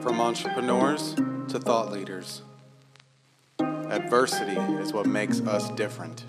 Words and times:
From 0.00 0.18
entrepreneurs 0.18 1.14
to 1.48 1.60
thought 1.60 1.92
leaders, 1.92 2.40
adversity 3.60 4.58
is 4.80 4.94
what 4.94 5.04
makes 5.04 5.40
us 5.40 5.68
different. 5.72 6.24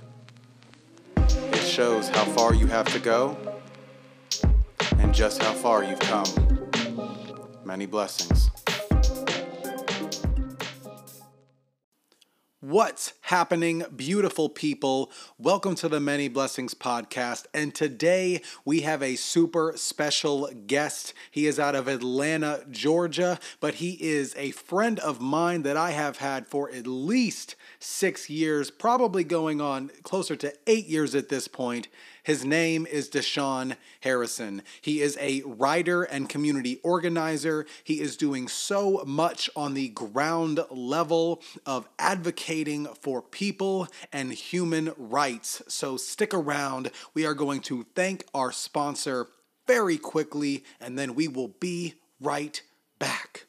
It 1.16 1.65
shows 1.65 2.10
how 2.10 2.26
far 2.26 2.54
you 2.54 2.68
have 2.68 2.92
to 2.92 2.99
go 2.99 3.38
and 4.97 5.13
just 5.13 5.42
how 5.42 5.54
far 5.54 5.86
you've 5.86 5.99
come. 5.99 6.26
Many 7.63 7.86
blessings. 7.86 8.49
What's 12.64 13.14
happening, 13.21 13.84
beautiful 13.96 14.48
people? 14.48 15.12
Welcome 15.39 15.73
to 15.77 15.89
the 15.89 16.00
Many 16.00 16.27
Blessings 16.27 16.76
podcast. 16.76 17.48
And 17.55 17.73
today 17.73 18.44
we 18.64 18.82
have 18.82 19.02
a 19.02 19.16
super 19.16 19.73
special 19.77 20.48
guest. 20.68 21.16
He 21.32 21.48
is 21.48 21.59
out 21.59 21.73
of 21.73 21.88
Atlanta, 21.88 22.63
Georgia, 22.70 23.39
but 23.62 23.73
he 23.76 23.94
is 23.94 24.36
a 24.38 24.52
friend 24.52 25.00
of 25.00 25.20
mine 25.20 25.63
that 25.63 25.76
I 25.76 25.90
have 25.90 26.18
had 26.18 26.45
for 26.45 26.70
at 26.70 26.85
least 26.85 27.55
six 27.80 28.30
years, 28.30 28.70
probably 28.70 29.23
going 29.23 29.59
on 29.59 29.90
closer 30.04 30.35
to 30.35 30.54
eight 30.68 30.85
years 30.85 31.16
at 31.16 31.30
this 31.30 31.48
point. 31.48 31.88
His 32.23 32.45
name 32.45 32.85
is 32.85 33.09
Da'Shaun 33.09 33.75
Harrison. 34.02 34.62
He 34.81 35.02
is 35.02 35.17
a 35.20 35.41
writer 35.43 36.03
and 36.03 36.29
community 36.29 36.79
organizer. 36.84 37.66
He 37.84 37.99
is 37.99 38.16
doing 38.16 38.48
so 38.48 39.03
much 39.05 39.49
on 39.55 39.73
the 39.73 39.89
ground 39.89 40.59
level 40.70 41.41
of 41.65 41.89
advocating 41.98 42.85
for 43.02 43.21
people 43.21 43.88
and 44.13 44.31
human 44.31 44.93
rights. 44.98 45.63
So 45.67 45.98
stick 45.98 46.34
around. 46.34 46.91
We 47.13 47.26
are 47.26 47.34
going 47.34 47.62
to 47.62 47.85
thank 47.95 48.26
our 48.34 48.51
sponsor 48.51 49.27
very 49.65 49.98
quickly, 49.98 50.63
and 50.79 50.99
then 50.99 51.15
we 51.15 51.27
will 51.27 51.55
be 51.59 51.95
right 52.20 52.62
back. 52.99 53.45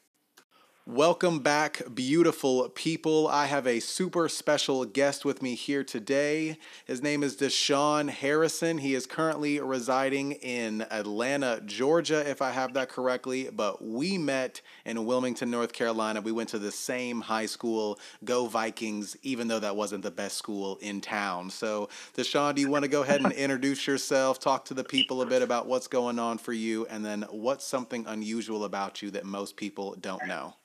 Welcome 0.85 1.39
back, 1.39 1.81
beautiful 1.95 2.67
people. 2.67 3.29
I 3.29 3.45
have 3.45 3.65
a 3.65 3.79
super 3.79 4.27
special 4.27 4.83
guest 4.83 5.23
with 5.23 5.41
me 5.41 5.55
here 5.55 5.81
today. 5.81 6.57
His 6.83 7.01
name 7.01 7.23
is 7.23 7.37
Da'Shaun 7.37 8.09
Harrison. 8.09 8.79
He 8.79 8.93
is 8.93 9.05
currently 9.05 9.61
residing 9.61 10.33
in 10.33 10.85
Atlanta, 10.91 11.61
Georgia, 11.65 12.29
if 12.29 12.41
I 12.41 12.51
have 12.51 12.73
that 12.73 12.89
correctly. 12.89 13.47
But 13.49 13.81
we 13.81 14.17
met 14.17 14.59
in 14.85 15.05
Wilmington, 15.05 15.49
North 15.49 15.71
Carolina. 15.71 16.19
We 16.19 16.33
went 16.33 16.49
to 16.49 16.59
the 16.59 16.69
same 16.69 17.21
high 17.21 17.45
school, 17.45 17.97
Go 18.25 18.47
Vikings, 18.47 19.15
even 19.23 19.47
though 19.47 19.59
that 19.59 19.77
wasn't 19.77 20.03
the 20.03 20.11
best 20.11 20.37
school 20.37 20.79
in 20.81 20.99
town. 20.99 21.49
So, 21.49 21.87
Da'Shaun, 22.17 22.55
do 22.55 22.61
you 22.61 22.69
want 22.69 22.83
to 22.83 22.89
go 22.89 23.03
ahead 23.03 23.21
and 23.21 23.31
introduce 23.31 23.87
yourself, 23.87 24.37
talk 24.37 24.65
to 24.65 24.73
the 24.73 24.83
people 24.83 25.21
a 25.21 25.25
bit 25.25 25.41
about 25.41 25.65
what's 25.65 25.87
going 25.87 26.19
on 26.19 26.39
for 26.39 26.51
you, 26.51 26.85
and 26.87 27.05
then 27.05 27.21
what's 27.31 27.65
something 27.65 28.03
unusual 28.05 28.65
about 28.65 29.01
you 29.01 29.11
that 29.11 29.23
most 29.23 29.55
people 29.55 29.95
don't 30.01 30.27
know? 30.27 30.55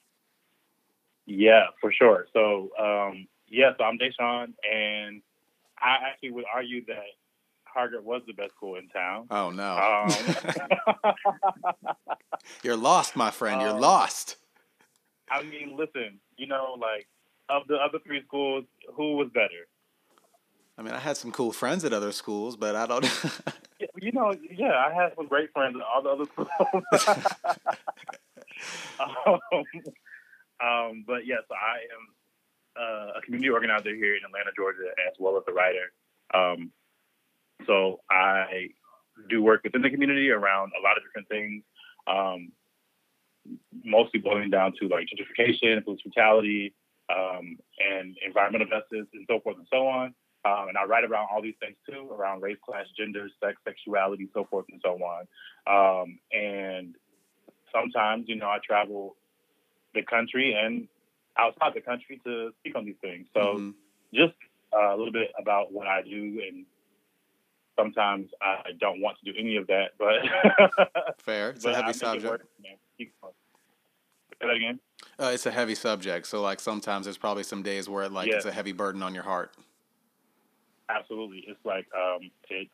Yeah, 1.28 1.66
for 1.80 1.92
sure. 1.92 2.26
So, 2.32 2.70
um, 2.78 3.28
yeah, 3.48 3.72
so 3.76 3.84
I'm 3.84 3.98
Da'Shaun, 3.98 4.54
and 4.70 5.22
I 5.78 5.96
actually 6.10 6.30
would 6.30 6.46
argue 6.52 6.84
that 6.86 7.04
Hoggard 7.76 8.02
was 8.02 8.22
the 8.26 8.32
best 8.32 8.52
school 8.52 8.76
in 8.76 8.88
town. 8.88 9.26
Oh 9.30 9.50
no, 9.50 9.76
um, 9.76 10.10
you're 12.62 12.76
lost, 12.76 13.14
my 13.14 13.30
friend. 13.30 13.60
You're 13.60 13.72
um, 13.72 13.80
lost. 13.80 14.36
I 15.30 15.42
mean, 15.42 15.76
listen, 15.76 16.18
you 16.38 16.46
know, 16.46 16.76
like 16.80 17.06
of 17.50 17.66
the 17.68 17.76
other 17.76 17.98
three 18.04 18.22
schools, 18.26 18.64
who 18.94 19.16
was 19.16 19.28
better? 19.34 19.68
I 20.78 20.82
mean, 20.82 20.94
I 20.94 20.98
had 20.98 21.18
some 21.18 21.30
cool 21.30 21.52
friends 21.52 21.84
at 21.84 21.92
other 21.92 22.12
schools, 22.12 22.56
but 22.56 22.74
I 22.74 22.86
don't. 22.86 23.04
you 24.00 24.12
know, 24.12 24.34
yeah, 24.50 24.78
I 24.78 24.94
had 24.94 25.14
some 25.14 25.26
great 25.26 25.52
friends 25.52 25.76
at 25.76 25.82
all 25.82 26.02
the 26.02 26.08
other 26.08 26.24
schools. 26.24 26.48
um, 29.26 29.64
um, 30.60 31.04
but 31.06 31.26
yes, 31.26 31.42
I 31.50 31.84
am 31.94 32.04
uh, 32.78 33.18
a 33.18 33.20
community 33.22 33.50
organizer 33.50 33.94
here 33.94 34.14
in 34.16 34.24
Atlanta, 34.24 34.50
Georgia, 34.56 34.88
as 35.06 35.14
well 35.18 35.36
as 35.36 35.42
a 35.48 35.52
writer. 35.52 35.92
Um, 36.34 36.70
so 37.66 38.00
I 38.10 38.68
do 39.28 39.42
work 39.42 39.62
within 39.64 39.82
the 39.82 39.90
community 39.90 40.30
around 40.30 40.72
a 40.78 40.82
lot 40.82 40.96
of 40.96 41.02
different 41.02 41.28
things, 41.28 41.64
um, 42.06 42.52
mostly 43.84 44.20
boiling 44.20 44.50
down 44.50 44.72
to 44.80 44.88
like 44.88 45.06
gentrification, 45.06 45.84
police 45.84 46.00
brutality, 46.02 46.74
um, 47.10 47.56
and 47.78 48.16
environmental 48.24 48.68
justice, 48.68 49.06
and 49.12 49.26
so 49.28 49.40
forth 49.40 49.56
and 49.56 49.66
so 49.72 49.86
on. 49.88 50.14
Um, 50.44 50.68
and 50.68 50.78
I 50.78 50.84
write 50.84 51.04
around 51.04 51.28
all 51.32 51.42
these 51.42 51.56
things 51.60 51.76
too, 51.88 52.08
around 52.12 52.42
race, 52.42 52.58
class, 52.64 52.86
gender, 52.96 53.28
sex, 53.42 53.56
sexuality, 53.66 54.28
so 54.32 54.46
forth 54.48 54.66
and 54.70 54.80
so 54.84 54.98
on. 55.02 55.26
Um, 55.66 56.18
and 56.32 56.94
sometimes, 57.74 58.26
you 58.28 58.36
know, 58.36 58.46
I 58.46 58.58
travel 58.64 59.16
the 59.98 60.06
country 60.06 60.54
and 60.54 60.88
outside 61.38 61.72
the 61.74 61.80
country 61.80 62.20
to 62.24 62.50
speak 62.60 62.76
on 62.76 62.84
these 62.84 63.00
things. 63.00 63.26
So 63.34 63.40
mm-hmm. 63.40 63.70
just 64.14 64.34
uh, 64.72 64.94
a 64.94 64.96
little 64.96 65.12
bit 65.12 65.30
about 65.38 65.72
what 65.72 65.86
I 65.86 66.02
do 66.02 66.40
and 66.46 66.64
sometimes 67.78 68.28
I 68.42 68.72
don't 68.80 69.00
want 69.00 69.18
to 69.24 69.32
do 69.32 69.38
any 69.38 69.56
of 69.56 69.66
that, 69.68 69.90
but 69.98 71.14
fair. 71.22 71.50
It's 71.50 71.64
a 71.64 71.74
heavy 71.74 71.92
subject. 71.92 72.44
Say 72.98 73.08
that 74.40 74.50
again. 74.50 74.80
Uh, 75.18 75.30
it's 75.32 75.46
a 75.46 75.50
heavy 75.50 75.74
subject, 75.74 76.26
so 76.26 76.42
like 76.42 76.60
sometimes 76.60 77.06
there's 77.06 77.18
probably 77.18 77.42
some 77.42 77.62
days 77.62 77.88
where 77.88 78.04
it, 78.04 78.12
like 78.12 78.28
yeah. 78.28 78.36
it's 78.36 78.44
a 78.44 78.52
heavy 78.52 78.72
burden 78.72 79.02
on 79.02 79.14
your 79.14 79.22
heart. 79.22 79.52
Absolutely, 80.88 81.44
it's 81.46 81.58
like 81.64 81.86
um, 81.96 82.30
it's 82.50 82.70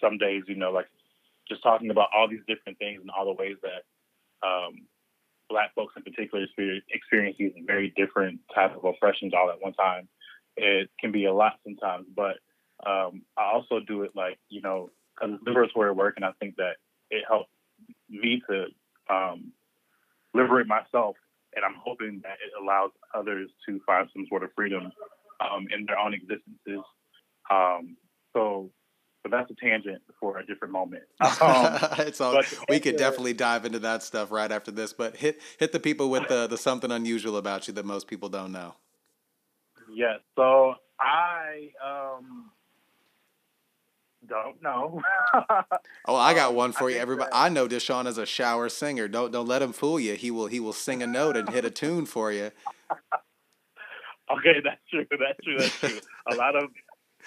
some 0.00 0.18
days 0.18 0.42
you 0.46 0.56
know 0.56 0.72
like 0.72 0.88
just 1.48 1.62
talking 1.62 1.90
about 1.90 2.08
all 2.14 2.28
these 2.28 2.40
different 2.46 2.78
things 2.78 3.00
and 3.00 3.10
all 3.10 3.24
the 3.24 3.32
ways 3.32 3.56
that 3.62 4.46
um, 4.46 4.86
black 5.48 5.74
folks 5.74 5.94
in 5.96 6.02
particular 6.02 6.44
experience 6.90 7.36
these 7.38 7.52
very 7.66 7.92
different 7.96 8.40
type 8.54 8.76
of 8.76 8.84
oppressions 8.84 9.32
all 9.34 9.50
at 9.50 9.60
one 9.60 9.72
time. 9.74 10.08
It 10.56 10.90
can 11.00 11.12
be 11.12 11.26
a 11.26 11.34
lot 11.34 11.54
sometimes, 11.64 12.06
but 12.14 12.36
um, 12.86 13.22
I 13.36 13.50
also 13.52 13.80
do 13.80 14.02
it 14.02 14.12
like, 14.14 14.38
you 14.48 14.60
know, 14.60 14.90
because 15.14 15.38
liberatory 15.46 15.94
work, 15.94 16.14
and 16.16 16.24
I 16.24 16.32
think 16.40 16.56
that 16.56 16.76
it 17.10 17.24
helps 17.28 17.50
me 18.08 18.42
to 18.48 18.66
um, 19.12 19.52
liberate 20.34 20.66
myself, 20.66 21.16
and 21.54 21.64
I'm 21.64 21.76
hoping 21.82 22.20
that 22.22 22.38
it 22.44 22.62
allows 22.62 22.90
others 23.14 23.50
to 23.66 23.80
find 23.86 24.08
some 24.12 24.26
sort 24.28 24.42
of 24.42 24.50
freedom 24.54 24.92
um, 25.40 25.66
in 25.72 25.86
their 25.86 25.98
own 25.98 26.14
existences. 26.14 26.84
Um, 27.50 27.96
so 28.32 28.70
but 29.28 29.36
that's 29.36 29.50
a 29.50 29.54
tangent 29.54 30.00
for 30.20 30.38
a 30.38 30.46
different 30.46 30.72
moment. 30.72 31.02
Um, 31.40 31.78
it's 31.98 32.20
all. 32.20 32.40
we 32.68 32.80
could 32.80 32.96
definitely 32.96 33.34
dive 33.34 33.66
into 33.66 33.78
that 33.80 34.02
stuff 34.02 34.30
right 34.30 34.50
after 34.50 34.70
this, 34.70 34.92
but 34.92 35.16
hit 35.16 35.40
hit 35.58 35.72
the 35.72 35.80
people 35.80 36.08
with 36.08 36.28
the 36.28 36.46
the 36.46 36.56
something 36.56 36.90
unusual 36.90 37.36
about 37.36 37.68
you 37.68 37.74
that 37.74 37.84
most 37.84 38.06
people 38.06 38.28
don't 38.28 38.52
know. 38.52 38.74
Yes. 39.92 40.20
So 40.34 40.76
I 40.98 41.70
um 41.84 42.50
don't 44.26 44.62
know. 44.62 45.02
oh, 46.06 46.16
I 46.16 46.32
got 46.34 46.54
one 46.62 46.72
for 46.72 46.88
I 46.88 46.92
you. 46.92 46.98
Everybody, 46.98 47.30
that. 47.30 47.36
I 47.36 47.48
know 47.48 47.68
Da'Shaun 47.68 48.06
is 48.06 48.18
a 48.18 48.26
shower 48.26 48.68
singer. 48.68 49.08
Don't 49.08 49.32
don't 49.32 49.46
let 49.46 49.62
him 49.62 49.72
fool 49.72 50.00
you. 50.00 50.14
He 50.14 50.30
will 50.30 50.46
he 50.46 50.60
will 50.60 50.72
sing 50.72 51.02
a 51.02 51.06
note 51.06 51.36
and 51.36 51.48
hit 51.50 51.64
a 51.64 51.70
tune 51.70 52.06
for 52.06 52.32
you. 52.32 52.50
okay, 54.30 54.60
that's 54.64 54.80
true. 54.90 55.06
That's 55.10 55.38
true. 55.44 55.58
That's 55.58 55.78
true. 55.80 56.00
a 56.30 56.34
lot 56.36 56.56
of 56.56 56.70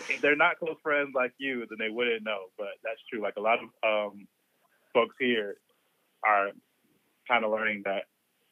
if 0.07 0.21
they're 0.21 0.35
not 0.35 0.59
close 0.59 0.77
friends 0.81 1.11
like 1.15 1.33
you, 1.37 1.65
then 1.69 1.77
they 1.79 1.93
wouldn't 1.93 2.23
know. 2.23 2.45
But 2.57 2.79
that's 2.83 3.01
true. 3.09 3.21
Like 3.21 3.35
a 3.37 3.41
lot 3.41 3.59
of 3.59 4.11
um, 4.11 4.27
folks 4.93 5.15
here 5.19 5.55
are 6.25 6.49
kind 7.27 7.43
of 7.43 7.51
learning 7.51 7.83
that 7.85 8.03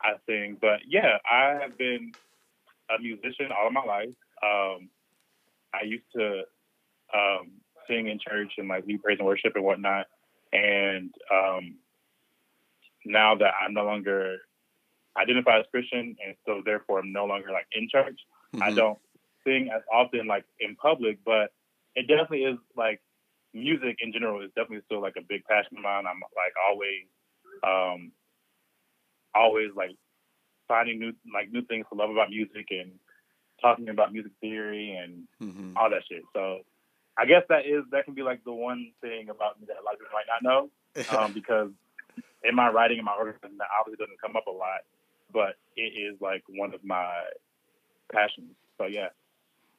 I 0.01 0.13
sing. 0.27 0.57
But 0.59 0.81
yeah, 0.87 1.17
I 1.29 1.57
have 1.61 1.77
been 1.77 2.11
a 2.89 3.01
musician 3.01 3.47
all 3.57 3.67
of 3.67 3.73
my 3.73 3.83
life. 3.83 4.15
Um, 4.43 4.89
I 5.73 5.83
used 5.85 6.05
to 6.15 6.43
um, 7.13 7.51
sing 7.87 8.07
in 8.07 8.19
church 8.19 8.53
and 8.57 8.67
like 8.67 8.85
lead 8.85 9.01
praise 9.03 9.17
and 9.19 9.27
worship 9.27 9.53
and 9.55 9.63
whatnot. 9.63 10.07
And 10.53 11.13
um, 11.31 11.75
now 13.05 13.35
that 13.35 13.53
I'm 13.61 13.73
no 13.73 13.85
longer 13.85 14.37
identify 15.17 15.59
as 15.59 15.65
Christian 15.71 16.15
and 16.25 16.35
so 16.45 16.61
therefore 16.63 16.99
I'm 16.99 17.11
no 17.11 17.25
longer 17.25 17.51
like 17.51 17.67
in 17.73 17.89
church, 17.89 18.19
mm-hmm. 18.53 18.63
I 18.63 18.71
don't 18.71 18.99
sing 19.47 19.69
as 19.73 19.81
often 19.91 20.27
like 20.27 20.43
in 20.59 20.75
public, 20.75 21.19
but 21.25 21.51
it 21.95 22.07
definitely 22.07 22.43
is 22.43 22.57
like 22.75 23.01
music 23.53 23.97
in 24.01 24.11
general 24.11 24.41
is 24.41 24.51
definitely 24.55 24.83
still 24.85 25.01
like 25.01 25.15
a 25.17 25.25
big 25.27 25.43
passion 25.45 25.77
of 25.77 25.83
mine. 25.83 26.03
I'm 26.05 26.21
like 26.35 26.53
always, 26.69 27.07
um, 27.63 28.11
always 29.33 29.71
like 29.75 29.95
finding 30.67 30.99
new 30.99 31.13
like 31.33 31.51
new 31.51 31.61
things 31.63 31.85
to 31.89 31.97
love 31.97 32.09
about 32.09 32.29
music 32.29 32.67
and 32.71 32.91
talking 33.61 33.89
about 33.89 34.13
music 34.13 34.31
theory 34.41 34.95
and 35.01 35.23
mm-hmm. 35.41 35.77
all 35.77 35.89
that 35.89 36.03
shit. 36.09 36.23
So 36.35 36.59
I 37.17 37.25
guess 37.25 37.43
that 37.49 37.65
is 37.65 37.83
that 37.91 38.05
can 38.05 38.13
be 38.13 38.21
like 38.21 38.43
the 38.43 38.53
one 38.53 38.91
thing 39.01 39.29
about 39.29 39.59
me 39.59 39.65
that 39.67 39.77
a 39.81 39.83
lot 39.83 39.93
of 39.93 39.99
people 39.99 40.13
might 40.13 40.29
not 40.29 40.43
know 40.43 40.69
um, 41.17 41.33
because 41.33 41.71
in 42.43 42.55
my 42.55 42.69
writing 42.69 42.99
and 42.99 43.05
my 43.05 43.15
organizing 43.17 43.57
that 43.57 43.67
obviously 43.79 44.05
doesn't 44.05 44.21
come 44.21 44.35
up 44.35 44.47
a 44.47 44.51
lot, 44.51 44.85
but 45.31 45.55
it 45.75 45.97
is 45.97 46.19
like 46.21 46.43
one 46.49 46.73
of 46.73 46.83
my 46.83 47.09
passions. 48.11 48.53
So 48.77 48.85
yeah. 48.85 49.09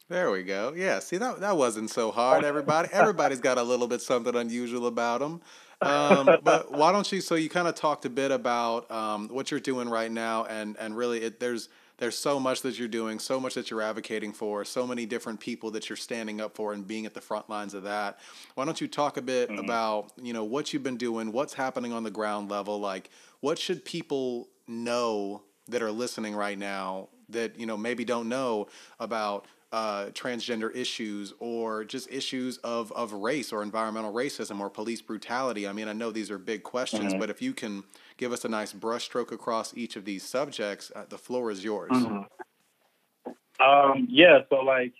There 0.08 0.31
we 0.31 0.43
go. 0.43 0.72
Yeah, 0.75 1.00
see 1.00 1.19
that 1.19 1.40
that 1.40 1.56
wasn't 1.56 1.90
so 1.90 2.10
hard. 2.10 2.43
Everybody, 2.52 2.88
everybody's 2.93 3.40
got 3.40 3.58
a 3.58 3.62
little 3.62 3.87
bit 3.87 4.00
something 4.00 4.34
unusual 4.34 4.87
about 4.87 5.20
them. 5.20 5.43
um, 5.82 6.38
but 6.43 6.72
why 6.76 6.93
don't 6.93 7.10
you? 7.12 7.20
So 7.20 7.34
you 7.34 7.50
kind 7.50 7.69
of 7.69 7.75
talked 7.75 8.06
a 8.06 8.10
bit 8.10 8.31
about 8.31 8.90
um, 8.90 9.28
what 9.28 9.50
you're 9.50 9.60
doing 9.60 9.88
right 9.88 10.10
now, 10.10 10.44
and 10.46 10.76
and 10.78 10.96
really, 10.96 11.20
it, 11.20 11.40
there's 11.40 11.69
there's 11.99 12.16
so 12.16 12.40
much 12.40 12.62
that 12.62 12.78
you're 12.78 12.88
doing, 12.88 13.19
so 13.19 13.38
much 13.38 13.55
that 13.55 13.70
you're 13.70 13.82
advocating 13.82 14.32
for, 14.32 14.64
so 14.64 14.87
many 14.87 15.05
different 15.05 15.40
people 15.40 15.72
that 15.72 15.90
you're 15.90 15.96
standing 15.96 16.40
up 16.40 16.54
for 16.54 16.72
and 16.72 16.87
being 16.87 17.04
at 17.06 17.12
the 17.12 17.20
front 17.20 17.50
lines 17.50 17.75
of 17.75 17.82
that. 17.82 18.19
Why 18.54 18.64
don't 18.64 18.81
you 18.81 18.88
talk 18.88 19.19
a 19.19 19.22
bit 19.22 19.50
mm-hmm. 19.50 19.58
about 19.58 20.12
you 20.16 20.32
know 20.32 20.44
what 20.44 20.72
you've 20.72 20.82
been 20.82 20.96
doing, 20.96 21.32
what's 21.32 21.52
happening 21.52 21.93
on 21.93 22.02
the 22.02 22.11
ground 22.11 22.50
level, 22.50 22.81
like 22.81 23.11
what 23.40 23.58
should 23.58 23.84
people 23.84 24.49
know 24.66 25.43
that 25.69 25.82
are 25.82 25.93
listening 25.93 26.34
right 26.34 26.58
now 26.58 27.08
that 27.28 27.58
you 27.58 27.66
know 27.66 27.76
maybe 27.76 28.04
don't 28.06 28.28
know 28.28 28.69
about 28.99 29.46
uh, 29.72 30.06
transgender 30.06 30.74
issues 30.74 31.34
or 31.40 31.84
just 31.84 32.10
issues 32.10 32.56
of, 32.58 32.90
of 32.92 33.12
race 33.12 33.52
or 33.52 33.62
environmental 33.62 34.12
racism 34.12 34.60
or 34.60 34.70
police 34.70 35.02
brutality. 35.02 35.68
I 35.68 35.72
mean, 35.72 35.88
I 35.88 35.92
know 35.92 36.10
these 36.10 36.30
are 36.30 36.38
big 36.38 36.62
questions, 36.62 37.12
mm-hmm. 37.12 37.20
but 37.20 37.30
if 37.30 37.42
you 37.42 37.52
can 37.52 37.84
give 38.16 38.32
us 38.32 38.44
a 38.44 38.48
nice 38.48 38.72
brushstroke 38.72 39.30
across 39.30 39.76
each 39.76 39.96
of 39.96 40.04
these 40.04 40.22
subjects, 40.22 40.90
uh, 40.96 41.04
the 41.08 41.18
floor 41.18 41.50
is 41.50 41.64
yours. 41.64 41.92
Mm-hmm. 41.92 43.62
Um, 43.62 44.06
yeah, 44.08 44.40
so 44.48 44.56
like, 44.56 44.94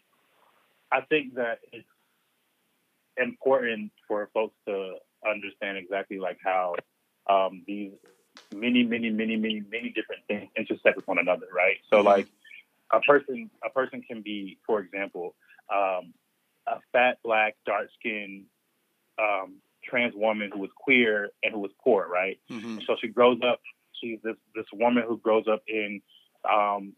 I 0.93 1.01
think 1.03 1.35
that 1.35 1.61
it's 1.73 1.87
important 3.17 3.93
for 4.07 4.29
folks 4.35 4.55
to 4.67 4.97
understand 5.29 5.79
exactly 5.79 6.19
like 6.19 6.39
how 6.45 6.75
um, 7.29 7.63
these 7.67 7.93
many, 8.55 8.83
many, 8.83 9.11
many, 9.11 9.37
many, 9.37 9.63
many 9.71 9.91
different 9.91 10.23
things 10.29 10.49
intersect 10.57 10.97
with 10.97 11.07
one 11.09 11.19
another, 11.19 11.47
right? 11.55 11.77
So 11.91 11.99
mm-hmm. 11.99 12.07
like 12.07 12.29
a 12.93 13.01
person 13.01 13.51
a 13.65 13.71
person 13.71 14.03
can 14.03 14.23
be, 14.23 14.59
for 14.67 14.81
example, 14.81 15.35
um, 15.73 16.15
a 16.67 16.79
fat, 16.93 17.19
black, 17.25 17.57
dark 17.67 17.89
skinned 17.99 18.45
um, 19.19 19.57
trans 19.85 20.15
woman 20.15 20.51
who 20.53 20.61
was 20.61 20.71
queer 20.77 21.31
and 21.43 21.53
who 21.53 21.61
was 21.61 21.71
poor, 21.83 22.07
right? 22.09 22.39
Mm-hmm. 22.51 22.79
So 22.87 22.97
she 23.01 23.09
grows 23.09 23.39
up. 23.47 23.61
She's 24.01 24.19
this 24.23 24.37
this 24.55 24.67
woman 24.73 25.05
who 25.07 25.19
grows 25.19 25.45
up 25.51 25.63
in 25.67 26.01
um, 26.51 26.95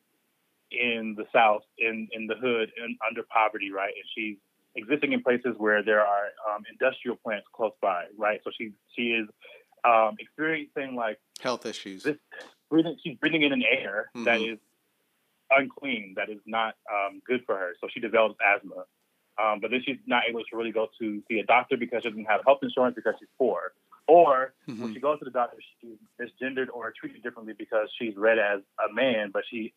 in 0.70 1.14
the 1.16 1.24
South, 1.32 1.62
in 1.78 2.08
in 2.12 2.26
the 2.26 2.34
hood, 2.34 2.70
and 2.82 2.96
under 3.08 3.22
poverty, 3.22 3.70
right? 3.72 3.92
And 3.94 4.04
she's 4.14 4.36
existing 4.76 5.12
in 5.12 5.22
places 5.22 5.54
where 5.56 5.82
there 5.82 6.00
are 6.00 6.26
um, 6.48 6.62
industrial 6.70 7.16
plants 7.16 7.46
close 7.52 7.72
by, 7.80 8.04
right? 8.16 8.40
So 8.44 8.50
she 8.56 8.72
she 8.96 9.08
is 9.10 9.28
um, 9.84 10.16
experiencing 10.18 10.94
like 10.94 11.18
health 11.40 11.66
issues. 11.66 12.02
This, 12.02 12.16
breathing, 12.70 12.96
she's 13.02 13.16
breathing 13.18 13.42
in 13.42 13.52
an 13.52 13.62
air 13.62 14.10
mm-hmm. 14.14 14.24
that 14.24 14.40
is 14.40 14.58
unclean, 15.50 16.14
that 16.16 16.30
is 16.30 16.40
not 16.46 16.74
um, 16.90 17.20
good 17.26 17.42
for 17.46 17.56
her. 17.56 17.72
So 17.80 17.88
she 17.92 18.00
develops 18.00 18.36
asthma. 18.40 18.84
Um, 19.40 19.60
but 19.60 19.70
then 19.70 19.80
she's 19.84 19.96
not 20.06 20.24
able 20.28 20.40
to 20.40 20.56
really 20.56 20.72
go 20.72 20.88
to 21.00 21.22
see 21.28 21.38
a 21.38 21.46
doctor 21.46 21.76
because 21.76 22.02
she 22.02 22.10
doesn't 22.10 22.24
have 22.26 22.40
health 22.44 22.58
insurance 22.62 22.94
because 22.94 23.14
she's 23.18 23.28
poor. 23.38 23.72
Or 24.06 24.52
mm-hmm. 24.68 24.82
when 24.82 24.94
she 24.94 25.00
goes 25.00 25.18
to 25.20 25.24
the 25.24 25.30
doctor, 25.30 25.56
she's 25.80 25.96
misgendered 26.20 26.66
or 26.74 26.92
treated 26.98 27.22
differently 27.22 27.54
because 27.56 27.88
she's 27.98 28.16
read 28.16 28.38
as 28.38 28.60
a 28.82 28.92
man, 28.92 29.30
but 29.32 29.44
she 29.48 29.72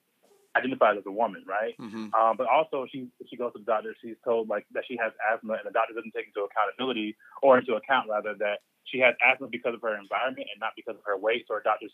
identifies 0.55 0.97
as 0.97 1.03
a 1.05 1.11
woman, 1.11 1.43
right? 1.47 1.77
Mm-hmm. 1.79 2.13
Um, 2.13 2.37
but 2.37 2.47
also, 2.47 2.85
she 2.91 3.07
she 3.29 3.37
goes 3.37 3.53
to 3.53 3.59
the 3.59 3.65
doctor, 3.65 3.95
she's 4.01 4.17
told 4.25 4.49
like 4.49 4.65
that 4.73 4.83
she 4.87 4.97
has 4.97 5.13
asthma, 5.21 5.53
and 5.53 5.65
the 5.65 5.71
doctor 5.71 5.93
doesn't 5.93 6.13
take 6.13 6.27
into 6.27 6.45
accountability 6.45 7.15
or 7.41 7.59
into 7.59 7.75
account 7.75 8.09
rather 8.09 8.33
that 8.39 8.65
she 8.85 8.99
has 8.99 9.15
asthma 9.21 9.47
because 9.47 9.73
of 9.73 9.81
her 9.81 9.97
environment 9.97 10.47
and 10.51 10.59
not 10.59 10.73
because 10.75 10.95
of 10.95 11.03
her 11.05 11.17
weight. 11.17 11.45
So 11.47 11.55
her 11.55 11.63
doctor 11.63 11.87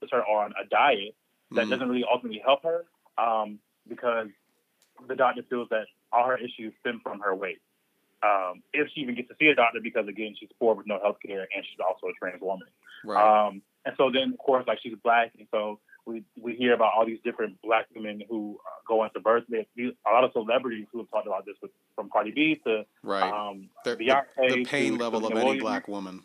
puts 0.00 0.12
her 0.12 0.22
on 0.22 0.52
a 0.52 0.68
diet 0.68 1.16
that 1.52 1.62
mm-hmm. 1.62 1.70
doesn't 1.70 1.88
really 1.88 2.04
ultimately 2.04 2.42
help 2.44 2.62
her 2.64 2.84
um, 3.18 3.58
because 3.88 4.28
the 5.08 5.14
doctor 5.14 5.42
feels 5.48 5.68
that 5.70 5.86
all 6.12 6.26
her 6.26 6.36
issues 6.36 6.72
stem 6.80 7.00
from 7.02 7.20
her 7.20 7.34
weight. 7.34 7.60
Um, 8.22 8.62
if 8.72 8.88
she 8.94 9.02
even 9.02 9.14
gets 9.14 9.28
to 9.28 9.34
see 9.38 9.46
a 9.48 9.54
doctor, 9.54 9.78
because 9.82 10.08
again, 10.08 10.34
she's 10.38 10.48
poor 10.58 10.74
with 10.74 10.86
no 10.86 10.98
health 11.00 11.18
care 11.24 11.46
and 11.54 11.64
she's 11.64 11.78
also 11.86 12.06
a 12.08 12.12
trans 12.18 12.40
woman. 12.40 12.66
Right. 13.04 13.46
Um, 13.46 13.62
and 13.84 13.94
so 13.96 14.10
then, 14.10 14.32
of 14.32 14.38
course, 14.38 14.64
like 14.66 14.78
she's 14.82 14.94
black, 15.04 15.32
and 15.38 15.46
so 15.52 15.78
we 16.06 16.24
we 16.40 16.54
hear 16.56 16.74
about 16.74 16.92
all 16.96 17.06
these 17.06 17.20
different 17.24 17.60
black 17.62 17.86
women 17.94 18.22
who 18.28 18.58
uh, 18.66 18.80
go 18.88 19.04
into 19.04 19.20
birth. 19.20 19.44
There's 19.48 19.66
a 19.78 20.10
lot 20.10 20.24
of 20.24 20.32
celebrities 20.32 20.86
who 20.92 20.98
have 20.98 21.10
talked 21.10 21.26
about 21.26 21.46
this, 21.46 21.54
with, 21.62 21.70
from 21.94 22.10
Cardi 22.10 22.32
B 22.32 22.60
to 22.66 22.84
right. 23.04 23.22
um, 23.22 23.68
Beyonce. 23.84 24.24
The, 24.36 24.54
the 24.54 24.64
pain 24.64 24.98
level 24.98 25.24
of 25.24 25.32
any 25.36 25.60
black 25.60 25.86
woman. 25.86 26.22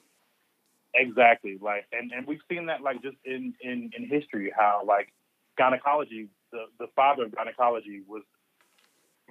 Exactly, 0.95 1.57
like, 1.61 1.85
and 1.91 2.11
and 2.11 2.25
we've 2.25 2.41
seen 2.49 2.65
that 2.65 2.81
like 2.81 3.01
just 3.03 3.17
in 3.25 3.53
in 3.61 3.91
in 3.95 4.07
history 4.07 4.51
how 4.57 4.81
like 4.85 5.13
gynecology, 5.57 6.29
the 6.51 6.65
the 6.80 6.88
father 6.95 7.25
of 7.25 7.36
gynecology 7.36 8.01
was 8.07 8.24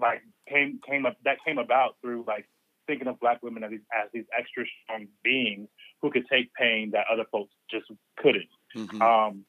like 0.01 0.23
came 0.49 0.81
came 0.87 1.07
up 1.07 1.17
that 1.25 1.37
came 1.45 1.59
about 1.59 1.97
through 2.01 2.25
like 2.27 2.49
thinking 2.87 3.07
of 3.07 3.21
black 3.21 3.43
women 3.43 3.63
as 3.63 3.71
these, 3.71 3.81
as 3.93 4.11
these 4.13 4.25
extra 4.37 4.65
strong 4.83 5.07
beings 5.23 5.69
who 6.03 6.11
could 6.11 6.27
take 6.29 6.53
pain 6.55 6.91
that 6.93 7.05
other 7.13 7.25
folks 7.31 7.53
just 7.71 7.87
couldn't. 8.17 8.49
Mm-hmm. 8.77 9.01
Um, 9.01 9.45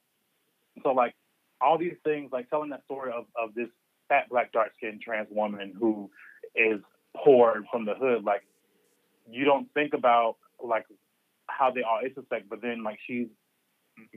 so 0.83 0.91
like 0.91 1.15
all 1.59 1.77
these 1.77 1.95
things, 2.03 2.29
like 2.31 2.49
telling 2.49 2.69
that 2.69 2.83
story 2.85 3.11
of, 3.11 3.25
of 3.35 3.55
this 3.55 3.69
fat 4.09 4.29
black 4.29 4.51
dark 4.51 4.73
skinned 4.77 5.01
trans 5.01 5.27
woman 5.31 5.73
who 5.77 6.09
is 6.55 6.81
poor 7.15 7.63
from 7.71 7.85
the 7.85 7.95
hood, 7.95 8.23
like 8.23 8.43
you 9.29 9.43
don't 9.43 9.67
think 9.73 9.93
about 9.93 10.35
like 10.63 10.85
how 11.47 11.71
they 11.71 11.81
all 11.81 11.99
intersect, 12.03 12.47
but 12.47 12.61
then 12.61 12.83
like 12.83 12.99
she's 13.07 13.27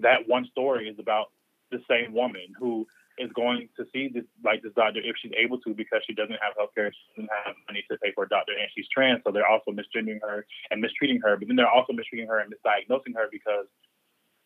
that 0.03 0.29
one 0.29 0.47
story 0.51 0.89
is 0.89 0.99
about 0.99 1.31
the 1.71 1.79
same 1.89 2.13
woman 2.13 2.47
who 2.59 2.87
is 3.19 3.31
going 3.33 3.69
to 3.77 3.87
see 3.93 4.09
this 4.13 4.25
like 4.43 4.63
this 4.63 4.73
doctor 4.75 5.01
if 5.03 5.17
she's 5.21 5.33
able 5.37 5.59
to 5.61 5.75
because 5.75 6.03
she 6.07 6.15
doesn't 6.15 6.39
have 6.43 6.55
health 6.57 6.71
care, 6.75 6.93
she 6.93 7.23
doesn't 7.23 7.31
have 7.45 7.55
money 7.69 7.85
to 7.91 7.97
pay 7.99 8.13
for 8.13 8.25
a 8.25 8.29
doctor, 8.29 8.53
and 8.53 8.69
she's 8.75 8.89
trans. 8.89 9.23
So 9.25 9.33
they're 9.33 9.47
also 9.47 9.71
misgendering 9.71 10.21
her 10.23 10.47
and 10.71 10.81
mistreating 10.81 11.21
her. 11.23 11.37
But 11.37 11.49
then 11.49 11.57
they're 11.57 11.71
also 11.71 11.93
mistreating 11.93 12.29
her 12.29 12.41
and 12.41 12.53
misdiagnosing 12.53 13.15
her 13.15 13.29
because 13.31 13.67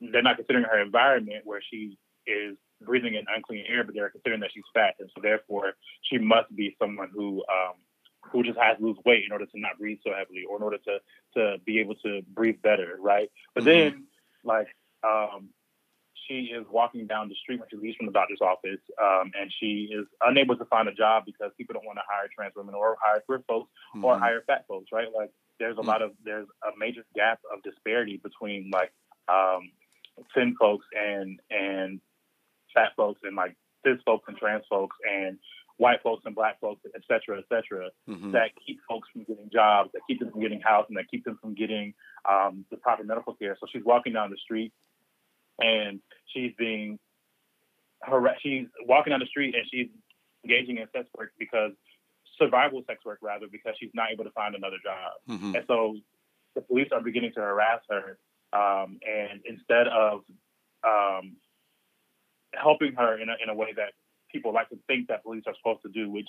they're 0.00 0.22
not 0.22 0.36
considering 0.36 0.64
her 0.64 0.80
environment 0.80 1.42
where 1.44 1.60
she 1.62 1.98
is 2.26 2.56
breathing 2.82 3.14
in 3.14 3.24
unclean 3.34 3.64
air, 3.68 3.84
but 3.84 3.94
they're 3.94 4.10
considering 4.10 4.40
that 4.40 4.50
she's 4.52 4.64
fat, 4.74 4.94
and 5.00 5.10
so 5.14 5.20
therefore 5.22 5.74
she 6.02 6.18
must 6.18 6.54
be 6.54 6.76
someone 6.80 7.10
who 7.12 7.42
um, 7.50 7.74
who 8.30 8.42
just 8.42 8.58
has 8.58 8.76
to 8.78 8.84
lose 8.84 8.98
weight 9.04 9.24
in 9.24 9.32
order 9.32 9.46
to 9.46 9.58
not 9.60 9.78
breathe 9.78 9.98
so 10.04 10.12
heavily, 10.12 10.44
or 10.48 10.56
in 10.56 10.62
order 10.62 10.78
to 10.78 10.98
to 11.34 11.56
be 11.64 11.80
able 11.80 11.94
to 11.96 12.22
breathe 12.34 12.60
better, 12.62 12.96
right? 13.00 13.30
But 13.54 13.64
mm-hmm. 13.64 13.96
then 13.96 14.04
like 14.44 14.68
um, 15.02 15.50
she 16.28 16.52
is 16.52 16.66
walking 16.70 17.06
down 17.06 17.28
the 17.28 17.34
street 17.42 17.58
when 17.60 17.68
she 17.70 17.76
leaves 17.76 17.96
from 17.96 18.06
the 18.06 18.12
doctor's 18.12 18.40
office, 18.40 18.80
um, 19.02 19.32
and 19.38 19.52
she 19.58 19.88
is 19.90 20.06
unable 20.22 20.56
to 20.56 20.64
find 20.66 20.88
a 20.88 20.94
job 20.94 21.24
because 21.26 21.50
people 21.56 21.74
don't 21.74 21.86
want 21.86 21.98
to 21.98 22.06
hire 22.08 22.28
trans 22.34 22.52
women 22.54 22.74
or 22.74 22.96
hire 23.02 23.22
queer 23.26 23.42
folks 23.48 23.70
mm-hmm. 23.94 24.04
or 24.04 24.18
hire 24.18 24.42
fat 24.46 24.64
folks, 24.68 24.90
right? 24.92 25.08
Like 25.14 25.30
there's 25.58 25.76
a 25.76 25.80
mm-hmm. 25.80 25.88
lot 25.88 26.02
of 26.02 26.12
there's 26.24 26.46
a 26.62 26.78
major 26.78 27.02
gap 27.14 27.40
of 27.52 27.62
disparity 27.62 28.20
between 28.22 28.70
like 28.72 28.92
um, 29.28 29.70
thin 30.34 30.54
folks 30.60 30.86
and 30.94 31.40
and 31.50 32.00
fat 32.74 32.92
folks 32.96 33.20
and 33.24 33.34
like 33.34 33.56
cis 33.84 33.98
folks 34.04 34.24
and 34.28 34.36
trans 34.36 34.64
folks 34.68 34.96
and 35.08 35.38
white 35.78 36.02
folks 36.02 36.24
and 36.26 36.34
black 36.34 36.60
folks, 36.60 36.82
et 36.94 37.02
cetera, 37.06 37.38
et 37.38 37.44
cetera, 37.48 37.88
mm-hmm. 38.08 38.32
that 38.32 38.50
keep 38.66 38.80
folks 38.88 39.08
from 39.12 39.22
getting 39.22 39.48
jobs, 39.52 39.90
that 39.94 40.00
keep 40.08 40.18
them 40.18 40.30
from 40.30 40.40
getting 40.40 40.60
housing, 40.60 40.96
that 40.96 41.08
keep 41.08 41.24
them 41.24 41.38
from 41.40 41.54
getting 41.54 41.94
um, 42.28 42.64
the 42.70 42.76
proper 42.76 43.04
medical 43.04 43.34
care. 43.34 43.56
So 43.60 43.66
she's 43.72 43.84
walking 43.84 44.12
down 44.12 44.30
the 44.30 44.36
street 44.42 44.72
and 45.58 46.00
she's 46.32 46.52
being 46.58 46.98
harassed. 48.02 48.42
She's 48.42 48.66
walking 48.86 49.10
down 49.10 49.20
the 49.20 49.26
street 49.26 49.54
and 49.54 49.64
she's 49.70 49.88
engaging 50.44 50.78
in 50.78 50.86
sex 50.94 51.08
work 51.16 51.32
because 51.38 51.72
survival 52.38 52.82
sex 52.86 53.04
work 53.04 53.18
rather 53.22 53.46
because 53.50 53.74
she's 53.78 53.90
not 53.94 54.10
able 54.12 54.24
to 54.24 54.30
find 54.30 54.54
another 54.54 54.76
job. 54.82 55.12
Mm-hmm. 55.28 55.56
And 55.56 55.64
so 55.66 55.96
the 56.54 56.60
police 56.60 56.88
are 56.92 57.00
beginning 57.00 57.32
to 57.34 57.40
harass 57.40 57.80
her. 57.88 58.18
Um, 58.52 58.98
and 59.06 59.40
instead 59.44 59.88
of 59.88 60.20
um, 60.86 61.36
helping 62.54 62.94
her 62.94 63.20
in 63.20 63.28
a, 63.28 63.34
in 63.42 63.48
a 63.50 63.54
way 63.54 63.72
that 63.76 63.92
people 64.32 64.52
like 64.52 64.68
to 64.70 64.78
think 64.86 65.08
that 65.08 65.22
police 65.22 65.44
are 65.46 65.54
supposed 65.56 65.82
to 65.82 65.88
do, 65.88 66.10
which 66.10 66.28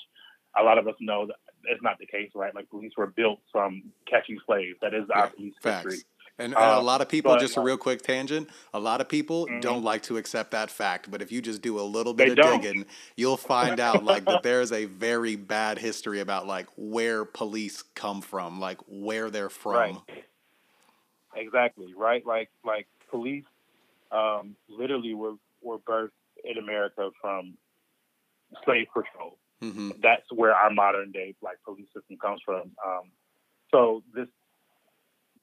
a 0.59 0.63
lot 0.63 0.77
of 0.77 0.87
us 0.87 0.95
know 0.99 1.27
that 1.27 1.35
is 1.71 1.79
not 1.81 1.97
the 1.99 2.05
case, 2.05 2.31
right? 2.35 2.53
Like 2.53 2.69
police 2.69 2.91
were 2.97 3.07
built 3.07 3.39
from 3.51 3.83
catching 4.09 4.39
slaves. 4.45 4.77
That 4.81 4.93
is 4.93 5.05
yeah, 5.09 5.21
our 5.21 5.27
police 5.29 5.53
facts. 5.61 5.85
history. 5.85 6.03
And, 6.39 6.55
and 6.55 6.63
a 6.63 6.79
lot 6.79 7.01
of 7.01 7.09
people, 7.09 7.33
but, 7.33 7.41
just 7.41 7.57
a 7.57 7.61
real 7.61 7.77
quick 7.77 8.01
tangent, 8.01 8.49
a 8.73 8.79
lot 8.79 9.01
of 9.01 9.09
people 9.09 9.45
mm-hmm. 9.45 9.59
don't 9.59 9.83
like 9.83 10.03
to 10.03 10.17
accept 10.17 10.51
that 10.51 10.71
fact. 10.71 11.11
But 11.11 11.21
if 11.21 11.31
you 11.31 11.41
just 11.41 11.61
do 11.61 11.79
a 11.79 11.81
little 11.81 12.13
bit 12.13 12.27
they 12.27 12.31
of 12.31 12.37
don't. 12.37 12.61
digging, 12.61 12.85
you'll 13.17 13.37
find 13.37 13.79
out 13.79 14.03
like 14.05 14.23
that 14.25 14.41
there's 14.41 14.71
a 14.71 14.85
very 14.85 15.35
bad 15.35 15.77
history 15.77 16.21
about 16.21 16.47
like 16.47 16.67
where 16.77 17.25
police 17.25 17.83
come 17.93 18.21
from, 18.21 18.59
like 18.59 18.79
where 18.87 19.29
they're 19.29 19.49
from. 19.49 19.73
Right. 19.73 20.23
Exactly. 21.35 21.93
Right. 21.95 22.25
Like 22.25 22.49
like 22.63 22.87
police, 23.09 23.45
um, 24.11 24.55
literally 24.69 25.13
were 25.13 25.33
were 25.61 25.77
birthed 25.79 26.11
in 26.43 26.57
America 26.57 27.09
from 27.21 27.57
slave 28.63 28.87
patrol. 28.93 29.37
Mm-hmm. 29.61 29.91
That's 30.01 30.25
where 30.33 30.53
our 30.53 30.71
modern 30.71 31.11
day 31.11 31.35
like 31.41 31.57
police 31.65 31.87
system 31.93 32.17
comes 32.17 32.41
from. 32.45 32.71
Um, 32.85 33.11
so 33.71 34.03
this 34.15 34.27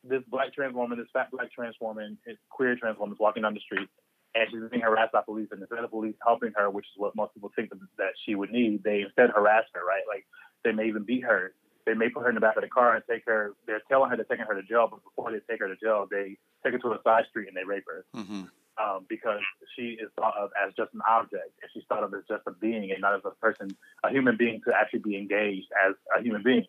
this 0.09 0.23
black 0.29 0.53
trans 0.55 0.75
woman, 0.75 0.99
this 0.99 1.09
fat 1.13 1.31
black 1.31 1.53
trans 1.53 1.77
woman, 1.81 2.19
this 2.27 2.37
queer 2.51 2.77
trans 2.77 2.99
woman 2.99 3.15
is 3.15 3.21
walking 3.21 3.43
down 3.43 3.55
the 3.55 3.61
street 3.61 3.89
and 4.35 4.49
she's 4.51 4.61
being 4.71 4.83
harassed 4.83 5.13
by 5.13 5.23
police. 5.23 5.49
And 5.51 5.61
instead 5.61 5.79
of 5.83 5.91
police 5.91 6.15
helping 6.25 6.53
her, 6.57 6.69
which 6.71 6.85
is 6.87 6.93
what 6.97 7.17
most 7.17 7.35
people 7.35 7.51
think 7.57 7.71
that 7.99 8.13
she 8.25 8.35
would 8.35 8.51
need, 8.51 8.83
they 8.85 9.01
instead 9.03 9.31
harass 9.31 9.65
her, 9.75 9.81
right? 9.85 10.03
Like 10.09 10.27
they 10.65 10.73
may 10.73 10.87
even 10.89 11.05
beat 11.05 11.25
her. 11.25 11.55
they 11.87 11.95
may 11.95 12.09
put 12.09 12.23
her 12.25 12.29
in 12.29 12.35
the 12.35 12.41
back 12.41 12.57
of 12.57 12.63
the 12.63 12.69
car 12.69 12.95
and 12.97 13.05
take 13.09 13.23
her. 13.27 13.55
They're 13.67 13.81
telling 13.89 14.11
her 14.11 14.17
they're 14.17 14.25
taking 14.27 14.47
her 14.47 14.55
to 14.55 14.63
jail, 14.63 14.89
but 14.91 15.03
before 15.05 15.31
they 15.33 15.39
take 15.49 15.61
her 15.61 15.69
to 15.69 15.77
jail, 15.77 16.07
they 16.11 16.37
take 16.65 16.73
her 16.73 16.79
to 16.81 16.93
a 16.93 16.99
side 17.05 17.25
street 17.31 17.49
and 17.49 17.57
they 17.57 17.65
rape 17.65 17.85
her 17.87 18.05
Mm-hmm. 18.15 18.43
um, 18.83 19.07
because 19.09 19.41
she 19.77 19.97
is 20.03 20.11
thought 20.19 20.35
of 20.37 20.51
as 20.61 20.75
just 20.77 20.93
an 20.95 21.01
object, 21.09 21.53
and 21.63 21.71
she's 21.73 21.85
thought 21.89 22.03
of 22.03 22.13
as 22.13 22.25
just 22.29 22.43
a 22.47 22.51
being 22.53 22.91
and 22.91 23.01
not 23.01 23.15
as 23.15 23.21
a 23.25 23.31
person, 23.41 23.69
a 24.05 24.11
human 24.11 24.37
being 24.37 24.61
to 24.67 24.75
actually 24.75 24.99
be 25.01 25.17
engaged 25.17 25.69
as 25.87 25.95
a 26.19 26.23
human 26.23 26.43
being. 26.43 26.67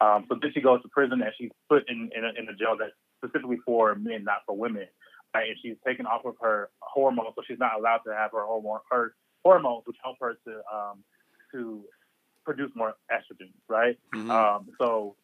Um, 0.00 0.24
so 0.28 0.38
then 0.40 0.50
she 0.54 0.60
goes 0.60 0.80
to 0.82 0.88
prison 0.88 1.20
and 1.20 1.32
she's 1.36 1.50
put 1.68 1.88
in 1.88 2.10
in 2.16 2.24
a, 2.24 2.28
in 2.40 2.48
a 2.48 2.54
jail 2.56 2.76
that's 2.78 2.92
specifically 3.22 3.58
for 3.64 3.94
men, 3.94 4.24
not 4.24 4.42
for 4.46 4.56
women. 4.56 4.86
Right? 5.34 5.48
And 5.48 5.56
she's 5.62 5.76
taken 5.86 6.06
off 6.06 6.24
of 6.24 6.34
her 6.40 6.70
hormones, 6.80 7.30
so 7.36 7.42
she's 7.46 7.58
not 7.58 7.78
allowed 7.78 8.00
to 8.06 8.14
have 8.14 8.32
her 8.32 8.44
hormone 8.44 8.80
her 8.90 9.14
hormones, 9.44 9.82
which 9.86 9.96
help 10.02 10.16
her 10.20 10.38
to 10.46 10.52
um, 10.74 11.04
to 11.52 11.84
produce 12.44 12.70
more 12.74 12.94
estrogen. 13.12 13.52
Right? 13.68 13.98
Mhm. 14.14 14.30
Um, 14.30 14.68
so, 14.80 15.16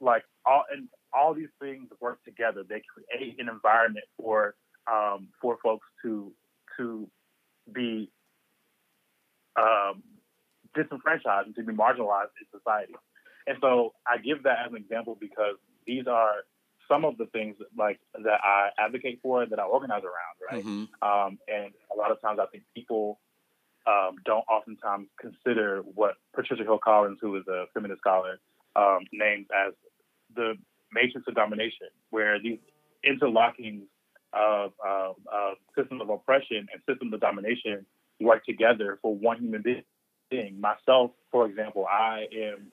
like 0.00 0.24
all 0.44 0.64
and 0.72 0.88
all 1.12 1.34
these 1.34 1.52
things 1.60 1.88
work 2.00 2.22
together. 2.24 2.64
They 2.68 2.82
create 2.92 3.38
an 3.38 3.48
environment 3.48 4.06
for 4.18 4.54
um, 4.90 5.28
for 5.40 5.58
folks 5.62 5.86
to 6.02 6.32
to 6.76 7.08
be 7.72 8.10
um, 9.56 10.02
disenfranchised 10.74 11.46
and 11.46 11.54
to 11.54 11.62
be 11.62 11.72
marginalized 11.72 12.34
in 12.40 12.58
society. 12.58 12.94
And 13.46 13.58
so 13.60 13.92
I 14.06 14.18
give 14.18 14.42
that 14.44 14.58
as 14.66 14.72
an 14.72 14.76
example 14.76 15.16
because 15.18 15.56
these 15.86 16.06
are 16.06 16.44
some 16.88 17.04
of 17.04 17.16
the 17.16 17.26
things 17.26 17.56
that, 17.58 17.68
like 17.76 18.00
that 18.14 18.40
I 18.42 18.70
advocate 18.78 19.20
for, 19.22 19.46
that 19.46 19.58
I 19.58 19.64
organize 19.64 20.02
around, 20.02 20.36
right? 20.50 20.64
Mhm. 20.64 20.88
Um, 21.02 21.38
and 21.48 21.72
a 21.94 21.96
lot 21.96 22.10
of 22.10 22.20
times 22.20 22.38
I 22.40 22.46
think 22.46 22.64
people 22.74 23.20
um, 23.86 24.16
don't 24.24 24.44
oftentimes 24.48 25.08
consider 25.20 25.82
what 25.82 26.14
Patricia 26.34 26.62
Hill 26.62 26.78
Collins, 26.82 27.18
who 27.20 27.36
is 27.36 27.46
a 27.48 27.66
feminist 27.74 28.00
scholar, 28.00 28.40
um, 28.76 29.00
names 29.12 29.46
as 29.54 29.74
the 30.34 30.54
matrix 30.92 31.26
of 31.28 31.34
domination, 31.34 31.88
where 32.10 32.40
these 32.40 32.58
interlocking 33.02 33.86
of, 34.32 34.72
of, 34.84 35.16
of 35.32 35.56
systems 35.76 36.00
of 36.00 36.08
oppression 36.08 36.66
and 36.72 36.82
systems 36.88 37.12
of 37.12 37.20
domination 37.20 37.84
work 38.20 38.44
together 38.44 38.98
for 39.02 39.14
one 39.14 39.38
human 39.38 39.62
being. 40.30 40.60
Myself, 40.60 41.12
for 41.30 41.46
example, 41.46 41.86
I 41.86 42.26
am 42.32 42.72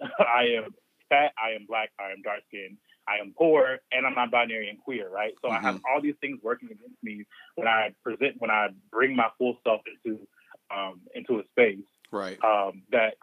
I 0.18 0.44
am 0.56 0.74
fat, 1.08 1.32
I 1.42 1.54
am 1.54 1.66
black, 1.66 1.90
I 1.98 2.10
am 2.10 2.22
dark 2.22 2.40
skinned, 2.48 2.78
I 3.08 3.18
am 3.20 3.32
poor, 3.36 3.78
and 3.92 4.06
I'm 4.06 4.14
non-binary 4.14 4.68
and 4.68 4.78
queer, 4.82 5.08
right? 5.08 5.32
So 5.42 5.48
I 5.48 5.60
have 5.60 5.80
all 5.88 6.00
these 6.02 6.16
things 6.20 6.40
working 6.42 6.68
against 6.70 7.02
me 7.02 7.24
when 7.54 7.68
I 7.68 7.94
present, 8.02 8.34
when 8.38 8.50
I 8.50 8.68
bring 8.90 9.14
my 9.14 9.28
full 9.38 9.58
self 9.64 9.80
into 9.86 10.26
um, 10.74 11.00
into 11.14 11.38
a 11.38 11.44
space 11.50 11.84
Right. 12.10 12.38
um, 12.44 12.82
that 12.90 13.14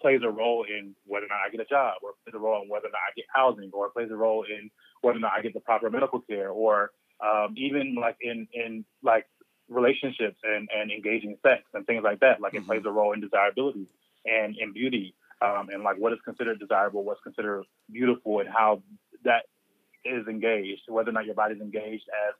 plays 0.00 0.20
a 0.22 0.30
role 0.30 0.64
in 0.68 0.94
whether 1.06 1.26
or 1.26 1.28
not 1.28 1.38
I 1.46 1.50
get 1.50 1.60
a 1.60 1.64
job, 1.64 1.94
or 2.02 2.10
plays 2.24 2.34
a 2.34 2.38
role 2.38 2.62
in 2.62 2.68
whether 2.68 2.86
or 2.86 2.90
not 2.90 3.00
I 3.08 3.12
get 3.16 3.24
housing, 3.34 3.70
or 3.72 3.90
plays 3.90 4.10
a 4.10 4.16
role 4.16 4.44
in 4.44 4.70
whether 5.00 5.16
or 5.16 5.20
not 5.20 5.32
I 5.32 5.42
get 5.42 5.54
the 5.54 5.60
proper 5.60 5.90
medical 5.90 6.20
care, 6.20 6.50
or 6.50 6.90
um, 7.24 7.54
even 7.56 7.94
like 7.96 8.16
in 8.20 8.46
in 8.52 8.84
like 9.02 9.26
relationships 9.68 10.38
and 10.44 10.68
and 10.74 10.90
engaging 10.92 11.36
sex 11.42 11.62
and 11.74 11.86
things 11.86 12.02
like 12.04 12.20
that. 12.20 12.40
Like 12.40 12.54
it 12.54 12.62
Mhm. 12.62 12.66
plays 12.66 12.82
a 12.84 12.90
role 12.90 13.12
in 13.12 13.20
desirability 13.20 13.88
and 14.26 14.56
in 14.56 14.72
beauty, 14.72 15.14
um, 15.44 15.68
and 15.70 15.82
like 15.82 15.96
what 15.98 16.12
is 16.12 16.18
considered 16.24 16.58
desirable, 16.58 17.04
what's 17.04 17.20
considered 17.22 17.64
beautiful, 17.92 18.40
and 18.40 18.48
how 18.48 18.82
that 19.24 19.44
is 20.04 20.26
engaged, 20.26 20.82
whether 20.88 21.10
or 21.10 21.12
not 21.12 21.26
your 21.26 21.34
body 21.34 21.54
is 21.54 21.60
engaged 21.60 22.04
as 22.28 22.34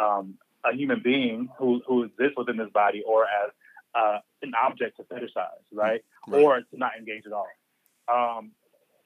um, 0.00 0.34
a 0.64 0.74
human 0.74 1.00
being 1.02 1.48
who 1.58 1.82
who 1.86 2.04
exists 2.04 2.36
within 2.36 2.56
this 2.56 2.70
body, 2.72 3.02
or 3.06 3.24
as 3.24 3.50
uh, 3.94 4.18
an 4.42 4.52
object 4.62 4.96
to 4.96 5.02
fetishize, 5.04 5.64
right? 5.72 6.02
Right. 6.26 6.42
Or 6.42 6.60
to 6.60 6.76
not 6.76 6.92
engage 6.98 7.24
at 7.26 7.32
all. 7.32 7.48
Um, 8.12 8.52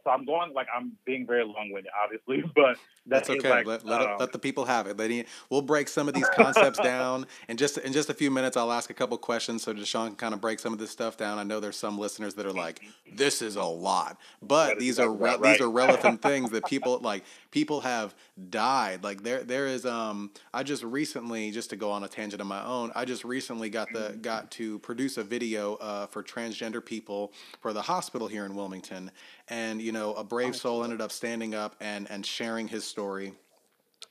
so 0.05 0.11
I'm 0.11 0.25
going 0.25 0.53
like 0.55 0.67
I'm 0.75 0.93
being 1.05 1.27
very 1.27 1.45
long-winded, 1.45 1.91
obviously, 2.03 2.43
but 2.55 2.77
That's 3.07 3.29
that 3.29 3.39
okay. 3.39 3.51
like, 3.51 3.67
let, 3.67 3.85
let, 3.85 4.01
um, 4.03 4.17
let 4.19 4.33
the 4.33 4.39
people 4.39 4.65
have 4.65 4.87
it. 4.87 4.99
It- 5.01 5.29
we'll 5.51 5.63
break 5.63 5.89
some 5.89 6.09
of 6.09 6.15
these 6.15 6.29
concepts 6.35 6.79
down, 6.79 7.27
and 7.49 7.59
just 7.59 7.79
in 7.79 7.93
just 7.93 8.11
a 8.11 8.15
few 8.15 8.31
minutes, 8.31 8.57
I'll 8.57 8.73
ask 8.73 8.91
a 8.91 8.95
couple 8.95 9.17
questions 9.19 9.63
so 9.63 9.73
Da'Shaun 9.73 10.09
can 10.09 10.17
kind 10.17 10.35
of 10.35 10.41
break 10.41 10.59
some 10.59 10.73
of 10.73 10.79
this 10.79 10.91
stuff 10.91 11.17
down. 11.17 11.39
I 11.39 11.43
know 11.43 11.61
there's 11.61 11.77
some 11.77 11.99
listeners 11.99 12.35
that 12.35 12.47
are 12.47 12.53
like, 12.53 12.81
"This 13.15 13.43
is 13.43 13.57
a 13.57 13.65
lot," 13.65 14.19
but 14.41 14.79
these 14.79 14.99
are 14.99 15.11
re- 15.13 15.31
right. 15.31 15.43
these 15.43 15.61
are 15.61 15.71
relevant 15.83 16.23
things 16.23 16.51
that 16.51 16.65
people 16.67 16.99
like. 17.01 17.25
People 17.51 17.83
have 17.83 18.15
died. 18.49 19.05
Like 19.05 19.23
there 19.23 19.43
there 19.43 19.67
is 19.67 19.85
um. 19.85 20.31
I 20.55 20.63
just 20.63 20.83
recently, 20.83 21.51
just 21.51 21.71
to 21.71 21.77
go 21.77 21.91
on 21.91 22.03
a 22.05 22.09
tangent 22.09 22.41
of 22.41 22.47
my 22.47 22.65
own, 22.65 22.93
I 22.95 23.05
just 23.05 23.25
recently 23.25 23.69
got 23.71 23.89
the 23.93 24.19
got 24.21 24.51
to 24.53 24.79
produce 24.81 25.17
a 25.19 25.25
video 25.25 25.75
uh, 25.77 26.07
for 26.07 26.23
transgender 26.23 26.85
people 26.85 27.33
for 27.61 27.73
the 27.73 27.83
hospital 27.83 28.29
here 28.29 28.45
in 28.47 28.55
Wilmington, 28.55 29.11
and 29.49 29.81
you 29.81 29.93
know, 29.93 30.15
a 30.15 30.25
brave 30.25 30.57
soul 30.57 30.85
ended 30.85 31.01
up 31.01 31.13
standing 31.13 31.55
up 31.55 31.77
and 31.81 32.11
and 32.11 32.25
sharing 32.25 32.69
his 32.69 32.85
story. 32.85 33.35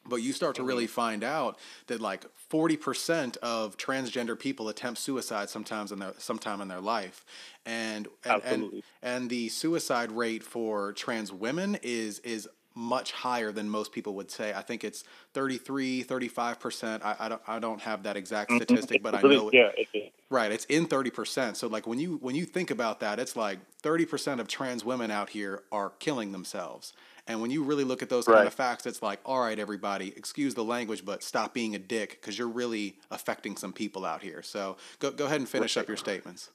But 0.04 0.18
you 0.18 0.34
start 0.34 0.56
to 0.56 0.64
really 0.64 0.88
find 0.88 1.24
out 1.24 1.60
that 1.86 2.02
like 2.02 2.26
40% 2.52 3.38
of 3.38 3.78
transgender 3.78 4.38
people 4.38 4.68
attempt 4.68 5.00
suicide 5.00 5.48
sometimes 5.48 5.92
in 5.92 6.00
their 6.00 6.14
sometime 6.18 6.60
in 6.60 6.68
their 6.68 6.82
life. 6.82 7.24
And 7.66 8.08
and, 8.26 8.42
and 8.44 8.84
and 9.04 9.30
the 9.30 9.50
suicide 9.50 10.12
rate 10.12 10.44
for 10.44 10.94
trans 10.94 11.32
women 11.32 11.78
is 11.84 12.20
is 12.20 12.50
much 12.74 13.12
higher 13.12 13.52
than 13.52 13.70
most 13.70 13.92
people 13.92 14.14
would 14.16 14.32
say. 14.32 14.54
I 14.54 14.62
think 14.62 14.84
it's 14.84 15.04
33, 15.34 16.04
35%. 16.04 17.02
I, 17.04 17.16
I 17.20 17.30
don't 17.30 17.42
I 17.48 17.60
don't 17.60 17.82
have 17.82 18.04
that 18.04 18.18
exact 18.18 18.52
statistic, 18.52 19.04
but 19.04 19.16
I 19.16 19.22
know 19.22 19.50
it, 19.50 19.54
yeah, 19.54 19.70
it, 19.94 20.14
Right, 20.30 20.52
it's 20.52 20.66
in 20.66 20.86
thirty 20.86 21.10
percent. 21.10 21.58
So 21.58 21.68
like 21.68 21.86
when 21.86 22.00
you 22.00 22.18
when 22.22 22.36
you 22.36 22.46
think 22.46 22.72
about 22.72 23.02
that, 23.02 23.20
it's 23.20 23.36
like 23.36 23.60
thirty 23.82 24.06
percent 24.06 24.40
of 24.40 24.48
trans 24.48 24.86
women 24.86 25.12
out 25.12 25.30
here 25.30 25.64
are 25.72 25.92
killing 26.00 26.32
themselves. 26.32 26.94
And 27.28 27.42
when 27.42 27.52
you 27.52 27.64
really 27.64 27.84
look 27.84 28.02
at 28.02 28.10
those 28.10 28.26
kind 28.26 28.48
of 28.48 28.54
facts, 28.54 28.86
it's 28.86 29.02
like, 29.02 29.20
all 29.26 29.42
right, 29.42 29.58
everybody, 29.58 30.12
excuse 30.18 30.56
the 30.56 30.64
language, 30.64 31.06
but 31.06 31.22
stop 31.22 31.54
being 31.54 31.76
a 31.76 31.80
dick 31.80 32.20
because 32.20 32.38
you're 32.38 32.48
really 32.48 32.98
affecting 33.12 33.56
some 33.56 33.74
people 33.74 34.06
out 34.06 34.24
here. 34.24 34.42
So 34.42 34.78
go 35.00 35.12
go 35.12 35.26
ahead 35.26 35.40
and 35.40 35.48
finish 35.48 35.78
up 35.78 35.88
your 35.88 35.98
statements. 35.98 36.50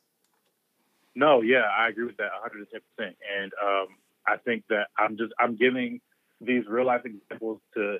No, 1.15 1.41
yeah, 1.41 1.63
I 1.77 1.89
agree 1.89 2.05
with 2.05 2.17
that 2.19 2.31
110. 2.33 2.81
percent 2.97 3.17
And 3.39 3.53
um, 3.63 3.87
I 4.27 4.37
think 4.39 4.65
that 4.69 4.89
I'm 4.99 5.17
just 5.17 5.33
I'm 5.39 5.57
giving 5.57 6.01
these 6.41 6.65
real 6.69 6.87
life 6.87 7.03
examples 7.05 7.61
to 7.75 7.99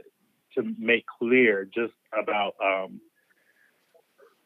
to 0.55 0.75
make 0.79 1.05
clear 1.07 1.65
just 1.65 1.93
about 2.13 2.55
um, 2.63 3.01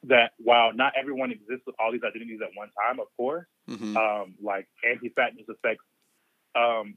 that 0.04 0.32
while 0.38 0.72
not 0.74 0.92
everyone 0.98 1.30
exists 1.30 1.62
with 1.66 1.76
all 1.78 1.92
these 1.92 2.02
identities 2.02 2.40
at 2.42 2.50
one 2.54 2.68
time, 2.86 3.00
of 3.00 3.06
course, 3.16 3.46
hmm 3.68 3.96
um, 3.96 4.34
like 4.42 4.66
anti-fatness 4.88 5.46
affects 5.48 5.84
um, 6.56 6.94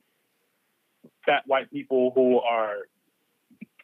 fat 1.26 1.44
white 1.46 1.70
people 1.72 2.12
who 2.16 2.40
are 2.40 2.88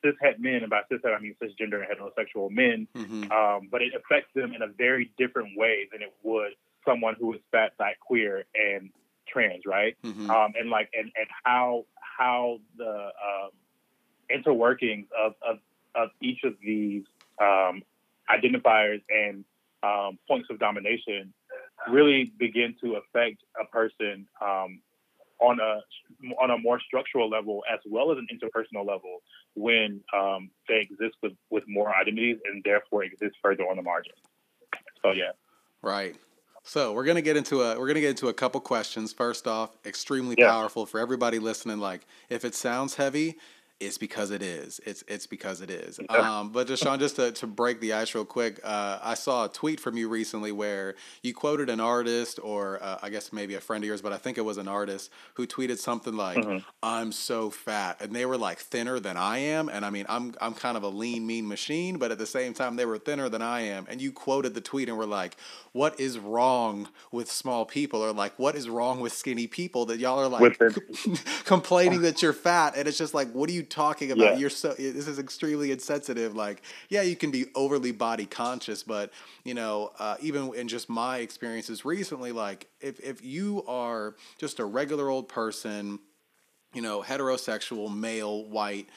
cishet 0.04 0.40
men, 0.40 0.62
and 0.62 0.70
by 0.70 0.82
cishet 0.92 1.16
I 1.16 1.20
mean 1.20 1.36
cisgender 1.42 1.84
and 1.84 1.88
heterosexual 1.90 2.50
men, 2.50 2.88
hmm 2.96 3.32
um, 3.32 3.68
but 3.72 3.82
it 3.82 3.94
affects 3.96 4.32
them 4.34 4.54
in 4.54 4.62
a 4.62 4.68
very 4.68 5.12
different 5.18 5.58
way 5.58 5.88
than 5.92 6.02
it 6.02 6.14
would 6.24 6.54
someone 6.88 7.16
who 7.20 7.34
is 7.34 7.40
fat, 7.52 7.74
black, 7.78 8.00
queer, 8.00 8.46
and 8.56 8.90
trans, 9.32 9.64
right? 9.66 9.96
hmm 10.04 10.30
Um, 10.30 10.54
and 10.60 10.70
like, 10.70 10.90
and, 10.94 11.12
and 11.16 11.28
how 11.44 11.86
how 12.02 12.60
the 12.78 13.10
um, 13.28 13.52
interworkings 14.32 15.08
of, 15.18 15.34
of 15.48 15.58
of 15.96 16.10
each 16.22 16.44
of 16.44 16.54
these 16.62 17.04
um, 17.42 17.82
identifiers 18.30 19.02
and 19.10 19.44
um, 19.84 20.20
points 20.28 20.50
of 20.50 20.60
domination 20.60 21.34
really 21.90 22.32
begin 22.38 22.76
to 22.84 22.96
affect 22.96 23.42
a 23.60 23.66
person 23.66 24.28
um, 24.42 24.82
on 25.40 25.60
a 25.60 25.80
on 26.42 26.52
a 26.52 26.58
more 26.58 26.80
structural 26.82 27.30
level 27.30 27.64
as 27.72 27.80
well 27.86 28.12
as 28.12 28.18
an 28.18 28.28
interpersonal 28.34 28.86
level 28.86 29.22
when 29.56 30.02
um, 30.16 30.50
they 30.68 30.82
exist 30.82 31.16
with, 31.24 31.34
with 31.50 31.64
more 31.68 31.96
identities 31.96 32.38
and 32.46 32.62
therefore 32.64 33.04
exist 33.04 33.36
further 33.42 33.64
on 33.64 33.78
the 33.78 33.82
margin. 33.82 34.14
So 35.02 35.12
yeah. 35.12 35.32
Right. 35.82 36.16
So 36.70 36.94
we're 36.94 37.04
gonna 37.04 37.24
get 37.24 37.36
into 37.36 37.64
a 37.64 37.80
we're 37.80 37.88
gonna 37.88 38.00
get 38.00 38.12
into 38.12 38.28
a 38.28 38.34
couple 38.34 38.62
questions. 38.62 39.12
First 39.12 39.48
off, 39.48 39.76
extremely 39.88 40.36
Yeah. 40.38 40.52
powerful 40.52 40.86
for 40.86 41.00
everybody 41.00 41.40
listening. 41.40 41.80
Like, 41.80 42.06
if 42.30 42.46
it 42.46 42.54
sounds 42.54 42.94
heavy, 42.94 43.40
it's 43.80 43.98
because 43.98 44.32
it 44.32 44.42
is. 44.42 44.82
It's 44.86 45.04
it's 45.08 45.26
because 45.26 45.62
it 45.62 45.70
is. 45.70 46.00
Um, 46.10 46.52
but 46.52 46.68
Da'Shaun, 46.68 47.00
just 47.00 47.16
to, 47.16 47.32
to 47.32 47.48
break 47.48 47.80
the 47.80 47.94
ice 47.94 48.14
real 48.14 48.26
quick, 48.26 48.60
uh, 48.64 49.00
I 49.02 49.14
saw 49.14 49.46
a 49.46 49.50
tweet 49.50 49.80
from 49.80 49.96
you 49.96 50.10
recently 50.10 50.52
where 50.52 50.96
you 51.24 51.34
quoted 51.34 51.70
an 51.70 51.80
artist, 51.80 52.40
or 52.44 52.82
uh, 52.84 52.98
I 53.02 53.10
guess 53.10 53.32
maybe 53.32 53.56
a 53.56 53.62
friend 53.62 53.84
of 53.84 53.88
yours, 53.88 54.02
but 54.02 54.12
I 54.12 54.18
think 54.18 54.38
it 54.38 54.42
was 54.42 54.58
an 54.58 54.68
artist 54.68 55.12
who 55.36 55.48
tweeted 55.48 55.78
something 55.78 56.14
like, 56.16 56.38
Mhm. 56.38 56.64
"I'm 56.84 57.12
so 57.14 57.50
fat," 57.50 57.98
and 58.02 58.14
they 58.14 58.26
were 58.26 58.38
like 58.38 58.60
thinner 58.60 59.00
than 59.00 59.16
I 59.16 59.38
am, 59.38 59.70
and 59.70 59.86
I 59.86 59.90
mean, 59.90 60.06
I'm 60.10 60.36
I'm 60.42 60.54
kind 60.54 60.76
of 60.76 60.84
a 60.84 60.90
lean, 60.90 61.26
mean 61.26 61.48
machine, 61.48 61.98
but 61.98 62.12
at 62.12 62.18
the 62.18 62.26
same 62.26 62.54
time, 62.54 62.76
they 62.76 62.86
were 62.86 62.98
thinner 62.98 63.30
than 63.30 63.42
I 63.42 63.62
am, 63.62 63.86
and 63.90 64.02
you 64.02 64.12
quoted 64.12 64.56
the 64.56 64.62
tweet 64.62 64.90
and 64.90 64.98
were 64.98 65.06
like, 65.06 65.38
"What 65.72 65.98
is 66.00 66.20
wrong 66.20 66.90
with 67.14 67.32
small 67.32 67.66
people?" 67.66 68.04
or 68.04 68.12
like, 68.12 68.38
"What 68.38 68.56
is 68.56 68.68
wrong 68.70 69.00
with 69.00 69.14
skinny 69.14 69.48
people 69.48 69.86
that 69.86 70.00
y'all 70.00 70.20
are 70.20 70.28
like 70.28 70.60
With 70.60 70.80
complaining 71.46 72.02
that 72.02 72.22
you're 72.22 72.34
fat?" 72.34 72.74
And 72.76 72.88
it's 72.88 72.98
just 72.98 73.14
like, 73.14 73.32
what 73.32 73.48
do 73.48 73.54
you 73.56 73.64
talking 73.70 74.12
about 74.12 74.34
Yeah. 74.34 74.38
you're 74.38 74.50
so 74.50 74.74
this 74.74 75.08
is 75.08 75.20
extremely 75.20 75.72
insensitive 75.72 76.36
like 76.36 76.62
yeah 76.90 77.02
you 77.02 77.16
can 77.16 77.32
be 77.32 77.46
overly 77.56 77.92
body 77.92 78.26
conscious 78.26 78.84
but 78.84 79.12
you 79.44 79.54
know 79.54 79.92
uh, 80.00 80.18
even 80.22 80.54
in 80.56 80.68
just 80.68 80.90
my 80.90 81.20
experiences 81.20 81.86
recently 81.86 82.32
like 82.32 82.68
if 82.82 83.00
if 83.00 83.24
you 83.24 83.64
are 83.68 84.16
just 84.38 84.60
a 84.60 84.66
regular 84.66 85.10
old 85.10 85.30
person 85.30 86.00
you 86.74 86.82
know 86.82 87.02
heterosexual 87.02 87.96
male 87.96 88.46
white 88.46 88.88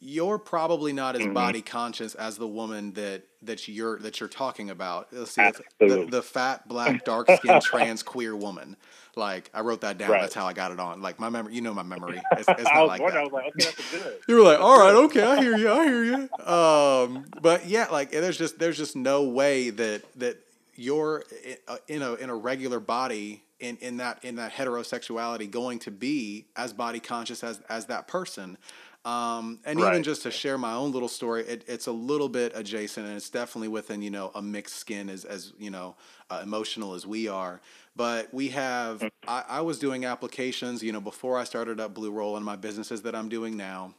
you're 0.00 0.38
probably 0.38 0.92
not 0.92 1.14
Mm-hmm. 1.14 1.28
as 1.28 1.34
body 1.34 1.62
conscious 1.62 2.14
as 2.14 2.36
the 2.38 2.48
woman 2.48 2.92
that 2.94 3.22
that 3.42 3.68
you're 3.68 3.98
that 4.00 4.20
you're 4.20 4.28
talking 4.28 4.70
about. 4.70 5.08
Let's 5.12 5.32
see, 5.32 5.50
the, 5.78 6.06
the 6.10 6.22
fat, 6.22 6.66
black, 6.68 7.04
dark 7.04 7.30
skinned 7.30 7.62
trans 7.62 8.02
queer 8.02 8.34
woman. 8.34 8.76
Like 9.16 9.50
I 9.52 9.60
wrote 9.60 9.80
that 9.82 9.98
down. 9.98 10.10
Right. 10.10 10.22
That's 10.22 10.34
how 10.34 10.46
I 10.46 10.52
got 10.52 10.72
it 10.72 10.80
on. 10.80 11.02
Like 11.02 11.18
my 11.18 11.28
memory, 11.28 11.54
you 11.54 11.60
know 11.60 11.74
my 11.74 11.82
memory. 11.82 12.20
It's, 12.32 12.48
it's 12.48 12.66
I 12.66 12.80
was 12.80 12.88
like 12.88 13.00
wondering. 13.02 13.20
I 13.20 13.24
was 13.24 13.32
like, 13.32 13.46
okay, 13.46 13.64
that's 13.64 13.90
good. 13.90 14.18
You 14.28 14.36
were 14.36 14.42
like, 14.42 14.60
all 14.60 14.78
right, 14.78 14.94
okay, 15.06 15.22
I 15.22 15.40
hear 15.42 15.56
you, 15.56 15.70
I 15.70 15.84
hear 15.84 16.04
you. 16.04 16.44
Um, 16.46 17.24
but 17.42 17.66
yeah, 17.66 17.88
like 17.90 18.10
there's 18.10 18.38
just 18.38 18.58
there's 18.58 18.78
just 18.78 18.96
no 18.96 19.24
way 19.24 19.70
that 19.70 20.02
that 20.18 20.38
you're 20.76 21.24
uh, 21.68 21.76
in 21.88 22.00
a 22.02 22.14
in 22.14 22.30
a 22.30 22.34
regular 22.36 22.80
body 22.80 23.42
in 23.58 23.76
in 23.78 23.98
that 23.98 24.24
in 24.24 24.36
that 24.36 24.52
heterosexuality 24.52 25.50
going 25.50 25.78
to 25.80 25.90
be 25.90 26.46
as 26.56 26.72
body 26.72 27.00
conscious 27.00 27.42
as 27.44 27.60
as 27.68 27.86
that 27.86 28.06
person. 28.08 28.56
Um, 29.04 29.60
and 29.64 29.80
even 29.80 30.02
just 30.02 30.22
to 30.24 30.30
share 30.30 30.58
my 30.58 30.74
own 30.74 30.92
little 30.92 31.08
story, 31.08 31.42
it, 31.44 31.64
it's 31.66 31.86
a 31.86 31.92
little 31.92 32.28
bit 32.28 32.52
adjacent, 32.54 33.06
and 33.06 33.16
it's 33.16 33.30
definitely 33.30 33.68
within 33.68 34.02
you 34.02 34.10
know 34.10 34.30
a 34.34 34.42
mixed 34.42 34.76
skin 34.76 35.08
as 35.08 35.24
as 35.24 35.54
you 35.58 35.70
know 35.70 35.96
uh, 36.28 36.40
emotional 36.42 36.94
as 36.94 37.06
we 37.06 37.26
are. 37.26 37.60
But 37.96 38.32
we 38.32 38.48
have 38.48 39.02
I, 39.26 39.44
I 39.48 39.60
was 39.62 39.78
doing 39.78 40.04
applications, 40.04 40.82
you 40.82 40.92
know, 40.92 41.00
before 41.00 41.38
I 41.38 41.44
started 41.44 41.80
up 41.80 41.94
Blue 41.94 42.10
Roll 42.10 42.36
and 42.36 42.44
my 42.44 42.56
businesses 42.56 43.02
that 43.02 43.14
I'm 43.14 43.28
doing 43.30 43.56
now. 43.56 43.94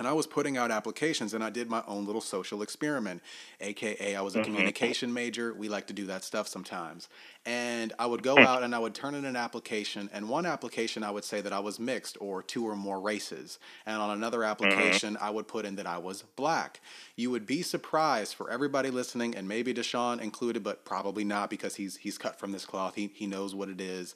And 0.00 0.08
I 0.08 0.14
was 0.14 0.26
putting 0.26 0.56
out 0.56 0.70
applications 0.70 1.34
and 1.34 1.44
I 1.44 1.50
did 1.50 1.68
my 1.68 1.82
own 1.86 2.06
little 2.06 2.22
social 2.22 2.62
experiment, 2.62 3.22
aka 3.60 4.16
I 4.16 4.22
was 4.22 4.34
a 4.34 4.38
mm-hmm. 4.38 4.46
communication 4.46 5.12
major. 5.12 5.52
We 5.52 5.68
like 5.68 5.88
to 5.88 5.92
do 5.92 6.06
that 6.06 6.24
stuff 6.24 6.48
sometimes. 6.48 7.10
And 7.44 7.92
I 7.98 8.06
would 8.06 8.22
go 8.22 8.36
hmm. 8.36 8.44
out 8.44 8.62
and 8.62 8.74
I 8.74 8.78
would 8.78 8.94
turn 8.94 9.14
in 9.14 9.26
an 9.26 9.36
application. 9.36 10.08
And 10.10 10.30
one 10.30 10.46
application 10.46 11.02
I 11.02 11.10
would 11.10 11.24
say 11.24 11.42
that 11.42 11.52
I 11.52 11.58
was 11.58 11.78
mixed 11.78 12.16
or 12.18 12.42
two 12.42 12.66
or 12.66 12.76
more 12.76 12.98
races. 12.98 13.58
And 13.84 14.00
on 14.00 14.08
another 14.08 14.38
mm-hmm. 14.38 14.50
application, 14.52 15.18
I 15.20 15.28
would 15.28 15.46
put 15.46 15.66
in 15.66 15.76
that 15.76 15.86
I 15.86 15.98
was 15.98 16.22
black. 16.34 16.80
You 17.14 17.30
would 17.30 17.44
be 17.44 17.60
surprised 17.60 18.34
for 18.34 18.50
everybody 18.50 18.88
listening, 18.88 19.36
and 19.36 19.46
maybe 19.46 19.74
Da'Shaun 19.74 20.22
included, 20.22 20.64
but 20.64 20.86
probably 20.86 21.24
not 21.24 21.50
because 21.50 21.74
he's 21.74 21.96
he's 21.96 22.16
cut 22.16 22.38
from 22.38 22.52
this 22.52 22.64
cloth. 22.64 22.94
He 22.94 23.10
he 23.12 23.26
knows 23.26 23.54
what 23.54 23.68
it 23.68 23.82
is. 23.82 24.14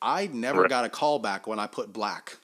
I 0.00 0.28
never 0.28 0.60
Right. 0.62 0.70
got 0.70 0.84
a 0.84 0.88
call 0.88 1.18
back 1.18 1.48
when 1.48 1.58
I 1.58 1.66
put 1.66 1.92
black. 1.92 2.38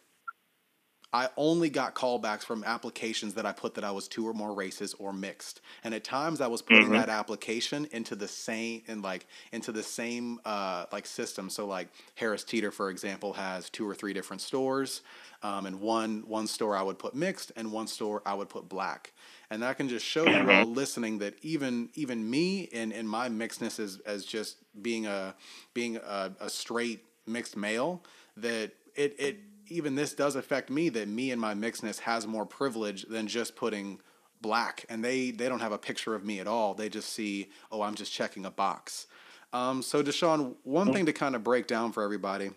I 1.12 1.28
only 1.36 1.70
got 1.70 1.94
callbacks 1.94 2.44
from 2.44 2.62
applications 2.62 3.34
that 3.34 3.44
I 3.44 3.52
put 3.52 3.74
that 3.74 3.84
I 3.84 3.90
was 3.90 4.06
two 4.06 4.26
or 4.28 4.32
more 4.32 4.54
races 4.54 4.94
or 4.94 5.12
mixed. 5.12 5.60
And 5.82 5.92
at 5.92 6.04
times 6.04 6.40
I 6.40 6.46
was 6.46 6.62
putting 6.62 6.90
that 6.90 7.08
application 7.08 7.88
into 7.90 8.14
the 8.14 8.28
same 8.28 8.82
in 8.86 9.02
like 9.02 9.26
into 9.50 9.72
the 9.72 9.82
same 9.82 10.38
uh, 10.44 10.86
like 10.92 11.06
system. 11.06 11.50
So 11.50 11.66
like 11.66 11.88
Harris 12.14 12.44
Teeter, 12.44 12.70
for 12.70 12.90
example, 12.90 13.32
has 13.32 13.68
two 13.70 13.88
or 13.88 13.94
three 13.94 14.12
different 14.12 14.40
stores. 14.40 15.02
Um, 15.42 15.66
and 15.66 15.80
one 15.80 16.24
one 16.28 16.46
store 16.46 16.76
I 16.76 16.82
would 16.82 16.98
put 16.98 17.14
mixed 17.14 17.50
and 17.56 17.72
one 17.72 17.88
store 17.88 18.22
I 18.24 18.34
would 18.34 18.48
put 18.48 18.68
black. 18.68 19.12
And 19.50 19.62
that 19.62 19.78
can 19.78 19.88
just 19.88 20.06
show 20.06 20.24
you 20.26 20.48
all 20.48 20.64
listening 20.66 21.18
that 21.18 21.34
even 21.42 21.88
even 21.94 22.28
me 22.28 22.60
in, 22.60 22.92
in 22.92 23.08
my 23.08 23.28
mixedness 23.28 23.80
as, 23.80 23.98
as 24.06 24.24
just 24.24 24.58
being 24.80 25.06
a 25.06 25.34
being 25.74 25.96
a, 25.96 26.30
a 26.40 26.48
straight 26.48 27.04
mixed 27.26 27.56
male, 27.56 28.04
that 28.36 28.72
it, 28.94 29.16
it 29.18 29.38
even 29.70 29.94
this 29.94 30.12
does 30.12 30.36
affect 30.36 30.70
me 30.70 30.88
that 30.90 31.08
me 31.08 31.30
and 31.30 31.40
my 31.40 31.54
mixedness 31.54 32.00
has 32.00 32.26
more 32.26 32.44
privilege 32.44 33.02
than 33.04 33.26
just 33.26 33.56
putting 33.56 34.00
black. 34.40 34.84
And 34.88 35.04
they 35.04 35.30
they 35.30 35.48
don't 35.48 35.60
have 35.60 35.72
a 35.72 35.78
picture 35.78 36.14
of 36.14 36.24
me 36.24 36.40
at 36.40 36.46
all. 36.46 36.74
They 36.74 36.88
just 36.88 37.10
see 37.10 37.50
oh 37.70 37.82
i'm 37.82 37.94
just 37.94 38.12
checking 38.12 38.44
a 38.44 38.50
box. 38.50 39.06
Um, 39.52 39.82
so 39.82 40.02
da'shaun 40.02 40.54
one 40.64 40.92
thing 40.92 41.06
to 41.06 41.12
kind 41.12 41.34
of 41.34 41.42
break 41.42 41.66
down 41.66 41.90
for 41.90 42.04
everybody 42.04 42.50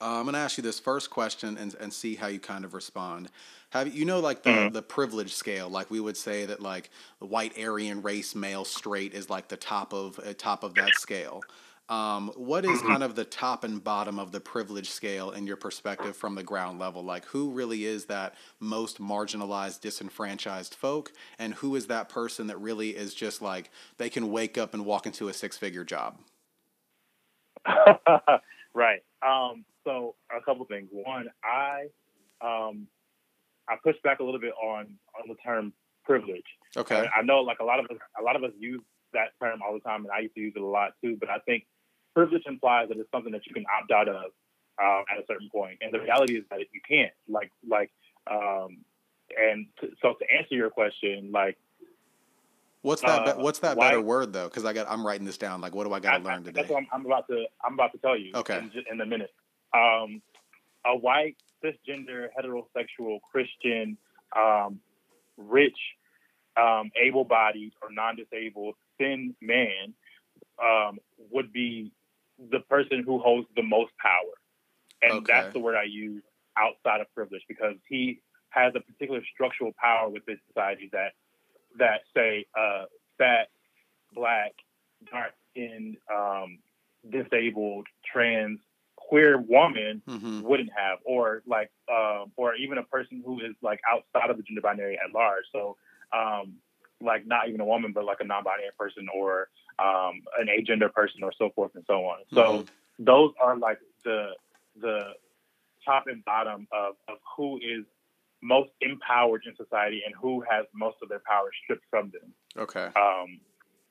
uh, 0.00 0.18
i'm 0.18 0.24
going 0.24 0.34
to 0.34 0.38
ask 0.38 0.58
you 0.58 0.62
this 0.62 0.78
first 0.78 1.08
question 1.08 1.56
and, 1.56 1.74
and 1.80 1.90
see 1.90 2.16
how 2.16 2.26
you 2.26 2.38
kind 2.38 2.64
of 2.64 2.74
respond. 2.74 3.30
Have 3.70 3.94
you 3.94 4.04
know 4.04 4.20
like 4.20 4.42
the, 4.42 4.68
the 4.72 4.82
privilege 4.82 5.32
scale 5.32 5.68
like 5.68 5.90
we 5.90 6.00
would 6.00 6.16
say 6.16 6.44
that 6.46 6.60
like 6.60 6.90
the 7.20 7.26
white 7.26 7.58
aryan 7.58 8.02
race 8.02 8.34
male 8.34 8.64
straight 8.64 9.14
is 9.14 9.30
like 9.30 9.48
the 9.48 9.56
top 9.56 9.92
of 9.92 10.18
uh, 10.18 10.32
top 10.36 10.64
of 10.64 10.74
that 10.74 10.94
scale 10.94 11.40
um, 11.90 12.30
what 12.36 12.64
is 12.64 12.80
kind 12.82 13.02
of 13.02 13.16
the 13.16 13.24
top 13.24 13.64
and 13.64 13.82
bottom 13.82 14.20
of 14.20 14.30
the 14.30 14.40
privilege 14.40 14.88
scale 14.88 15.32
in 15.32 15.44
your 15.44 15.56
perspective 15.56 16.16
from 16.16 16.36
the 16.36 16.44
ground 16.44 16.78
level? 16.78 17.02
Like, 17.02 17.24
who 17.26 17.50
really 17.50 17.84
is 17.84 18.04
that 18.04 18.36
most 18.60 19.00
marginalized, 19.00 19.80
disenfranchised 19.80 20.72
folk, 20.74 21.12
and 21.36 21.54
who 21.54 21.74
is 21.74 21.88
that 21.88 22.08
person 22.08 22.46
that 22.46 22.58
really 22.58 22.90
is 22.90 23.12
just 23.12 23.42
like 23.42 23.70
they 23.98 24.08
can 24.08 24.30
wake 24.30 24.56
up 24.56 24.72
and 24.72 24.86
walk 24.86 25.04
into 25.04 25.28
a 25.28 25.32
six-figure 25.32 25.84
job? 25.84 26.18
right. 28.74 29.02
Um, 29.26 29.64
so 29.84 30.14
a 30.30 30.40
couple 30.44 30.64
things. 30.66 30.88
One, 30.92 31.26
I 31.42 31.86
um, 32.40 32.86
I 33.68 33.74
push 33.82 33.96
back 34.04 34.20
a 34.20 34.24
little 34.24 34.40
bit 34.40 34.54
on 34.62 34.94
on 35.18 35.28
the 35.28 35.34
term 35.44 35.72
privilege. 36.04 36.44
Okay. 36.76 36.98
And 36.98 37.08
I 37.16 37.22
know 37.22 37.40
like 37.40 37.58
a 37.58 37.64
lot 37.64 37.80
of 37.80 37.86
us 37.86 37.96
a 38.18 38.22
lot 38.22 38.36
of 38.36 38.44
us 38.44 38.52
use 38.58 38.80
that 39.12 39.30
term 39.42 39.60
all 39.66 39.74
the 39.74 39.80
time, 39.80 40.04
and 40.04 40.12
I 40.12 40.20
used 40.20 40.34
to 40.36 40.40
use 40.40 40.52
it 40.54 40.62
a 40.62 40.64
lot 40.64 40.92
too. 41.02 41.16
But 41.18 41.28
I 41.28 41.38
think 41.40 41.64
privilege 42.14 42.42
implies 42.46 42.88
that 42.88 42.98
it's 42.98 43.10
something 43.10 43.32
that 43.32 43.46
you 43.46 43.54
can 43.54 43.64
opt 43.66 43.90
out 43.90 44.08
of 44.08 44.24
um, 44.82 45.04
at 45.12 45.22
a 45.22 45.26
certain 45.26 45.48
point, 45.50 45.78
and 45.80 45.92
the 45.92 46.00
reality 46.00 46.36
is 46.36 46.44
that 46.50 46.60
you 46.60 46.80
can't. 46.88 47.12
Like 47.28 47.50
like 47.68 47.90
um, 48.30 48.78
and 49.38 49.66
t- 49.80 49.90
so 50.02 50.14
to 50.14 50.24
answer 50.36 50.54
your 50.54 50.70
question, 50.70 51.30
like 51.32 51.56
What's 52.82 53.02
that? 53.02 53.24
be- 53.24 53.30
uh, 53.32 53.42
what's 53.42 53.58
that 53.60 53.76
why- 53.76 53.90
better 53.90 54.00
word 54.00 54.32
though? 54.32 54.48
Because 54.48 54.64
I 54.64 54.72
got 54.72 54.90
I'm 54.90 55.06
writing 55.06 55.26
this 55.26 55.38
down. 55.38 55.60
Like, 55.60 55.74
what 55.74 55.86
do 55.86 55.92
I 55.92 56.00
got 56.00 56.18
to 56.18 56.24
learn 56.24 56.44
today? 56.44 56.60
That's 56.60 56.70
what 56.70 56.78
I'm, 56.78 56.88
I'm 56.92 57.06
about 57.06 57.26
to 57.28 57.44
I'm 57.64 57.74
about 57.74 57.92
to 57.92 57.98
tell 57.98 58.16
you. 58.16 58.32
Okay. 58.34 58.58
In, 58.58 58.70
in 58.90 59.00
a 59.00 59.06
minute. 59.06 59.32
Um, 59.74 60.22
a 60.86 60.96
white 60.96 61.36
cisgender 61.62 62.28
heterosexual 62.38 63.18
Christian, 63.30 63.98
um, 64.34 64.80
rich, 65.36 65.76
um, 66.56 66.90
able-bodied 67.00 67.72
or 67.82 67.92
non-disabled 67.92 68.74
thin 68.98 69.34
man 69.42 69.92
um, 70.60 70.98
would 71.30 71.52
be 71.52 71.92
the 72.50 72.60
person 72.60 73.02
who 73.04 73.18
holds 73.18 73.48
the 73.56 73.62
most 73.62 73.92
power, 73.98 74.34
and 75.02 75.18
Okay. 75.18 75.32
that's 75.32 75.52
the 75.52 75.60
word 75.60 75.76
I 75.76 75.84
use 75.84 76.22
outside 76.56 77.00
of 77.00 77.12
privilege 77.14 77.42
because 77.48 77.74
he 77.88 78.20
has 78.50 78.72
a 78.74 78.80
particular 78.80 79.22
structural 79.32 79.72
power 79.80 80.08
within 80.08 80.38
society 80.48 80.88
that 80.92 81.12
that 81.78 82.00
say 82.14 82.46
uh, 82.58 82.84
fat, 83.18 83.48
black, 84.12 84.52
dark 85.10 85.32
skinned, 85.50 85.96
um, 86.12 86.58
disabled, 87.08 87.86
trans, 88.10 88.58
queer 88.96 89.38
woman 89.40 90.02
hmm 90.06 90.40
wouldn't 90.40 90.70
have, 90.76 90.98
or 91.04 91.42
like, 91.46 91.70
um, 91.92 92.32
or 92.36 92.54
even 92.54 92.78
a 92.78 92.82
person 92.84 93.22
who 93.24 93.40
is 93.40 93.54
like 93.62 93.80
outside 93.90 94.30
of 94.30 94.36
the 94.36 94.42
gender 94.42 94.60
binary 94.62 94.98
at 94.98 95.12
large. 95.14 95.44
So, 95.52 95.76
um, 96.12 96.54
like 97.00 97.26
not 97.26 97.48
even 97.48 97.60
a 97.60 97.64
woman, 97.64 97.92
but 97.92 98.04
like 98.04 98.18
a 98.20 98.24
non-binary 98.24 98.70
person 98.78 99.06
or 99.14 99.48
um, 99.80 100.22
an 100.38 100.48
agender 100.48 100.92
person, 100.92 101.22
or 101.22 101.32
so 101.38 101.50
forth 101.54 101.72
and 101.74 101.84
so 101.86 102.04
on. 102.06 102.18
So 102.34 102.42
Mhm. 102.42 102.68
those 102.98 103.32
are 103.40 103.56
like 103.56 103.78
the 104.04 104.34
the 104.76 105.14
top 105.84 106.06
and 106.06 106.24
bottom 106.24 106.68
of, 106.72 106.94
of 107.08 107.18
who 107.36 107.58
is 107.58 107.84
most 108.42 108.70
empowered 108.80 109.42
in 109.46 109.54
society 109.56 110.02
and 110.04 110.14
who 110.14 110.40
has 110.42 110.66
most 110.74 110.96
of 111.02 111.08
their 111.08 111.20
power 111.26 111.50
stripped 111.64 111.84
from 111.90 112.10
them 112.10 112.32
Okay. 112.56 112.86
um, 112.96 113.40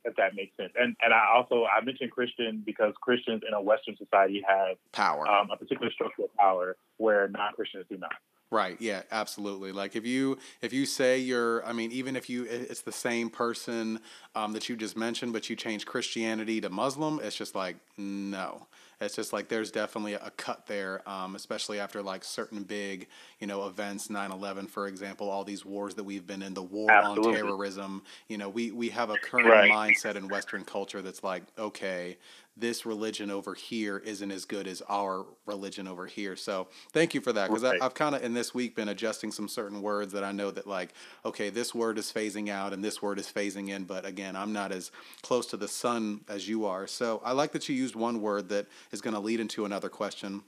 if 0.06 0.15
that 0.15 0.34
makes 0.36 0.56
sense. 0.58 0.71
And 0.80 0.95
and 1.02 1.13
I 1.13 1.25
also 1.36 1.65
I 1.65 1.84
mentioned 1.84 2.12
Christian 2.12 2.63
because 2.65 2.93
Christians 3.02 3.41
in 3.47 3.54
a 3.54 3.62
Western 3.62 3.95
society 3.97 4.41
have 4.47 4.78
Power. 4.91 5.28
um, 5.28 5.49
a 5.52 5.58
particular 5.58 5.91
structural 5.91 6.30
power 6.38 6.78
where 6.97 7.28
non 7.30 7.54
Christians 7.54 7.86
do 7.89 7.97
not. 7.97 8.13
Right. 8.51 8.81
Yeah. 8.81 9.03
Absolutely. 9.12 9.71
Like 9.71 9.95
if 9.95 10.07
you 10.07 10.39
if 10.63 10.73
you 10.73 10.88
say 10.88 11.19
you're, 11.19 11.63
I 11.63 11.71
mean, 11.71 11.91
even 11.91 12.15
if 12.15 12.31
you 12.31 12.45
it's 12.45 12.81
the 12.81 12.91
same 12.91 13.29
person 13.29 13.99
um, 14.33 14.53
that 14.53 14.67
you 14.67 14.75
just 14.75 14.97
mentioned, 14.97 15.33
but 15.33 15.51
you 15.51 15.55
change 15.55 15.85
Christianity 15.85 16.59
to 16.62 16.69
Muslim, 16.71 17.19
it's 17.21 17.35
just 17.35 17.53
like 17.53 17.77
no. 17.95 18.67
It's 18.99 19.15
just 19.15 19.31
like 19.33 19.49
there's 19.49 19.71
definitely 19.71 20.15
a 20.15 20.31
cut 20.31 20.65
there, 20.65 21.07
um, 21.07 21.35
especially 21.35 21.79
after 21.79 22.01
like 22.01 22.23
certain 22.23 22.63
big, 22.63 23.07
you 23.39 23.45
know, 23.45 23.67
events, 23.67 24.09
9/11, 24.09 24.65
for 24.67 24.88
example, 24.88 25.29
all 25.29 25.43
these 25.43 25.63
wars 25.63 25.93
that 25.95 26.03
we've 26.03 26.25
been 26.25 26.41
in, 26.41 26.55
the 26.55 26.63
war 26.63 26.97
Absolutely. 26.97 27.01
on 27.03 27.21
terrorism. 27.21 28.03
You 28.29 28.39
know, 28.39 28.49
we 28.49 28.71
we 28.71 28.89
have 28.89 29.12
a 29.12 29.17
current 29.19 29.59
Right. 29.59 29.69
mindset 29.69 30.15
in 30.15 30.27
Western 30.27 30.65
culture 30.65 31.03
that's 31.03 31.23
like, 31.23 31.43
okay, 31.57 32.17
this 32.57 32.85
religion 32.85 33.31
over 33.31 33.53
here 33.53 33.97
isn't 33.99 34.31
as 34.31 34.45
good 34.45 34.67
as 34.67 34.81
our 34.89 35.25
religion 35.45 35.88
over 35.88 36.05
here. 36.05 36.35
So 36.35 36.67
thank 36.91 37.13
you 37.13 37.21
for 37.21 37.31
that 37.33 37.47
because 37.47 37.63
Right. 37.63 37.81
I've 37.81 37.93
kind 37.93 38.15
of 38.15 38.23
in 38.23 38.33
this 38.33 38.53
week 38.53 38.75
been 38.75 38.89
adjusting 38.89 39.31
some 39.31 39.47
certain 39.47 39.81
words 39.81 40.13
that 40.13 40.23
I 40.23 40.31
know 40.31 40.51
that 40.51 40.67
like, 40.67 40.93
okay, 41.25 41.49
this 41.49 41.73
word 41.73 41.97
is 41.97 42.12
phasing 42.12 42.49
out 42.49 42.73
and 42.73 42.83
this 42.83 43.01
word 43.01 43.19
is 43.19 43.31
phasing 43.31 43.69
in. 43.69 43.85
But 43.85 44.05
again, 44.05 44.35
I'm 44.35 44.53
not 44.53 44.71
as 44.71 44.91
close 45.21 45.45
to 45.47 45.57
the 45.57 45.67
sun 45.67 46.21
as 46.27 46.47
you 46.49 46.65
are. 46.65 46.88
So 46.88 47.21
I 47.23 47.31
like 47.31 47.51
that 47.53 47.69
you 47.69 47.75
used 47.75 47.95
one 47.95 48.21
word 48.21 48.49
that 48.49 48.67
is 48.91 49.01
going 49.01 49.13
to 49.13 49.19
lead 49.19 49.39
into 49.39 49.65
another 49.65 49.89
question 49.89 50.43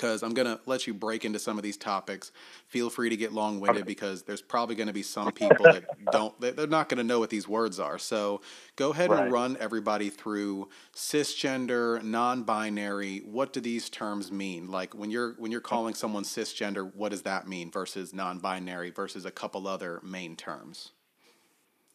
because 0.00 0.22
I'm 0.22 0.32
gonna 0.32 0.58
let 0.64 0.86
you 0.86 0.94
break 0.94 1.26
into 1.26 1.38
some 1.38 1.58
of 1.58 1.62
these 1.62 1.76
topics. 1.76 2.32
Feel 2.66 2.88
free 2.88 3.10
to 3.10 3.16
get 3.18 3.34
long 3.34 3.60
winded 3.60 3.82
Okay. 3.82 3.86
because 3.86 4.22
there's 4.22 4.40
probably 4.40 4.74
gonna 4.74 4.94
be 4.94 5.02
some 5.02 5.30
people 5.30 5.66
that 5.66 5.84
don't 6.10 6.40
they- 6.40 6.52
they're 6.52 6.66
not 6.66 6.88
gonna 6.88 7.04
know 7.04 7.18
what 7.18 7.28
these 7.28 7.46
words 7.46 7.78
are. 7.78 7.98
So 7.98 8.40
go 8.76 8.92
ahead 8.92 9.10
and 9.10 9.30
run 9.30 9.58
everybody 9.60 10.08
through 10.08 10.70
cisgender, 10.94 12.02
non-binary. 12.02 13.18
What 13.26 13.52
do 13.52 13.60
these 13.60 13.90
terms 13.90 14.32
mean? 14.32 14.70
Like 14.70 14.94
when 14.94 15.10
you're 15.10 15.34
when 15.34 15.52
you're 15.52 15.60
calling 15.60 15.92
someone 15.92 16.24
cisgender, 16.24 16.90
what 16.94 17.10
does 17.10 17.22
that 17.22 17.46
mean 17.46 17.70
versus 17.70 18.14
non-binary 18.14 18.90
versus 18.90 19.26
a 19.26 19.30
couple 19.30 19.68
other 19.68 20.00
main 20.02 20.34
terms? 20.34 20.92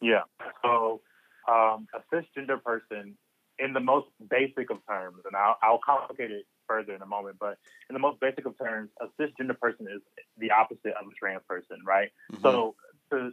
Yeah. 0.00 0.22
So 0.62 1.00
um, 1.48 1.88
a 1.92 2.14
cisgender 2.14 2.62
person, 2.62 3.16
in 3.58 3.72
the 3.72 3.80
most 3.80 4.06
basic 4.30 4.70
of 4.70 4.78
terms, 4.86 5.22
and 5.24 5.34
I'll, 5.34 5.56
I'll 5.62 5.80
complicate 5.84 6.30
it 6.30 6.44
further 6.66 6.94
in 6.94 7.02
a 7.02 7.06
moment, 7.06 7.36
but 7.38 7.58
in 7.88 7.94
the 7.94 7.98
most 7.98 8.20
basic 8.20 8.46
of 8.46 8.56
terms, 8.58 8.90
a 9.00 9.06
cisgender 9.20 9.58
person 9.58 9.86
is 9.88 10.00
the 10.38 10.50
opposite 10.50 10.94
of 11.00 11.06
a 11.06 11.14
trans 11.18 11.42
person, 11.48 11.78
right? 11.84 12.10
Mhm. 12.32 12.42
So, 12.42 12.74
to, 13.10 13.32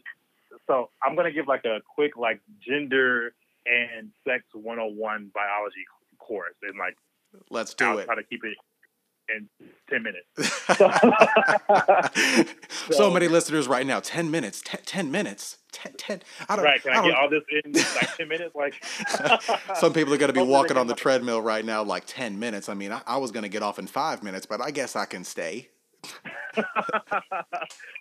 so 0.68 0.90
I'm 1.04 1.16
gonna 1.16 1.32
give 1.32 1.48
like 1.48 1.66
a 1.66 1.82
quick 1.96 2.16
like 2.18 2.40
gender 2.60 3.34
and 3.66 4.12
sex 4.28 4.44
101 4.54 5.32
biology 5.34 5.86
course, 6.20 6.56
and 6.62 6.78
like 6.78 6.98
let's 7.50 7.74
do 7.74 7.86
I'll 7.86 8.00
it. 8.00 8.06
try 8.06 8.16
to 8.16 8.24
keep 8.24 8.44
it 8.44 8.58
in 9.30 9.50
10 9.90 10.04
minutes. 10.04 10.28
so 10.78 12.44
So- 12.92 13.12
many 13.12 13.28
listeners 13.28 13.68
right 13.68 13.86
now. 13.86 14.00
Ten 14.00 14.30
minutes. 14.32 14.62
Ten, 14.64 14.82
10 14.86 15.12
minutes. 15.12 15.58
Ten, 15.72 15.94
10. 15.98 16.22
I 16.50 16.56
don't. 16.56 16.66
right? 16.66 16.82
Can 16.82 16.92
I, 16.92 16.96
don't- 16.96 17.06
get 17.06 17.16
all 17.16 17.30
this 17.30 17.44
in 17.64 17.72
like 17.74 18.18
10 18.18 18.28
minutes? 18.28 18.56
Like 18.56 18.84
Some 19.76 19.94
people 19.94 20.14
are 20.14 20.18
going 20.18 20.30
to 20.30 20.34
be 20.34 20.40
Hopefully 20.40 20.46
walking 20.58 20.78
on 20.78 20.88
the 20.88 20.94
treadmill 20.96 21.42
right 21.42 21.66
now, 21.66 21.84
like 21.84 22.04
ten 22.06 22.38
minutes. 22.40 22.70
I 22.70 22.74
mean, 22.74 22.92
I, 22.92 23.02
I 23.08 23.18
was 23.18 23.32
going 23.32 23.44
to 23.44 23.50
get 23.50 23.64
off 23.64 23.80
in 23.80 23.88
five 23.88 24.24
minutes, 24.24 24.46
but 24.46 24.62
I 24.62 24.72
guess 24.72 24.96
I 24.96 25.06
can 25.06 25.24
stay. 25.24 25.70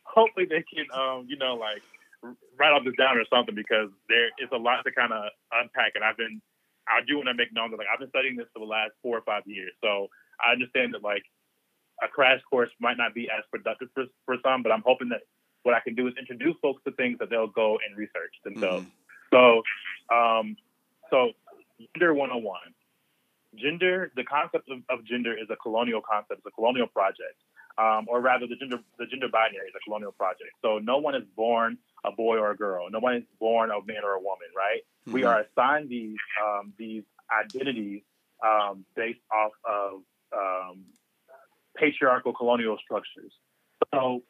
hopefully 0.04 0.44
they 0.46 0.62
can 0.74 0.86
um 0.92 1.24
you 1.28 1.36
know 1.38 1.54
like 1.54 1.80
write 2.58 2.72
all 2.72 2.82
this 2.84 2.94
down 2.98 3.16
or 3.16 3.24
something 3.30 3.54
because 3.54 3.88
there 4.08 4.26
is 4.42 4.48
a 4.52 4.56
lot 4.56 4.82
to 4.84 4.92
kind 4.92 5.12
of 5.12 5.24
unpack 5.52 5.92
and 5.94 6.04
i've 6.04 6.16
been 6.16 6.40
i 6.88 7.00
do 7.06 7.16
want 7.16 7.28
to 7.28 7.34
make 7.34 7.52
known 7.52 7.70
that 7.70 7.76
like 7.78 7.86
i've 7.92 7.98
been 8.00 8.08
studying 8.10 8.36
this 8.36 8.46
for 8.52 8.58
the 8.58 8.66
last 8.66 8.90
four 9.02 9.16
or 9.16 9.22
five 9.22 9.42
years 9.46 9.72
so 9.82 10.08
i 10.42 10.52
understand 10.52 10.94
that 10.94 11.02
like 11.02 11.22
a 12.02 12.08
crash 12.08 12.40
course 12.50 12.70
might 12.80 12.96
not 12.96 13.14
be 13.14 13.28
as 13.30 13.44
productive 13.50 13.88
for, 13.94 14.04
for 14.26 14.36
some 14.42 14.62
but 14.62 14.72
i'm 14.72 14.82
hoping 14.84 15.08
that 15.08 15.20
what 15.62 15.74
i 15.74 15.80
can 15.80 15.94
do 15.94 16.06
is 16.08 16.14
introduce 16.18 16.56
folks 16.60 16.82
to 16.84 16.90
things 16.92 17.18
that 17.18 17.30
they'll 17.30 17.46
go 17.46 17.78
and 17.86 17.96
research 17.96 18.34
themselves 18.44 18.86
Mhm. 19.32 19.62
so, 20.10 20.14
um, 20.14 20.56
so 21.10 21.32
gender 21.94 22.12
101. 22.14 22.58
Gender, 23.54 24.10
the 24.16 24.24
concept 24.24 24.68
of, 24.70 24.78
of 24.88 25.04
gender 25.04 25.32
is 25.36 25.48
a 25.50 25.56
colonial 25.56 26.00
concept, 26.00 26.38
it's 26.40 26.46
a 26.46 26.50
colonial 26.50 26.86
project. 26.86 27.36
Um, 27.78 28.06
or 28.08 28.20
rather, 28.20 28.46
the 28.46 28.56
gender, 28.56 28.78
the 28.98 29.06
gender 29.06 29.28
binary 29.28 29.68
is 29.68 29.74
a 29.76 29.80
colonial 29.84 30.12
project. 30.12 30.50
So 30.62 30.78
no 30.78 30.98
one 30.98 31.14
is 31.14 31.24
born 31.36 31.76
a 32.04 32.12
boy 32.12 32.36
or 32.38 32.50
a 32.50 32.56
girl. 32.56 32.88
No 32.90 32.98
one 32.98 33.14
is 33.16 33.24
born 33.40 33.70
a 33.70 33.80
man 33.84 34.04
or 34.04 34.12
a 34.12 34.20
woman, 34.20 34.48
right? 34.56 34.82
We 35.06 35.22
Mhm. 35.22 35.28
are 35.28 35.40
assigned 35.40 35.88
these 35.90 36.16
um, 36.42 36.72
these 36.78 37.04
identities 37.30 38.02
um, 38.42 38.84
based 38.94 39.20
off 39.30 39.52
of 39.64 40.02
um, 40.36 40.84
patriarchal 41.76 42.32
colonial 42.32 42.76
structures. 42.82 43.32
So 43.94 44.22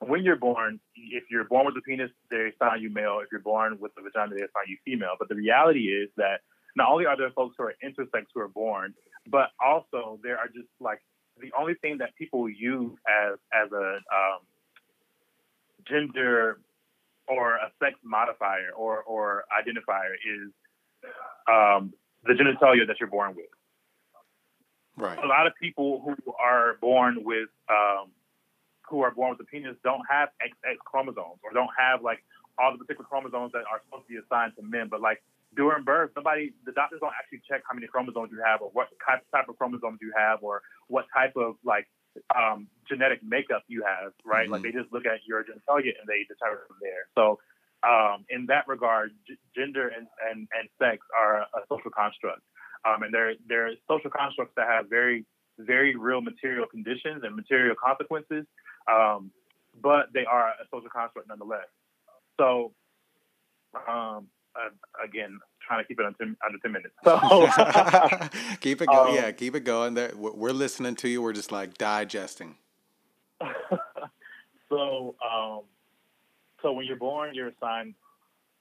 when 0.00 0.22
you're 0.22 0.36
born, 0.36 0.80
if 0.96 1.24
you're 1.30 1.44
born 1.44 1.66
with 1.66 1.76
a 1.76 1.82
penis, 1.82 2.10
they 2.30 2.52
assign 2.54 2.80
you 2.80 2.90
male. 2.90 3.20
If 3.22 3.28
you're 3.32 3.40
born 3.40 3.78
with 3.80 3.92
a 3.98 4.02
vagina, 4.02 4.34
they 4.34 4.42
assign 4.42 4.66
you 4.68 4.76
female. 4.84 5.14
But 5.18 5.28
the 5.28 5.34
reality 5.34 5.86
is 5.88 6.10
that 6.16 6.40
not 6.76 6.90
only 6.90 7.06
are 7.06 7.16
there 7.16 7.30
folks 7.30 7.54
who 7.58 7.64
are 7.64 7.74
intersex 7.84 8.24
who 8.34 8.40
are 8.40 8.48
born, 8.48 8.94
but 9.30 9.50
also 9.64 10.18
there 10.22 10.38
are 10.38 10.48
just 10.48 10.68
like 10.80 11.00
the 11.40 11.50
only 11.58 11.74
thing 11.74 11.98
that 11.98 12.14
people 12.16 12.48
use 12.48 12.92
as 13.08 13.38
as 13.52 13.70
a 13.72 13.94
um, 14.14 14.40
gender 15.88 16.60
or 17.28 17.54
a 17.54 17.72
sex 17.82 17.94
modifier 18.04 18.70
or 18.76 19.02
or 19.02 19.44
identifier 19.52 20.14
is 20.14 20.50
um, 21.48 21.92
the 22.24 22.32
genitalia 22.32 22.86
that 22.86 22.96
you're 23.00 23.08
born 23.08 23.34
with 23.34 23.46
Right. 24.96 25.18
a 25.18 25.26
lot 25.26 25.46
of 25.46 25.54
people 25.60 26.02
who 26.04 26.14
are 26.38 26.76
born 26.80 27.24
with 27.24 27.48
um, 27.68 28.10
who 28.88 29.00
are 29.02 29.10
born 29.10 29.30
with 29.30 29.40
a 29.40 29.44
penis 29.44 29.76
don't 29.82 30.02
have 30.08 30.28
XX 30.40 30.76
chromosomes 30.84 31.40
or 31.42 31.52
don't 31.52 31.70
have 31.78 32.02
like 32.02 32.22
all 32.58 32.72
the 32.72 32.78
particular 32.78 33.06
chromosomes 33.08 33.52
that 33.52 33.64
are 33.70 33.82
supposed 33.84 34.06
to 34.06 34.12
be 34.14 34.20
assigned 34.20 34.52
to 34.56 34.62
men. 34.62 34.88
But 34.88 35.00
like 35.00 35.22
during 35.56 35.84
birth, 35.84 36.10
nobody, 36.16 36.52
the 36.64 36.72
doctors 36.72 37.00
don't 37.00 37.12
actually 37.18 37.42
check 37.48 37.62
how 37.68 37.74
many 37.74 37.86
chromosomes 37.86 38.30
you 38.30 38.42
have 38.44 38.62
or 38.62 38.70
what 38.72 38.88
type 39.04 39.24
type 39.34 39.48
of 39.48 39.56
chromosomes 39.58 39.98
you 40.00 40.12
have 40.16 40.42
or 40.42 40.62
what 40.88 41.06
type 41.14 41.34
of 41.36 41.56
like 41.64 41.88
um, 42.36 42.68
genetic 42.88 43.20
makeup 43.22 43.64
you 43.66 43.82
have, 43.82 44.12
right? 44.24 44.48
Like 44.48 44.62
they 44.62 44.70
just 44.70 44.92
look 44.92 45.06
at 45.06 45.26
your 45.26 45.42
genitalia 45.42 45.98
and 45.98 46.06
they 46.06 46.22
determine 46.28 46.62
from 46.68 46.78
there. 46.80 47.10
So 47.14 47.40
um, 47.82 48.24
in 48.30 48.46
that 48.46 48.66
regard, 48.68 49.12
g- 49.26 49.36
gender 49.54 49.88
and, 49.88 50.06
and, 50.30 50.48
and 50.56 50.68
sex 50.78 51.04
are 51.18 51.42
a 51.42 51.60
social 51.68 51.90
construct. 51.90 52.40
Um, 52.86 53.02
and 53.02 53.14
they're, 53.14 53.34
they're 53.48 53.70
social 53.88 54.10
constructs 54.10 54.52
that 54.56 54.66
have 54.68 54.90
very, 54.90 55.24
very 55.58 55.96
real 55.96 56.20
material 56.20 56.66
conditions 56.66 57.22
and 57.24 57.34
material 57.34 57.74
consequences, 57.82 58.44
um, 58.90 59.30
but 59.82 60.06
they 60.12 60.24
are 60.24 60.48
a 60.48 60.66
social 60.72 60.90
construct 60.90 61.28
nonetheless. 61.28 61.66
So, 62.38 62.72
um, 63.88 64.28
uh, 64.56 64.70
again, 65.04 65.38
trying 65.66 65.82
to 65.82 65.88
keep 65.88 65.98
it 65.98 66.06
under, 66.06 66.34
under 66.44 66.58
10 66.62 66.72
minutes. 66.72 66.94
So, 67.04 67.18
keep 68.60 68.82
it 68.82 68.86
going. 68.86 69.10
Um, 69.10 69.14
yeah, 69.14 69.30
keep 69.32 69.54
it 69.54 69.64
going. 69.64 69.94
There, 69.94 70.12
we're 70.14 70.32
we're 70.32 70.52
listening 70.52 70.94
to 70.96 71.08
you. 71.08 71.22
We're 71.22 71.32
just 71.32 71.52
like 71.52 71.76
digesting. 71.78 72.56
so, 74.68 75.14
um, 75.24 75.62
so 76.62 76.72
when 76.72 76.86
you're 76.86 76.96
born, 76.96 77.34
you're 77.34 77.48
assigned 77.48 77.94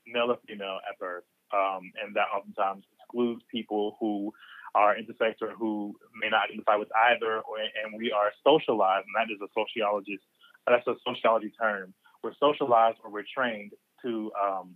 male 0.08 0.32
or 0.32 0.38
female 0.48 0.80
at 0.90 0.98
birth, 1.00 1.24
um, 1.54 1.92
and 2.04 2.16
that 2.16 2.28
oftentimes 2.36 2.84
excludes 3.14 3.42
people 3.52 3.98
who 4.00 4.34
are 4.76 4.96
intersex 4.96 5.36
or 5.42 5.52
who 5.58 5.96
may 6.20 6.30
not 6.30 6.46
identify 6.50 6.76
with 6.76 6.90
either. 7.12 7.38
Or, 7.38 7.58
and 7.60 7.94
we 7.98 8.12
are 8.12 8.32
socialized, 8.44 9.06
and 9.06 9.16
that 9.16 9.32
is 9.34 9.40
a 9.42 9.48
sociologist. 9.54 10.24
That's 10.68 10.86
a 10.88 10.96
sociology 11.06 11.52
term. 11.60 11.94
We're 12.24 12.34
socialized 12.40 12.98
or 13.04 13.12
we're 13.12 13.24
trained 13.36 13.72
to 14.02 14.32
um, 14.42 14.76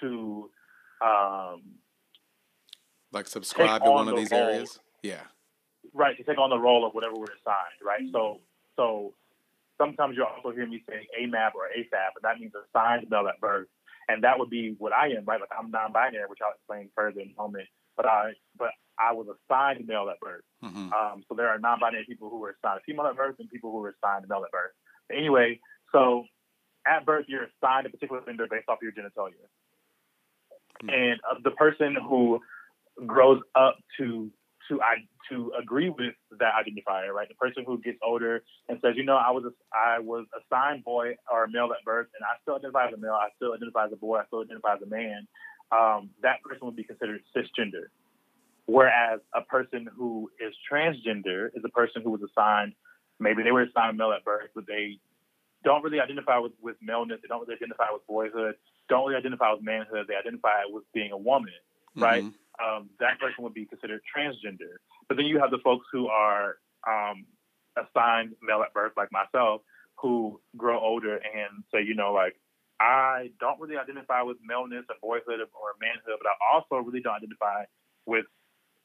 to 0.00 0.50
um, 1.04 1.62
Like 3.12 3.26
subscribe 3.26 3.82
to 3.82 3.88
on 3.88 3.94
one 3.94 4.08
of 4.08 4.16
these 4.16 4.30
role. 4.30 4.40
areas. 4.40 4.78
Yeah. 5.02 5.20
right 5.92 6.16
to 6.16 6.22
take 6.22 6.38
on 6.38 6.50
the 6.50 6.58
role 6.58 6.86
of 6.86 6.94
whatever 6.94 7.14
we're 7.14 7.24
assigned, 7.24 7.80
right? 7.84 8.02
So 8.12 8.40
so 8.76 9.14
sometimes 9.76 10.16
you'll 10.16 10.26
also 10.26 10.50
hear 10.54 10.66
me 10.66 10.82
saying 10.88 11.06
AMAB 11.20 11.54
or 11.54 11.68
AFAB, 11.76 12.10
and 12.16 12.22
that 12.22 12.38
means 12.40 12.52
assigned 12.54 13.10
male 13.10 13.26
at 13.28 13.40
birth. 13.40 13.68
And 14.08 14.24
that 14.24 14.38
would 14.38 14.50
be 14.50 14.74
what 14.78 14.92
I 14.92 15.08
am, 15.08 15.24
right? 15.24 15.40
Like 15.40 15.50
I'm 15.58 15.70
non-binary, 15.70 16.24
which 16.28 16.40
I'll 16.44 16.52
explain 16.54 16.90
further 16.94 17.20
in 17.20 17.32
a 17.36 17.40
moment. 17.40 17.66
But 17.96 18.06
I 18.06 18.32
but 18.58 18.70
I 18.98 19.12
was 19.12 19.26
assigned 19.28 19.86
male 19.86 20.08
at 20.10 20.20
birth. 20.20 20.42
hmm 20.62 20.92
Um, 20.92 21.24
so 21.28 21.34
there 21.34 21.48
are 21.48 21.58
non-binary 21.58 22.04
people 22.06 22.30
who 22.30 22.38
were 22.38 22.56
assigned 22.62 22.80
female 22.86 23.06
at 23.06 23.16
birth 23.16 23.36
and 23.38 23.48
people 23.50 23.70
who 23.72 23.78
were 23.78 23.94
assigned 23.96 24.26
male 24.28 24.44
at 24.44 24.50
birth. 24.50 24.72
Anyway, 25.12 25.60
so 25.92 26.24
at 26.86 27.04
birth 27.06 27.26
you're 27.28 27.46
assigned 27.50 27.86
a 27.86 27.90
particular 27.90 28.22
gender 28.26 28.46
based 28.50 28.68
off 28.68 28.78
your 28.82 28.92
genitalia, 28.92 29.32
Hmm. 30.82 30.90
and 30.90 31.20
uh, 31.30 31.36
the 31.42 31.52
person 31.52 31.96
who 32.08 32.40
grows 33.06 33.40
up 33.54 33.76
to 33.98 34.30
to 34.68 34.80
I, 34.82 34.96
to 35.30 35.52
agree 35.60 35.90
with 35.90 36.14
that 36.38 36.52
identifier, 36.54 37.12
right? 37.12 37.28
The 37.28 37.34
person 37.34 37.64
who 37.66 37.78
gets 37.78 37.98
older 38.02 38.42
and 38.68 38.78
says, 38.82 38.94
you 38.96 39.04
know, 39.04 39.16
I 39.16 39.30
was 39.30 39.44
a, 39.44 39.52
I 39.76 39.98
was 39.98 40.26
assigned 40.38 40.84
boy 40.84 41.16
or 41.30 41.46
male 41.46 41.70
at 41.78 41.84
birth, 41.84 42.08
and 42.14 42.24
I 42.24 42.40
still 42.42 42.56
identify 42.56 42.88
as 42.88 42.94
a 42.94 42.96
male. 42.96 43.12
I 43.14 43.28
still 43.36 43.54
identify 43.54 43.86
as 43.86 43.92
a 43.92 43.96
boy. 43.96 44.18
I 44.18 44.26
still 44.26 44.40
identify 44.40 44.74
as 44.74 44.82
a 44.82 44.86
man. 44.86 45.26
Um, 45.72 46.10
that 46.22 46.42
person 46.42 46.66
would 46.66 46.76
be 46.76 46.84
considered 46.84 47.22
cisgender. 47.36 47.88
Whereas 48.66 49.20
a 49.34 49.42
person 49.42 49.88
who 49.94 50.30
is 50.40 50.54
transgender 50.70 51.48
is 51.54 51.62
a 51.64 51.68
person 51.68 52.02
who 52.02 52.10
was 52.10 52.22
assigned, 52.22 52.72
maybe 53.20 53.42
they 53.42 53.52
were 53.52 53.62
assigned 53.62 53.98
male 53.98 54.12
at 54.12 54.24
birth, 54.24 54.50
but 54.54 54.66
they 54.66 54.98
don't 55.64 55.82
really 55.82 56.00
identify 56.00 56.38
with, 56.38 56.52
with 56.62 56.76
maleness. 56.80 57.20
They 57.22 57.28
don't 57.28 57.40
really 57.40 57.54
identify 57.54 57.86
with 57.92 58.06
boyhood. 58.06 58.54
Don't 58.88 59.06
really 59.06 59.18
identify 59.18 59.52
with 59.52 59.62
manhood. 59.62 60.06
They 60.08 60.14
identify 60.14 60.64
with 60.68 60.84
being 60.92 61.10
a 61.12 61.16
woman, 61.16 61.52
right? 61.96 62.24
Mhm. 62.24 62.34
Um, 62.62 62.90
that 63.00 63.18
person 63.20 63.42
would 63.44 63.54
be 63.54 63.66
considered 63.66 64.00
transgender. 64.14 64.78
But 65.08 65.16
then 65.16 65.26
you 65.26 65.38
have 65.40 65.50
the 65.50 65.58
folks 65.64 65.86
who 65.92 66.08
are 66.08 66.56
um, 66.86 67.26
assigned 67.76 68.34
male 68.42 68.62
at 68.62 68.72
birth, 68.72 68.92
like 68.96 69.10
myself, 69.12 69.62
who 70.00 70.40
grow 70.56 70.78
older 70.78 71.16
and 71.16 71.64
say, 71.72 71.82
you 71.82 71.94
know, 71.94 72.12
like, 72.12 72.36
I 72.80 73.30
don't 73.40 73.60
really 73.60 73.76
identify 73.76 74.22
with 74.22 74.36
maleness 74.44 74.84
or 74.88 74.96
boyhood 75.00 75.40
or 75.40 75.74
manhood, 75.80 76.18
but 76.20 76.28
I 76.28 76.34
also 76.54 76.84
really 76.84 77.00
don't 77.00 77.14
identify 77.14 77.64
with 78.06 78.26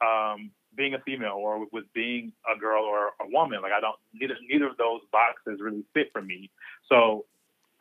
um, 0.01 0.51
being 0.75 0.93
a 0.93 0.99
female 0.99 1.33
or 1.37 1.65
with 1.71 1.85
being 1.93 2.31
a 2.53 2.57
girl 2.57 2.83
or 2.83 3.07
a 3.19 3.27
woman. 3.27 3.61
Like, 3.61 3.71
I 3.71 3.81
don't, 3.81 3.95
neither, 4.13 4.35
neither 4.47 4.67
of 4.67 4.77
those 4.77 5.01
boxes 5.11 5.59
really 5.59 5.83
fit 5.93 6.09
for 6.13 6.21
me. 6.21 6.51
So 6.87 7.25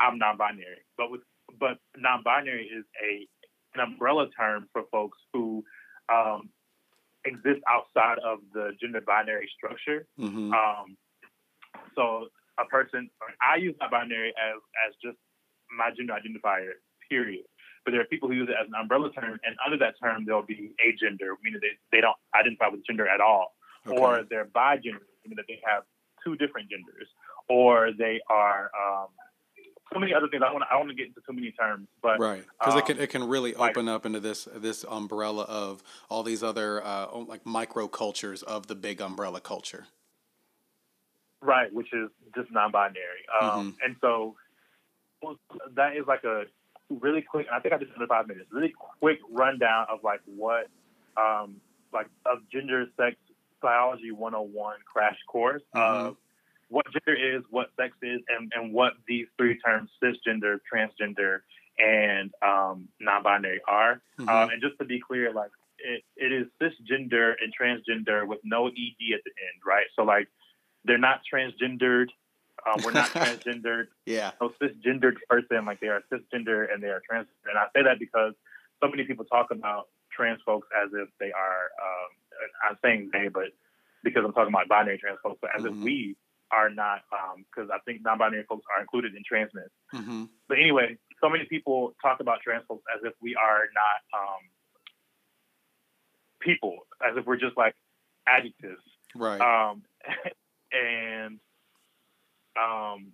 I'm 0.01 0.19
non-binary. 0.19 0.83
But 0.97 1.11
with, 1.11 1.21
but 1.61 1.79
non-binary 1.97 2.65
is 2.65 2.85
a, 3.05 3.29
an 3.79 3.93
umbrella 3.93 4.29
term 4.37 4.69
for 4.73 4.85
folks 4.91 5.19
who 5.33 5.63
um, 6.13 6.51
exist 7.25 7.61
outside 7.69 8.19
of 8.25 8.39
the 8.53 8.73
gender 8.81 9.01
binary 9.01 9.51
structure. 9.57 10.07
Mm-hmm. 10.19 10.53
Um, 10.53 10.97
so 11.95 12.29
a 12.59 12.65
person, 12.65 13.11
I 13.43 13.57
use 13.57 13.75
my 13.81 13.89
binary 13.89 14.31
as 14.31 14.57
as 14.87 14.95
just 15.03 15.19
my 15.77 15.91
gender 15.97 16.15
identifier. 16.15 16.73
Period. 17.09 17.45
But 17.85 17.93
there 17.93 18.01
are 18.03 18.05
people 18.05 18.29
who 18.29 18.35
use 18.35 18.49
it 18.51 18.57
as 18.61 18.67
an 18.69 18.75
umbrella 18.79 19.11
term, 19.13 19.41
and 19.45 19.57
under 19.65 19.79
that 19.79 19.95
term, 20.03 20.25
there'll 20.27 20.43
be 20.43 20.75
agender, 20.85 21.33
meaning 21.43 21.61
they, 21.63 21.79
they 21.91 22.03
don't 22.03 22.17
identify 22.39 22.69
with 22.69 22.85
gender 22.87 23.09
at 23.09 23.21
all, 23.23 23.55
Okay. 23.87 23.97
or 23.97 24.25
they're 24.29 24.45
bigender, 24.45 25.09
meaning 25.25 25.37
that 25.37 25.47
they 25.49 25.59
have 25.65 25.85
two 26.23 26.37
different 26.37 26.69
genders, 26.69 27.09
or 27.49 27.93
they 27.97 28.21
are 28.29 28.71
um, 28.77 29.09
so 29.93 29.99
many 29.99 30.13
other 30.15 30.29
things. 30.29 30.43
I 30.47 30.53
want 30.53 30.65
I 30.71 30.77
want 30.77 30.89
to 30.91 30.95
get 30.95 31.07
into 31.09 31.21
too 31.27 31.33
many 31.33 31.51
terms, 31.53 31.89
but 32.03 32.19
Right, 32.19 32.45
because 32.59 32.75
it 32.75 32.81
um, 32.83 32.87
can 32.87 32.99
it 32.99 33.11
can 33.11 33.29
really 33.29 33.55
like- 33.55 33.71
open 33.77 33.89
up 33.89 34.05
into 34.07 34.21
this 34.21 34.49
this 34.55 34.85
umbrella 34.89 35.45
of 35.45 35.83
all 36.09 36.23
these 36.23 36.43
other 36.43 36.83
uh, 36.85 37.07
oh, 37.11 37.21
like 37.21 37.45
micro 37.47 37.89
cultures 37.89 38.43
of 38.43 38.67
the 38.67 38.75
big 38.75 39.01
umbrella 39.01 39.41
culture. 39.41 39.87
Right, 41.41 41.73
which 41.73 41.93
is 41.93 42.11
just 42.35 42.51
non-binary. 42.51 43.25
Um, 43.41 43.49
Mm-hmm. 43.51 43.69
And 43.85 43.97
so 44.01 44.35
that 45.77 45.97
is 45.97 46.05
like 46.07 46.25
a 46.25 46.45
really 46.91 47.23
quick. 47.23 47.47
I 47.53 47.61
think 47.61 47.75
I 47.75 47.79
just 47.79 47.93
under 47.95 48.07
five 48.07 48.27
minutes. 48.27 48.49
Really 48.53 48.75
quick 49.01 49.19
rundown 49.31 49.87
of 49.91 50.01
like 50.03 50.21
what, 50.27 50.67
um, 51.17 51.61
like 51.93 52.07
of 52.27 52.39
gender, 52.53 52.87
sex, 52.97 53.17
biology 53.63 54.11
101 54.11 54.77
crash 54.93 55.17
course 55.29 55.63
Mhm. 55.75 55.81
of 55.81 56.17
what 56.69 56.87
gender 56.93 57.19
is, 57.37 57.43
what 57.51 57.71
sex 57.81 57.95
is, 58.03 58.21
and, 58.29 58.53
and 58.55 58.73
what 58.73 58.93
these 59.07 59.27
three 59.39 59.59
terms 59.61 59.91
cisgender, 60.03 60.59
transgender, 60.73 61.41
and 61.79 62.31
um, 62.43 62.89
non-binary 63.01 63.61
are. 63.67 64.01
Mhm. 64.19 64.29
Um, 64.29 64.51
and 64.51 64.61
just 64.61 64.79
to 64.79 64.85
be 64.85 65.01
clear, 65.01 65.33
like 65.33 65.51
it, 65.79 66.03
it 66.17 66.33
is 66.33 66.47
cisgender 66.61 67.35
and 67.43 67.53
transgender 67.59 68.27
with 68.27 68.41
no 68.45 68.67
ed 68.67 68.73
at 69.15 69.21
the 69.25 69.31
end, 69.47 69.59
right? 69.67 69.87
So 69.97 70.03
like 70.03 70.29
they're 70.85 70.99
not 70.99 71.21
transgendered. 71.33 72.09
Um, 72.67 72.83
we're 72.83 72.93
not 72.93 73.11
transgendered. 73.15 73.87
yeah, 74.05 74.33
No 74.41 74.51
cisgendered 74.61 75.15
person, 75.29 75.65
like 75.65 75.81
they 75.81 75.87
are 75.89 76.03
cisgender 76.13 76.73
and 76.73 76.83
they 76.83 76.89
are 76.89 77.01
trans. 77.09 77.29
And 77.49 77.57
I 77.57 77.67
say 77.75 77.83
that 77.85 77.99
because 78.01 78.35
so 78.83 78.89
many 78.91 79.05
people 79.05 79.25
talk 79.25 79.51
about 79.53 79.87
trans 80.13 80.41
folks 80.45 80.67
as 80.85 80.91
if 80.93 81.09
they 81.21 81.31
are. 81.33 81.65
Um, 81.81 82.11
I'm 82.71 82.77
saying 82.83 83.11
they, 83.13 83.29
but 83.29 83.51
because 84.03 84.25
I'm 84.25 84.33
talking 84.33 84.53
about 84.53 84.69
binary 84.69 84.99
trans 84.99 85.19
folks, 85.23 85.39
but 85.41 85.51
as 85.57 85.63
Mhm. 85.63 85.71
if 85.71 85.77
we 85.85 86.17
are 86.51 86.71
not, 86.71 87.03
because 87.55 87.71
I 87.73 87.79
think 87.85 88.03
non-binary 88.03 88.45
folks 88.49 88.65
are 88.75 88.81
included 88.81 89.15
in 89.15 89.23
transness. 89.31 89.69
hmm 89.93 90.25
But 90.49 90.59
anyway, 90.59 90.99
so 91.21 91.29
many 91.29 91.45
people 91.47 91.95
talk 92.03 92.21
about 92.21 92.41
trans 92.43 92.65
folks 92.67 92.85
as 92.95 93.03
if 93.05 93.15
we 93.21 93.35
are 93.37 93.65
not 93.75 94.21
um, 94.21 94.41
people, 96.41 96.79
as 97.03 97.17
if 97.17 97.27
we're 97.27 97.37
just 97.37 97.57
like 97.57 97.75
adjectives. 98.27 98.83
right. 99.15 99.41
Um, 99.41 99.83
and 100.73 101.41
um, 102.61 103.13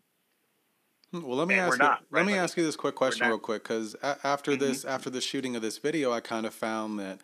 Well, 1.12 1.36
let 1.36 1.46
me 1.46 1.54
ask 1.54 1.80
you. 1.80 1.84
not, 1.84 2.04
let 2.10 2.26
me 2.26 2.32
Like, 2.32 2.40
ask 2.40 2.56
you 2.56 2.64
this 2.64 2.76
quick 2.76 2.94
question 2.96 3.28
real 3.28 3.38
quick, 3.38 3.62
because 3.62 3.94
a- 4.02 4.18
after 4.24 4.52
Mhm. 4.52 4.58
this, 4.60 4.84
after 4.84 5.10
the 5.10 5.20
shooting 5.20 5.54
of 5.54 5.62
this 5.62 5.78
video, 5.78 6.10
I 6.12 6.20
kind 6.20 6.44
of 6.44 6.54
found 6.54 6.98
that, 6.98 7.20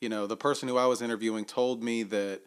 you 0.00 0.08
know, 0.08 0.26
the 0.26 0.36
person 0.36 0.68
who 0.68 0.76
I 0.76 0.86
was 0.86 1.02
interviewing 1.02 1.44
told 1.44 1.82
me 1.82 2.02
that 2.04 2.42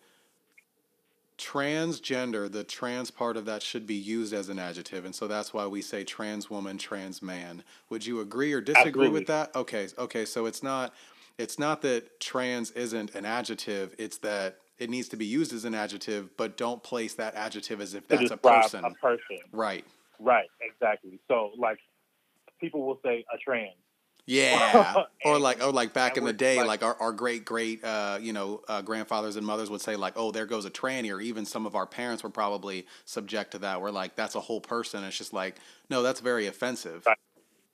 transgender, 1.38 2.52
the 2.52 2.64
trans 2.64 3.12
part 3.12 3.38
of 3.38 3.46
that, 3.46 3.62
should 3.62 3.86
be 3.86 3.96
used 3.96 4.34
as 4.34 4.50
an 4.50 4.60
adjective, 4.60 5.06
and 5.06 5.14
so 5.14 5.28
that's 5.28 5.54
why 5.54 5.68
we 5.68 5.82
say 5.82 6.04
trans 6.04 6.50
woman, 6.50 6.78
trans 6.78 7.22
man. 7.22 7.64
Would 7.90 8.06
you 8.06 8.22
agree 8.22 8.54
or 8.54 8.62
disagree 8.62 9.10
with 9.10 9.28
that? 9.28 9.56
Okay, 9.56 9.88
okay, 9.98 10.26
so 10.26 10.46
it's 10.46 10.64
not, 10.64 10.94
it's 11.38 11.60
not 11.60 11.82
that 11.82 12.20
trans 12.20 12.72
isn't 12.72 13.16
an 13.16 13.26
adjective; 13.26 13.94
it's 13.98 14.18
that 14.20 14.58
it 14.78 14.90
needs 14.90 15.10
to 15.10 15.18
be 15.18 15.26
used 15.26 15.54
as 15.54 15.66
an 15.66 15.76
adjective, 15.76 16.36
but 16.38 16.58
don't 16.58 16.84
place 16.84 17.14
that 17.16 17.36
adjective 17.36 17.82
as 17.82 17.94
if 17.94 18.08
that's 18.08 18.32
a 18.32 18.38
person. 18.38 18.84
a 18.86 18.92
person. 18.92 19.40
Right. 19.52 19.86
Right, 20.20 20.48
exactly. 20.62 21.20
So, 21.28 21.52
like, 21.58 21.80
people 22.60 22.86
will 22.86 23.00
say 23.04 23.26
a 23.34 23.38
trans. 23.38 23.76
Yeah, 24.28 25.04
or 25.26 25.38
like, 25.40 25.64
or 25.64 25.72
like 25.72 25.94
back 25.94 26.18
in 26.18 26.24
the 26.26 26.34
day, 26.34 26.58
like- 26.58 26.68
like 26.68 26.84
our, 26.84 26.96
our 27.00 27.12
great 27.12 27.46
great 27.46 27.84
uh, 27.84 28.18
you 28.20 28.34
know 28.34 28.62
uh, 28.68 28.82
grandfathers 28.82 29.36
and 29.36 29.46
mothers 29.46 29.70
would 29.70 29.82
say 29.82 29.96
like, 29.96 30.14
oh, 30.16 30.32
there 30.32 30.46
goes 30.46 30.66
a 30.66 30.72
tranny, 30.72 31.14
or 31.14 31.22
even 31.22 31.46
some 31.46 31.66
of 31.66 31.76
our 31.76 31.86
parents 31.86 32.24
were 32.24 32.30
probably 32.30 32.86
subject 33.06 33.52
to 33.52 33.60
that. 33.60 33.82
We're 33.82 33.92
like, 33.92 34.16
that's 34.16 34.36
a 34.36 34.40
whole 34.42 34.62
person. 34.62 35.04
It's 35.04 35.18
just 35.18 35.34
like, 35.34 35.58
no, 35.90 36.02
that's 36.02 36.20
very 36.22 36.48
offensive. 36.48 37.04
Right. 37.06 37.18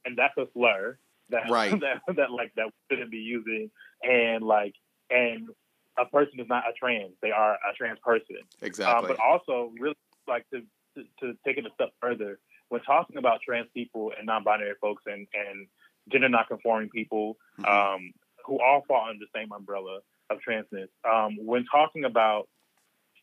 And 0.06 0.18
that's 0.18 0.36
a 0.38 0.48
slur 0.54 0.98
that, 1.30 1.50
Right. 1.50 1.72
that, 1.80 2.02
that, 2.16 2.32
like, 2.32 2.54
that 2.56 2.66
we 2.66 2.72
shouldn't 2.96 3.12
be 3.12 3.18
using. 3.18 3.70
And, 4.04 4.44
like, 4.44 4.74
and 5.10 5.50
a 5.98 6.06
person 6.06 6.40
is 6.40 6.48
not 6.50 6.64
a 6.68 6.74
trans. 6.74 7.14
They 7.22 7.32
are 7.32 7.54
a 7.54 7.74
trans 7.78 8.00
person. 8.04 8.38
Um, 8.42 8.48
Exactly. 8.68 9.08
but 9.10 9.20
also, 9.20 9.72
really, 9.80 9.96
like, 10.28 10.50
to, 10.50 10.62
to, 10.96 11.04
to 11.20 11.38
take 11.46 11.58
it 11.58 11.66
a 11.66 11.70
step 11.76 11.90
further, 12.02 12.40
when 12.70 12.82
talking 12.82 13.18
about 13.18 13.42
trans 13.46 13.68
people 13.74 14.12
and 14.18 14.26
non-binary 14.26 14.74
folks 14.82 15.04
and, 15.06 15.28
and 15.34 15.68
gender 16.12 16.30
non-conforming 16.30 16.90
people 16.90 17.38
Mhm. 17.60 17.68
um, 17.68 18.14
who 18.46 18.60
all 18.62 18.84
fall 18.88 19.08
under 19.10 19.20
the 19.20 19.40
same 19.40 19.52
umbrella 19.52 20.00
of 20.30 20.40
transness, 20.48 20.88
um, 21.06 21.38
when 21.46 21.66
talking 21.66 22.06
about 22.06 22.48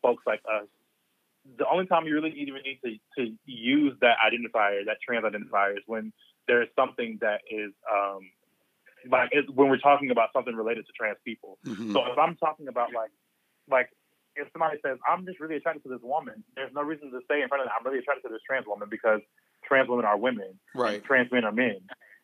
folks 0.02 0.22
like 0.26 0.40
us, 0.50 0.66
the 1.56 1.66
only 1.68 1.86
time 1.86 2.06
you 2.06 2.14
really 2.14 2.32
even 2.32 2.56
need 2.62 2.78
to, 2.84 2.98
to 3.16 3.34
use 3.46 3.94
that 4.00 4.16
identifier, 4.18 4.84
that 4.86 4.98
trans 5.00 5.24
identifier, 5.24 5.76
is 5.76 5.82
when 5.86 6.12
there 6.46 6.62
is 6.62 6.68
something 6.76 7.18
that 7.20 7.40
is 7.50 7.72
um, 7.90 8.30
like 9.08 9.30
it's 9.32 9.48
when 9.50 9.68
we're 9.70 9.78
talking 9.78 10.10
about 10.10 10.30
something 10.32 10.54
related 10.54 10.86
to 10.86 10.92
trans 10.92 11.16
people. 11.24 11.58
Mhm. 11.64 11.92
So 11.92 12.04
if 12.12 12.18
I'm 12.18 12.36
talking 12.36 12.68
about 12.68 12.92
like, 12.92 13.10
like 13.68 13.90
if 14.36 14.48
somebody 14.52 14.78
says 14.84 14.98
I'm 15.08 15.24
just 15.24 15.40
really 15.40 15.56
attracted 15.56 15.82
to 15.84 15.88
this 15.88 16.02
woman, 16.02 16.44
there's 16.54 16.72
no 16.74 16.82
reason 16.82 17.10
to 17.10 17.20
say 17.28 17.42
in 17.42 17.48
front 17.48 17.62
of 17.62 17.66
them 17.66 17.74
I'm 17.78 17.84
really 17.86 17.98
attracted 17.98 18.28
to 18.28 18.32
this 18.32 18.42
trans 18.46 18.66
woman 18.66 18.88
because 18.90 19.20
trans 19.64 19.88
women 19.88 20.04
are 20.04 20.16
women, 20.16 20.58
right. 20.74 20.94
and 20.96 21.04
trans 21.04 21.30
men 21.32 21.44
are 21.44 21.52
men. 21.52 21.80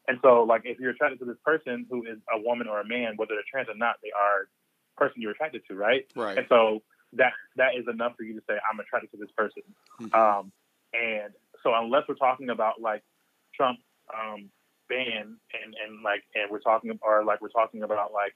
And 0.09 0.19
so 0.23 0.45
like 0.45 0.62
if 0.64 0.79
you're 0.79 0.90
attracted 0.90 1.19
to 1.21 1.25
this 1.25 1.38
person 1.45 1.87
who 1.90 2.03
is 2.03 2.19
a 2.33 2.40
woman 2.40 2.69
or 2.69 2.81
a 2.81 2.87
man, 2.87 3.14
whether 3.17 3.35
they're 3.35 3.49
trans 3.51 3.69
or 3.69 3.77
not, 3.77 3.97
they 4.03 4.11
are 4.11 4.49
the 4.97 5.05
person 5.07 5.23
you're 5.23 5.33
attracted 5.33 5.62
to, 5.69 5.75
right? 5.75 6.07
Right. 6.14 6.38
And 6.38 6.47
so 6.49 6.83
that 7.14 7.33
that 7.57 7.77
is 7.77 7.87
enough 7.90 8.12
for 8.17 8.25
you 8.25 8.35
to 8.35 8.43
say 8.49 8.55
I'm 8.71 8.79
attracted 8.81 9.11
to 9.12 9.17
this 9.17 9.31
person. 9.37 9.62
Mhm. 10.01 10.14
Um, 10.14 10.53
and 10.93 11.33
so 11.62 11.73
unless 11.75 12.03
we're 12.09 12.14
talking 12.17 12.51
about 12.51 12.81
like 12.81 13.03
Trump 13.55 13.79
um, 14.12 14.51
ban 14.88 15.37
and 15.55 15.75
and 15.85 16.03
like 16.03 16.23
and 16.35 16.51
we're 16.51 16.61
talking 16.61 16.99
or 17.03 17.25
like 17.25 17.40
we're 17.40 17.49
talking 17.49 17.83
about 17.83 18.12
like 18.12 18.35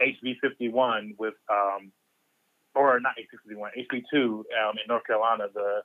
HB 0.00 0.40
51 0.40 1.14
with 1.18 1.34
um, 1.50 1.92
or 2.74 2.98
not 3.00 3.12
HB 3.18 3.38
51 3.44 3.72
HB 3.78 4.02
2 4.10 4.46
um, 4.64 4.72
in 4.72 4.88
North 4.88 5.04
Carolina 5.06 5.44
the 5.52 5.82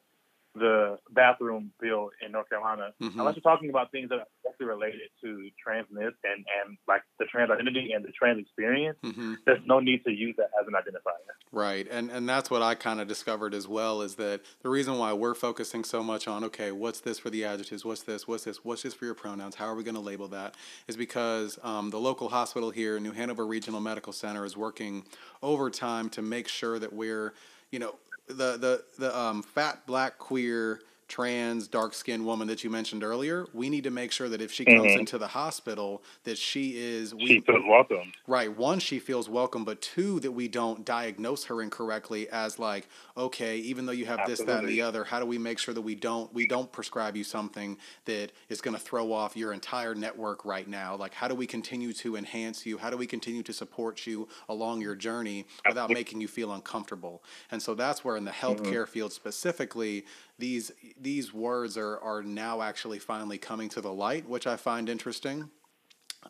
the 0.55 0.97
bathroom 1.11 1.71
bill 1.79 2.09
in 2.25 2.31
North 2.31 2.49
Carolina 2.49 2.93
Mhm. 3.01 3.19
unless 3.19 3.35
you're 3.35 3.41
talking 3.43 3.69
about 3.69 3.91
things 3.91 4.09
that 4.09 4.19
are 4.19 4.27
directly 4.43 4.65
related 4.65 5.09
to 5.21 5.49
transness 5.65 6.13
and 6.23 6.45
and 6.63 6.77
like 6.87 7.01
the 7.19 7.25
trans 7.25 7.51
identity 7.51 7.91
and 7.91 8.03
the 8.05 8.11
trans 8.11 8.39
experience 8.39 8.97
Mhm. 9.03 9.37
there's 9.45 9.65
no 9.65 9.79
need 9.79 10.03
to 10.05 10.11
use 10.11 10.35
that 10.37 10.49
as 10.59 10.67
an 10.67 10.73
identifier 10.73 11.19
Right. 11.51 11.87
And 11.89 12.09
and 12.11 12.27
that's 12.27 12.49
what 12.51 12.61
I 12.61 12.75
kind 12.75 12.99
of 12.99 13.07
discovered 13.07 13.53
as 13.53 13.65
well 13.67 14.01
is 14.01 14.15
that 14.15 14.41
the 14.61 14.69
reason 14.69 14.97
why 14.97 15.13
we're 15.13 15.33
focusing 15.35 15.83
so 15.85 16.03
much 16.03 16.27
on 16.27 16.43
okay, 16.45 16.71
what's 16.71 16.99
this 16.99 17.17
for 17.19 17.29
the 17.29 17.45
adjectives? 17.45 17.85
What's 17.85 18.01
this? 18.03 18.27
What's 18.27 18.43
this? 18.43 18.65
What's 18.65 18.81
this 18.83 18.93
for 18.93 19.05
your 19.05 19.13
pronouns? 19.13 19.55
How 19.55 19.67
are 19.67 19.75
we 19.75 19.83
going 19.83 19.95
to 19.95 20.01
label 20.01 20.27
that? 20.29 20.55
Is 20.87 20.97
because 20.97 21.57
um, 21.63 21.91
the 21.91 21.99
local 21.99 22.27
hospital 22.29 22.71
here, 22.71 22.99
New 22.99 23.11
Hanover 23.11 23.45
Regional 23.45 23.79
Medical 23.79 24.11
Center, 24.11 24.43
is 24.43 24.57
working 24.57 25.05
overtime 25.41 26.09
to 26.09 26.21
make 26.21 26.47
sure 26.49 26.77
that 26.79 26.91
we're, 26.91 27.33
you 27.71 27.79
know, 27.79 27.95
the 28.27 28.57
the 28.57 28.83
the 28.97 29.17
um, 29.17 29.43
fat 29.43 29.85
black 29.85 30.17
queer 30.17 30.81
trans 31.07 31.67
dark 31.67 31.93
skinned 31.93 32.25
woman 32.25 32.47
that 32.47 32.63
you 32.63 32.69
mentioned 32.69 33.03
earlier 33.03 33.47
we 33.53 33.69
need 33.69 33.83
to 33.83 33.91
make 33.91 34.11
sure 34.11 34.29
that 34.29 34.41
if 34.41 34.51
she 34.51 34.65
comes 34.65 34.95
Mhm. 34.95 34.97
into 34.97 35.17
the 35.17 35.27
hospital 35.27 36.03
that 36.23 36.37
she 36.37 36.77
is 36.77 37.13
we 37.13 37.35
she 37.35 37.41
feels 37.41 37.63
welcome 37.67 38.13
Right. 38.27 38.55
One, 38.55 38.79
she 38.79 38.99
feels 38.99 39.29
welcome, 39.29 39.65
but 39.65 39.81
two, 39.81 40.19
that 40.21 40.31
we 40.31 40.47
don't 40.47 40.85
diagnose 40.85 41.45
her 41.45 41.61
incorrectly 41.61 42.27
as 42.29 42.57
like, 42.57 42.87
okay, 43.17 43.57
even 43.57 43.85
though 43.85 43.91
you 43.91 44.07
have 44.07 44.23
this, 44.23 44.43
that, 44.43 44.59
and 44.59 44.67
the 44.69 44.81
other, 44.81 45.03
how 45.03 45.19
do 45.19 45.27
we 45.27 45.37
make 45.37 45.59
sure 45.59 45.73
that 45.75 45.81
we 45.81 45.93
don't 45.95 46.33
we 46.33 46.45
don't 46.45 46.71
prescribe 46.71 47.15
you 47.17 47.23
something 47.23 47.77
that 48.05 48.31
is 48.49 48.61
going 48.61 48.75
to 48.75 48.79
throw 48.81 49.11
off 49.11 49.37
your 49.37 49.53
entire 49.53 49.93
network 49.93 50.43
right 50.45 50.67
now? 50.67 50.95
Like, 50.95 51.13
how 51.13 51.27
do 51.27 51.35
we 51.35 51.45
continue 51.47 51.93
to 51.93 52.15
enhance 52.15 52.65
you? 52.65 52.79
How 52.79 52.89
do 52.89 52.97
we 52.97 53.07
continue 53.07 53.43
to 53.43 53.53
support 53.53 54.07
you 54.07 54.27
along 54.49 54.81
your 54.81 54.95
journey 54.95 55.45
without 55.67 55.91
Absolutely. 55.91 55.91
making 55.91 56.21
you 56.21 56.27
feel 56.27 56.51
uncomfortable? 56.53 57.23
And 57.51 57.61
so 57.61 57.75
that's 57.75 58.03
where, 58.05 58.17
in 58.17 58.25
the 58.25 58.31
healthcare 58.31 58.87
field 58.87 59.13
specifically, 59.13 60.05
these 60.37 60.71
these 60.99 61.33
words 61.33 61.77
are 61.77 61.97
are 61.99 62.23
now 62.23 62.61
actually 62.61 62.99
finally 62.99 63.37
coming 63.37 63.69
to 63.69 63.81
the 63.81 63.93
light, 63.93 64.27
which 64.27 64.47
I 64.47 64.55
find 64.55 64.89
interesting. 64.89 65.49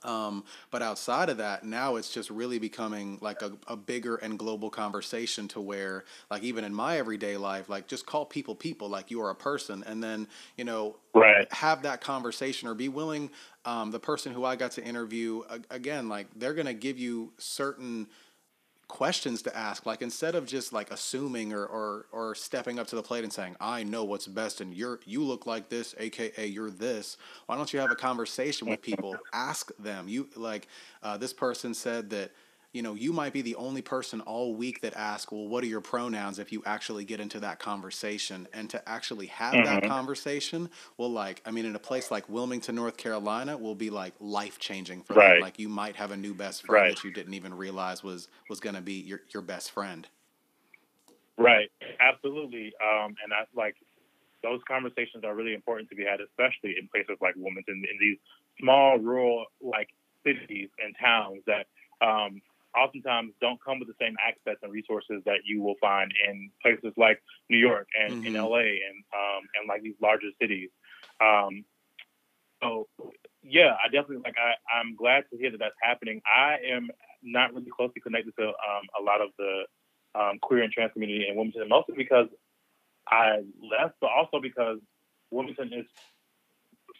Um, 0.04 0.44
but 0.72 0.82
outside 0.82 1.30
of 1.30 1.38
that, 1.38 1.64
now 1.64 1.96
it's 1.96 2.14
just 2.14 2.30
really 2.30 2.60
becoming 2.60 3.18
like 3.22 3.42
a, 3.42 3.54
a 3.68 3.78
bigger 3.78 4.18
and 4.18 4.38
global 4.38 4.70
conversation 4.70 5.48
to 5.50 5.62
where, 5.62 6.04
like, 6.30 6.44
even 6.44 6.66
in 6.66 6.74
my 6.74 6.98
everyday 6.98 7.38
life, 7.38 7.70
like, 7.70 7.88
just 7.88 8.06
call 8.06 8.26
people 8.26 8.56
people, 8.56 8.90
like 8.90 9.10
you 9.10 9.22
are 9.22 9.30
a 9.30 9.36
person. 9.36 9.84
And 9.88 10.04
then, 10.04 10.28
you 10.58 10.66
know, 10.66 10.98
right 11.14 11.52
have 11.54 11.84
that 11.84 12.02
conversation 12.02 12.68
or 12.68 12.74
be 12.74 12.90
willing. 12.90 13.30
Um, 13.64 13.92
the 13.92 14.00
person 14.00 14.34
who 14.34 14.44
I 14.44 14.58
got 14.58 14.72
to 14.72 14.84
interview, 14.84 15.44
again, 15.70 16.10
like, 16.10 16.28
they're 16.36 16.54
going 16.54 16.68
to 16.68 16.74
give 16.74 17.00
you 17.00 17.32
certain 17.38 18.08
questions 18.88 19.42
to 19.42 19.56
ask 19.58 19.86
like 19.86 20.02
instead 20.02 20.36
of 20.36 20.46
just 20.46 20.72
like 20.72 20.92
assuming 20.92 21.54
or, 21.54 21.66
or 21.66 22.06
or 22.12 22.36
stepping 22.36 22.78
up 22.78 22.86
to 22.86 22.96
the 22.96 23.02
plate 23.02 23.24
and 23.24 23.34
saying 23.34 23.56
i 23.60 23.84
know 23.84 24.04
what's 24.04 24.28
best 24.28 24.62
and 24.62 24.76
you're 24.76 25.00
you 25.06 25.24
look 25.24 25.48
like 25.48 25.70
this 25.70 25.96
aka 25.98 26.46
you're 26.46 26.70
this 26.70 27.18
why 27.48 27.56
don't 27.56 27.74
you 27.74 27.80
have 27.80 27.90
a 27.90 27.96
conversation 27.96 28.70
with 28.70 28.82
people 28.82 29.16
ask 29.34 29.76
them 29.78 30.08
you 30.08 30.30
like 30.36 30.68
uh, 31.02 31.18
this 31.18 31.34
person 31.34 31.74
said 31.74 32.10
that 32.12 32.32
you 32.76 32.82
know, 32.82 32.94
you 32.94 33.14
might 33.14 33.32
be 33.32 33.42
the 33.42 33.56
only 33.56 33.82
person 33.82 34.20
all 34.22 34.54
week 34.54 34.82
that 34.82 34.94
asks, 34.96 35.32
well, 35.32 35.48
what 35.48 35.64
are 35.64 35.68
your 35.68 35.80
pronouns 35.80 36.40
if 36.40 36.52
you 36.52 36.62
actually 36.66 37.06
get 37.06 37.22
into 37.22 37.40
that 37.40 37.58
conversation? 37.58 38.50
And 38.54 38.70
to 38.72 38.88
actually 38.88 39.28
have 39.28 39.54
mm-hmm. 39.54 39.64
that 39.64 39.84
conversation 39.88 40.70
will 40.98 41.10
like, 41.10 41.42
I 41.46 41.52
mean, 41.52 41.64
in 41.64 41.74
a 41.78 41.80
place 41.80 42.12
like 42.12 42.28
Wilmington, 42.28 42.76
North 42.76 42.98
Carolina, 42.98 43.58
will 43.58 43.76
be 43.76 43.90
like 43.90 44.14
life 44.20 44.60
changing 44.60 45.04
for 45.04 45.14
right. 45.14 45.36
them. 45.36 45.42
Like 45.42 45.58
you 45.58 45.70
might 45.70 45.96
have 45.96 46.12
a 46.12 46.18
new 46.18 46.34
best 46.34 46.66
friend 46.66 46.84
right. 46.84 46.96
that 46.96 47.04
you 47.06 47.14
didn't 47.14 47.34
even 47.34 47.54
realize 47.54 48.04
was 48.04 48.28
was 48.50 48.60
going 48.60 48.76
to 48.76 48.82
be 48.82 48.96
your 48.96 49.22
your 49.34 49.42
best 49.42 49.72
friend. 49.72 50.10
Right. 51.38 51.72
Absolutely. 52.02 52.74
Um, 52.84 53.16
and 53.24 53.32
that's 53.32 53.56
like 53.56 53.78
those 54.44 54.60
conversations 54.68 55.24
are 55.24 55.34
really 55.34 55.54
important 55.54 55.90
to 55.92 55.96
be 55.96 56.04
had, 56.04 56.20
especially 56.20 56.76
in 56.78 56.90
places 56.90 57.16
like 57.22 57.36
Wilmington, 57.38 57.86
in 57.90 57.98
these 58.02 58.18
small 58.60 58.98
rural 58.98 59.46
like 59.62 59.88
cities 60.26 60.68
and 60.84 60.94
towns 61.00 61.42
that 61.48 61.68
um, 62.02 62.42
oftentimes 62.78 63.34
don't 63.42 63.60
come 63.64 63.80
with 63.80 63.88
the 63.88 63.96
same 64.00 64.16
access 64.26 64.56
and 64.62 64.72
resources 64.72 65.22
that 65.26 65.40
you 65.46 65.62
will 65.62 65.76
find 65.82 66.12
in 66.28 66.50
places 66.62 66.94
like 66.98 67.22
New 67.50 67.58
York 67.58 67.88
and 68.00 68.24
mm-hmm. 68.24 68.28
in 68.28 68.34
LA 68.34 68.80
and 68.88 68.98
um, 69.14 69.42
and 69.56 69.68
like 69.68 69.82
these 69.82 69.96
larger 70.02 70.28
cities. 70.42 70.70
Um, 71.22 71.66
so 72.62 72.88
yeah, 73.44 73.76
I 73.84 73.88
definitely 73.88 74.24
like. 74.24 74.36
I 74.38 74.54
I'm 74.74 74.96
glad 74.96 75.26
to 75.32 75.38
hear 75.38 75.52
that 75.52 75.60
that's 75.60 75.76
happening. 75.82 76.22
I 76.26 76.58
am 76.74 76.90
not 77.22 77.54
really 77.54 77.70
closely 77.76 78.02
connected 78.02 78.34
to 78.40 78.48
um, 78.48 78.86
a 79.00 79.04
lot 79.04 79.22
of 79.22 79.30
the 79.38 79.64
um, 80.20 80.40
queer 80.42 80.64
and 80.64 80.72
trans 80.72 80.94
community 80.94 81.28
in 81.28 81.36
Wilmington, 81.36 81.68
mostly 81.70 81.96
because 81.98 82.28
I 83.08 83.42
left, 83.62 83.96
but 84.02 84.10
also 84.10 84.40
because 84.42 84.80
Wilmington 85.32 85.74
is 85.74 85.86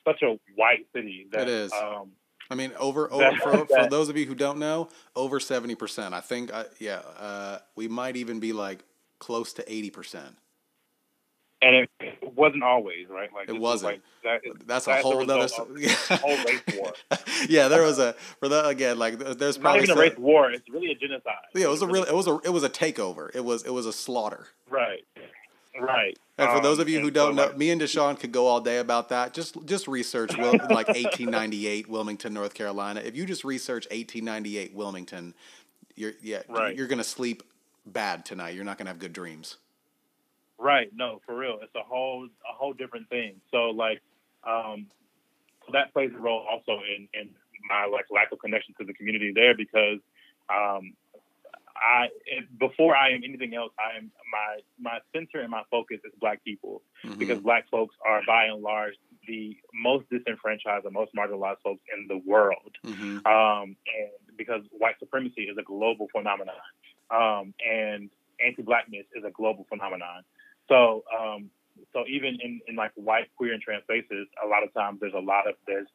such 0.06 0.22
a 0.22 0.38
white 0.56 0.86
city 0.96 1.28
that 1.32 1.44
it 1.44 1.48
is. 1.48 1.74
Um, 1.74 2.12
I 2.50 2.56
mean, 2.56 2.72
over, 2.80 3.12
over 3.12 3.36
for, 3.38 3.66
for 3.66 3.88
those 3.90 4.10
of 4.10 4.18
you 4.18 4.26
who 4.26 4.36
don't 4.36 4.60
know, 4.60 4.90
over 5.16 5.40
seventy 5.40 5.76
percent. 5.76 6.14
I 6.14 6.22
think, 6.22 6.54
uh, 6.54 6.66
yeah, 6.80 7.02
uh, 7.18 7.60
we 7.76 7.88
might 7.88 8.16
even 8.16 8.40
be 8.40 8.54
like 8.54 8.84
close 9.20 9.54
to 9.54 9.72
eighty 9.72 9.90
percent. 9.90 10.38
And 11.62 11.76
it, 11.76 11.90
wasn't 12.36 12.64
always 12.64 13.08
right. 13.10 13.30
Like 13.34 13.50
it 13.50 13.60
wasn't. 13.60 13.94
Like, 14.24 14.42
that, 14.44 14.68
That's 14.68 14.88
a 14.88 14.98
whole 14.98 15.20
other 15.22 15.48
whole 15.48 16.38
race 16.46 16.62
war. 16.78 16.94
yeah, 17.48 17.68
there 17.68 17.82
was 17.82 17.98
a 17.98 18.14
for 18.40 18.50
the 18.50 18.68
again. 18.68 19.00
Like 19.00 19.18
there's 19.18 19.58
probably 19.58 19.82
not 19.82 19.90
even 19.90 19.98
a 19.98 20.02
race 20.02 20.18
war. 20.18 20.52
It's 20.52 20.70
really 20.70 20.92
a 20.92 20.96
genocide. 20.96 21.34
Yeah, 21.54 21.66
it 21.66 21.70
was 21.70 21.82
a 21.82 21.88
real. 21.88 22.04
It 22.04 22.14
was 22.14 22.28
a. 22.28 22.40
It 22.44 22.50
was 22.50 22.64
a 22.64 22.70
takeover. 22.70 23.34
It 23.34 23.44
was. 23.44 23.64
It 23.64 23.72
was 23.72 23.86
a 23.86 23.94
slaughter. 23.94 24.48
Right. 24.70 25.06
Right. 25.80 26.18
And 26.38 26.50
for 26.50 26.58
um, 26.58 26.64
those 26.64 26.80
of 26.80 26.90
you 26.90 27.00
who 27.00 27.12
don't 27.12 27.36
so 27.36 27.48
know, 27.50 27.58
me 27.58 27.70
and 27.70 27.82
Da'Shaun 27.82 28.20
could 28.20 28.32
go 28.32 28.48
all 28.48 28.62
day 28.62 28.78
about 28.80 29.10
that. 29.10 29.34
Just 29.34 29.58
just 29.66 29.88
research 29.88 30.38
Wil- 30.38 30.54
like 30.70 30.88
1898 30.88 31.90
Wilmington, 31.90 32.34
North 32.34 32.54
Carolina. 32.54 33.02
If 33.02 33.16
you 33.16 33.26
just 33.26 33.44
research 33.44 33.86
1898 33.86 34.74
Wilmington, 34.74 35.34
you're 35.96 36.14
yeah 36.22 36.42
right. 36.50 36.76
you're 36.76 36.88
gonna 36.88 37.04
sleep 37.04 37.44
bad 37.86 38.26
tonight. 38.26 38.56
You're 38.56 38.66
not 38.66 38.78
gonna 38.78 38.90
have 38.90 39.00
good 39.00 39.14
dreams. 39.14 39.58
Right. 40.58 40.90
No, 40.96 41.22
for 41.26 41.38
real. 41.38 41.60
It's 41.62 41.76
a 41.76 41.84
whole 41.84 42.26
a 42.26 42.54
whole 42.54 42.74
different 42.74 43.10
thing. 43.10 43.36
So 43.52 43.70
like, 43.70 44.02
um, 44.46 44.88
that 45.74 45.94
plays 45.94 46.12
a 46.16 46.20
role 46.20 46.46
also 46.50 46.82
in 46.84 47.08
in 47.14 47.30
my 47.70 47.86
like 47.86 48.06
lack 48.12 48.32
of 48.32 48.40
connection 48.40 48.74
to 48.80 48.86
the 48.86 48.94
community 48.94 49.32
there 49.34 49.56
because 49.56 50.00
um, 50.50 50.94
I 51.86 52.08
before 52.60 52.96
I 52.96 53.10
am 53.12 53.22
anything 53.24 53.54
else, 53.54 53.72
I 53.80 53.98
am 53.98 54.12
my 54.32 54.60
my 54.80 55.00
center 55.14 55.42
and 55.42 55.52
my 55.52 55.62
focus 55.70 56.00
is 56.04 56.12
Black 56.20 56.44
people 56.44 56.82
mm-hmm. 57.04 57.20
because 57.20 57.40
Black 57.40 57.70
folks 57.70 57.96
are 58.06 58.22
by 58.26 58.46
and 58.46 58.62
large 58.62 58.96
the 59.28 59.56
most 59.74 60.10
disenfranchised 60.10 60.86
and 60.86 60.94
most 60.94 61.12
marginalized 61.16 61.62
folks 61.64 61.82
in 61.96 62.08
the 62.08 62.18
world, 62.26 62.76
mm-hmm. 62.86 63.26
um, 63.26 63.76
and 63.86 64.38
because 64.38 64.62
white 64.72 64.98
supremacy 65.00 65.44
is 65.44 65.58
a 65.58 65.64
global 65.64 66.08
phenomenon, 66.12 66.56
um, 67.12 67.54
and 67.66 68.10
anti-blackness 68.46 69.06
is 69.16 69.24
a 69.24 69.32
global 69.32 69.66
phenomenon. 69.70 70.24
So, 70.68 71.04
um, 71.18 71.50
so 71.94 72.04
even 72.08 72.38
in, 72.42 72.62
in 72.68 72.76
like 72.76 72.92
white 72.96 73.30
queer 73.38 73.54
and 73.54 73.62
trans 73.62 73.84
spaces, 73.84 74.28
a 74.44 74.48
lot 74.48 74.64
of 74.64 74.74
times 74.74 75.00
there's 75.00 75.14
a 75.14 75.20
lot 75.20 75.48
of 75.48 75.56
there's 75.68 75.88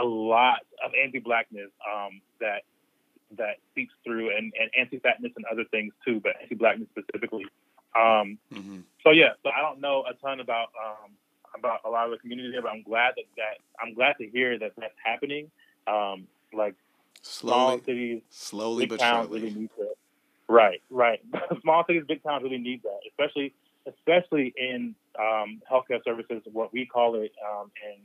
a 0.00 0.04
lot 0.04 0.60
of 0.84 0.92
anti-blackness 1.02 1.70
um, 1.86 2.20
that 2.40 2.62
that 3.36 3.56
seeps 3.74 3.92
through 4.04 4.36
and, 4.36 4.52
and 4.58 4.70
anti-fatness 4.78 5.32
and 5.36 5.44
other 5.50 5.64
things 5.70 5.92
too, 6.04 6.20
but 6.20 6.32
anti-blackness 6.42 6.88
specifically. 6.90 7.46
Um, 7.96 8.38
mm-hmm. 8.52 8.80
So 9.02 9.10
yeah, 9.10 9.32
so 9.42 9.50
I 9.50 9.60
don't 9.60 9.80
know 9.80 10.04
a 10.08 10.14
ton 10.14 10.40
about 10.40 10.68
um, 10.78 11.10
about 11.58 11.80
a 11.84 11.90
lot 11.90 12.06
of 12.06 12.12
the 12.12 12.18
community 12.18 12.50
there, 12.52 12.62
but 12.62 12.70
I'm 12.70 12.82
glad 12.82 13.14
that, 13.16 13.24
that 13.36 13.58
I'm 13.82 13.94
glad 13.94 14.16
to 14.20 14.26
hear 14.28 14.58
that 14.58 14.72
that's 14.76 14.94
happening. 15.02 15.50
Um, 15.86 16.26
like 16.52 16.74
slowly, 17.22 17.52
small 17.52 17.78
cities, 17.84 18.22
slowly 18.30 18.84
big 18.84 18.90
but 18.90 19.00
towns 19.00 19.26
surely. 19.26 19.40
really 19.40 19.54
need 19.54 19.70
to. 19.76 19.88
Right, 20.48 20.80
right. 20.90 21.20
small 21.62 21.84
cities, 21.86 22.04
big 22.08 22.22
towns 22.22 22.42
really 22.42 22.58
need 22.58 22.82
that, 22.82 23.00
especially 23.08 23.54
especially 23.86 24.52
in 24.56 24.94
um, 25.18 25.60
healthcare 25.70 26.02
services, 26.04 26.42
what 26.52 26.72
we 26.72 26.86
call 26.86 27.14
it 27.16 27.32
um, 27.44 27.70
in 27.84 28.02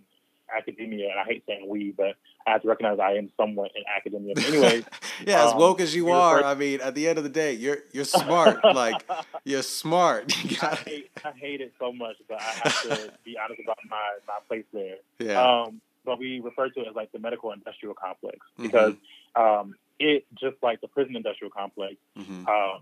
academia, 0.55 1.09
and 1.09 1.19
I 1.19 1.23
hate 1.23 1.43
saying 1.47 1.67
we, 1.67 1.93
but 1.95 2.15
I 2.45 2.51
have 2.51 2.61
to 2.63 2.67
recognize 2.67 2.99
I 2.99 3.13
am 3.13 3.29
somewhat 3.37 3.71
in 3.75 3.83
academia. 3.95 4.33
But 4.35 4.47
anyway, 4.47 4.85
yeah, 5.25 5.45
as 5.45 5.51
um, 5.53 5.59
woke 5.59 5.81
as 5.81 5.95
you 5.95 6.11
are, 6.11 6.43
I 6.43 6.55
mean, 6.55 6.81
at 6.81 6.95
the 6.95 7.07
end 7.07 7.17
of 7.17 7.23
the 7.23 7.29
day, 7.29 7.53
you're 7.53 7.79
you're 7.91 8.05
smart. 8.05 8.63
like 8.63 9.05
you're 9.43 9.63
smart. 9.63 10.33
You 10.43 10.57
I, 10.61 10.75
hate, 10.75 11.11
I 11.23 11.31
hate 11.31 11.61
it 11.61 11.73
so 11.79 11.93
much, 11.93 12.17
but 12.27 12.39
I 12.39 12.43
have 12.43 12.81
to 12.83 13.13
be 13.23 13.37
honest 13.43 13.61
about 13.63 13.77
my 13.89 14.17
my 14.27 14.39
place 14.47 14.65
there. 14.73 14.97
Yeah. 15.19 15.41
Um, 15.41 15.81
but 16.05 16.19
we 16.19 16.41
refer 16.41 16.69
to 16.69 16.81
it 16.81 16.87
as 16.89 16.95
like 16.95 17.11
the 17.11 17.19
medical 17.19 17.51
industrial 17.51 17.95
complex 17.95 18.37
mm-hmm. 18.37 18.63
because 18.63 18.93
mm-hmm. 19.35 19.41
um, 19.41 19.75
it 19.99 20.25
just 20.35 20.57
like 20.61 20.81
the 20.81 20.87
prison 20.87 21.15
industrial 21.15 21.51
complex. 21.51 21.95
Mm-hmm. 22.17 22.47
Um, 22.47 22.81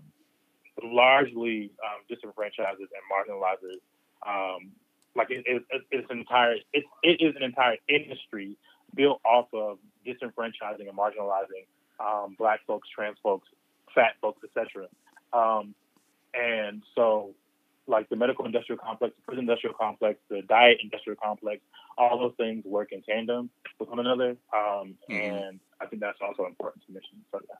largely 0.82 1.70
um, 1.84 2.02
disenfranchises 2.10 2.78
and 2.78 3.02
marginalizes 3.10 3.80
um, 4.26 4.72
like 5.14 5.30
it, 5.30 5.44
it, 5.46 5.62
it's 5.90 6.10
an 6.10 6.18
entire 6.18 6.54
it, 6.72 6.84
it 7.02 7.20
is 7.20 7.34
an 7.36 7.42
entire 7.42 7.76
industry 7.88 8.56
built 8.94 9.20
off 9.24 9.48
of 9.52 9.78
disenfranchising 10.06 10.88
and 10.88 10.96
marginalizing 10.96 11.66
um, 12.00 12.34
black 12.38 12.60
folks, 12.66 12.88
trans 12.94 13.16
folks, 13.22 13.48
fat 13.94 14.12
folks, 14.20 14.42
etc. 14.44 14.86
Um, 15.32 15.74
and 16.34 16.82
so, 16.94 17.34
like 17.86 18.08
the 18.08 18.16
medical 18.16 18.44
industrial 18.44 18.78
complex, 18.78 19.14
the 19.16 19.22
prison 19.22 19.44
industrial 19.44 19.74
complex, 19.78 20.18
the 20.28 20.42
diet 20.42 20.78
industrial 20.82 21.16
complex, 21.22 21.60
all 21.98 22.18
those 22.18 22.34
things 22.36 22.64
work 22.64 22.92
in 22.92 23.02
tandem 23.02 23.50
with 23.78 23.88
one 23.88 23.98
another. 23.98 24.30
Um, 24.54 24.94
mm-hmm. 25.10 25.12
And 25.12 25.60
I 25.80 25.86
think 25.86 26.00
that's 26.00 26.18
also 26.20 26.46
important 26.46 26.84
to 26.86 26.92
mention. 26.92 27.18
So 27.30 27.40
yeah. 27.48 27.56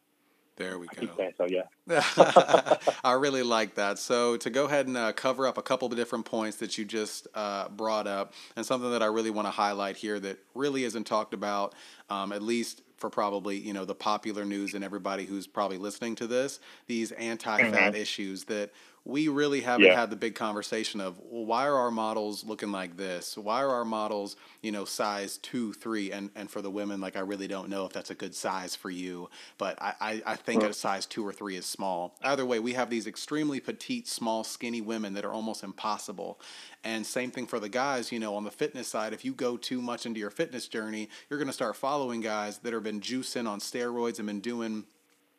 There 0.56 0.78
we 0.78 0.86
go. 0.88 1.08
so 1.36 1.46
yeah. 1.46 1.62
I 3.04 3.12
really 3.12 3.42
like 3.42 3.76
that. 3.76 3.98
So 3.98 4.36
to 4.36 4.50
go 4.50 4.66
ahead 4.66 4.86
and 4.86 4.96
uh, 4.96 5.12
cover 5.12 5.46
up 5.46 5.56
a 5.56 5.62
couple 5.62 5.88
of 5.88 5.96
different 5.96 6.26
points 6.26 6.58
that 6.58 6.76
you 6.76 6.84
just 6.84 7.26
uh, 7.34 7.68
brought 7.68 8.06
up, 8.06 8.34
and 8.54 8.64
something 8.64 8.90
that 8.90 9.02
I 9.02 9.06
really 9.06 9.30
want 9.30 9.46
to 9.46 9.50
highlight 9.50 9.96
here 9.96 10.20
that 10.20 10.38
really 10.54 10.84
isn't 10.84 11.04
talked 11.04 11.32
about, 11.32 11.74
um, 12.10 12.32
at 12.32 12.42
least 12.42 12.82
for 12.98 13.10
probably 13.10 13.56
you 13.58 13.72
know 13.72 13.84
the 13.84 13.94
popular 13.94 14.44
news 14.44 14.74
and 14.74 14.84
everybody 14.84 15.24
who's 15.24 15.46
probably 15.46 15.78
listening 15.78 16.14
to 16.16 16.26
this, 16.26 16.60
these 16.86 17.12
anti-fat 17.12 17.72
mm-hmm. 17.72 17.96
issues 17.96 18.44
that 18.44 18.70
we 19.04 19.26
really 19.28 19.60
haven't 19.60 19.86
yeah. 19.86 19.98
had 19.98 20.10
the 20.10 20.16
big 20.16 20.36
conversation 20.36 21.00
of 21.00 21.18
well, 21.18 21.44
why 21.44 21.66
are 21.66 21.76
our 21.76 21.90
models 21.90 22.44
looking 22.44 22.70
like 22.70 22.96
this? 22.96 23.36
Why 23.36 23.62
are 23.62 23.70
our 23.70 23.84
models, 23.84 24.36
you 24.62 24.70
know, 24.70 24.84
size 24.84 25.38
two, 25.38 25.72
three, 25.72 26.12
and 26.12 26.30
and 26.36 26.48
for 26.48 26.62
the 26.62 26.70
women, 26.70 27.00
like 27.00 27.16
I 27.16 27.20
really 27.20 27.48
don't 27.48 27.68
know 27.68 27.84
if 27.84 27.92
that's 27.92 28.10
a 28.10 28.14
good 28.14 28.34
size 28.34 28.76
for 28.76 28.90
you, 28.90 29.28
but 29.58 29.80
I 29.82 29.94
I, 30.00 30.22
I 30.26 30.36
think 30.36 30.62
a 30.62 30.72
size 30.72 31.06
two 31.06 31.26
or 31.26 31.32
three 31.32 31.56
is 31.56 31.66
small. 31.66 32.16
Either 32.22 32.46
way, 32.46 32.60
we 32.60 32.74
have 32.74 32.90
these 32.90 33.06
extremely 33.06 33.58
petite, 33.58 34.06
small, 34.06 34.44
skinny 34.44 34.80
women 34.80 35.14
that 35.14 35.24
are 35.24 35.32
almost 35.32 35.64
impossible. 35.64 36.40
And 36.84 37.04
same 37.04 37.30
thing 37.30 37.46
for 37.46 37.60
the 37.60 37.68
guys, 37.68 38.12
you 38.12 38.18
know, 38.18 38.34
on 38.34 38.44
the 38.44 38.50
fitness 38.50 38.88
side, 38.88 39.12
if 39.12 39.24
you 39.24 39.32
go 39.32 39.56
too 39.56 39.80
much 39.80 40.06
into 40.06 40.20
your 40.20 40.30
fitness 40.30 40.68
journey, 40.68 41.08
you're 41.28 41.38
going 41.38 41.48
to 41.48 41.52
start 41.52 41.76
following 41.76 42.20
guys 42.20 42.58
that 42.58 42.72
have 42.72 42.82
been 42.82 43.00
juicing 43.00 43.48
on 43.48 43.60
steroids 43.60 44.18
and 44.18 44.26
been 44.26 44.40
doing 44.40 44.84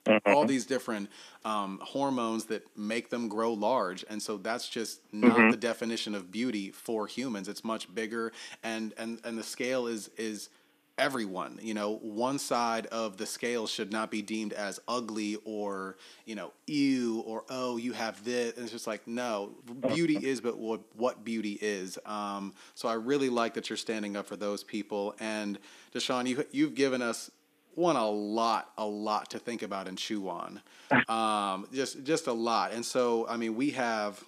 Mm-hmm. 0.06 0.34
all 0.34 0.44
these 0.44 0.66
different 0.66 1.10
um, 1.46 1.80
hormones 1.82 2.44
that 2.46 2.66
make 2.78 3.10
them 3.10 3.30
grow 3.30 3.54
large. 3.54 4.04
And 4.10 4.22
so 4.22 4.36
that's 4.36 4.68
just 4.68 5.00
not 5.14 5.38
mm-hmm. 5.38 5.52
the 5.52 5.56
definition 5.56 6.14
of 6.14 6.30
beauty 6.30 6.72
for 6.72 7.08
humans. 7.08 7.48
It's 7.48 7.64
much 7.64 7.94
bigger. 7.96 8.34
And 8.64 8.94
and 8.98 9.22
and 9.24 9.38
the 9.38 9.44
scale 9.44 9.88
is 9.88 10.10
is 10.18 10.50
everyone 10.98 11.58
you 11.62 11.74
know 11.74 11.96
one 12.04 12.38
side 12.38 12.86
of 12.88 13.18
the 13.18 13.26
scale 13.26 13.66
should 13.66 13.92
not 13.92 14.12
be 14.12 14.22
deemed 14.22 14.54
as 14.54 14.80
ugly 14.88 15.38
or 15.44 15.98
you 16.26 16.36
know 16.36 16.52
ew 16.68 17.24
or 17.26 17.46
oh 17.50 17.78
you 17.78 17.94
have 17.94 18.22
this. 18.26 18.56
And 18.56 18.64
it's 18.64 18.74
just 18.74 18.88
like 18.88 19.08
no 19.08 19.52
beauty 19.88 20.18
is 20.18 20.42
but 20.42 20.58
what 20.58 20.82
what 20.98 21.24
beauty 21.24 21.58
is. 21.62 21.98
Um, 22.06 22.54
so 22.76 22.90
i 22.90 22.94
really 22.96 23.30
like 23.30 23.54
that 23.54 23.70
you're 23.70 23.78
standing 23.78 24.18
up 24.18 24.28
for 24.28 24.36
those 24.36 24.66
people. 24.66 25.16
And 25.22 25.60
da'shaun 25.96 26.28
you, 26.28 26.46
you've 26.52 26.76
given 26.76 27.02
us 27.02 27.32
one 27.76 27.96
a 27.96 28.10
lot, 28.10 28.72
a 28.78 28.86
lot 28.86 29.30
to 29.32 29.40
think 29.40 29.62
about 29.62 29.88
and 29.88 29.98
chew 29.98 30.30
on. 30.30 30.62
Um, 31.08 31.68
just 31.74 32.04
just 32.04 32.28
a 32.28 32.34
lot. 32.34 32.72
And 32.74 32.86
so, 32.86 33.28
I 33.28 33.38
mean, 33.38 33.56
we 33.56 33.72
have 33.72 34.24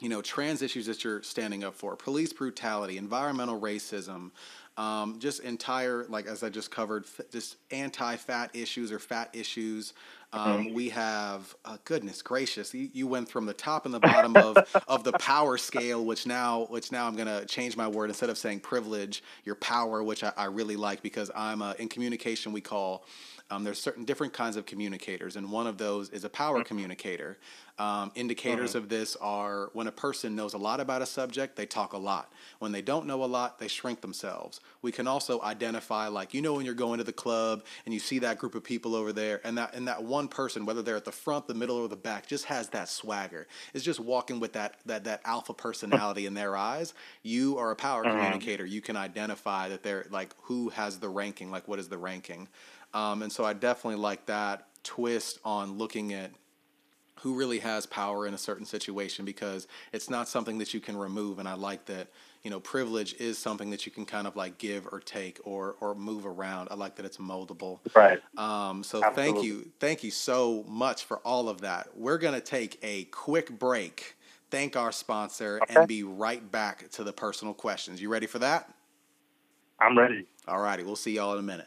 you 0.00 0.08
know, 0.08 0.20
trans 0.20 0.60
issues 0.60 0.86
that 0.86 1.04
you're 1.04 1.22
standing 1.22 1.64
up 1.64 1.74
for, 1.74 1.96
police 1.96 2.32
brutality, 2.32 2.98
environmental 2.98 3.58
racism, 3.58 4.30
um, 4.76 5.18
just 5.18 5.40
entire, 5.40 6.04
like 6.08 6.26
as 6.26 6.42
I 6.42 6.50
just 6.50 6.70
covered, 6.70 7.04
f- 7.04 7.30
just 7.30 7.56
anti-fat 7.70 8.54
issues 8.54 8.92
or 8.92 8.98
fat 8.98 9.30
issues. 9.32 9.94
Um, 10.32 10.74
we 10.74 10.88
have, 10.90 11.54
uh, 11.64 11.78
goodness 11.84 12.20
gracious, 12.20 12.74
you, 12.74 12.90
you 12.92 13.06
went 13.06 13.28
from 13.28 13.46
the 13.46 13.54
top 13.54 13.86
and 13.86 13.94
the 13.94 14.00
bottom 14.00 14.36
of, 14.36 14.58
of 14.88 15.04
the 15.04 15.12
power 15.12 15.56
scale, 15.56 16.04
which 16.04 16.26
now, 16.26 16.66
which 16.68 16.92
now 16.92 17.06
I'm 17.06 17.16
gonna 17.16 17.44
change 17.46 17.76
my 17.76 17.88
word 17.88 18.10
instead 18.10 18.28
of 18.28 18.36
saying 18.36 18.60
privilege, 18.60 19.22
your 19.44 19.54
power, 19.54 20.02
which 20.02 20.24
I, 20.24 20.32
I 20.36 20.44
really 20.46 20.76
like 20.76 21.02
because 21.02 21.30
I'm 21.34 21.62
uh, 21.62 21.74
in 21.78 21.88
communication. 21.88 22.52
We 22.52 22.60
call 22.60 23.04
um, 23.50 23.62
there's 23.62 23.80
certain 23.80 24.04
different 24.04 24.32
kinds 24.32 24.56
of 24.56 24.66
communicators, 24.66 25.36
and 25.36 25.52
one 25.52 25.66
of 25.66 25.78
those 25.78 26.10
is 26.10 26.24
a 26.24 26.28
power 26.28 26.64
communicator. 26.64 27.38
Um, 27.78 28.10
indicators 28.14 28.70
mm-hmm. 28.70 28.78
of 28.78 28.88
this 28.88 29.16
are 29.16 29.68
when 29.74 29.86
a 29.86 29.92
person 29.92 30.34
knows 30.34 30.54
a 30.54 30.58
lot 30.58 30.80
about 30.80 31.02
a 31.02 31.06
subject, 31.06 31.56
they 31.56 31.66
talk 31.66 31.92
a 31.92 31.98
lot. 31.98 32.32
When 32.58 32.72
they 32.72 32.80
don't 32.80 33.06
know 33.06 33.22
a 33.22 33.26
lot, 33.26 33.58
they 33.58 33.68
shrink 33.68 34.00
themselves. 34.00 34.60
We 34.80 34.92
can 34.92 35.06
also 35.06 35.42
identify, 35.42 36.08
like 36.08 36.32
you 36.32 36.40
know, 36.40 36.54
when 36.54 36.64
you're 36.64 36.74
going 36.74 36.98
to 36.98 37.04
the 37.04 37.12
club 37.12 37.64
and 37.84 37.92
you 37.92 38.00
see 38.00 38.18
that 38.20 38.38
group 38.38 38.54
of 38.54 38.64
people 38.64 38.94
over 38.96 39.12
there, 39.12 39.40
and 39.44 39.58
that 39.58 39.74
and 39.74 39.86
that 39.88 40.02
one 40.02 40.26
person, 40.26 40.64
whether 40.64 40.82
they're 40.82 40.96
at 40.96 41.04
the 41.04 41.12
front, 41.12 41.46
the 41.46 41.54
middle, 41.54 41.76
or 41.76 41.86
the 41.86 41.96
back, 41.96 42.26
just 42.26 42.46
has 42.46 42.70
that 42.70 42.88
swagger. 42.88 43.46
It's 43.74 43.84
just 43.84 44.00
walking 44.00 44.40
with 44.40 44.54
that 44.54 44.80
that 44.86 45.04
that 45.04 45.20
alpha 45.24 45.52
personality 45.52 46.26
in 46.26 46.34
their 46.34 46.56
eyes. 46.56 46.94
You 47.22 47.58
are 47.58 47.70
a 47.70 47.76
power 47.76 48.02
mm-hmm. 48.02 48.16
communicator. 48.16 48.66
You 48.66 48.80
can 48.80 48.96
identify 48.96 49.68
that 49.68 49.82
they're 49.82 50.06
like 50.10 50.34
who 50.42 50.70
has 50.70 50.98
the 50.98 51.10
ranking, 51.10 51.50
like 51.50 51.68
what 51.68 51.78
is 51.78 51.88
the 51.88 51.98
ranking. 51.98 52.48
Um, 52.96 53.20
and 53.20 53.30
so 53.30 53.44
I 53.44 53.52
definitely 53.52 54.00
like 54.00 54.24
that 54.24 54.68
twist 54.82 55.38
on 55.44 55.76
looking 55.76 56.14
at 56.14 56.30
who 57.20 57.34
really 57.34 57.58
has 57.58 57.84
power 57.84 58.26
in 58.26 58.32
a 58.32 58.38
certain 58.38 58.64
situation 58.64 59.26
because 59.26 59.68
it's 59.92 60.08
not 60.08 60.28
something 60.28 60.56
that 60.58 60.72
you 60.72 60.80
can 60.80 60.96
remove. 60.96 61.38
And 61.38 61.46
i 61.46 61.54
like 61.54 61.84
that 61.86 62.08
you 62.42 62.50
know 62.50 62.60
privilege 62.60 63.14
is 63.14 63.36
something 63.36 63.68
that 63.70 63.84
you 63.84 63.92
can 63.92 64.06
kind 64.06 64.26
of 64.26 64.34
like 64.34 64.56
give 64.56 64.86
or 64.92 65.00
take 65.00 65.40
or 65.44 65.76
or 65.80 65.94
move 65.94 66.24
around. 66.24 66.68
I 66.70 66.74
like 66.74 66.96
that 66.96 67.04
it's 67.04 67.18
moldable. 67.18 67.80
Right. 67.94 68.20
Um, 68.38 68.82
so 68.82 69.04
Absolutely. 69.04 69.32
thank 69.32 69.44
you 69.44 69.70
thank 69.78 70.02
you 70.02 70.10
so 70.10 70.64
much 70.66 71.04
for 71.04 71.18
all 71.18 71.50
of 71.50 71.60
that. 71.60 71.88
We're 71.94 72.18
going 72.18 72.34
to 72.34 72.40
take 72.40 72.78
a 72.82 73.04
quick 73.04 73.58
break 73.58 74.16
thank 74.48 74.76
our 74.76 74.92
sponsor 74.92 75.58
okay. 75.64 75.74
and 75.74 75.88
be 75.88 76.02
right 76.02 76.50
back 76.50 76.88
to 76.92 77.04
the 77.04 77.12
personal 77.12 77.52
questions. 77.52 78.00
You 78.00 78.08
ready 78.08 78.26
for 78.26 78.38
that? 78.38 78.72
I'm 79.80 79.98
ready. 79.98 80.24
All 80.48 80.60
righty. 80.60 80.84
We'll 80.84 80.96
see 80.96 81.12
y'all 81.12 81.32
in 81.32 81.40
a 81.40 81.42
minute 81.42 81.66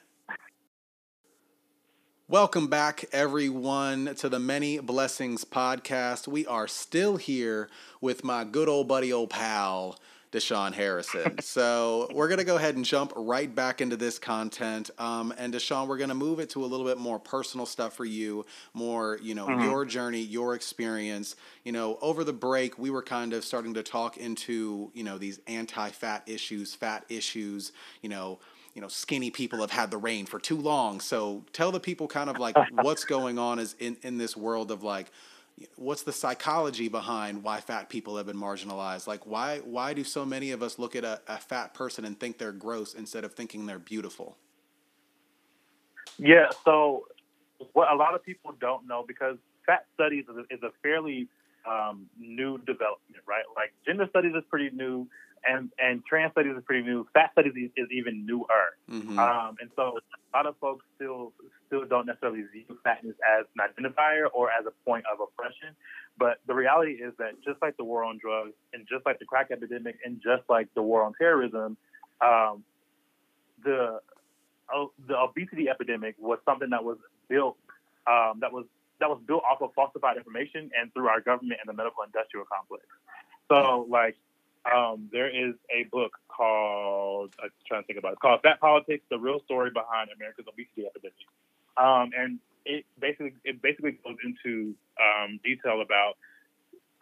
Welcome 2.30 2.68
back, 2.68 3.06
everyone, 3.12 4.14
to 4.18 4.30
the 4.30 4.38
Many 4.38 4.78
Blessings 4.78 5.46
podcast. 5.46 6.28
We 6.28 6.46
are 6.46 6.68
still 6.68 7.18
here 7.18 7.70
with 8.02 8.24
my 8.24 8.44
good 8.44 8.70
old 8.70 8.88
buddy, 8.88 9.12
old 9.12 9.32
pal, 9.32 9.98
Da'Shaun 10.32 10.74
Harrison. 10.74 11.40
so 11.42 12.08
we're 12.14 12.28
going 12.28 12.38
to 12.38 12.44
go 12.44 12.56
ahead 12.58 12.76
and 12.76 12.86
jump 12.86 13.14
right 13.16 13.54
back 13.56 13.82
into 13.82 13.98
this 13.98 14.20
content. 14.20 14.92
Um, 15.00 15.34
and 15.40 15.52
Da'Shaun, 15.52 15.88
we're 15.88 15.98
going 15.98 16.10
to 16.10 16.16
move 16.16 16.40
it 16.40 16.52
to 16.52 16.64
a 16.64 16.68
little 16.68 16.86
bit 16.86 17.00
more 17.00 17.18
personal 17.18 17.66
stuff 17.66 17.96
for 17.96 18.06
you, 18.06 18.46
more, 18.76 19.18
you 19.24 19.34
know, 19.34 19.48
mm-hmm. 19.48 19.64
your 19.64 19.84
journey, 19.84 20.22
your 20.22 20.54
experience. 20.54 21.36
You 21.64 21.72
know, 21.72 21.98
over 22.00 22.24
the 22.24 22.32
break, 22.32 22.78
we 22.78 22.92
were 22.92 23.02
kind 23.02 23.34
of 23.34 23.44
starting 23.44 23.74
to 23.74 23.82
talk 23.82 24.18
into, 24.18 24.92
you 24.94 25.04
know, 25.04 25.18
these 25.18 25.40
anti 25.48 25.90
fat 25.90 26.22
issues, 26.28 26.76
fat 26.76 27.06
issues, 27.10 27.72
you 28.04 28.10
know, 28.10 28.38
you 28.74 28.82
know 28.82 28.88
skinny 28.88 29.30
people 29.30 29.60
have 29.60 29.72
had 29.72 29.92
the 29.92 29.98
reign 29.98 30.26
for 30.26 30.40
too 30.40 30.58
long. 30.58 31.00
So 31.00 31.44
tell 31.54 31.72
the 31.72 31.80
people 31.80 32.08
kind 32.08 32.30
of 32.30 32.38
like 32.38 32.56
what's 32.72 33.04
going 33.04 33.40
on 33.40 33.60
is 33.60 33.76
in 33.80 33.98
in 34.02 34.18
this 34.18 34.36
world 34.36 34.72
of 34.72 34.84
like 34.84 35.12
what's 35.76 36.04
the 36.04 36.14
psychology 36.14 36.88
behind 36.88 37.44
why 37.44 37.60
fat 37.60 37.90
people 37.90 38.18
have 38.18 38.26
been 38.26 38.38
marginalized? 38.38 39.08
Like 39.08 39.26
why 39.26 39.60
why 39.60 39.94
do 39.94 40.04
so 40.04 40.26
many 40.26 40.52
of 40.52 40.64
us 40.64 40.80
look 40.80 40.96
at 40.96 41.04
a, 41.04 41.22
a 41.28 41.38
fat 41.38 41.74
person 41.74 42.06
and 42.06 42.20
think 42.20 42.38
they're 42.38 42.52
gross 42.52 42.94
instead 42.94 43.24
of 43.24 43.34
thinking 43.34 43.66
they're 43.66 43.80
beautiful? 43.80 44.38
Yeah 46.18 46.50
so 46.66 47.08
what 47.74 47.92
a 47.92 47.96
lot 47.96 48.16
of 48.16 48.24
people 48.24 48.54
don't 48.60 48.88
know 48.88 49.04
because 49.08 49.38
fat 49.66 49.86
studies 49.94 50.26
is 50.30 50.38
a, 50.38 50.54
is 50.54 50.64
a 50.64 50.72
fairly 50.82 51.28
um, 51.70 52.08
new 52.18 52.58
development 52.60 53.10
right? 53.28 53.44
Like 53.56 53.74
gender 53.86 54.08
studies 54.10 54.34
is 54.36 54.44
pretty 54.50 54.70
new 54.76 55.08
and 55.48 55.70
and 55.80 56.04
trans 56.06 56.32
studies 56.32 56.56
is 56.58 56.64
pretty 56.66 56.84
new. 56.84 57.08
Fat 57.14 57.32
studies 57.34 57.54
is, 57.56 57.72
is 57.76 57.88
even 57.92 58.26
newer. 58.26 58.46
Mm-hmm. 58.90 59.18
Um, 59.20 59.56
and 59.62 59.70
so 59.76 60.00
a 60.34 60.38
lot 60.38 60.46
of 60.46 60.56
folks 60.58 60.86
still 60.96 61.34
still 61.68 61.86
don't 61.86 62.06
necessarily 62.06 62.44
view 62.52 62.66
fatness 62.84 63.16
as 63.40 63.46
an 63.56 63.62
identifier 63.66 64.28
or 64.34 64.50
as 64.50 64.66
a 64.66 64.72
point 64.86 65.06
of 65.12 65.20
oppression. 65.20 65.76
But 66.18 66.40
the 66.48 66.54
reality 66.54 66.94
is 66.94 67.14
that 67.20 67.42
just 67.46 67.62
like 67.62 67.78
the 67.78 67.84
war 67.84 68.04
on 68.04 68.18
drugs 68.18 68.54
and 68.74 68.86
just 68.90 69.06
like 69.06 69.20
the 69.20 69.26
crack 69.26 69.52
epidemic 69.52 69.98
and 70.04 70.22
just 70.22 70.44
like 70.50 70.68
the 70.76 70.82
war 70.82 71.04
on 71.04 71.14
terrorism, 71.20 71.78
um, 72.22 72.64
the 73.64 74.00
uh, 74.74 74.86
the 75.08 75.18
obesity 75.18 75.70
epidemic 75.70 76.16
was 76.20 76.40
something 76.46 76.70
that 76.72 76.84
was 76.84 76.98
built 77.28 77.58
um, 78.08 78.40
that 78.42 78.52
was 78.52 78.66
that 79.00 79.10
was 79.10 79.20
built 79.26 79.44
off 79.50 79.62
of 79.62 79.74
falsified 79.74 80.18
information 80.18 80.70
and 80.80 80.94
through 80.94 81.08
our 81.08 81.22
government 81.22 81.60
and 81.64 81.70
the 81.70 81.74
medical 81.74 82.04
industrial 82.04 82.46
complex. 82.46 82.84
So 83.48 83.88
like 83.90 84.18
um, 84.66 85.10
there 85.12 85.30
is 85.30 85.56
a 85.74 85.84
book 85.92 86.12
called 86.28 87.34
I'm 87.42 87.50
trying 87.68 87.84
to 87.84 87.88
think 87.88 88.00
about 88.00 88.10
it. 88.10 88.14
It's 88.14 88.22
called 88.22 88.42
Fat 88.44 88.60
Politics: 88.60 89.04
The 89.10 89.18
Real 89.18 89.40
Story 89.46 89.72
Behind 89.72 90.10
America's 90.16 90.46
Obesity 90.48 90.86
Epidemic, 90.86 91.28
um, 91.78 92.12
and 92.18 92.40
it 92.66 92.86
basically 93.00 93.34
it 93.44 93.62
basically 93.62 93.98
goes 94.04 94.18
into 94.24 94.76
um, 95.00 95.40
detail 95.44 95.82
about 95.82 96.14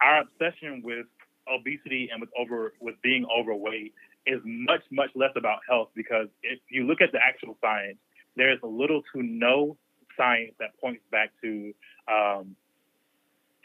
our 0.00 0.22
obsession 0.22 0.82
with 0.84 1.06
obesity 1.48 2.08
and 2.12 2.20
with 2.20 2.30
over 2.38 2.74
with 2.80 2.94
being 3.02 3.26
overweight 3.26 3.92
is 4.26 4.40
much 4.44 4.82
much 4.90 5.10
less 5.14 5.32
about 5.36 5.60
health 5.68 5.88
because 5.94 6.28
if 6.42 6.58
you 6.70 6.84
look 6.84 7.00
at 7.00 7.12
the 7.12 7.18
actual 7.22 7.56
science, 7.60 7.98
there 8.36 8.52
is 8.52 8.58
little 8.62 9.02
to 9.14 9.22
no 9.22 9.76
science 10.16 10.52
that 10.58 10.78
points 10.80 11.02
back 11.10 11.30
to 11.42 11.72
um, 12.10 12.54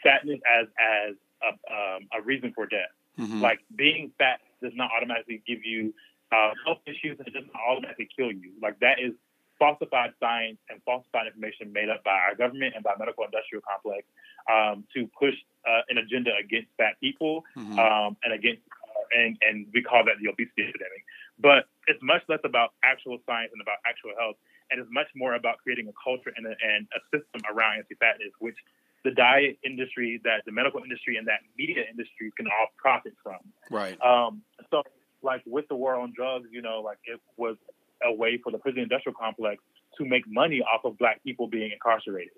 fatness 0.02 0.40
as 0.60 0.66
as 0.78 1.14
a, 1.42 1.48
um, 1.72 2.08
a 2.18 2.22
reason 2.24 2.52
for 2.54 2.66
death. 2.66 2.92
Mm-hmm. 3.18 3.40
Like 3.40 3.60
being 3.74 4.12
fat 4.18 4.40
does 4.62 4.72
not 4.74 4.90
automatically 4.96 5.42
give 5.46 5.64
you 5.64 5.94
uh, 6.32 6.50
health 6.64 6.80
issues 6.86 7.18
and 7.18 7.28
it 7.28 7.34
does 7.34 7.46
not 7.52 7.62
automatically 7.68 8.08
kill 8.16 8.32
you. 8.32 8.52
Like 8.60 8.78
that 8.80 8.98
is 8.98 9.12
falsified 9.58 10.10
science 10.18 10.58
and 10.68 10.82
falsified 10.82 11.26
information 11.26 11.72
made 11.72 11.88
up 11.88 12.02
by 12.02 12.18
our 12.18 12.34
government 12.34 12.74
and 12.74 12.82
by 12.82 12.92
medical 12.98 13.24
industrial 13.24 13.62
complex 13.62 14.02
um, 14.50 14.84
to 14.94 15.06
push 15.18 15.34
uh, 15.66 15.86
an 15.88 15.98
agenda 15.98 16.30
against 16.38 16.68
fat 16.76 16.98
people 17.00 17.44
mm-hmm. 17.56 17.78
um, 17.78 18.16
and 18.24 18.34
against 18.34 18.62
uh, 18.82 19.20
and 19.20 19.38
and 19.42 19.66
we 19.72 19.82
call 19.82 20.04
that 20.04 20.18
the 20.20 20.28
obesity 20.28 20.66
epidemic. 20.66 21.02
But 21.38 21.66
it's 21.86 22.02
much 22.02 22.22
less 22.28 22.42
about 22.44 22.74
actual 22.82 23.18
science 23.26 23.50
and 23.52 23.62
about 23.62 23.78
actual 23.86 24.12
health, 24.18 24.36
and 24.70 24.80
it's 24.80 24.90
much 24.90 25.08
more 25.14 25.34
about 25.34 25.58
creating 25.62 25.88
a 25.88 25.96
culture 25.96 26.32
and 26.34 26.46
a, 26.46 26.54
and 26.62 26.86
a 26.94 27.00
system 27.10 27.42
around 27.50 27.82
anti-fatness, 27.82 28.34
which 28.38 28.58
the 29.04 29.10
diet 29.10 29.58
industry, 29.64 30.20
that 30.24 30.42
the 30.46 30.52
medical 30.52 30.82
industry, 30.82 31.16
and 31.16 31.26
that 31.28 31.40
media 31.56 31.84
industry 31.88 32.32
can 32.36 32.46
all 32.46 32.68
profit 32.76 33.12
from. 33.22 33.38
Right. 33.70 34.00
Um, 34.02 34.42
so, 34.70 34.82
like 35.22 35.42
with 35.46 35.68
the 35.68 35.76
war 35.76 35.96
on 35.96 36.12
drugs, 36.16 36.48
you 36.50 36.62
know, 36.62 36.80
like 36.80 36.98
it 37.04 37.20
was 37.36 37.56
a 38.02 38.12
way 38.12 38.38
for 38.42 38.50
the 38.50 38.58
prison 38.58 38.82
industrial 38.82 39.14
complex 39.18 39.62
to 39.98 40.04
make 40.04 40.24
money 40.26 40.60
off 40.60 40.84
of 40.84 40.98
black 40.98 41.22
people 41.22 41.46
being 41.46 41.70
incarcerated. 41.70 42.32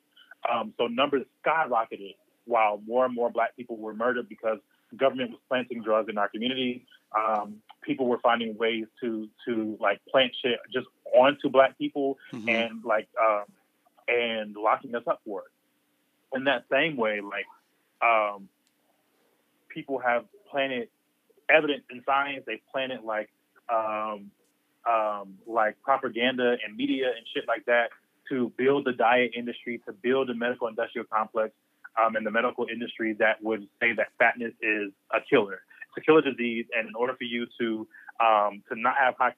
Um, 0.51 0.75
so 0.77 0.87
numbers 0.87 1.25
skyrocketed 1.45 2.15
while 2.45 2.81
more 2.87 3.05
and 3.05 3.15
more 3.15 3.31
black 3.31 3.57
people 3.57 3.77
were 3.77 3.95
murdered 3.95 4.29
because 4.29 4.59
government 4.97 5.31
was 5.31 5.41
planting 5.49 5.83
drugs 5.83 6.09
in 6.09 6.19
our 6.19 6.29
community. 6.29 6.87
Um, 7.17 7.57
people 7.83 8.07
were 8.07 8.19
finding 8.19 8.57
ways 8.57 8.85
to 9.01 9.29
to 9.47 9.77
like 9.81 10.01
plant 10.11 10.33
shit 10.43 10.59
just 10.73 10.87
onto 11.17 11.49
black 11.49 11.79
people 11.79 12.19
mm-hmm. 12.33 12.49
and 12.49 12.85
like 12.85 13.09
um, 13.21 13.45
and 14.09 14.55
locking 14.57 14.95
us 14.95 15.03
up 15.07 15.21
for 15.25 15.41
it 15.41 15.56
in 16.35 16.45
that 16.45 16.65
same 16.71 16.97
way, 16.97 17.21
like 17.21 17.47
um, 18.03 18.49
people 19.69 19.99
have 19.99 20.25
planted 20.51 20.89
evidence 21.49 21.83
in 21.91 22.03
science. 22.05 22.45
They 22.47 22.61
planted 22.73 23.03
like 23.05 23.31
um, 23.73 24.31
um, 24.89 25.35
like 25.47 25.81
propaganda 25.83 26.57
and 26.65 26.77
media 26.77 27.07
and 27.17 27.27
shit 27.35 27.45
like 27.49 27.65
that 27.67 27.91
to 28.31 28.53
build 28.57 28.85
the 28.85 28.93
diet 28.93 29.33
industry, 29.37 29.81
to 29.87 29.93
build 29.93 30.29
the 30.29 30.35
medical 30.35 30.67
industrial 30.67 31.07
complex 31.13 31.53
um, 32.03 32.17
and 32.17 32.27
the 32.27 32.31
medical 32.31 32.67
industry 32.71 33.15
that 33.19 33.43
would 33.43 33.67
say 33.81 33.93
that 33.97 34.09
fatness 34.19 34.53
is 34.61 34.93
a 35.13 35.19
killer. 35.29 35.61
It's 35.89 35.99
a 35.99 36.01
killer 36.01 36.23
disease, 36.23 36.67
and 36.77 36.89
in 36.89 36.95
order 36.95 37.15
for 37.15 37.25
you 37.25 37.47
to 37.61 37.87
um, 38.21 38.63
to 38.69 38.79
not 38.79 38.95
have 38.99 39.15
high 39.19 39.35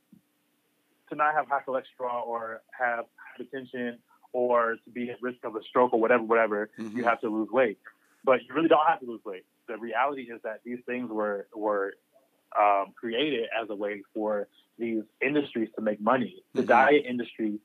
to 1.11 1.17
not 1.17 1.35
have 1.35 1.47
high 1.49 1.61
cholesterol 1.67 2.27
or 2.27 2.63
have 2.79 3.07
hypertension 3.39 3.99
or 4.33 4.77
to 4.85 4.91
be 4.91 5.11
at 5.11 5.21
risk 5.23 5.39
of 5.45 5.57
a 5.57 5.63
stroke 5.69 5.93
or 5.93 6.01
whatever, 6.01 6.23
whatever, 6.25 6.71
mm-hmm. 6.79 6.97
you 6.97 7.05
have 7.05 7.21
to 7.21 7.29
lose 7.29 7.49
weight. 7.51 7.79
But 8.25 8.41
you 8.47 8.55
really 8.55 8.69
don't 8.69 8.87
have 8.87 9.01
to 9.01 9.07
lose 9.07 9.25
weight. 9.25 9.45
The 9.69 9.77
reality 9.79 10.23
is 10.23 10.41
that 10.43 10.61
these 10.65 10.79
things 10.87 11.11
were 11.11 11.47
were 11.55 11.95
um, 12.59 12.93
created 12.95 13.49
as 13.61 13.69
a 13.71 13.75
way 13.75 14.03
for 14.15 14.49
these 14.79 15.03
industries 15.21 15.69
to 15.77 15.83
make 15.83 16.01
money. 16.01 16.43
The 16.55 16.61
mm-hmm. 16.61 16.69
diet 16.69 17.05
industry 17.09 17.59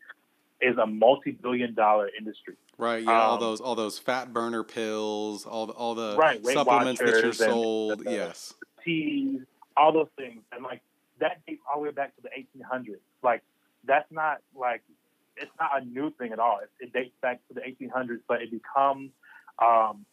is 0.62 0.78
a 0.78 0.86
multi-billion-dollar 0.86 2.10
industry. 2.18 2.56
Right. 2.78 3.04
Yeah. 3.04 3.12
all 3.12 3.38
those 3.38 3.62
all 3.62 3.76
those 3.76 4.00
fat 4.00 4.34
burner 4.34 4.64
pills, 4.64 5.46
all 5.46 5.68
the 5.68 5.74
all 5.74 5.96
the 5.96 6.16
Right, 6.18 6.44
supplements 6.46 7.00
that 7.02 7.10
you're 7.10 7.26
and 7.26 7.36
sold. 7.36 8.04
yes. 8.06 8.54
teas, 8.84 9.42
all 9.78 9.92
those 9.92 10.08
things, 10.18 10.42
and 10.52 10.64
like 10.64 10.82
that 11.20 11.46
dates 11.46 11.62
all 11.70 11.82
the 11.82 11.88
way 11.88 11.92
back 11.94 12.16
to 12.16 12.22
the 12.22 12.30
1800s. 12.30 13.00
Like 13.22 13.44
that's 13.86 14.12
not 14.12 14.40
like 14.56 14.82
it's 15.38 15.52
not 15.60 15.82
a 15.82 15.86
new 15.86 16.12
thing 16.12 16.32
at 16.32 16.40
all. 16.40 16.60
It, 16.62 16.70
it 16.86 16.94
dates 16.94 17.16
back 17.22 17.40
to 17.48 17.54
the 17.54 17.62
1800s, 17.62 18.20
but 18.28 18.42
it 18.42 18.52
becomes 18.52 19.12
um, 19.62 20.06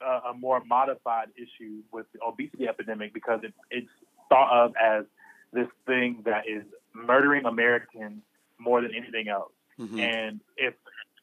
a, 0.00 0.30
a 0.30 0.34
more 0.34 0.62
modified 0.64 1.28
issue 1.36 1.82
with 1.92 2.06
the 2.12 2.20
obesity 2.26 2.68
epidemic 2.68 3.12
because 3.14 3.40
it, 3.42 3.54
it's 3.70 3.88
thought 4.28 4.64
of 4.64 4.74
as 4.82 5.04
this 5.52 5.68
thing 5.86 6.22
that 6.24 6.44
is 6.48 6.64
murdering 6.94 7.44
Americans 7.44 8.22
more 8.58 8.80
than 8.80 8.94
anything 8.94 9.28
else. 9.28 9.52
Mhm. 9.78 10.00
And 10.00 10.40
if 10.56 10.74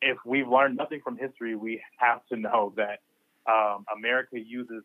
if 0.02 0.18
we've 0.26 0.48
learned 0.48 0.78
nothing 0.78 1.02
from 1.02 1.18
history, 1.18 1.56
we 1.56 1.82
have 1.98 2.26
to 2.28 2.36
know 2.36 2.74
that 2.76 3.00
um, 3.48 3.86
America 3.96 4.39
uses 4.39 4.84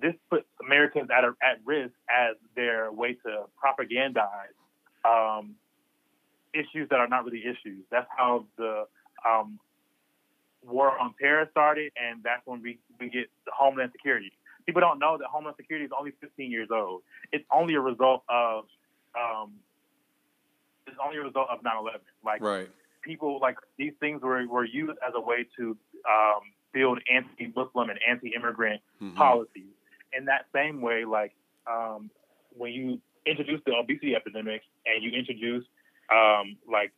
this 0.00 0.14
puts 0.28 0.46
Americans 0.64 1.08
at 1.16 1.24
a, 1.24 1.34
at 1.42 1.60
risk 1.64 1.94
as 2.10 2.36
their 2.56 2.90
way 2.90 3.14
to 3.14 3.44
propagandize 3.62 4.54
um, 5.04 5.54
issues 6.54 6.88
that 6.90 6.98
are 6.98 7.08
not 7.08 7.24
really 7.24 7.42
issues. 7.42 7.84
That's 7.90 8.06
how 8.16 8.46
the 8.56 8.84
um, 9.28 9.58
war 10.62 10.98
on 10.98 11.14
terror 11.20 11.46
started, 11.50 11.92
and 12.00 12.22
that's 12.22 12.42
when 12.46 12.62
we, 12.62 12.78
we 12.98 13.08
get 13.10 13.26
the 13.44 13.52
Homeland 13.56 13.90
Security. 13.92 14.32
People 14.66 14.80
don't 14.80 14.98
know 14.98 15.18
that 15.18 15.26
Homeland 15.28 15.56
Security 15.58 15.84
is 15.84 15.90
only 15.98 16.12
15 16.20 16.50
years 16.50 16.68
old. 16.72 17.02
It's 17.32 17.44
only 17.52 17.74
a 17.74 17.80
result 17.80 18.22
of 18.28 18.64
um, 19.18 19.52
it's 20.86 20.96
only 21.04 21.18
a 21.18 21.22
result 21.22 21.48
of 21.50 21.60
9/11. 21.62 22.00
Like 22.24 22.40
Right. 22.42 22.68
people 23.02 23.38
like 23.40 23.56
these 23.78 23.92
things 24.00 24.22
were, 24.22 24.46
were 24.46 24.64
used 24.64 24.98
as 25.06 25.12
a 25.14 25.20
way 25.20 25.46
to 25.58 25.76
um, 26.08 26.40
build 26.72 26.98
anti-Muslim 27.12 27.90
and 27.90 27.98
anti-immigrant 28.08 28.80
Mhm. 29.02 29.14
policies. 29.16 29.72
In 30.16 30.24
that 30.26 30.46
same 30.52 30.80
way, 30.80 31.04
like 31.04 31.32
um, 31.66 32.10
when 32.56 32.72
you 32.72 33.00
introduce 33.26 33.60
the 33.64 33.74
obesity 33.74 34.14
epidemic 34.14 34.62
and 34.86 35.02
you 35.02 35.10
introduce 35.10 35.64
um, 36.10 36.56
like 36.70 36.92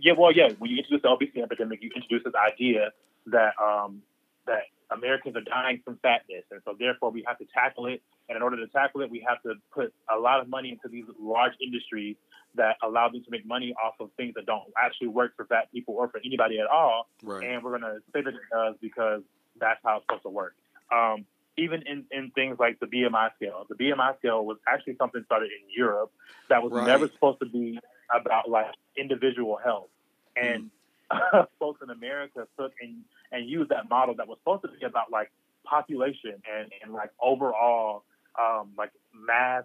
yeah, 0.00 0.12
well, 0.16 0.32
yeah, 0.32 0.50
when 0.58 0.70
you 0.70 0.78
introduce 0.78 1.02
the 1.02 1.08
obesity 1.08 1.42
epidemic, 1.42 1.82
you 1.82 1.90
introduce 1.94 2.22
this 2.24 2.34
idea 2.34 2.90
that 3.26 3.54
um, 3.60 4.02
that 4.46 4.62
Americans 4.90 5.36
are 5.36 5.40
dying 5.40 5.80
from 5.84 5.98
fatness, 6.02 6.44
and 6.50 6.60
so 6.64 6.76
therefore 6.78 7.10
we 7.10 7.24
have 7.26 7.38
to 7.38 7.44
tackle 7.52 7.86
it. 7.86 8.02
And 8.28 8.36
in 8.36 8.42
order 8.42 8.56
to 8.56 8.68
tackle 8.68 9.00
it, 9.02 9.10
we 9.10 9.24
have 9.28 9.42
to 9.42 9.54
put 9.72 9.92
a 10.14 10.18
lot 10.18 10.40
of 10.40 10.48
money 10.48 10.70
into 10.70 10.88
these 10.88 11.04
large 11.18 11.52
industries 11.60 12.16
that 12.54 12.76
allow 12.82 13.08
them 13.08 13.22
to 13.24 13.30
make 13.30 13.44
money 13.44 13.74
off 13.84 13.94
of 14.00 14.10
things 14.16 14.34
that 14.36 14.46
don't 14.46 14.62
actually 14.78 15.08
work 15.08 15.34
for 15.36 15.44
fat 15.46 15.70
people 15.72 15.94
or 15.94 16.08
for 16.08 16.20
anybody 16.24 16.60
at 16.60 16.66
all 16.66 17.08
Right. 17.24 17.44
and 17.44 17.62
we're 17.62 17.76
going 17.76 17.82
to 17.82 17.98
say 18.12 18.22
that 18.22 18.32
it 18.32 18.40
does 18.52 18.76
because 18.80 19.22
that's 19.58 19.80
how 19.84 19.96
it's 19.96 20.04
supposed 20.04 20.22
to 20.22 20.28
work. 20.30 20.54
Um, 20.92 21.26
even 21.56 21.82
in, 21.86 22.04
in 22.10 22.30
things 22.34 22.56
like 22.58 22.78
the 22.80 22.86
BMI 22.86 23.34
scale, 23.36 23.64
the 23.68 23.76
BMI 23.76 24.16
scale 24.18 24.44
was 24.44 24.58
actually 24.68 24.96
something 24.98 25.22
started 25.24 25.50
in 25.50 25.66
Europe 25.76 26.10
that 26.48 26.62
was 26.62 26.72
Right. 26.72 26.86
never 26.86 27.08
supposed 27.12 27.40
to 27.40 27.46
be 27.46 27.78
about 28.14 28.48
like 28.48 28.66
individual 28.96 29.56
health. 29.62 29.88
And 30.36 30.70
Mm. 31.12 31.46
folks 31.60 31.80
in 31.82 31.90
America 31.90 32.46
took 32.58 32.72
and, 32.80 33.04
and 33.32 33.48
used 33.48 33.70
that 33.70 33.88
model 33.88 34.14
that 34.16 34.26
was 34.26 34.38
supposed 34.40 34.62
to 34.62 34.68
be 34.68 34.84
about 34.84 35.10
like 35.10 35.30
population 35.64 36.42
and, 36.50 36.70
and 36.82 36.92
like 36.92 37.10
overall 37.22 38.04
um, 38.38 38.72
like 38.76 38.90
mass 39.14 39.64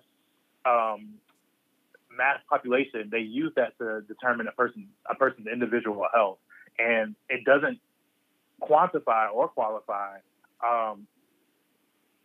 um, 0.66 1.16
mass 2.12 2.40
population. 2.50 3.10
They 3.12 3.20
use 3.20 3.54
that 3.56 3.78
to 3.80 4.02
determine 4.08 4.48
a 4.48 4.52
person 4.52 4.90
a 5.10 5.16
person's 5.16 5.48
individual 5.52 6.06
health, 6.14 6.40
and 6.78 7.16
it 7.30 7.46
doesn't 7.46 7.80
quantify 8.62 9.32
or 9.34 9.48
qualify 9.50 10.18
um, 10.66 11.08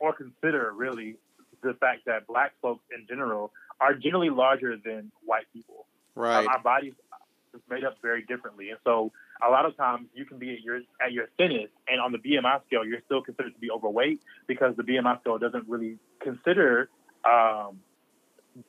or 0.04 0.12
consider 0.12 0.70
really 0.76 1.16
the 1.62 1.72
fact 1.80 2.04
that 2.04 2.26
black 2.26 2.52
folks 2.60 2.84
in 2.94 3.06
general 3.08 3.52
are 3.80 3.94
generally 3.94 4.28
larger 4.28 4.76
than 4.76 5.10
white 5.24 5.46
people. 5.52 5.86
Right. 6.14 6.46
Our, 6.46 6.54
our 6.54 6.62
bodies 6.62 6.92
is 7.54 7.60
made 7.70 7.84
up 7.84 7.96
very 8.02 8.22
differently, 8.22 8.68
and 8.68 8.78
so 8.84 9.12
a 9.46 9.50
lot 9.50 9.64
of 9.64 9.76
times 9.76 10.08
you 10.14 10.26
can 10.26 10.38
be 10.38 10.52
at 10.52 10.60
your 10.60 10.80
at 11.00 11.12
your 11.12 11.28
thinnest, 11.38 11.72
and 11.88 12.00
on 12.00 12.12
the 12.12 12.18
BMI 12.18 12.64
scale, 12.66 12.84
you're 12.84 13.00
still 13.06 13.22
considered 13.22 13.54
to 13.54 13.60
be 13.60 13.70
overweight 13.70 14.20
because 14.46 14.76
the 14.76 14.82
BMI 14.82 15.20
scale 15.20 15.38
doesn't 15.38 15.66
really 15.68 15.96
consider 16.20 16.90
um, 17.24 17.80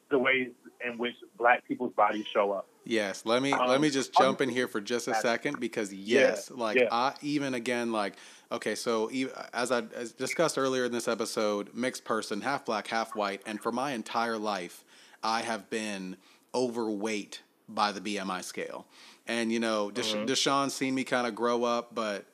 the 0.09 0.17
ways 0.19 0.49
in 0.85 0.97
which 0.97 1.15
black 1.37 1.67
people's 1.67 1.93
bodies 1.93 2.25
show 2.27 2.51
up. 2.51 2.67
Yes, 2.83 3.25
let 3.25 3.41
me 3.41 3.51
Um, 3.51 3.67
let 3.67 3.81
me 3.81 3.89
just 3.89 4.13
jump 4.13 4.41
in 4.41 4.49
here 4.49 4.67
for 4.67 4.79
just 4.79 5.07
a 5.07 5.15
second 5.15 5.59
because 5.59 5.91
yes, 5.93 6.51
like 6.51 6.77
yeah. 6.77 6.87
I 6.91 7.13
even 7.21 7.53
again 7.55 7.91
like 7.91 8.15
okay, 8.51 8.75
so 8.75 9.09
as 9.53 9.71
I 9.71 9.83
as 9.95 10.11
discussed 10.11 10.57
earlier 10.57 10.85
in 10.85 10.91
this 10.91 11.07
episode, 11.07 11.73
mixed 11.73 12.03
person, 12.05 12.41
half 12.41 12.65
black, 12.65 12.87
half 12.87 13.15
white, 13.15 13.41
and 13.47 13.59
for 13.59 13.71
my 13.71 13.93
entire 13.93 14.37
life, 14.37 14.83
I 15.23 15.41
have 15.41 15.69
been 15.71 16.17
overweight 16.53 17.41
by 17.67 17.91
the 17.91 17.99
BMI 18.01 18.43
scale, 18.43 18.85
and 19.27 19.51
you 19.51 19.59
know, 19.59 19.89
Desha- 19.93 20.17
Mhm. 20.23 20.27
Da'Shaun's 20.27 20.73
seen 20.75 20.93
me 20.93 21.03
kind 21.03 21.25
of 21.25 21.33
grow 21.33 21.63
up, 21.63 21.95
but 21.95 22.25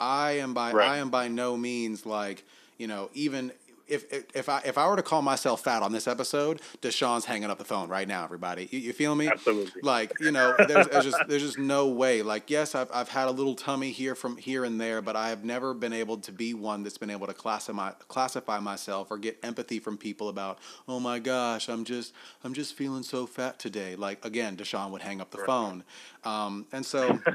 I 0.00 0.32
am 0.32 0.54
by 0.54 0.72
Right. 0.72 0.88
I 0.90 0.96
am 0.96 1.10
by 1.10 1.28
no 1.28 1.56
means 1.58 2.06
like 2.06 2.44
you 2.78 2.86
know 2.86 3.10
even. 3.12 3.52
If, 3.92 4.34
if, 4.34 4.48
I 4.48 4.62
if 4.64 4.78
I 4.78 4.88
were 4.88 4.96
to 4.96 5.02
call 5.02 5.20
myself 5.20 5.62
fat 5.62 5.82
on 5.82 5.92
this 5.92 6.08
episode, 6.08 6.62
Da'Shaun's 6.80 7.26
hanging 7.26 7.50
up 7.50 7.58
the 7.58 7.64
phone 7.64 7.88
right 7.88 8.08
now. 8.08 8.24
Everybody, 8.24 8.68
you, 8.70 8.78
you 8.78 8.92
feel 8.92 9.14
me? 9.14 9.28
Absolutely. 9.28 9.82
Like 9.82 10.12
you 10.20 10.30
know, 10.32 10.54
there's, 10.56 10.88
there's 10.88 11.04
just 11.04 11.18
there's 11.28 11.42
just 11.42 11.58
no 11.58 11.88
way. 11.88 12.22
Like 12.22 12.48
yes, 12.48 12.74
I've 12.74 12.90
I've 12.92 13.08
had 13.08 13.28
a 13.28 13.30
little 13.30 13.54
tummy 13.54 13.90
here 13.90 14.14
from 14.14 14.36
here 14.38 14.64
and 14.64 14.80
there, 14.80 15.02
but 15.02 15.14
I 15.14 15.28
have 15.28 15.44
never 15.44 15.74
been 15.74 15.92
able 15.92 16.16
to 16.18 16.32
be 16.32 16.54
one 16.54 16.82
that's 16.82 16.98
been 16.98 17.10
able 17.10 17.26
to 17.26 17.34
classify 17.34 17.90
classify 18.08 18.60
myself 18.60 19.10
or 19.10 19.18
get 19.18 19.38
empathy 19.42 19.78
from 19.78 19.98
people 19.98 20.28
about. 20.28 20.58
Oh 20.88 20.98
my 20.98 21.18
gosh, 21.18 21.68
I'm 21.68 21.84
just 21.84 22.14
I'm 22.44 22.54
just 22.54 22.74
feeling 22.74 23.02
so 23.02 23.26
fat 23.26 23.58
today. 23.58 23.94
Like 23.94 24.24
again, 24.24 24.56
Da'Shaun 24.56 24.90
would 24.90 25.02
hang 25.02 25.20
up 25.20 25.30
the 25.30 25.38
phone, 25.38 25.84
um, 26.24 26.66
and 26.72 26.84
so. 26.86 27.18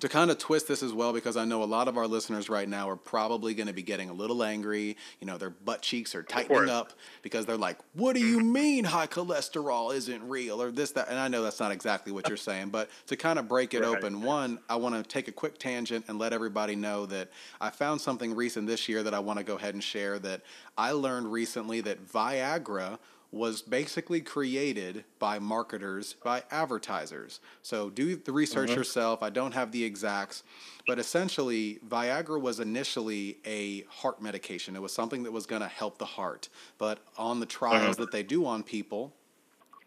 to 0.00 0.08
kind 0.08 0.30
of 0.30 0.38
twist 0.38 0.68
this 0.68 0.82
as 0.82 0.92
well, 0.92 1.12
because 1.12 1.36
I 1.36 1.44
know 1.44 1.62
a 1.62 1.64
lot 1.64 1.88
of 1.88 1.96
our 1.96 2.06
listeners 2.06 2.48
right 2.48 2.68
now 2.68 2.88
are 2.88 2.96
probably 2.96 3.54
going 3.54 3.66
to 3.66 3.72
be 3.72 3.82
getting 3.82 4.08
a 4.08 4.12
little 4.12 4.42
angry. 4.42 4.96
You 5.20 5.26
know, 5.26 5.38
their 5.38 5.50
butt 5.50 5.82
cheeks 5.82 6.14
are 6.14 6.22
tightening 6.22 6.68
up 6.68 6.92
because 7.22 7.46
they're 7.46 7.56
like, 7.56 7.78
"What 7.94 8.14
do 8.14 8.20
you 8.20 8.38
mm-hmm. 8.38 8.52
mean 8.52 8.84
high 8.84 9.06
cholesterol 9.06 9.94
isn't 9.94 10.28
real?" 10.28 10.62
or 10.62 10.70
this 10.70 10.92
that? 10.92 11.08
And 11.08 11.18
I 11.18 11.28
know 11.28 11.42
that's 11.42 11.60
not 11.60 11.72
exactly 11.72 12.12
what 12.12 12.28
you're 12.28 12.36
saying, 12.36 12.70
but 12.70 12.88
to 13.06 13.16
kind 13.16 13.38
of 13.38 13.48
break 13.48 13.74
it 13.74 13.80
Right. 13.80 13.96
open, 13.96 14.22
one, 14.22 14.58
I 14.68 14.76
want 14.76 14.94
to 14.94 15.02
take 15.02 15.28
a 15.28 15.32
quick 15.32 15.58
tangent 15.58 16.06
and 16.08 16.18
let 16.18 16.32
everybody 16.32 16.76
know 16.76 17.06
that 17.06 17.30
I 17.60 17.70
found 17.70 18.00
something 18.00 18.34
recent 18.34 18.66
this 18.66 18.88
year 18.88 19.02
that 19.02 19.14
I 19.14 19.18
want 19.18 19.38
to 19.38 19.44
go 19.44 19.56
ahead 19.56 19.74
and 19.74 19.82
share. 19.82 20.18
That 20.18 20.42
I 20.80 20.92
learned 20.92 21.30
recently 21.30 21.82
that 21.82 22.06
Viagra 22.06 22.98
was 23.30 23.60
basically 23.60 24.22
created 24.22 25.04
by 25.18 25.38
marketers, 25.38 26.14
by 26.24 26.42
advertisers. 26.50 27.40
So 27.60 27.90
do 27.90 28.16
the 28.16 28.32
research 28.32 28.70
mm-hmm. 28.70 28.78
yourself. 28.78 29.22
I 29.22 29.28
don't 29.28 29.52
have 29.52 29.72
the 29.72 29.84
exacts, 29.84 30.42
but 30.86 30.98
essentially, 30.98 31.80
Viagra 31.86 32.40
was 32.40 32.60
initially 32.60 33.36
a 33.44 33.82
heart 33.90 34.22
medication. 34.22 34.74
It 34.74 34.80
was 34.80 34.94
something 34.94 35.22
that 35.24 35.32
was 35.32 35.44
going 35.44 35.60
to 35.60 35.68
help 35.68 35.98
the 35.98 36.06
heart. 36.06 36.48
But 36.78 37.00
on 37.18 37.40
the 37.40 37.46
trials 37.46 37.96
mm-hmm. 37.96 38.00
that 38.00 38.10
they 38.10 38.22
do 38.22 38.46
on 38.46 38.62
people, 38.62 39.12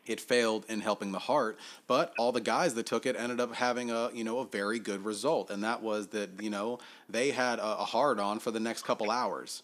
it 0.05 0.19
failed 0.19 0.63
in 0.67 0.81
helping 0.81 1.13
the 1.13 1.19
heart 1.19 1.57
but 1.87 2.13
all 2.19 2.33
the 2.33 2.41
guys 2.41 2.73
that 2.73 2.85
took 2.85 3.05
it 3.05 3.15
ended 3.17 3.39
up 3.39 3.55
having 3.55 3.89
a 3.89 4.09
you 4.13 4.25
know 4.25 4.39
a 4.39 4.45
very 4.45 4.77
good 4.77 5.05
result 5.05 5.49
and 5.49 5.63
that 5.63 5.81
was 5.81 6.07
that 6.07 6.29
you 6.41 6.49
know 6.49 6.77
they 7.07 7.31
had 7.31 7.57
a, 7.57 7.79
a 7.79 7.85
hard 7.85 8.19
on 8.19 8.37
for 8.37 8.51
the 8.51 8.59
next 8.59 8.83
couple 8.83 9.09
hours 9.09 9.63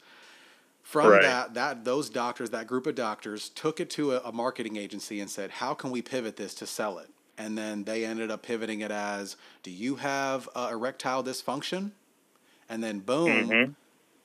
from 0.90 1.10
Right. 1.10 1.22
that 1.22 1.54
that 1.54 1.86
those 1.86 2.10
doctors 2.10 2.50
that 2.52 2.68
group 2.68 2.88
of 2.88 2.96
doctors 2.96 3.50
took 3.50 3.80
it 3.80 3.90
to 3.92 4.14
a, 4.14 4.20
a 4.22 4.32
marketing 4.32 4.78
agency 4.78 5.20
and 5.22 5.30
said 5.30 5.52
how 5.52 5.74
can 5.76 5.92
we 5.92 6.02
pivot 6.02 6.36
this 6.38 6.56
to 6.56 6.66
sell 6.66 6.98
it 6.98 7.10
and 7.38 7.58
then 7.58 7.84
they 7.84 8.06
ended 8.06 8.32
up 8.32 8.42
pivoting 8.44 8.82
it 8.82 8.92
as 8.92 9.38
do 9.64 9.72
you 9.72 9.98
have 9.98 10.50
uh, 10.56 10.70
erectile 10.72 11.24
dysfunction 11.24 11.92
and 12.70 12.84
then 12.84 13.00
boom 13.02 13.50
Mhm. 13.52 13.76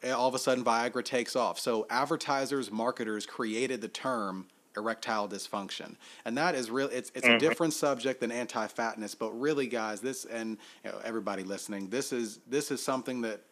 eh, 0.02 0.10
all 0.12 0.28
of 0.28 0.34
a 0.34 0.38
sudden 0.38 0.64
Viagra 0.64 1.04
takes 1.04 1.36
off. 1.36 1.58
So 1.58 1.86
advertisers, 1.90 2.70
marketers 2.70 3.26
created 3.26 3.80
the 3.80 3.88
term 3.88 4.48
erectile 4.76 5.28
dysfunction, 5.28 5.96
and 6.24 6.36
that 6.38 6.54
is 6.54 6.70
real. 6.70 6.88
It's 6.92 7.12
it's 7.14 7.28
a 7.28 7.34
different 7.34 7.74
subject 7.74 8.20
than 8.20 8.32
anti-fatness, 8.32 9.14
but 9.16 9.32
really, 9.32 9.66
guys, 9.68 10.00
this 10.02 10.24
and 10.26 10.58
you 10.84 10.90
know, 10.92 11.00
everybody 11.04 11.44
listening, 11.44 11.90
this 11.90 12.12
is 12.12 12.40
this 12.46 12.70
is 12.70 12.82
something 12.82 13.22
that. 13.22 13.42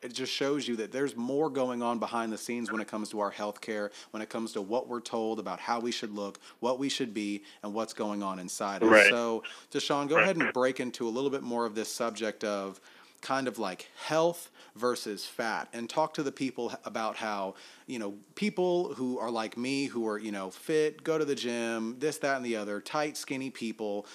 It 0.00 0.12
just 0.12 0.32
shows 0.32 0.68
you 0.68 0.76
that 0.76 0.92
there's 0.92 1.16
more 1.16 1.50
going 1.50 1.82
on 1.82 1.98
behind 1.98 2.32
the 2.32 2.38
scenes 2.38 2.70
when 2.70 2.80
it 2.80 2.86
comes 2.86 3.08
to 3.10 3.20
our 3.20 3.30
health 3.30 3.60
care, 3.60 3.90
when 4.12 4.22
it 4.22 4.28
comes 4.28 4.52
to 4.52 4.62
what 4.62 4.88
we're 4.88 5.00
told 5.00 5.40
about 5.40 5.58
how 5.58 5.80
we 5.80 5.90
should 5.90 6.12
look, 6.14 6.38
what 6.60 6.78
we 6.78 6.88
should 6.88 7.12
be, 7.12 7.42
and 7.62 7.74
what's 7.74 7.92
going 7.94 8.22
on 8.22 8.38
inside 8.38 8.82
us. 8.82 8.90
Right. 8.90 9.08
So, 9.08 9.44
Da'Shaun, 9.72 10.08
go 10.08 10.16
Right. 10.16 10.22
ahead 10.22 10.36
and 10.36 10.52
break 10.52 10.78
into 10.80 11.08
a 11.08 11.10
little 11.10 11.30
bit 11.30 11.42
more 11.42 11.66
of 11.66 11.74
this 11.74 11.92
subject 11.92 12.44
of 12.44 12.80
kind 13.20 13.48
of 13.48 13.58
like 13.58 13.88
health 13.96 14.50
versus 14.76 15.26
fat 15.26 15.68
and 15.72 15.90
talk 15.90 16.14
to 16.14 16.22
the 16.22 16.30
people 16.30 16.72
about 16.84 17.16
how 17.16 17.54
you 17.88 17.98
know 17.98 18.14
people 18.36 18.94
who 18.94 19.18
are 19.18 19.30
like 19.30 19.56
me 19.56 19.86
who 19.86 20.06
are 20.06 20.18
you 20.18 20.30
know 20.30 20.50
fit 20.50 21.02
go 21.02 21.18
to 21.18 21.24
the 21.24 21.34
gym 21.34 21.96
this 21.98 22.18
that 22.18 22.36
and 22.36 22.46
the 22.46 22.54
other 22.54 22.80
tight 22.80 23.16
skinny 23.16 23.50
people 23.50 24.06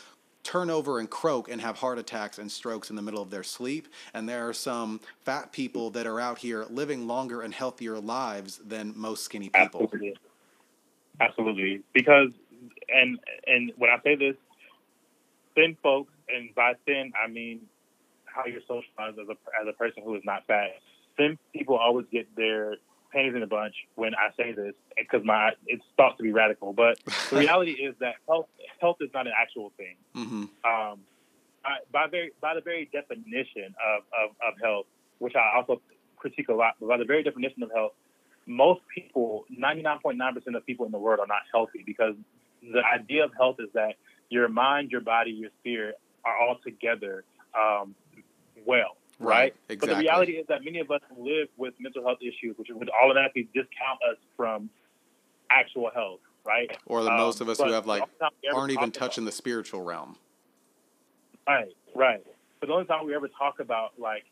turn 0.43 0.69
over 0.69 0.99
and 0.99 1.09
croak 1.09 1.49
and 1.49 1.61
have 1.61 1.77
heart 1.77 1.97
attacks 1.97 2.37
and 2.37 2.51
strokes 2.51 2.89
in 2.89 2.95
the 2.95 3.01
middle 3.01 3.21
of 3.21 3.29
their 3.29 3.43
sleep. 3.43 3.87
And 4.13 4.27
there 4.27 4.47
are 4.47 4.53
some 4.53 4.99
fat 5.21 5.51
people 5.51 5.89
that 5.91 6.05
are 6.05 6.19
out 6.19 6.37
here 6.37 6.65
living 6.69 7.07
longer 7.07 7.41
and 7.41 7.53
healthier 7.53 7.99
lives 7.99 8.57
than 8.57 8.93
most 8.95 9.23
skinny 9.23 9.49
people. 9.49 9.83
Absolutely. 9.83 10.15
Absolutely. 11.19 11.81
Because 11.93 12.29
and 12.89 13.19
and 13.47 13.71
when 13.77 13.89
I 13.89 14.01
say 14.03 14.15
this, 14.15 14.35
thin 15.55 15.77
folks, 15.81 16.11
and 16.27 16.53
by 16.55 16.73
thin 16.85 17.13
I 17.21 17.29
mean 17.29 17.61
how 18.25 18.45
you're 18.45 18.61
socialized 18.61 19.19
as 19.19 19.29
a 19.29 19.37
as 19.61 19.67
a 19.67 19.73
person 19.73 20.03
who 20.03 20.15
is 20.15 20.23
not 20.25 20.45
fat. 20.47 20.71
Thin 21.17 21.37
people 21.53 21.77
always 21.77 22.05
get 22.11 22.35
their 22.35 22.75
panties 23.14 23.36
in 23.36 23.43
a 23.43 23.47
bunch 23.47 23.76
when 23.95 24.14
I 24.16 24.36
say 24.36 24.51
this 24.51 24.74
because 24.97 25.26
my 25.26 25.51
it's 25.68 25.84
thought 25.97 26.18
to 26.18 26.24
be 26.24 26.32
radical, 26.32 26.74
but 26.74 26.97
the 27.30 27.38
reality 27.38 27.72
is 27.88 27.95
that 27.99 28.16
health 28.28 28.47
health 28.80 28.97
is 29.01 29.09
not 29.14 29.28
an 29.28 29.34
actual 29.39 29.72
thing. 29.78 29.95
Mm-hmm. 30.16 30.43
Um, 30.66 30.99
I, 31.66 31.78
by 31.91 32.07
very 32.09 32.32
by 32.41 32.55
the 32.55 32.61
very 32.61 32.89
definition 32.91 33.76
of, 33.86 34.03
of, 34.20 34.36
of 34.45 34.61
health, 34.61 34.86
which 35.20 35.34
I 35.36 35.57
also 35.57 35.82
critique 36.18 36.49
a 36.49 36.53
lot, 36.53 36.76
but 36.80 36.88
by 36.88 36.97
the 36.97 37.05
very 37.05 37.24
definition 37.24 37.64
of 37.64 37.72
health, 37.72 37.93
most 38.45 38.82
people, 38.93 39.45
99.9% 39.57 40.55
of 40.55 40.66
people 40.66 40.86
in 40.86 40.91
the 40.91 40.97
world 40.97 41.20
are 41.20 41.28
not 41.28 41.41
healthy 41.53 41.84
because 41.86 42.16
the 42.61 42.82
idea 42.93 43.24
of 43.24 43.32
health 43.38 43.57
is 43.59 43.70
that 43.74 43.95
your 44.30 44.47
mind, 44.49 44.91
your 44.91 45.01
body, 45.01 45.32
your 45.32 45.49
spirit 45.59 45.99
are 46.26 46.38
all 46.38 46.57
together 46.64 47.24
um, 47.53 47.95
well, 48.66 48.97
right? 49.20 49.53
Right, 49.70 49.80
But 49.80 49.89
the 49.89 49.95
reality 49.97 50.34
is 50.34 50.45
that 50.47 50.64
many 50.64 50.80
of 50.80 50.89
us 50.91 51.01
live 51.18 51.47
with 51.57 51.74
mental 51.80 52.03
health 52.03 52.20
issues, 52.22 52.57
which 52.57 52.68
would 52.72 52.89
automatically 52.91 53.43
discount 53.53 53.99
us 54.09 54.18
from 54.36 54.70
actual 55.49 55.91
health, 55.93 56.20
right? 56.45 56.70
Or 56.86 57.03
the 57.03 57.11
Um, 57.11 57.18
most 57.18 57.41
of 57.41 57.49
us 57.49 57.59
who 57.59 57.72
have 57.72 57.86
like 57.86 58.01
only 58.03 58.14
time 58.20 58.32
we 58.41 58.49
ever 58.49 58.57
aren't 58.57 58.72
even 58.72 58.84
about- 58.86 58.93
touching 58.93 59.26
the 59.26 59.32
spiritual 59.32 59.82
realm. 59.82 60.18
Right, 61.47 61.74
right. 61.95 62.24
But 62.59 62.68
the 62.68 62.74
only 62.74 62.86
time 62.86 63.05
we 63.05 63.14
ever 63.16 63.28
talk 63.28 63.59
about 63.59 63.99
like 63.99 64.26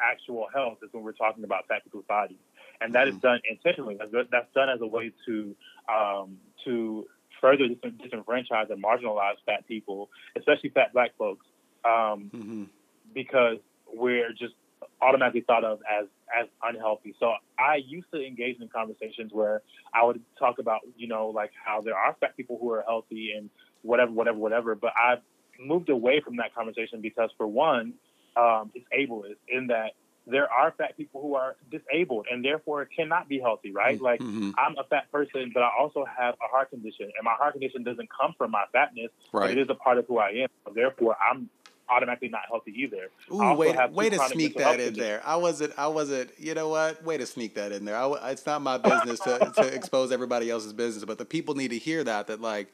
actual 0.00 0.46
health 0.54 0.78
is 0.82 0.92
when 0.92 1.02
we're 1.02 1.12
talking 1.12 1.44
about 1.44 1.66
fat 1.68 1.82
people's 1.84 2.04
bodies, 2.06 2.38
and 2.80 2.94
that 2.94 3.08
is 3.08 3.16
Mhm. 3.16 3.20
done 3.20 3.40
intentionally. 3.48 3.96
That's, 3.96 4.52
done 4.54 4.68
as 4.70 4.80
a 4.80 4.86
way 4.86 5.12
to 5.26 5.56
um, 5.88 6.38
to 6.64 7.08
further 7.40 7.66
disenfranchise 7.68 8.70
and 8.70 8.82
marginalize 8.82 9.36
fat 9.44 9.66
people, 9.66 10.08
especially 10.36 10.68
fat 10.70 10.92
black 10.92 11.16
folks, 11.16 11.44
um, 11.84 12.30
hmm 12.30 12.64
because 13.12 13.58
we're 13.92 14.30
just 14.32 14.54
automatically 15.02 15.42
thought 15.42 15.64
of 15.64 15.80
as 15.90 16.06
as 16.38 16.46
unhealthy. 16.62 17.14
So 17.18 17.32
I 17.58 17.76
used 17.86 18.06
to 18.12 18.24
engage 18.24 18.60
in 18.60 18.68
conversations 18.68 19.32
where 19.32 19.62
I 19.94 20.04
would 20.04 20.20
talk 20.38 20.58
about, 20.58 20.80
you 20.96 21.08
know, 21.08 21.28
like 21.28 21.50
how 21.64 21.80
there 21.80 21.96
are 21.96 22.16
fat 22.20 22.36
people 22.36 22.58
who 22.60 22.70
are 22.72 22.82
healthy 22.86 23.32
and 23.36 23.50
whatever, 23.82 24.12
whatever, 24.12 24.38
whatever. 24.38 24.74
But 24.74 24.92
I've 25.02 25.20
moved 25.58 25.88
away 25.90 26.20
from 26.20 26.36
that 26.36 26.54
conversation 26.54 27.00
because, 27.00 27.30
for 27.36 27.46
one, 27.46 27.94
um, 28.36 28.70
it's 28.74 28.86
ableist 28.96 29.36
in 29.48 29.66
that 29.68 29.92
there 30.26 30.50
are 30.50 30.72
fat 30.76 30.96
people 30.96 31.20
who 31.20 31.34
are 31.34 31.56
disabled 31.70 32.26
and 32.30 32.44
therefore 32.44 32.84
cannot 32.84 33.28
be 33.28 33.40
healthy, 33.40 33.72
right? 33.72 34.00
Like 34.00 34.20
hmm 34.20 34.50
I'm 34.58 34.76
a 34.78 34.84
fat 34.84 35.10
person, 35.10 35.52
but 35.54 35.62
I 35.62 35.70
also 35.78 36.04
have 36.04 36.34
a 36.34 36.48
heart 36.50 36.70
condition, 36.70 37.06
and 37.16 37.24
my 37.24 37.32
heart 37.32 37.52
condition 37.52 37.82
doesn't 37.82 38.08
come 38.10 38.34
from 38.36 38.50
my 38.50 38.64
fatness, 38.72 39.10
Right. 39.32 39.56
it 39.56 39.58
is 39.58 39.68
a 39.70 39.74
part 39.74 39.96
of 39.96 40.06
who 40.06 40.18
I 40.18 40.30
am. 40.30 40.48
So 40.66 40.72
therefore, 40.74 41.16
I'm 41.18 41.48
automatically 41.90 42.28
not 42.28 42.42
healthy 42.48 42.72
either. 42.76 43.08
Ooh, 43.32 43.54
wait, 43.54 43.76
way 43.92 44.10
to 44.10 44.18
sneak 44.28 44.56
that 44.56 44.80
in 44.80 44.94
there. 44.94 45.22
I 45.24 45.36
wasn't, 45.36 45.72
I 45.76 45.88
wasn't, 45.88 46.30
you 46.38 46.54
know 46.54 46.68
what? 46.68 47.02
Way 47.04 47.18
to 47.18 47.26
sneak 47.26 47.54
that 47.54 47.72
in 47.72 47.84
there. 47.84 47.96
I, 47.96 48.30
it's 48.30 48.46
not 48.46 48.62
my 48.62 48.78
business 48.78 49.20
to, 49.20 49.52
to 49.56 49.66
expose 49.66 50.12
everybody 50.12 50.50
else's 50.50 50.72
business, 50.72 51.04
but 51.04 51.18
the 51.18 51.24
people 51.24 51.54
need 51.54 51.68
to 51.68 51.78
hear 51.78 52.04
that, 52.04 52.26
that 52.28 52.40
like, 52.40 52.72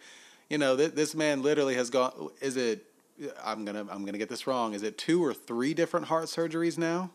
you 0.51 0.59
know, 0.59 0.77
th- 0.77 0.93
this 0.93 1.14
man 1.14 1.43
literally 1.43 1.75
has 1.75 1.91
gone, 1.91 2.31
is 2.41 2.57
it, 2.57 2.85
I'm 3.43 3.64
going 3.64 3.75
to, 3.75 3.93
I'm 3.93 4.03
going 4.03 4.12
to 4.12 4.19
get 4.19 4.29
this 4.29 4.47
wrong. 4.47 4.75
Is 4.75 4.83
it 4.83 4.99
two 4.99 5.25
or 5.25 5.33
three 5.33 5.75
different 5.75 6.07
heart 6.07 6.27
surgeries 6.27 6.77
now? 6.77 7.11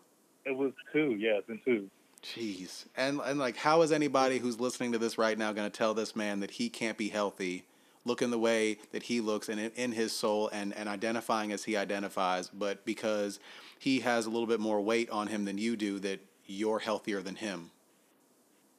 It 0.45 0.55
was 0.55 0.71
two, 0.91 1.15
yes, 1.19 1.43
and 1.47 1.59
two. 1.63 1.89
Jeez. 2.23 2.85
And, 2.95 3.19
and 3.23 3.39
like, 3.39 3.57
how 3.57 3.81
is 3.81 3.91
anybody 3.91 4.39
who's 4.39 4.59
listening 4.59 4.91
to 4.91 4.97
this 4.97 5.17
right 5.17 5.37
now 5.37 5.51
going 5.53 5.69
to 5.69 5.75
tell 5.75 5.93
this 5.93 6.15
man 6.15 6.39
that 6.39 6.51
he 6.51 6.69
can't 6.69 6.97
be 6.97 7.09
healthy, 7.09 7.65
looking 8.05 8.31
the 8.31 8.39
way 8.39 8.77
that 8.91 9.03
he 9.03 9.21
looks 9.21 9.49
and 9.49 9.59
in, 9.59 9.91
his 9.91 10.11
soul 10.11 10.49
and, 10.51 10.75
and 10.75 10.89
identifying 10.89 11.51
as 11.51 11.65
he 11.65 11.77
identifies, 11.77 12.49
but 12.49 12.85
because 12.85 13.39
he 13.77 13.99
has 13.99 14.25
a 14.25 14.29
little 14.29 14.47
bit 14.47 14.59
more 14.59 14.81
weight 14.81 15.09
on 15.09 15.27
him 15.27 15.45
than 15.45 15.57
you 15.57 15.75
do, 15.75 15.99
that 15.99 16.19
you're 16.45 16.79
healthier 16.79 17.21
than 17.21 17.35
him? 17.35 17.71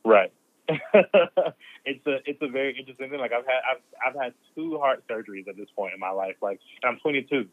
Right. 0.04 0.32
it's 0.68 2.06
a 2.06 2.18
it's 2.24 2.40
a 2.40 2.48
very 2.48 2.76
interesting 2.78 3.10
thing. 3.10 3.18
Like 3.18 3.32
I've 3.32 3.44
had 3.44 3.60
I've 3.70 4.14
I've 4.14 4.22
had 4.22 4.34
two 4.54 4.78
heart 4.78 5.04
surgeries 5.08 5.48
at 5.48 5.56
this 5.56 5.68
point 5.74 5.92
in 5.92 6.00
my 6.00 6.10
life. 6.10 6.36
Like 6.40 6.60
I'm 6.84 6.98
22. 6.98 7.48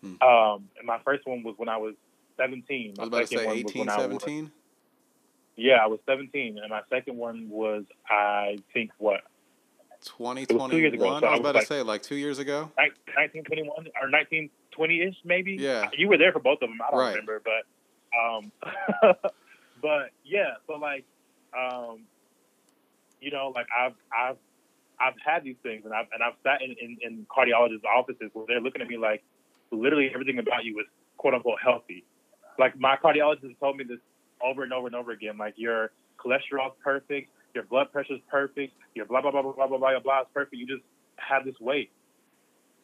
Hmm. 0.00 0.22
Um, 0.22 0.68
and 0.78 0.86
my 0.86 0.98
first 1.04 1.26
one 1.26 1.42
was 1.42 1.54
when 1.58 1.68
I 1.68 1.76
was 1.76 1.94
17. 2.36 2.94
I 2.98 3.00
was 3.00 3.08
about 3.08 3.20
to 3.20 3.26
second 3.26 3.38
say 3.38 3.46
one 3.46 3.56
was 3.56 3.72
18, 3.72 3.80
when 3.80 3.88
I 3.88 3.96
was 3.96 4.22
17. 4.22 4.52
yeah 5.56 5.76
I 5.82 5.86
was 5.86 5.98
17, 6.06 6.58
and 6.58 6.70
my 6.70 6.82
second 6.88 7.16
one 7.16 7.48
was 7.48 7.84
I 8.08 8.58
think 8.72 8.90
what 8.98 9.22
2021. 10.02 10.70
years 10.80 10.92
ago, 10.94 11.04
so 11.04 11.10
I 11.10 11.10
I 11.10 11.14
was 11.14 11.22
was 11.30 11.40
about 11.40 11.54
like- 11.54 11.62
to 11.62 11.66
say 11.66 11.82
like 11.82 12.02
two 12.02 12.16
years 12.16 12.38
ago. 12.38 12.70
1921 12.76 13.68
or 14.00 14.10
1920 14.10 15.00
ish 15.02 15.14
maybe. 15.24 15.52
Yeah. 15.58 15.88
You 15.96 16.08
were 16.08 16.18
there 16.18 16.32
for 16.32 16.40
both 16.40 16.62
of 16.62 16.68
them. 16.68 16.78
I 16.86 16.90
don't 16.90 17.00
Right. 17.00 17.10
remember, 17.10 17.40
but 17.44 17.64
um, 18.18 18.52
but 19.82 20.10
yeah. 20.24 20.54
So 20.66 20.74
like, 20.74 21.04
um, 21.56 22.00
you 23.20 23.30
know, 23.30 23.52
like 23.54 23.66
I've 23.76 23.94
I've 24.12 24.36
I've 25.00 25.14
had 25.24 25.44
these 25.44 25.56
things, 25.62 25.82
and 25.84 25.94
I've 25.94 26.06
and 26.12 26.22
I've 26.22 26.34
sat 26.42 26.62
in, 26.62 26.72
in, 26.80 26.98
in 27.02 27.26
cardiologists' 27.34 27.84
offices 27.84 28.30
where 28.32 28.46
they're 28.46 28.60
looking 28.60 28.82
at 28.82 28.88
me 28.88 28.98
like, 28.98 29.22
literally 29.70 30.10
everything 30.12 30.38
about 30.38 30.64
you 30.64 30.78
is 30.80 30.86
quote 31.16 31.34
unquote 31.34 31.58
healthy. 31.62 32.04
Like 32.58 32.78
my 32.78 32.96
cardiologist 32.96 33.58
told 33.58 33.76
me 33.76 33.84
this 33.84 33.98
over 34.44 34.62
and 34.62 34.72
over 34.72 34.86
and 34.86 34.96
over 34.96 35.10
again. 35.12 35.38
Like 35.38 35.54
your 35.56 35.90
cholesterol's 36.18 36.74
perfect, 36.84 37.30
your 37.54 37.64
blood 37.64 37.92
pressure's 37.92 38.20
perfect, 38.30 38.74
your 38.94 39.06
blah 39.06 39.20
blah 39.20 39.30
blah 39.30 39.42
blah 39.42 39.52
blah 39.52 39.66
blah 39.66 39.78
blah 39.78 40.00
blah 40.00 40.20
is 40.20 40.26
perfect. 40.32 40.54
You 40.54 40.66
just 40.66 40.84
have 41.16 41.44
this 41.44 41.54
weight. 41.60 41.90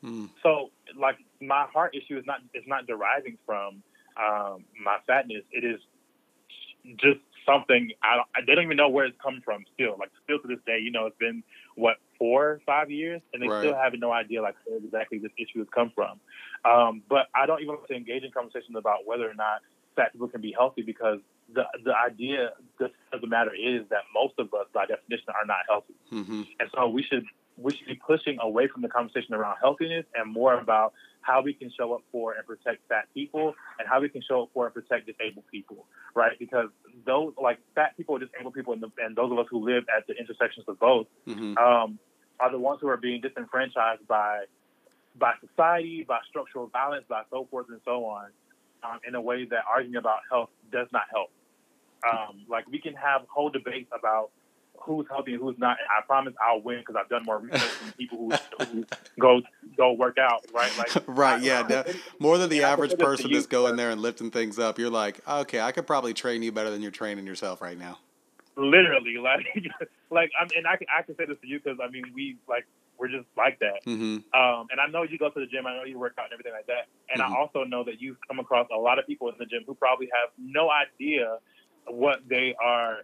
Hmm. 0.03 0.27
So, 0.43 0.71
like, 0.99 1.17
my 1.41 1.67
heart 1.73 1.95
issue 1.95 2.19
is 2.19 2.25
not 2.27 2.41
is 2.55 2.65
not 2.67 2.87
deriving 2.87 3.39
from 3.45 3.83
um, 4.17 4.65
my 4.83 4.99
fatness. 5.07 5.43
It 5.51 5.65
is 5.65 5.81
just 6.97 7.21
something 7.45 7.91
I 8.03 8.17
don't. 8.17 8.29
I, 8.37 8.41
they 8.47 8.55
don't 8.55 8.65
even 8.65 8.77
know 8.77 8.89
where 8.89 9.07
it's 9.07 9.17
come 9.23 9.41
from. 9.45 9.65
Still, 9.75 9.97
like, 9.99 10.11
still 10.25 10.39
to 10.39 10.49
this 10.49 10.63
day, 10.67 10.79
you 10.81 10.91
know, 10.91 11.07
it's 11.07 11.19
been 11.19 11.43
what 11.75 11.97
four, 12.19 12.61
five 12.67 12.91
years, 12.91 13.21
and 13.33 13.43
they 13.43 13.49
Right. 13.49 13.61
still 13.61 13.75
have 13.75 13.93
no 13.99 14.13
idea 14.13 14.43
like 14.43 14.57
where 14.67 14.79
exactly 14.79 15.19
this 15.19 15.33
issue 15.39 15.59
has 15.61 15.69
come 15.75 15.93
from. 15.95 16.21
Um, 16.65 17.03
but 17.09 17.27
I 17.35 17.47
don't 17.47 17.61
even 17.61 17.75
want 17.77 17.89
to 17.89 17.97
engage 17.97 18.23
in 18.25 18.31
conversations 18.31 18.77
about 18.77 19.07
whether 19.07 19.29
or 19.29 19.35
not 19.35 19.63
fat 19.97 20.13
people 20.13 20.29
can 20.29 20.41
be 20.41 20.53
healthy 20.53 20.83
because 20.83 21.19
the 21.53 21.65
the 21.85 21.95
idea 21.97 22.51
the, 22.79 22.87
of 23.13 23.21
the 23.21 23.27
matter 23.27 23.53
is 23.55 23.83
that 23.91 24.03
most 24.15 24.35
of 24.39 24.53
us, 24.55 24.67
by 24.73 24.87
definition, 24.87 25.29
are 25.29 25.47
not 25.47 25.59
healthy. 25.69 25.95
hmm 26.11 26.43
And 26.61 26.71
so 26.75 26.89
we 26.89 27.03
should 27.03 27.25
we 27.57 27.75
should 27.75 27.87
be 27.87 27.97
pushing 28.07 28.39
away 28.41 28.69
from 28.69 28.83
the 28.83 28.89
conversation 28.89 29.35
around 29.35 29.57
healthiness 29.61 30.05
and 30.15 30.33
more 30.33 30.59
about 30.59 30.93
how 31.23 31.43
we 31.43 31.53
can 31.53 31.71
show 31.77 31.93
up 31.93 32.03
for 32.13 32.35
and 32.35 32.47
protect 32.47 32.87
fat 32.89 33.07
people 33.13 33.55
and 33.79 33.89
how 33.89 34.01
we 34.01 34.09
can 34.09 34.23
show 34.23 34.45
up 34.45 34.51
for 34.55 34.67
and 34.67 34.75
protect 34.75 35.07
disabled 35.07 35.45
people, 35.51 35.87
right? 36.15 36.39
Because 36.39 36.69
those 37.05 37.33
like 37.43 37.59
fat 37.75 37.97
people, 37.97 38.17
disabled 38.19 38.55
people, 38.55 38.73
and, 38.75 38.83
the, 38.83 38.91
and 38.99 39.17
those 39.17 39.33
of 39.33 39.39
us 39.39 39.47
who 39.51 39.65
live 39.65 39.85
at 39.95 40.07
the 40.07 40.15
intersections 40.15 40.67
of 40.69 40.79
both 40.79 41.07
hmm 41.27 41.57
um, 41.59 41.99
are 42.41 42.53
the 42.53 42.59
ones 42.59 42.79
who 42.81 42.89
are 42.89 42.97
being 42.97 43.21
disenfranchised 43.21 44.07
by 44.07 44.45
by 45.19 45.33
society, 45.41 46.05
by 46.07 46.19
structural 46.29 46.69
violence, 46.69 47.05
by 47.09 47.23
so 47.31 47.49
forth 47.51 47.67
and 47.71 47.81
so 47.85 48.05
on, 48.05 48.27
um, 48.85 49.01
in 49.07 49.17
a 49.17 49.21
way 49.21 49.45
that 49.45 49.65
arguing 49.69 49.97
about 49.97 50.21
health 50.31 50.51
does 50.71 50.87
not 50.93 51.03
help. 51.11 51.31
Um, 52.07 52.43
like 52.49 52.67
we 52.69 52.81
can 52.81 52.95
have 52.95 53.23
whole 53.29 53.51
debates 53.51 53.91
about 53.99 54.31
who's 54.81 55.07
healthy 55.11 55.35
and 55.35 55.43
who's 55.43 55.59
not. 55.59 55.77
And 55.81 55.89
I 55.97 56.05
promise 56.07 56.35
I'll 56.41 56.61
win 56.61 56.79
because 56.79 56.97
I've 56.97 57.09
done 57.09 57.25
more 57.25 57.39
research 57.39 57.63
than 57.81 57.93
people 57.93 58.19
who, 58.19 58.65
who 58.65 58.87
go 59.21 59.41
go 59.77 59.93
work 59.93 60.17
out. 60.19 60.45
Right? 60.55 60.71
Like 60.79 61.05
Right, 61.09 61.43
yeah, 61.43 61.61
I- 61.65 61.69
de- 61.69 61.95
More 62.21 62.39
than 62.39 62.51
the 62.51 62.63
average 62.63 62.91
put 62.93 62.99
this 62.99 63.07
to 63.07 63.11
person 63.17 63.31
just 63.33 63.51
going 63.51 63.77
there 63.77 63.91
and 63.91 64.01
lifting 64.01 64.31
things 64.31 64.59
up. 64.59 64.79
You're 64.79 64.91
like, 64.91 65.21
okay, 65.29 65.61
I 65.61 65.73
could 65.73 65.87
probably 65.87 66.15
train 66.15 66.43
you 66.43 66.53
better 66.53 66.71
than 66.71 66.83
you're 66.83 66.91
training 66.93 67.27
yourself 67.27 67.61
right 67.61 67.79
now. 67.79 67.99
literally, 68.57 69.17
like, 69.23 69.47
like 70.11 70.31
I'm, 70.41 70.49
and 70.57 70.67
I 70.67 70.77
can 70.77 70.87
I 70.97 71.03
can 71.03 71.17
say 71.17 71.25
this 71.27 71.37
to 71.43 71.47
you 71.49 71.61
because 71.63 71.79
I 71.83 71.91
mean 71.91 72.05
we 72.15 72.37
like 72.49 72.67
we're 72.99 73.09
just 73.09 73.27
like 73.37 73.59
that. 73.61 73.83
hmm 73.85 74.19
Um, 74.35 74.67
and 74.71 74.81
I 74.81 74.87
know 74.91 75.05
you 75.05 75.19
go 75.19 75.31
to 75.31 75.39
the 75.41 75.47
gym. 75.47 75.67
I 75.67 75.77
know 75.77 75.85
you 75.85 75.99
work 75.99 76.15
out 76.19 76.25
and 76.27 76.33
everything 76.33 76.53
like 76.53 76.67
that. 76.67 76.87
And 77.13 77.23
Mhm. 77.23 77.33
I 77.33 77.39
also 77.39 77.63
know 77.65 77.85
that 77.85 78.01
you've 78.01 78.17
come 78.27 78.41
across 78.41 78.67
a 78.75 78.77
lot 78.79 78.99
of 78.99 79.07
people 79.07 79.29
in 79.29 79.37
the 79.39 79.47
gym 79.47 79.63
who 79.67 79.75
probably 79.75 80.09
have 80.13 80.31
no 80.37 80.69
idea 80.71 81.39
what 81.91 82.21
they 82.29 82.55
are 82.63 82.99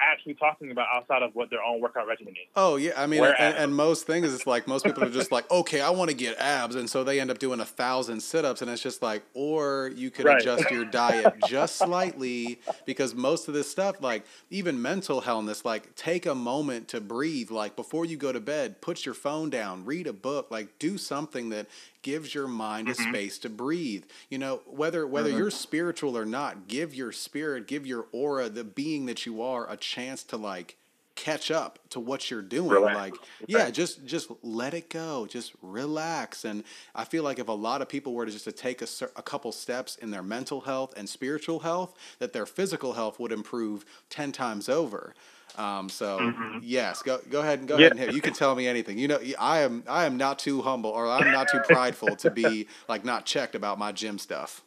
actually 0.00 0.34
talking 0.34 0.70
about 0.70 0.86
outside 0.94 1.22
of 1.22 1.34
what 1.34 1.50
their 1.50 1.62
own 1.62 1.80
workout 1.80 2.06
regimen 2.06 2.34
is. 2.34 2.48
Oh 2.56 2.76
yeah, 2.76 2.92
I 2.96 3.06
mean, 3.06 3.24
and, 3.24 3.56
and, 3.56 3.74
most 3.74 4.06
things 4.06 4.32
it's 4.32 4.46
like 4.46 4.66
most 4.66 4.84
people 4.84 5.04
are 5.04 5.10
just 5.10 5.32
like, 5.32 5.50
okay, 5.50 5.80
I 5.80 5.90
want 5.90 6.10
to 6.10 6.16
get 6.16 6.38
abs, 6.38 6.74
and 6.74 6.88
so 6.88 7.04
they 7.04 7.20
end 7.20 7.30
up 7.30 7.38
doing 7.38 7.60
a 7.60 7.64
thousand 7.64 8.20
sit-ups, 8.20 8.62
and 8.62 8.70
it's 8.70 8.82
just 8.82 9.02
like, 9.02 9.22
or 9.34 9.90
you 9.94 10.10
could 10.10 10.26
right. 10.26 10.40
adjust 10.40 10.70
your 10.70 10.84
diet 10.84 11.34
just 11.46 11.76
slightly 11.76 12.60
because 12.86 13.14
most 13.14 13.48
of 13.48 13.54
this 13.54 13.70
stuff, 13.70 14.00
like 14.00 14.24
even 14.50 14.80
mental 14.80 15.22
healthness, 15.22 15.64
like 15.64 15.94
take 15.94 16.26
a 16.26 16.34
moment 16.34 16.88
to 16.88 17.00
breathe, 17.00 17.50
like 17.50 17.76
before 17.76 18.04
you 18.04 18.16
go 18.16 18.32
to 18.32 18.40
bed, 18.40 18.80
put 18.80 19.04
your 19.06 19.14
phone 19.14 19.50
down, 19.50 19.84
read 19.84 20.06
a 20.06 20.12
book, 20.12 20.50
like 20.50 20.78
do 20.78 20.98
something 20.98 21.50
that 21.50 21.66
gives 22.04 22.34
your 22.34 22.46
mind 22.46 22.86
mm-hmm. 22.86 23.02
a 23.02 23.08
space 23.08 23.38
to 23.38 23.48
breathe. 23.48 24.04
You 24.30 24.38
know, 24.38 24.60
whether 24.66 25.04
whether 25.06 25.30
mm-hmm. 25.30 25.38
you're 25.38 25.50
spiritual 25.50 26.16
or 26.16 26.24
not, 26.24 26.68
give 26.68 26.94
your 26.94 27.10
spirit, 27.10 27.66
give 27.66 27.84
your 27.84 28.06
aura, 28.12 28.48
the 28.48 28.62
being 28.62 29.06
that 29.06 29.26
you 29.26 29.42
are, 29.42 29.68
a 29.68 29.76
chance 29.76 30.22
to 30.24 30.36
like 30.36 30.76
catch 31.16 31.50
up 31.50 31.78
to 31.90 32.00
what 32.00 32.28
you're 32.28 32.42
doing 32.42 32.70
relax. 32.70 32.96
like 32.96 33.14
yeah 33.46 33.70
just 33.70 34.04
just 34.04 34.32
let 34.42 34.74
it 34.74 34.90
go 34.90 35.26
just 35.26 35.52
relax 35.62 36.44
and 36.44 36.64
i 36.92 37.04
feel 37.04 37.22
like 37.22 37.38
if 37.38 37.46
a 37.46 37.52
lot 37.52 37.80
of 37.80 37.88
people 37.88 38.12
were 38.12 38.26
to 38.26 38.32
just 38.32 38.46
to 38.46 38.50
take 38.50 38.82
a, 38.82 38.86
a 39.14 39.22
couple 39.22 39.52
steps 39.52 39.94
in 39.94 40.10
their 40.10 40.24
mental 40.24 40.62
health 40.62 40.92
and 40.96 41.08
spiritual 41.08 41.60
health 41.60 41.94
that 42.18 42.32
their 42.32 42.46
physical 42.46 42.94
health 42.94 43.20
would 43.20 43.30
improve 43.30 43.84
10 44.10 44.32
times 44.32 44.68
over 44.68 45.14
um, 45.56 45.88
so 45.88 46.18
mm-hmm. 46.18 46.58
yes, 46.62 47.02
go 47.02 47.20
go 47.30 47.40
ahead 47.40 47.60
and 47.60 47.68
go 47.68 47.76
yeah. 47.76 47.86
ahead 47.86 47.92
and 47.92 48.00
hit. 48.00 48.14
You 48.14 48.20
can 48.20 48.32
tell 48.32 48.54
me 48.54 48.66
anything. 48.66 48.98
You 48.98 49.08
know, 49.08 49.20
I 49.38 49.60
am 49.60 49.84
I 49.88 50.04
am 50.04 50.16
not 50.16 50.38
too 50.38 50.62
humble 50.62 50.90
or 50.90 51.06
I'm 51.08 51.30
not 51.30 51.48
too 51.48 51.60
prideful 51.68 52.16
to 52.16 52.30
be 52.30 52.66
like 52.88 53.04
not 53.04 53.24
checked 53.24 53.54
about 53.54 53.78
my 53.78 53.92
gym 53.92 54.18
stuff. 54.18 54.62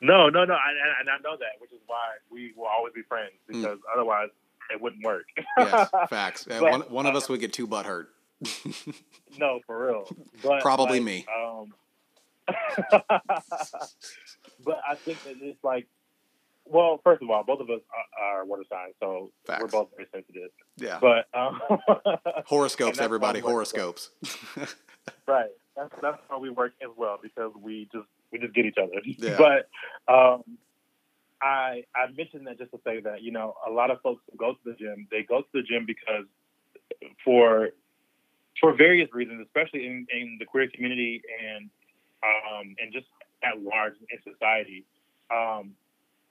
No, 0.00 0.28
no, 0.28 0.44
no, 0.44 0.54
I, 0.54 0.70
and 1.00 1.10
I 1.10 1.18
know 1.24 1.36
that, 1.36 1.60
which 1.60 1.72
is 1.72 1.80
why 1.86 2.16
we 2.30 2.52
will 2.56 2.66
always 2.66 2.94
be 2.94 3.02
friends 3.02 3.32
mm. 3.50 3.54
because 3.54 3.78
mm. 3.78 3.92
otherwise 3.92 4.28
it 4.72 4.80
wouldn't 4.80 5.04
work. 5.04 5.26
yes, 5.58 5.90
facts. 6.08 6.44
but, 6.48 6.62
one 6.62 6.80
one 6.82 7.06
of 7.06 7.14
uh, 7.14 7.18
us 7.18 7.28
would 7.28 7.40
get 7.40 7.52
too 7.52 7.66
butt 7.66 7.86
hurt. 7.86 8.08
no, 9.38 9.60
for 9.66 9.86
real. 9.86 10.08
But 10.42 10.62
probably 10.62 11.00
like, 11.00 11.06
me. 11.06 11.26
Um, 11.36 11.74
but 14.64 14.80
I 14.88 14.94
think 14.94 15.22
that 15.24 15.36
it's 15.40 15.62
like 15.64 15.88
well, 16.70 17.00
first 17.02 17.22
of 17.22 17.30
all, 17.30 17.44
both 17.44 17.60
of 17.60 17.70
us 17.70 17.80
are, 18.20 18.40
are 18.40 18.44
water 18.44 18.64
signs, 18.70 18.94
so 19.00 19.30
Facts. 19.46 19.62
we're 19.62 19.68
both 19.68 19.88
very 19.96 20.08
sensitive. 20.12 20.50
Yeah. 20.76 20.98
But 21.00 21.26
um, 21.38 21.60
horoscopes, 22.46 22.98
everybody, 22.98 23.40
horoscopes. 23.40 24.10
right. 25.26 25.50
That's 25.76 25.94
that's 26.02 26.18
how 26.28 26.38
we 26.40 26.50
work 26.50 26.72
as 26.82 26.90
well 26.96 27.18
because 27.22 27.52
we 27.60 27.88
just 27.92 28.06
we 28.32 28.38
just 28.38 28.54
get 28.54 28.66
each 28.66 28.78
other. 28.78 29.00
Yeah. 29.04 29.36
But 29.38 30.12
um, 30.12 30.42
I 31.40 31.84
I 31.94 32.10
mentioned 32.16 32.46
that 32.46 32.58
just 32.58 32.72
to 32.72 32.80
say 32.84 33.00
that 33.00 33.22
you 33.22 33.30
know 33.30 33.54
a 33.66 33.70
lot 33.70 33.90
of 33.90 34.00
folks 34.02 34.22
who 34.30 34.36
go 34.36 34.52
to 34.52 34.58
the 34.64 34.74
gym 34.74 35.06
they 35.10 35.22
go 35.22 35.42
to 35.42 35.48
the 35.52 35.62
gym 35.62 35.86
because 35.86 36.24
for 37.24 37.70
for 38.60 38.74
various 38.74 39.08
reasons, 39.12 39.46
especially 39.46 39.86
in, 39.86 40.06
in 40.10 40.36
the 40.38 40.44
queer 40.44 40.68
community 40.74 41.22
and 41.40 41.70
um, 42.22 42.74
and 42.80 42.92
just 42.92 43.06
at 43.44 43.60
large 43.62 43.94
in 44.10 44.32
society. 44.32 44.84
Um, 45.30 45.74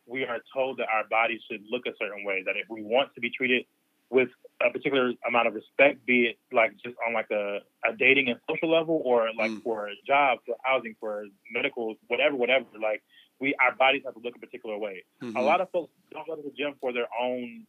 we 0.07 0.23
are 0.23 0.39
told 0.53 0.77
that 0.77 0.87
our 0.93 1.03
bodies 1.09 1.41
should 1.49 1.61
look 1.69 1.85
a 1.85 1.91
certain 1.99 2.23
way. 2.25 2.43
That 2.45 2.55
if 2.55 2.67
we 2.69 2.81
want 2.81 3.13
to 3.15 3.21
be 3.21 3.29
treated 3.29 3.65
with 4.09 4.29
a 4.65 4.71
particular 4.71 5.11
amount 5.27 5.47
of 5.47 5.53
respect, 5.53 6.05
be 6.05 6.27
it 6.27 6.37
like 6.51 6.71
just 6.83 6.95
on 7.05 7.13
like 7.13 7.29
a, 7.31 7.59
a 7.85 7.95
dating 7.97 8.29
and 8.29 8.39
social 8.49 8.71
level, 8.71 9.01
or 9.03 9.29
like 9.37 9.51
mm. 9.51 9.63
for 9.63 9.87
a 9.87 9.95
job, 10.05 10.39
for 10.45 10.55
housing, 10.63 10.95
for 10.99 11.25
medical, 11.51 11.95
whatever, 12.07 12.35
whatever. 12.35 12.65
Like 12.81 13.03
we, 13.39 13.53
our 13.55 13.75
bodies 13.75 14.03
have 14.05 14.13
to 14.15 14.21
look 14.23 14.35
a 14.35 14.39
particular 14.39 14.77
way. 14.77 15.03
Mm-hmm. 15.21 15.35
A 15.35 15.41
lot 15.41 15.61
of 15.61 15.69
folks 15.71 15.91
don't 16.11 16.27
go 16.27 16.35
to 16.35 16.41
the 16.41 16.53
gym 16.57 16.73
for 16.79 16.93
their 16.93 17.07
own 17.21 17.65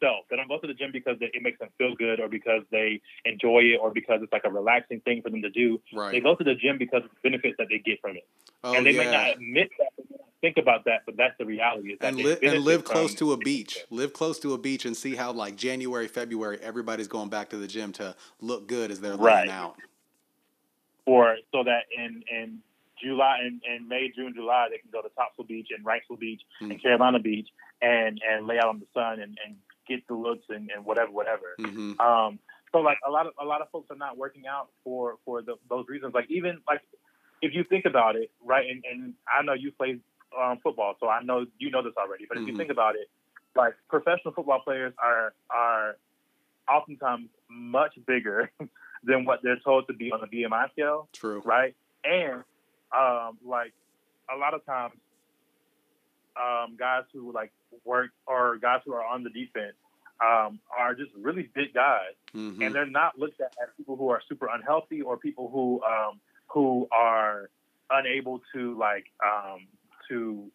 self. 0.00 0.24
They 0.30 0.36
don't 0.36 0.48
go 0.48 0.58
to 0.58 0.66
the 0.66 0.74
gym 0.74 0.92
because 0.92 1.16
it 1.20 1.42
makes 1.42 1.58
them 1.58 1.68
feel 1.76 1.94
good, 1.94 2.20
or 2.20 2.28
because 2.28 2.62
they 2.70 3.00
enjoy 3.24 3.60
it, 3.60 3.78
or 3.82 3.90
because 3.90 4.20
it's 4.22 4.32
like 4.32 4.44
a 4.44 4.50
relaxing 4.50 5.00
thing 5.00 5.22
for 5.22 5.30
them 5.30 5.42
to 5.42 5.50
do. 5.50 5.80
Right. 5.92 6.12
They 6.12 6.20
go 6.20 6.34
to 6.34 6.44
the 6.44 6.54
gym 6.54 6.78
because 6.78 7.02
of 7.04 7.10
the 7.10 7.28
benefits 7.28 7.56
that 7.58 7.66
they 7.68 7.78
get 7.78 8.00
from 8.00 8.16
it, 8.16 8.26
oh, 8.64 8.74
and 8.74 8.86
they 8.86 8.92
yeah. 8.92 9.04
may 9.04 9.10
not 9.10 9.28
admit 9.36 9.70
that 9.78 10.06
think 10.40 10.56
about 10.56 10.84
that, 10.84 11.02
but 11.06 11.16
that's 11.16 11.34
the 11.38 11.44
reality. 11.44 11.96
and, 12.00 12.16
li- 12.16 12.38
and 12.42 12.60
live 12.64 12.84
close 12.84 13.14
to 13.16 13.32
a 13.32 13.36
beach. 13.36 13.78
Live 13.90 14.12
close 14.12 14.38
to 14.40 14.54
a 14.54 14.58
beach 14.58 14.84
and 14.84 14.96
see 14.96 15.14
how 15.14 15.32
like 15.32 15.56
January, 15.56 16.08
February, 16.08 16.58
everybody's 16.62 17.08
going 17.08 17.28
back 17.28 17.50
to 17.50 17.56
the 17.56 17.66
gym 17.66 17.92
to 17.92 18.14
look 18.40 18.66
good 18.66 18.90
as 18.90 19.00
they're 19.00 19.16
right. 19.16 19.46
laying 19.46 19.50
out. 19.50 19.76
Or 21.06 21.36
so 21.52 21.64
that 21.64 21.84
in 21.96 22.22
in 22.30 22.58
July 23.02 23.38
in, 23.46 23.60
in 23.74 23.88
May, 23.88 24.10
June, 24.14 24.32
July, 24.34 24.68
they 24.70 24.78
can 24.78 24.90
go 24.92 25.02
to 25.02 25.08
Topsail 25.10 25.46
Beach 25.46 25.68
and 25.76 25.84
Wrightsville 25.84 26.20
Beach 26.20 26.42
mm-hmm. 26.60 26.70
and 26.70 26.82
Carolina 26.82 27.18
Beach 27.18 27.48
and 27.82 28.20
and 28.28 28.46
lay 28.46 28.58
out 28.58 28.68
on 28.68 28.80
the 28.80 28.86
sun 28.94 29.20
and, 29.20 29.38
and 29.44 29.56
get 29.88 30.06
the 30.06 30.14
looks 30.14 30.44
and, 30.48 30.70
and 30.74 30.84
whatever, 30.84 31.10
whatever. 31.10 31.56
Mm-hmm. 31.58 32.00
Um, 32.00 32.38
so 32.72 32.78
like 32.78 32.98
a 33.06 33.10
lot 33.10 33.26
of 33.26 33.32
a 33.40 33.44
lot 33.44 33.60
of 33.60 33.70
folks 33.70 33.90
are 33.90 33.96
not 33.96 34.16
working 34.16 34.44
out 34.46 34.68
for 34.84 35.16
for 35.24 35.42
the, 35.42 35.56
those 35.68 35.86
reasons. 35.88 36.14
Like 36.14 36.30
even 36.30 36.60
like 36.68 36.80
if 37.42 37.54
you 37.54 37.64
think 37.64 37.86
about 37.86 38.16
it, 38.16 38.30
right? 38.44 38.66
And, 38.68 38.84
and 38.90 39.14
I 39.26 39.42
know 39.42 39.54
you 39.54 39.72
played 39.72 40.00
um, 40.38 40.58
football, 40.62 40.96
so 41.00 41.08
I 41.08 41.22
know 41.22 41.46
you 41.58 41.70
know 41.70 41.82
this 41.82 41.94
already. 41.96 42.26
But 42.28 42.38
if 42.38 42.42
mm-hmm. 42.42 42.52
you 42.52 42.56
think 42.56 42.70
about 42.70 42.94
it, 42.96 43.08
like 43.56 43.74
professional 43.88 44.32
football 44.34 44.60
players 44.60 44.92
are 45.02 45.32
are 45.50 45.96
oftentimes 46.68 47.28
much 47.48 47.94
bigger 48.06 48.50
than 49.04 49.24
what 49.24 49.40
they're 49.42 49.58
told 49.64 49.86
to 49.88 49.92
be 49.92 50.12
on 50.12 50.20
the 50.20 50.26
BMI 50.26 50.70
scale. 50.72 51.08
True. 51.12 51.42
Right. 51.44 51.74
And 52.04 52.44
um, 52.96 53.38
like 53.44 53.72
a 54.32 54.36
lot 54.36 54.54
of 54.54 54.64
times, 54.64 54.94
um, 56.36 56.76
guys 56.78 57.02
who 57.12 57.32
like 57.32 57.52
work 57.84 58.10
or 58.26 58.56
guys 58.58 58.80
who 58.84 58.94
are 58.94 59.04
on 59.04 59.24
the 59.24 59.30
defense 59.30 59.74
um, 60.20 60.60
are 60.76 60.94
just 60.94 61.10
really 61.18 61.48
big 61.54 61.74
guys, 61.74 62.14
mm-hmm. 62.34 62.62
and 62.62 62.74
they're 62.74 62.86
not 62.86 63.18
looked 63.18 63.40
at 63.40 63.54
as 63.62 63.68
people 63.76 63.96
who 63.96 64.10
are 64.10 64.22
super 64.28 64.48
unhealthy 64.52 65.00
or 65.02 65.16
people 65.16 65.50
who 65.50 65.82
um, 65.82 66.20
who 66.48 66.88
are 66.92 67.50
unable 67.90 68.40
to 68.54 68.76
like 68.78 69.06
um, 69.24 69.66
to 70.10 70.50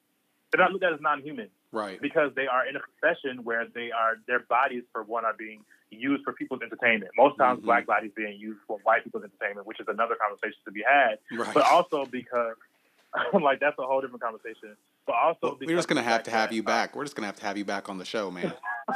they're 0.52 0.64
not 0.64 0.72
looked 0.72 0.86
at 0.86 0.94
as 0.94 1.02
non-human, 1.02 1.50
right? 1.72 2.00
Because 2.02 2.32
they 2.36 2.48
are 2.48 2.68
in 2.68 2.76
a 2.76 2.80
profession 2.80 3.44
where 3.44 3.68
they 3.74 3.92
are 3.92 4.18
their 4.28 4.40
bodies, 4.40 4.84
for 4.92 5.04
one, 5.04 5.26
are 5.26 5.34
being 5.34 5.62
used 5.90 6.24
for 6.24 6.34
people's 6.34 6.62
entertainment. 6.62 7.12
Most 7.18 7.38
times, 7.38 7.58
mm-hmm. 7.58 7.68
black 7.68 7.88
bodies 7.88 8.12
being 8.16 8.40
used 8.40 8.60
for 8.68 8.80
white 8.84 9.04
people's 9.04 9.24
entertainment, 9.24 9.68
which 9.68 9.80
is 9.80 9.88
another 9.88 10.16
conversation 10.16 10.60
to 10.66 10.72
be 10.72 10.84
had. 10.88 11.20
Right. 11.32 11.54
But 11.54 11.66
also 11.66 12.06
because, 12.06 12.56
like, 13.34 13.60
that's 13.60 13.78
a 13.80 13.84
whole 13.84 14.02
different 14.02 14.22
conversation. 14.22 14.76
But 15.06 15.16
also, 15.16 15.40
well, 15.42 15.58
we're 15.62 15.76
just 15.76 15.88
gonna 15.88 16.02
have 16.04 16.24
to 16.24 16.32
have 16.32 16.52
you 16.52 16.64
back. 16.64 16.96
We're 16.96 17.04
just 17.04 17.16
gonna 17.16 17.28
have 17.28 17.38
to 17.38 17.46
have 17.46 17.58
you 17.58 17.66
back 17.66 17.90
on 17.90 17.98
the 17.98 18.06
show, 18.06 18.32
man. 18.32 18.54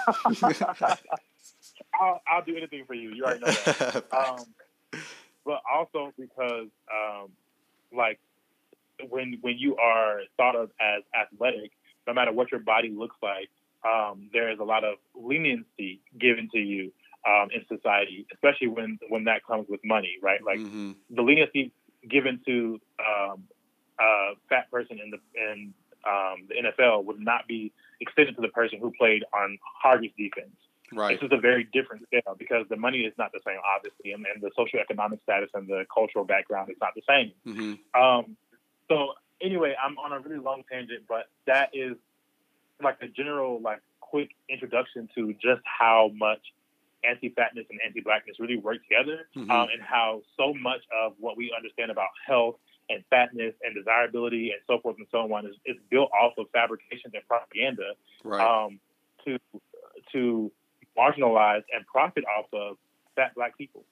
I'll, 2.01 2.21
I'll, 2.27 2.43
do 2.45 2.55
anything 2.55 2.85
for 2.85 2.93
you. 2.93 3.13
You 3.13 3.25
already 3.25 3.41
know 3.41 3.51
that. 3.51 4.05
um, 4.13 4.45
but 5.45 5.61
also 5.71 6.13
because, 6.17 6.67
um, 6.91 7.29
like, 7.95 8.19
when 9.07 9.37
when 9.41 9.57
you 9.57 9.75
are 9.77 10.21
thought 10.37 10.55
of 10.55 10.71
as 10.79 11.03
athletic, 11.19 11.71
no 12.07 12.13
matter 12.13 12.31
what 12.31 12.51
your 12.51 12.59
body 12.59 12.89
looks 12.89 13.15
like, 13.21 13.49
um, 13.87 14.29
there 14.33 14.51
is 14.51 14.59
a 14.59 14.63
lot 14.63 14.83
of 14.83 14.95
leniency 15.15 16.01
given 16.19 16.49
to 16.53 16.59
you 16.59 16.91
um, 17.27 17.49
in 17.53 17.65
society, 17.67 18.25
especially 18.33 18.67
when 18.67 18.99
when 19.09 19.25
that 19.25 19.45
comes 19.45 19.67
with 19.69 19.81
money, 19.83 20.17
right? 20.21 20.43
Like 20.43 20.59
mm-hmm. 20.59 20.91
the 21.09 21.21
leniency 21.21 21.71
given 22.09 22.39
to 22.45 22.79
um, 22.99 23.43
a 23.99 24.33
fat 24.49 24.71
person 24.71 24.99
in 25.03 25.11
the 25.11 25.19
in 25.35 25.73
um, 26.07 26.47
the 26.47 26.55
NFL 26.55 27.05
would 27.05 27.19
not 27.19 27.47
be 27.47 27.73
extended 27.99 28.35
to 28.35 28.41
the 28.41 28.47
person 28.49 28.79
who 28.79 28.91
played 28.97 29.23
on 29.33 29.57
Hoggard's 29.81 30.13
defense. 30.17 30.55
Right. 30.91 31.19
This 31.19 31.27
is 31.27 31.37
a 31.37 31.39
very 31.39 31.67
different 31.71 32.03
scale 32.07 32.35
because 32.37 32.65
the 32.69 32.75
money 32.77 32.99
is 32.99 33.13
not 33.17 33.31
the 33.31 33.39
same, 33.45 33.57
obviously, 33.75 34.13
and, 34.13 34.25
and 34.33 34.41
the 34.41 34.49
socioeconomic 34.57 35.21
status 35.21 35.49
and 35.53 35.67
the 35.67 35.85
cultural 35.93 36.25
background 36.25 36.71
is 36.71 36.77
not 36.81 36.93
the 36.95 37.03
same. 37.07 37.31
Mm-hmm. 37.45 37.99
So 38.89 39.13
anyway, 39.41 39.75
I'm 39.83 39.97
on 39.97 40.11
a 40.11 40.19
really 40.19 40.41
long 40.43 40.63
tangent, 40.69 41.03
but 41.07 41.29
that 41.47 41.69
is 41.73 41.95
like 42.81 42.97
a 43.01 43.07
general, 43.07 43.61
like 43.61 43.81
quick 43.99 44.31
introduction 44.49 45.07
to 45.15 45.33
just 45.33 45.61
how 45.63 46.11
much 46.15 46.41
anti-fatness 47.03 47.65
and 47.69 47.79
anti-blackness 47.85 48.37
really 48.39 48.57
work 48.57 48.77
together, 48.83 49.27
mm-hmm. 49.35 49.49
um, 49.49 49.67
and 49.71 49.81
how 49.81 50.21
so 50.35 50.53
much 50.53 50.81
of 51.03 51.13
what 51.19 51.37
we 51.37 51.53
understand 51.55 51.91
about 51.91 52.09
health 52.27 52.55
and 52.89 53.03
fatness 53.09 53.53
and 53.63 53.75
desirability 53.75 54.51
and 54.51 54.59
so 54.67 54.81
forth 54.81 54.97
and 54.97 55.07
so 55.11 55.19
on 55.33 55.45
is, 55.45 55.55
is 55.65 55.77
built 55.89 56.09
off 56.11 56.33
of 56.37 56.47
fabrications 56.51 57.13
and 57.13 57.23
propaganda 57.27 57.93
right. 58.23 58.41
um, 58.41 58.79
to 59.23 59.37
to 60.11 60.51
marginalize 60.97 61.63
and 61.73 61.85
profit 61.85 62.23
off 62.25 62.45
of 62.51 62.77
fat 63.15 63.33
black 63.35 63.57
people. 63.57 63.83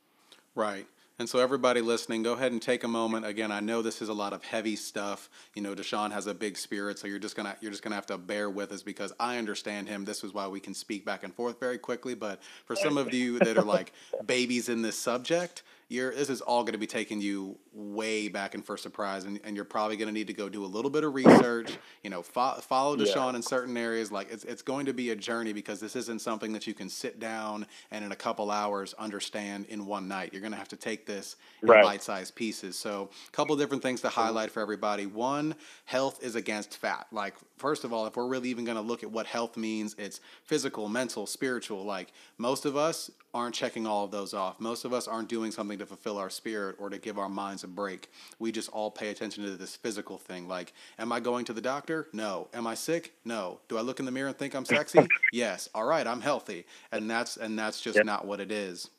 Right. 0.55 0.87
And 1.19 1.27
so, 1.27 1.39
everybody 1.39 1.81
listening, 1.81 2.21
go 2.21 2.33
ahead 2.33 2.51
and 2.51 2.61
take 2.61 2.83
a 2.83 2.87
moment. 2.87 3.25
Again, 3.25 3.51
I 3.51 3.59
know 3.59 3.81
this 3.81 4.03
is 4.03 4.09
a 4.09 4.13
lot 4.13 4.33
of 4.33 4.43
heavy 4.43 4.75
stuff. 4.75 5.31
You 5.55 5.63
know, 5.63 5.73
Da'Shaun 5.73 6.11
has 6.11 6.27
a 6.27 6.33
big 6.33 6.57
spirit, 6.57 6.99
so 6.99 7.07
you're 7.07 7.17
just 7.17 7.35
gonna 7.35 7.55
you're 7.59 7.71
just 7.71 7.81
gonna 7.81 7.95
have 7.95 8.05
to 8.07 8.19
bear 8.19 8.51
with 8.51 8.71
us 8.71 8.83
because 8.83 9.11
I 9.19 9.37
understand 9.39 9.87
him. 9.87 10.05
This 10.05 10.23
is 10.23 10.31
why 10.31 10.47
we 10.47 10.59
can 10.59 10.75
speak 10.75 11.05
back 11.05 11.23
and 11.23 11.33
forth 11.33 11.59
very 11.59 11.79
quickly. 11.79 12.13
But 12.13 12.39
for 12.65 12.75
some 12.75 12.99
of 12.99 13.15
you 13.15 13.39
that 13.39 13.57
are 13.57 13.63
like 13.63 13.93
babies 14.27 14.69
in 14.69 14.83
this 14.83 14.95
subject, 14.95 15.63
you're 15.89 16.13
this 16.13 16.29
is 16.29 16.41
all 16.41 16.61
going 16.61 16.73
to 16.73 16.79
be 16.79 16.85
taking 16.85 17.19
you 17.19 17.57
way 17.77 18.27
back 18.27 18.55
in 18.55 18.61
First 18.61 18.81
Surprise, 18.81 19.25
and, 19.25 19.39
and 19.43 19.55
you're 19.55 19.63
probably 19.63 19.95
going 19.97 20.07
to 20.07 20.13
need 20.13 20.27
to 20.27 20.33
go 20.33 20.49
do 20.49 20.65
a 20.65 20.67
little 20.67 20.89
bit 20.89 21.03
of 21.03 21.13
research. 21.13 21.77
You 22.03 22.09
know, 22.09 22.23
fo- 22.23 22.55
follow 22.55 22.97
Da'Shaun 22.97 23.31
yeah. 23.31 23.35
in 23.35 23.41
certain 23.41 23.77
areas. 23.77 24.11
Like 24.11 24.31
it's 24.31 24.43
it's 24.43 24.61
going 24.61 24.87
to 24.87 24.93
be 24.93 25.11
a 25.11 25.15
journey 25.15 25.53
because 25.53 25.79
this 25.79 25.95
isn't 25.95 26.21
something 26.21 26.51
that 26.53 26.65
you 26.65 26.73
can 26.73 26.89
sit 26.89 27.19
down 27.19 27.67
and 27.91 28.03
in 28.03 28.11
a 28.11 28.15
couple 28.15 28.49
hours 28.49 28.93
understand 28.95 29.65
in 29.69 29.85
one 29.85 30.07
night. 30.07 30.33
You're 30.33 30.41
going 30.41 30.53
to 30.53 30.57
have 30.57 30.69
to 30.69 30.75
take 30.75 31.05
this 31.05 31.35
in 31.61 31.69
right. 31.69 31.83
bite-sized 31.83 32.35
pieces. 32.35 32.77
So, 32.77 33.09
a 33.27 33.31
couple 33.31 33.55
different 33.55 33.83
things 33.83 34.01
to 34.01 34.09
highlight 34.09 34.51
for 34.51 34.61
everybody. 34.61 35.05
One, 35.05 35.55
health 35.85 36.23
is 36.23 36.35
against 36.35 36.77
fat. 36.77 37.07
Like 37.11 37.35
first 37.57 37.83
of 37.83 37.93
all, 37.93 38.05
if 38.07 38.15
we're 38.15 38.27
really 38.27 38.49
even 38.49 38.65
going 38.65 38.77
to 38.77 38.81
look 38.81 39.03
at 39.03 39.11
what 39.11 39.25
health 39.25 39.57
means, 39.57 39.95
it's 39.97 40.19
physical, 40.43 40.87
mental, 40.87 41.25
spiritual. 41.27 41.83
Like 41.83 42.11
most 42.37 42.65
of 42.65 42.75
us 42.75 43.11
aren't 43.33 43.53
checking 43.53 43.85
all 43.85 44.03
of 44.05 44.11
those 44.11 44.33
off. 44.33 44.59
Most 44.59 44.85
of 44.85 44.93
us 44.93 45.07
aren't 45.07 45.29
doing 45.29 45.51
something 45.51 45.77
to 45.77 45.85
fulfill 45.85 46.17
our 46.17 46.29
spirit 46.29 46.75
or 46.79 46.89
to 46.89 46.97
give 46.97 47.19
our 47.19 47.29
minds 47.29 47.63
a 47.67 47.69
break. 47.69 48.09
We 48.39 48.51
just 48.51 48.69
all 48.69 48.89
pay 48.89 49.09
attention 49.09 49.43
to 49.43 49.51
this 49.51 49.75
physical 49.75 50.17
thing. 50.17 50.47
Like, 50.47 50.73
am 50.97 51.11
I 51.11 51.19
going 51.19 51.45
to 51.45 51.53
the 51.53 51.61
doctor? 51.61 52.07
No. 52.13 52.47
Am 52.53 52.65
I 52.65 52.75
sick? 52.75 53.13
No. 53.25 53.59
Do 53.67 53.77
I 53.77 53.81
look 53.81 53.99
in 53.99 54.05
the 54.05 54.11
mirror 54.11 54.29
and 54.29 54.37
think 54.37 54.55
I'm 54.55 54.65
sexy? 54.65 55.07
yes. 55.33 55.69
All 55.75 55.85
right, 55.85 56.05
I'm 56.05 56.21
healthy. 56.21 56.65
And 56.91 57.09
that's 57.09 57.37
and 57.37 57.57
that's 57.57 57.81
just 57.81 58.03
not 58.03 58.25
what 58.25 58.39
it 58.39 58.51
is. 58.51 58.89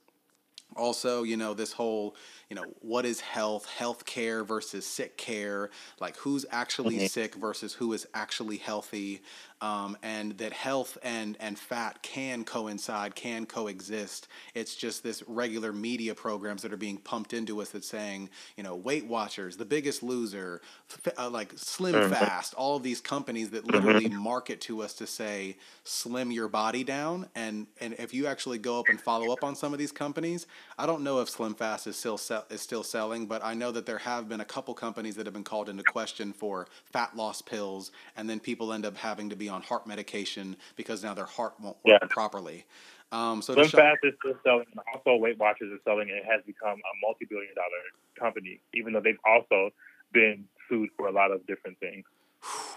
Also, 0.76 1.22
you 1.22 1.36
know, 1.36 1.54
this 1.54 1.72
whole 1.72 2.14
you 2.48 2.56
know, 2.56 2.64
what 2.80 3.04
is 3.04 3.20
health, 3.20 3.66
health 3.66 4.06
care 4.06 4.42
versus 4.42 4.86
sick 4.86 5.18
care, 5.18 5.70
like 6.00 6.16
who's 6.16 6.46
actually 6.50 6.96
mm-hmm. 6.96 7.06
sick 7.06 7.34
versus 7.34 7.74
who 7.74 7.92
is 7.92 8.06
actually 8.14 8.56
healthy, 8.56 9.20
um, 9.60 9.96
and 10.02 10.36
that 10.38 10.52
health 10.52 10.98
and, 11.02 11.36
and 11.40 11.58
fat 11.58 12.02
can 12.02 12.44
coincide, 12.44 13.14
can 13.14 13.46
coexist. 13.46 14.28
It's 14.54 14.74
just 14.74 15.02
this 15.02 15.22
regular 15.26 15.72
media 15.72 16.14
programs 16.14 16.62
that 16.62 16.72
are 16.72 16.78
being 16.78 16.98
pumped 16.98 17.32
into 17.32 17.60
us 17.60 17.70
that's 17.70 17.88
saying, 17.88 18.30
you 18.56 18.62
know, 18.62 18.76
Weight 18.76 19.06
Watchers, 19.06 19.56
The 19.56 19.64
Biggest 19.64 20.02
Loser, 20.02 20.60
uh, 21.16 21.30
like 21.30 21.52
Slim 21.56 21.94
mm-hmm. 21.94 22.12
Fast, 22.12 22.54
all 22.54 22.76
of 22.76 22.82
these 22.82 23.00
companies 23.00 23.50
that 23.50 23.66
literally 23.66 24.06
mm-hmm. 24.06 24.18
market 24.18 24.60
to 24.62 24.82
us 24.82 24.94
to 24.94 25.06
say, 25.06 25.56
slim 25.84 26.30
your 26.30 26.48
body 26.48 26.84
down. 26.84 27.28
And, 27.34 27.66
and 27.80 27.94
if 27.98 28.14
you 28.14 28.26
actually 28.26 28.58
go 28.58 28.78
up 28.78 28.88
and 28.88 29.00
follow 29.00 29.32
up 29.32 29.42
on 29.42 29.56
some 29.56 29.72
of 29.72 29.78
these 29.78 29.92
companies, 29.92 30.46
I 30.78 30.86
don't 30.86 31.02
know 31.02 31.20
if 31.20 31.28
Slim 31.28 31.54
Fast 31.54 31.86
is 31.86 31.96
still 31.96 32.20
is 32.50 32.60
still 32.60 32.82
selling, 32.82 33.26
but 33.26 33.44
I 33.44 33.54
know 33.54 33.72
that 33.72 33.86
there 33.86 33.98
have 33.98 34.28
been 34.28 34.40
a 34.40 34.44
couple 34.44 34.74
companies 34.74 35.16
that 35.16 35.26
have 35.26 35.32
been 35.32 35.44
called 35.44 35.68
into 35.68 35.82
question 35.82 36.32
for 36.32 36.68
fat 36.84 37.16
loss 37.16 37.42
pills, 37.42 37.90
and 38.16 38.28
then 38.28 38.38
people 38.40 38.72
end 38.72 38.86
up 38.86 38.96
having 38.96 39.30
to 39.30 39.36
be 39.36 39.47
on 39.48 39.62
heart 39.62 39.86
medication 39.86 40.56
because 40.76 41.02
now 41.02 41.14
their 41.14 41.26
heart 41.26 41.54
won't 41.60 41.76
work 41.84 41.98
yeah. 42.02 42.08
properly. 42.08 42.64
Um, 43.10 43.40
so 43.40 43.54
Slim 43.54 43.68
Fast 43.68 43.98
is 44.02 44.14
still 44.20 44.34
selling. 44.44 44.66
Also, 44.94 45.16
Weight 45.16 45.38
Watchers 45.38 45.72
is 45.72 45.80
selling, 45.84 46.10
and 46.10 46.18
it 46.18 46.24
has 46.24 46.42
become 46.46 46.76
a 46.76 46.94
multi-billion-dollar 47.02 47.68
company, 48.18 48.60
even 48.74 48.92
though 48.92 49.00
they've 49.00 49.18
also 49.24 49.70
been 50.12 50.44
sued 50.68 50.90
for 50.96 51.08
a 51.08 51.12
lot 51.12 51.30
of 51.30 51.46
different 51.46 51.78
things. 51.80 52.04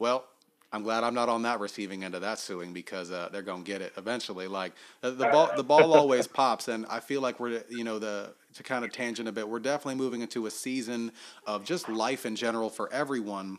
Well, 0.00 0.26
I'm 0.72 0.84
glad 0.84 1.02
I'm 1.02 1.14
not 1.14 1.28
on 1.28 1.42
that 1.42 1.58
receiving 1.58 2.04
end 2.04 2.14
of 2.14 2.20
that 2.20 2.38
suing 2.38 2.72
because 2.72 3.10
uh, 3.10 3.28
they're 3.32 3.42
gonna 3.42 3.64
get 3.64 3.82
it 3.82 3.92
eventually. 3.96 4.46
Like 4.46 4.74
the, 5.00 5.10
the 5.10 5.26
ball, 5.26 5.50
the 5.56 5.64
ball 5.64 5.92
always 5.98 6.28
pops, 6.28 6.68
and 6.68 6.86
I 6.86 7.00
feel 7.00 7.20
like 7.20 7.40
we're 7.40 7.64
you 7.68 7.82
know 7.82 7.98
the 7.98 8.32
to 8.54 8.62
kind 8.62 8.84
of 8.84 8.92
tangent 8.92 9.28
a 9.28 9.32
bit. 9.32 9.48
We're 9.48 9.60
definitely 9.60 9.96
moving 9.96 10.20
into 10.20 10.46
a 10.46 10.50
season 10.50 11.10
of 11.46 11.64
just 11.64 11.88
life 11.88 12.26
in 12.26 12.36
general 12.36 12.70
for 12.70 12.92
everyone 12.92 13.58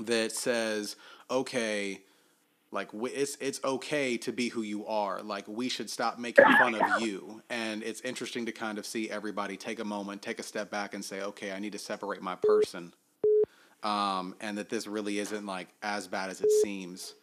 that 0.00 0.32
says, 0.32 0.96
okay, 1.30 2.00
like 2.70 2.88
it's 2.92 3.36
it's 3.40 3.60
okay 3.64 4.16
to 4.18 4.32
be 4.32 4.48
who 4.48 4.62
you 4.62 4.86
are. 4.86 5.22
Like 5.22 5.46
we 5.48 5.68
should 5.68 5.88
stop 5.88 6.18
making 6.18 6.44
fun 6.58 6.74
of 6.74 7.00
you. 7.00 7.42
And 7.48 7.82
it's 7.82 8.00
interesting 8.02 8.46
to 8.46 8.52
kind 8.52 8.78
of 8.78 8.86
see 8.86 9.10
everybody 9.10 9.56
take 9.56 9.78
a 9.78 9.84
moment, 9.84 10.22
take 10.22 10.38
a 10.38 10.42
step 10.42 10.70
back, 10.70 10.94
and 10.94 11.04
say, 11.04 11.22
okay, 11.22 11.52
I 11.52 11.58
need 11.58 11.72
to 11.72 11.78
separate 11.78 12.22
my 12.22 12.36
person 12.36 12.92
um, 13.82 14.34
and 14.40 14.58
that 14.58 14.68
this 14.68 14.86
really 14.86 15.18
isn't 15.18 15.46
like 15.46 15.68
as 15.82 16.08
bad 16.08 16.30
as 16.30 16.40
it 16.40 16.50
seems. 16.62 17.14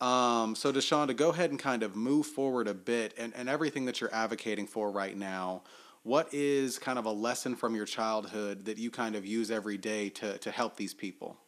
Um, 0.00 0.54
so 0.56 0.72
Da'Shaun, 0.72 1.06
to 1.06 1.14
go 1.14 1.30
ahead 1.30 1.50
and 1.50 1.58
kind 1.58 1.82
of 1.82 1.94
move 1.94 2.26
forward 2.26 2.66
a 2.66 2.74
bit 2.74 3.14
and, 3.16 3.32
and 3.36 3.48
everything 3.48 3.84
that 3.86 4.00
you're 4.00 4.12
advocating 4.12 4.66
for 4.66 4.90
right 4.90 5.16
now, 5.16 5.62
what 6.02 6.28
is 6.32 6.78
kind 6.78 6.98
of 6.98 7.04
a 7.04 7.12
lesson 7.12 7.54
from 7.54 7.76
your 7.76 7.86
childhood 7.86 8.64
that 8.64 8.78
you 8.78 8.90
kind 8.90 9.14
of 9.14 9.24
use 9.24 9.50
every 9.50 9.78
day 9.78 10.08
to, 10.10 10.36
to 10.38 10.50
help 10.50 10.76
these 10.76 10.92
people? 10.92 11.38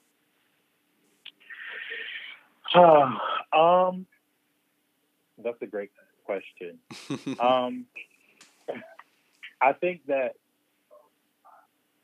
Uh, 2.74 3.10
um, 3.56 4.06
that's 5.42 5.60
a 5.62 5.66
great 5.66 5.90
question. 6.24 6.78
um, 7.40 7.86
I 9.60 9.72
think 9.72 10.06
that 10.06 10.34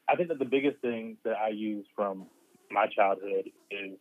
I 0.08 0.16
think 0.16 0.28
that 0.28 0.38
the 0.38 0.44
biggest 0.44 0.78
thing 0.80 1.16
that 1.24 1.36
I 1.36 1.48
use 1.48 1.86
from 1.94 2.26
my 2.70 2.86
childhood 2.86 3.50
is, 3.70 3.98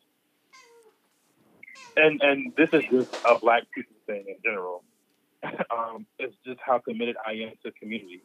and 1.96 2.22
and 2.22 2.54
this 2.58 2.70
is 2.74 2.84
just 2.92 3.10
a 3.26 3.38
black 3.40 3.64
people 3.74 3.96
thing 4.08 4.26
in 4.28 4.36
general. 4.44 4.84
um, 5.72 6.06
it's 6.18 6.36
just 6.46 6.60
how 6.66 6.80
committed 6.80 7.16
I 7.26 7.32
am 7.32 7.54
to 7.64 7.72
community. 7.72 8.22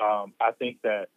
Um, 0.00 0.32
I 0.40 0.52
think 0.58 0.78
that 0.82 1.08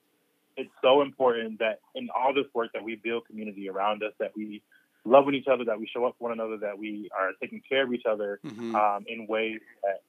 it's 0.58 0.70
so 0.84 1.02
important 1.02 1.60
that 1.60 1.80
in 1.96 2.10
all 2.16 2.34
this 2.34 2.46
work 2.54 2.70
that 2.74 2.84
we 2.84 2.96
build 2.96 3.26
community 3.26 3.70
around 3.70 4.04
us, 4.04 4.14
that 4.20 4.32
we 4.36 4.62
love 5.04 5.28
each 5.34 5.48
other, 5.48 5.66
that 5.66 5.80
we 5.80 5.88
show 5.88 6.06
up 6.06 6.16
for 6.18 6.30
one 6.30 6.34
another, 6.34 6.58
that 6.58 6.78
we 6.78 7.10
are 7.18 7.32
taking 7.42 7.62
care 7.68 7.84
of 7.84 7.94
each 7.94 8.06
other 8.06 8.40
mm-hmm. 8.46 8.76
um, 8.76 9.06
in 9.08 9.28
ways 9.28 9.60
that 9.84 10.02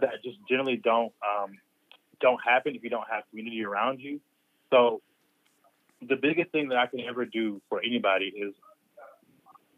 that 0.00 0.22
just 0.22 0.38
generally 0.48 0.76
don't 0.76 1.12
um, 1.24 1.52
don't 2.20 2.40
happen 2.44 2.74
if 2.74 2.82
you 2.82 2.90
don't 2.90 3.08
have 3.10 3.24
community 3.30 3.64
around 3.64 4.00
you. 4.00 4.20
So 4.70 5.00
the 6.06 6.16
biggest 6.16 6.50
thing 6.50 6.68
that 6.68 6.78
I 6.78 6.86
can 6.86 7.00
ever 7.00 7.24
do 7.24 7.60
for 7.68 7.80
anybody 7.82 8.26
is 8.26 8.54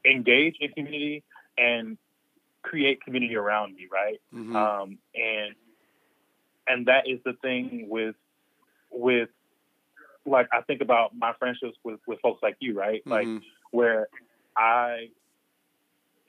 engage 0.05 0.57
in 0.61 0.71
community 0.73 1.23
and 1.57 1.99
create 2.63 3.03
community 3.03 3.37
around 3.37 3.75
me, 3.75 3.87
right? 3.91 4.21
Mm-hmm. 4.35 4.57
Um, 4.57 4.99
and 5.15 5.55
and 6.67 6.87
that 6.87 7.09
is 7.09 7.21
the 7.25 7.35
thing 7.35 7.87
with 7.89 8.17
with 8.91 9.29
like 10.27 10.49
I 10.53 10.61
think 10.63 10.81
about 10.81 11.17
my 11.17 11.33
friendships 11.39 11.77
with 11.85 12.01
with 12.07 12.21
folks 12.21 12.43
like 12.43 12.57
you, 12.61 12.79
right? 12.79 13.05
Mm-hmm. 13.05 13.35
Like 13.35 13.43
where 13.71 14.09
I 14.57 15.09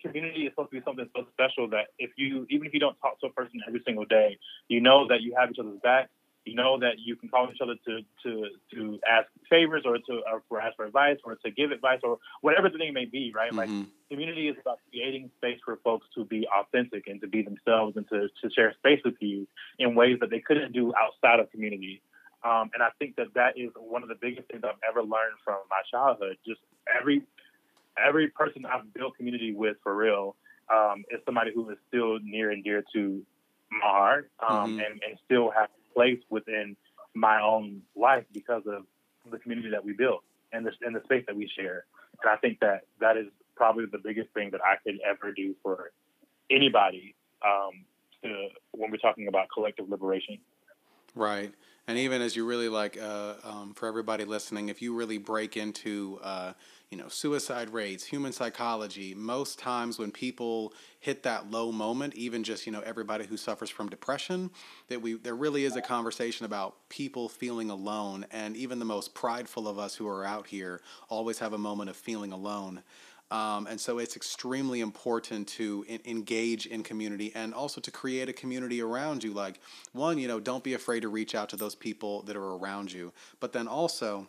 community 0.02 0.46
is 0.46 0.52
supposed 0.52 0.72
to 0.72 0.80
be 0.80 0.84
something 0.86 1.10
so 1.16 1.26
special 1.34 1.70
that 1.70 1.88
if 1.98 2.12
you 2.18 2.46
even 2.50 2.68
if 2.68 2.74
you 2.74 2.80
don't 2.80 2.96
talk 2.98 3.20
to 3.22 3.28
a 3.28 3.32
person 3.32 3.60
every 3.68 3.82
single 3.86 4.06
day, 4.06 4.38
you 4.68 4.82
know 4.82 5.08
that 5.08 5.22
you 5.22 5.36
have 5.38 5.52
each 5.52 5.60
other's 5.60 5.80
back 5.82 6.10
you 6.50 6.56
know 6.56 6.80
that 6.80 6.96
you 6.98 7.16
can 7.16 7.30
call 7.30 7.48
each 7.54 7.62
other 7.62 7.76
to 7.86 8.00
to 8.24 8.46
to 8.74 9.00
ask 9.10 9.28
favors 9.50 9.84
or 9.86 9.98
to 9.98 10.22
or 10.50 10.62
ask 10.62 10.76
for 10.76 10.86
advice 10.86 11.18
or 11.24 11.36
to 11.36 11.52
give 11.52 11.72
advice 11.72 12.00
or 12.04 12.18
whatever 12.42 12.70
the 12.70 12.78
thing 12.78 12.94
may 12.94 13.06
be, 13.06 13.32
right? 13.36 13.52
Mm-hmm. 13.52 13.78
Like 13.78 13.88
community 14.10 14.48
is 14.48 14.56
about 14.60 14.80
creating 14.90 15.30
space 15.38 15.60
for 15.64 15.78
folks 15.84 16.08
to 16.16 16.26
be 16.26 16.48
authentic 16.48 17.08
and 17.08 17.22
to 17.22 17.28
be 17.28 17.44
themselves 17.44 17.96
and 17.98 18.08
to, 18.10 18.28
to 18.42 18.50
share 18.54 18.74
space 18.74 19.00
with 19.06 19.16
you 19.20 19.48
in 19.78 19.96
ways 19.96 20.18
that 20.22 20.30
they 20.30 20.40
couldn't 20.40 20.74
do 20.74 20.94
outside 20.98 21.40
of 21.40 21.52
community. 21.52 22.02
Um, 22.44 22.72
and 22.74 22.82
I 22.82 22.90
think 23.00 23.16
that 23.18 23.34
that 23.36 23.58
is 23.58 23.72
one 23.76 24.02
of 24.04 24.10
the 24.10 24.16
biggest 24.16 24.48
things 24.50 24.64
I've 24.64 24.80
ever 24.88 25.02
learned 25.02 25.38
from 25.44 25.58
my 25.70 25.82
childhood. 25.92 26.38
Just 26.46 26.62
every 26.98 27.24
every 27.98 28.30
person 28.30 28.66
I've 28.66 28.94
built 28.94 29.18
community 29.18 29.54
with 29.54 29.78
for 29.84 29.96
real 29.96 30.36
um, 30.74 31.04
is 31.12 31.20
somebody 31.26 31.52
who 31.54 31.70
is 31.70 31.78
still 31.88 32.20
near 32.24 32.52
and 32.52 32.64
dear 32.64 32.84
to 32.94 33.22
my 33.72 33.80
heart 33.82 34.32
um, 34.48 34.72
mm-hmm. 34.72 34.80
and, 34.80 35.02
and 35.08 35.20
still 35.26 35.52
have 35.52 35.70
place 35.94 36.20
within 36.30 36.76
my 37.14 37.42
own 37.42 37.82
life 37.96 38.24
because 38.32 38.64
of 38.68 38.86
the 39.30 39.38
community 39.40 39.70
that 39.70 39.84
we 39.84 39.94
built 39.94 40.24
and 40.54 40.66
the, 40.66 40.72
and 40.82 40.96
the 40.96 41.04
space 41.04 41.24
that 41.28 41.36
we 41.36 41.50
share. 41.58 41.86
And 42.22 42.32
I 42.32 42.38
think 42.38 42.60
that 42.62 42.82
that 43.00 43.18
is 43.18 43.28
probably 43.56 43.86
the 43.92 43.98
biggest 43.98 44.30
thing 44.34 44.52
that 44.52 44.62
I 44.64 44.76
could 44.84 45.00
ever 45.06 45.34
do 45.34 45.56
for 45.62 45.92
anybody 46.50 47.16
um, 47.46 47.84
to, 48.24 48.48
when 48.72 48.92
we're 48.92 48.98
talking 48.98 49.28
about 49.28 49.48
collective 49.54 49.90
liberation. 49.90 50.38
Right. 51.16 51.52
And 51.90 51.98
even 51.98 52.22
as 52.22 52.36
you 52.36 52.46
really 52.46 52.70
like, 52.70 53.02
uh, 53.02 53.34
um, 53.44 53.74
for 53.74 53.88
everybody 53.88 54.24
listening, 54.24 54.70
if 54.70 54.80
you 54.80 54.94
really 54.94 55.18
break 55.18 55.58
into 55.58 56.20
uh, 56.22 56.54
you 56.92 56.98
know, 57.00 57.08
suicide 57.08 57.72
rates, 57.72 58.04
human 58.04 58.32
psychology, 58.32 59.16
most 59.16 59.58
times 59.58 59.98
when 59.98 60.12
people 60.12 60.72
hit 61.00 61.24
that 61.24 61.50
low 61.50 61.72
moment, 61.72 62.14
even 62.14 62.44
just, 62.44 62.68
you 62.68 62.72
know, 62.72 62.82
everybody 62.82 63.26
who 63.26 63.38
suffers 63.38 63.72
from 63.72 63.90
depression, 63.90 64.52
that 64.88 65.02
we 65.02 65.16
there 65.16 65.36
really 65.36 65.66
is 65.66 65.76
a 65.76 65.82
conversation 65.82 66.46
about 66.46 66.76
people 66.90 67.28
feeling 67.28 67.72
alone. 67.72 68.24
And 68.30 68.56
even 68.56 68.78
the 68.78 68.86
most 68.86 69.16
prideful 69.16 69.68
of 69.68 69.80
us 69.80 69.96
who 69.96 70.08
are 70.08 70.24
out 70.24 70.46
here 70.46 70.82
always 71.10 71.40
have 71.40 71.54
a 71.54 71.58
moment 71.58 71.90
of 71.90 71.96
feeling 71.96 72.32
alone. 72.32 72.84
Um, 73.32 73.68
and 73.68 73.80
so 73.80 74.00
it's 74.00 74.16
extremely 74.16 74.82
important 74.82 75.48
to 75.50 75.86
in- 75.88 76.02
engage 76.06 76.66
in 76.66 76.82
community 76.82 77.32
and 77.36 77.54
also 77.54 77.80
to 77.80 77.92
create 77.92 78.28
a 78.28 78.34
community 78.34 78.82
around 78.82 79.24
you. 79.24 79.34
Like, 79.34 79.60
one, 79.94 80.18
you 80.18 80.28
know, 80.28 80.40
don't 80.40 80.64
be 80.64 80.74
afraid 80.74 81.02
to 81.02 81.10
reach 81.10 81.36
out 81.36 81.50
to 81.50 81.56
those 81.56 81.76
people 81.76 82.24
that 82.24 82.36
are 82.36 82.56
around 82.56 82.92
you. 82.92 83.14
But 83.40 83.54
then 83.54 83.68
also, 83.68 84.28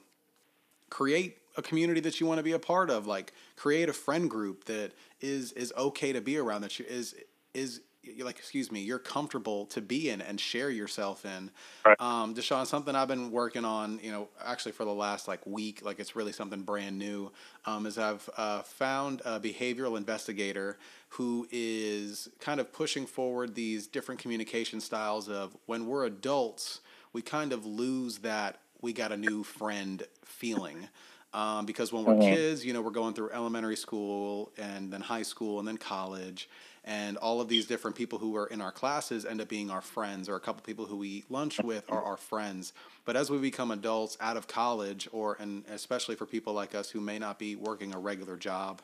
create 0.90 1.38
a 1.56 1.62
community 1.62 2.00
that 2.00 2.20
you 2.20 2.26
want 2.26 2.38
to 2.38 2.42
be 2.42 2.52
a 2.52 2.58
part 2.58 2.90
of 2.90 3.06
like 3.06 3.32
create 3.56 3.88
a 3.88 3.92
friend 3.92 4.28
group 4.28 4.64
that 4.64 4.92
is 5.20 5.52
is 5.52 5.72
okay 5.76 6.12
to 6.12 6.20
be 6.20 6.36
around 6.36 6.62
that 6.62 6.78
you, 6.78 6.84
is 6.88 7.14
is 7.54 7.80
like 8.18 8.38
excuse 8.38 8.72
me 8.72 8.80
you're 8.80 8.98
comfortable 8.98 9.66
to 9.66 9.80
be 9.80 10.08
in 10.10 10.20
and 10.22 10.40
share 10.40 10.70
yourself 10.70 11.24
in 11.26 11.50
Right. 11.84 11.98
um 11.98 12.34
da'shaun 12.34 12.66
something 12.66 12.94
i've 12.94 13.08
been 13.08 13.30
working 13.30 13.64
on 13.64 13.98
you 14.02 14.10
know 14.10 14.28
actually 14.42 14.72
for 14.72 14.84
the 14.86 14.92
last 14.92 15.28
like 15.28 15.44
week 15.46 15.82
like 15.84 16.00
it's 16.00 16.16
really 16.16 16.32
something 16.32 16.62
brand 16.62 16.98
new 16.98 17.30
um 17.66 17.84
is 17.84 17.98
i've 17.98 18.28
uh, 18.38 18.62
found 18.62 19.20
a 19.26 19.38
behavioral 19.38 19.98
investigator 19.98 20.78
who 21.10 21.46
is 21.50 22.28
kind 22.38 22.58
of 22.58 22.72
pushing 22.72 23.06
forward 23.06 23.54
these 23.54 23.86
different 23.86 24.20
communication 24.20 24.80
styles 24.80 25.28
of 25.28 25.56
when 25.66 25.86
we're 25.86 26.06
adults 26.06 26.80
we 27.12 27.20
kind 27.20 27.52
of 27.52 27.66
lose 27.66 28.18
that 28.18 28.60
we 28.80 28.94
got 28.94 29.12
a 29.12 29.16
new 29.16 29.44
friend 29.44 30.04
feeling 30.24 30.88
um, 31.32 31.64
because 31.64 31.92
when 31.92 32.04
we're 32.04 32.14
Mhm. 32.14 32.16
kids, 32.16 32.64
you 32.64 32.72
know, 32.72 32.82
we're 32.82 32.90
going 32.90 33.14
through 33.14 33.30
elementary 33.30 33.76
school 33.76 34.52
and 34.58 34.92
then 34.92 35.00
high 35.00 35.22
school 35.22 35.60
and 35.60 35.68
then 35.68 35.76
college, 35.76 36.48
and 36.84 37.16
all 37.18 37.40
of 37.40 37.48
these 37.48 37.66
different 37.66 37.96
people 37.96 38.18
who 38.18 38.36
are 38.36 38.46
in 38.46 38.60
our 38.60 38.72
classes 38.72 39.24
end 39.24 39.40
up 39.40 39.48
being 39.48 39.70
our 39.70 39.82
friends, 39.82 40.28
or 40.28 40.36
a 40.36 40.40
couple 40.40 40.62
people 40.62 40.86
who 40.86 40.96
we 40.96 41.08
eat 41.08 41.30
lunch 41.30 41.62
with 41.62 41.84
are 41.90 42.02
our 42.02 42.16
friends. 42.16 42.72
But 43.04 43.16
as 43.16 43.30
we 43.30 43.38
become 43.38 43.70
adults 43.70 44.16
out 44.20 44.36
of 44.36 44.48
college, 44.48 45.08
or 45.12 45.36
and 45.40 45.64
especially 45.66 46.16
for 46.16 46.26
people 46.26 46.52
like 46.54 46.74
us 46.74 46.90
who 46.90 47.00
may 47.00 47.18
not 47.18 47.38
be 47.38 47.56
working 47.56 47.94
a 47.94 47.98
regular 47.98 48.36
job, 48.36 48.82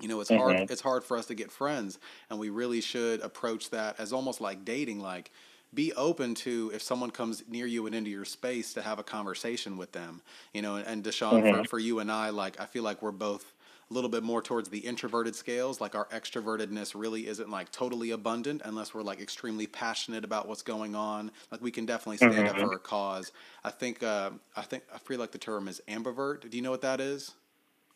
you 0.00 0.08
know, 0.08 0.20
it's 0.20 0.30
hard. 0.30 0.60
Mhm. 0.60 0.68
It's 0.68 0.80
hard 0.82 1.04
for 1.04 1.16
us 1.16 1.26
to 1.26 1.34
get 1.34 1.50
friends, 1.50 1.98
and 2.30 2.38
we 2.38 2.50
really 2.50 2.80
should 2.80 3.20
approach 3.20 3.70
that 3.70 3.98
as 3.98 4.12
almost 4.12 4.40
like 4.40 4.64
dating. 4.64 5.00
Like, 5.00 5.32
be 5.74 5.92
open 5.94 6.34
to 6.36 6.70
if 6.72 6.82
someone 6.82 7.10
comes 7.10 7.46
near 7.48 7.66
you 7.66 7.84
and 7.86 7.94
into 7.94 8.10
your 8.10 8.24
space 8.24 8.72
to 8.74 8.82
have 8.82 8.98
a 8.98 9.02
conversation 9.04 9.76
with 9.76 9.92
them. 9.92 10.22
You 10.54 10.62
know, 10.62 10.76
and, 10.76 10.86
and 10.86 11.04
Da'Shaun, 11.04 11.44
for, 11.46 11.62
Mhm. 11.62 11.68
for 11.68 11.78
you 11.80 11.98
and 11.98 12.10
I, 12.12 12.30
like, 12.30 12.60
I 12.60 12.66
feel 12.66 12.84
like 12.84 13.02
we're 13.02 13.10
both 13.12 13.54
a 13.90 13.94
little 13.94 14.10
bit 14.10 14.22
more 14.22 14.42
towards 14.42 14.68
the 14.68 14.80
introverted 14.80 15.34
scales. 15.34 15.80
Like, 15.80 15.94
our 15.94 16.06
extrovertedness 16.08 16.94
really 16.98 17.26
isn't 17.26 17.48
like 17.50 17.70
totally 17.72 18.10
abundant 18.10 18.62
unless 18.64 18.92
we're 18.94 19.02
like 19.02 19.20
extremely 19.20 19.66
passionate 19.66 20.24
about 20.24 20.46
what's 20.48 20.62
going 20.62 20.94
on. 20.94 21.32
Like, 21.50 21.60
we 21.60 21.70
can 21.70 21.86
definitely 21.86 22.18
stand 22.18 22.48
up 22.48 22.58
Mhm. 22.58 22.68
for 22.68 22.74
a 22.76 22.80
cause. 22.80 23.32
I 23.64 23.70
think, 23.70 24.02
uh, 24.02 24.32
I 24.56 24.62
think, 24.62 24.84
I 24.92 24.98
feel 24.98 25.18
like 25.18 25.32
the 25.32 25.38
term 25.38 25.68
is 25.68 25.80
ambivert. 25.88 26.48
Do 26.50 26.56
you 26.56 26.62
know 26.62 26.70
what 26.70 26.82
that 26.82 27.00
is? 27.00 27.34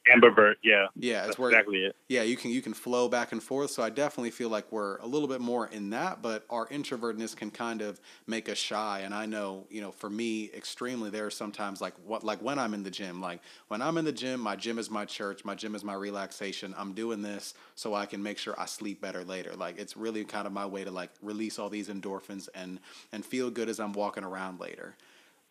Ambivert, 0.09 0.57
yeah. 0.65 0.87
Yeah, 0.97 1.27
it's 1.27 1.39
where 1.39 1.51
exactly 1.51 1.85
it. 1.85 1.95
yeah, 2.09 2.23
you 2.23 2.37
can 2.37 2.51
you 2.51 2.61
can 2.61 2.75
flow 2.75 3.09
back 3.09 3.31
and 3.31 3.41
forth. 3.41 3.71
So 3.71 3.85
I 3.85 3.91
definitely 3.91 4.33
feel 4.33 4.49
like 4.49 4.71
we're 4.73 4.97
a 4.97 5.07
little 5.07 5.29
bit 5.29 5.41
more 5.41 5.69
in 5.69 5.91
that, 5.91 6.21
but 6.21 6.45
our 6.51 6.67
introvertness 6.69 7.37
can 7.37 7.53
kind 7.53 7.83
of 7.83 8.01
make 8.27 8.49
us 8.49 8.59
shy. 8.59 9.03
And 9.05 9.15
I 9.15 9.27
know, 9.27 9.67
you 9.71 9.81
know, 9.81 9.93
for 9.93 10.11
me, 10.11 10.51
extremely, 10.55 11.09
there 11.09 11.27
are 11.27 11.31
sometimes 11.31 11.81
like 11.81 11.95
what 12.05 12.25
like 12.25 12.43
when 12.43 12.59
I'm 12.59 12.75
in 12.75 12.83
the 12.83 12.91
gym, 12.91 13.21
like 13.21 13.41
when 13.69 13.81
I'm 13.81 13.97
in 13.97 14.05
the 14.05 14.13
gym, 14.13 14.41
my 14.41 14.57
gym 14.57 14.77
is 14.77 14.91
my 14.91 15.05
church, 15.05 15.45
my 15.45 15.55
gym 15.55 15.77
is 15.77 15.85
my 15.85 15.95
relaxation. 15.95 16.75
I'm 16.77 16.95
doing 16.95 17.23
this 17.23 17.55
so 17.77 17.95
I 17.95 18.07
can 18.07 18.23
make 18.25 18.39
sure 18.39 18.59
I 18.59 18.67
sleep 18.67 19.01
better 19.01 19.23
later. 19.23 19.55
Like 19.55 19.79
it's 19.79 19.97
really 19.97 20.25
kind 20.25 20.49
of 20.49 20.53
my 20.53 20.67
way 20.67 20.83
to 20.83 20.91
like 20.91 21.11
release 21.23 21.61
all 21.61 21.69
these 21.69 21.89
endorphins 21.89 22.49
and 22.57 22.81
and 23.13 23.25
feel 23.25 23.51
good 23.51 23.69
as 23.69 23.79
I'm 23.79 23.93
walking 23.93 24.25
around 24.25 24.59
later 24.59 24.97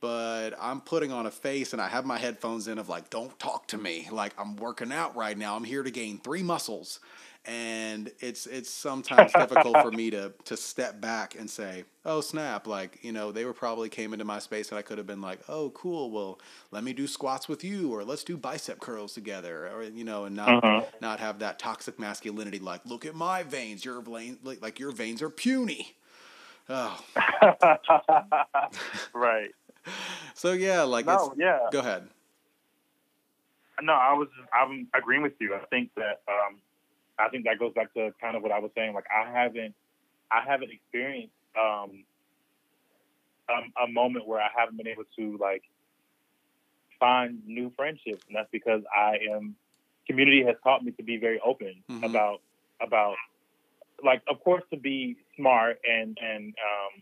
but 0.02 0.52
I'm 0.62 0.82
putting 0.82 1.12
on 1.14 1.28
a 1.28 1.32
face 1.32 1.74
and 1.74 1.82
I 1.82 1.90
have 1.90 2.06
my 2.06 2.20
headphones 2.20 2.68
in 2.70 2.80
of 2.80 2.90
like, 2.90 3.10
don't 3.12 3.38
talk 3.40 3.68
to 3.70 3.80
me. 3.80 4.10
Like 4.12 4.34
I'm 4.40 4.58
working 4.58 4.94
out 4.94 5.16
right 5.18 5.38
now. 5.38 5.58
I'm 5.58 5.66
here 5.66 5.84
to 5.84 5.92
gain 5.92 6.20
three 6.20 6.44
muscles. 6.44 7.02
And 7.46 8.12
it's 8.20 8.48
it's 8.48 8.70
sometimes 8.70 9.36
difficult 9.36 9.82
for 9.82 9.92
me 9.94 10.12
to 10.12 10.34
to 10.46 10.58
step 10.58 11.02
back 11.02 11.36
and 11.40 11.50
say, 11.50 11.86
oh 12.06 12.22
snap, 12.22 12.68
like, 12.68 13.00
you 13.04 13.14
know, 13.14 13.32
they 13.32 13.46
were 13.46 13.54
probably 13.54 13.90
came 13.90 14.14
into 14.14 14.26
my 14.26 14.40
space 14.40 14.70
and 14.72 14.80
I 14.80 14.84
could 14.84 15.00
have 15.00 15.08
been 15.08 15.22
like, 15.22 15.40
oh 15.50 15.72
cool, 15.72 16.12
well, 16.12 16.40
let 16.72 16.84
me 16.84 16.94
do 16.94 17.08
squats 17.08 17.50
with 17.50 17.64
you 17.64 17.94
or 17.94 18.04
let's 18.04 18.26
do 18.26 18.38
bicep 18.38 18.82
curls 18.82 19.14
together 19.14 19.70
or 19.70 19.84
you 19.84 20.06
know, 20.06 20.26
and 20.26 20.36
not 20.36 20.60
Mhm. 20.64 20.88
not 21.02 21.20
have 21.22 21.40
that 21.40 21.60
toxic 21.60 22.00
masculinity 22.00 22.60
like, 22.60 22.82
look 22.86 23.06
at 23.06 23.16
my 23.16 23.44
veins, 23.44 23.86
your 23.86 24.02
vein 24.02 24.40
like, 24.44 24.62
like 24.62 24.80
your 24.80 24.92
veins 24.92 25.22
are 25.22 25.32
puny. 25.32 25.96
Oh. 26.70 27.00
right. 29.14 29.52
So 30.34 30.54
yeah, 30.54 30.82
like 30.84 31.06
No, 31.06 31.34
yeah. 31.38 31.60
go 31.72 31.80
ahead. 31.80 32.08
No, 33.82 33.94
I 33.94 34.14
was 34.14 34.28
I'm 34.54 34.88
agreeing 34.94 35.22
with 35.24 35.34
you. 35.40 35.54
I 35.56 35.66
think 35.66 35.92
that 35.96 36.22
um, 36.28 36.60
I 37.20 37.30
think 37.30 37.46
that 37.46 37.60
goes 37.60 37.74
back 37.74 37.94
to 37.94 38.14
kind 38.20 38.36
of 38.36 38.44
what 38.44 38.52
I 38.52 38.60
was 38.60 38.72
saying. 38.76 38.94
Like 38.94 39.06
I 39.12 39.30
haven't 39.32 39.76
I 40.32 40.42
haven't 40.48 40.72
experienced 40.72 41.34
um, 41.60 42.04
um, 43.50 43.74
a 43.84 43.92
moment 43.92 44.28
where 44.28 44.40
I 44.40 44.50
haven't 44.56 44.78
been 44.78 44.88
able 44.88 45.04
to 45.18 45.38
like 45.40 45.64
find 47.00 47.42
new 47.46 47.72
friendships, 47.76 48.24
and 48.28 48.36
that's 48.36 48.50
because 48.52 48.82
I 48.96 49.18
am 49.34 49.56
community 50.08 50.44
has 50.46 50.56
taught 50.64 50.84
me 50.84 50.92
to 50.94 51.04
be 51.04 51.18
very 51.18 51.40
open 51.46 51.84
Mhm. 51.90 52.06
about 52.06 52.42
about 52.82 53.16
like 54.04 54.22
of 54.28 54.44
course 54.44 54.64
to 54.72 54.78
be 54.78 55.18
smart 55.36 55.80
and 55.88 56.18
and 56.22 56.56
um, 56.56 57.02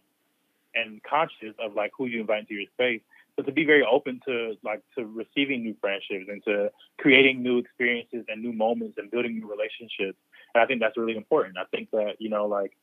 and 0.76 1.01
conscious 1.03 1.55
of 1.59 1.74
like 1.74 1.91
who 1.97 2.05
you 2.05 2.22
invite 2.22 2.41
into 2.41 2.53
your 2.53 2.65
space 2.74 3.01
but 3.39 3.45
to 3.45 3.53
be 3.53 3.63
very 3.63 3.86
open 3.89 4.20
to 4.26 4.57
like 4.63 4.82
to 4.97 5.05
receiving 5.05 5.63
new 5.63 5.74
friendships 5.80 6.26
and 6.28 6.43
to 6.43 6.70
creating 6.97 7.41
new 7.41 7.57
experiences 7.57 8.26
and 8.28 8.41
new 8.41 8.51
moments 8.51 8.97
and 8.97 9.09
building 9.09 9.39
new 9.39 9.49
relationships. 9.49 10.17
And 10.53 10.61
I 10.61 10.65
think 10.65 10.82
that's 10.82 10.97
really 10.97 11.15
important. 11.15 11.57
I 11.57 11.63
think 11.74 11.89
that 11.91 12.15
you 12.20 12.28
know, 12.28 12.47
like, 12.47 12.76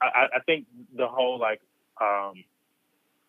I, 0.00 0.28
I 0.36 0.40
think 0.46 0.66
the 0.96 1.08
whole 1.08 1.40
like 1.40 1.60
um, 2.00 2.44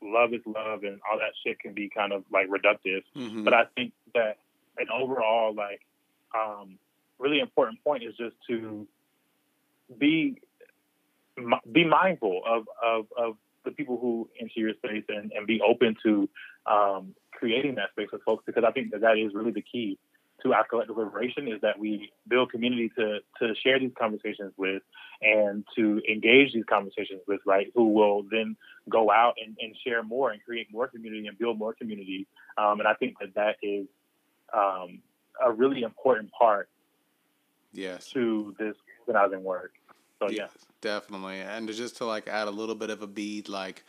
love 0.04 0.36
is 0.36 0.42
love 0.46 0.84
and 0.84 1.00
all 1.12 1.18
that 1.18 1.34
shit 1.44 1.60
can 1.60 1.74
be 1.74 1.90
kind 1.90 2.14
of 2.14 2.24
like 2.32 2.48
reductive. 2.48 3.02
Mhm. 3.16 3.44
But 3.44 3.56
I 3.56 3.64
think 3.76 3.94
that 4.14 4.38
an 4.78 4.90
overall 4.94 5.52
like 5.52 5.82
um, 6.38 6.78
really 7.18 7.40
important 7.40 7.84
point 7.84 8.04
is 8.04 8.16
just 8.18 8.36
to 8.50 8.88
be 9.98 10.38
be 11.72 11.86
mindful 11.86 12.42
of, 12.46 12.66
of, 12.84 13.06
of 13.18 13.36
the 13.66 13.72
people 13.72 13.98
who 14.00 14.30
enter 14.40 14.52
your 14.56 14.74
space 14.74 15.04
and, 15.10 15.32
and 15.32 15.48
be 15.48 15.62
open 15.62 15.96
to 16.04 16.30
um, 16.66 17.16
creating 17.32 17.76
that 17.76 17.92
space 17.92 18.10
with 18.12 18.22
folks 18.24 18.44
because 18.46 18.64
I 18.68 18.72
think 18.72 18.92
that 18.92 19.02
that 19.02 19.18
is 19.18 19.34
really 19.34 19.52
the 19.52 19.62
key 19.62 19.98
to 20.44 20.54
our 20.54 20.66
collective 20.68 20.98
liberation 20.98 21.48
is 21.48 21.62
that 21.62 21.80
we 21.80 22.12
build 22.28 22.52
community 22.52 22.92
to, 22.98 23.20
to 23.40 23.56
share 23.64 23.80
these 23.80 23.92
conversations 23.98 24.52
with 24.58 24.82
and 25.22 25.64
to 25.76 26.02
engage 26.10 26.54
these 26.54 26.66
conversations 26.70 27.22
with, 27.28 27.40
right, 27.46 27.72
who 27.76 27.90
will 27.90 28.24
then 28.30 28.56
go 28.90 29.10
out 29.10 29.36
and, 29.44 29.56
and 29.62 29.76
share 29.86 30.04
more 30.04 30.32
and 30.32 30.44
create 30.44 30.68
more 30.72 30.88
community 30.88 31.28
and 31.28 31.38
build 31.38 31.58
more 31.58 31.74
community. 31.74 32.28
Um, 32.58 32.80
and 32.80 32.88
I 32.88 32.94
think 32.94 33.16
that 33.20 33.34
that 33.36 33.56
is 33.62 33.88
um, 34.54 35.00
a 35.44 35.52
really 35.52 35.84
important 35.84 36.32
part 36.32 36.68
yes. 37.72 38.10
to 38.10 38.54
this 38.60 38.76
organizing 39.08 39.44
work. 39.44 39.72
So 40.22 40.30
yeah. 40.30 40.44
Yes, 40.44 40.52
definitely. 40.82 41.40
And 41.40 41.72
just 41.74 41.98
to 41.98 42.06
like 42.06 42.28
add 42.28 42.48
a 42.48 42.52
little 42.52 42.76
bit 42.76 42.90
of 42.90 43.02
a 43.02 43.08
bead, 43.08 43.50
like 43.50 43.84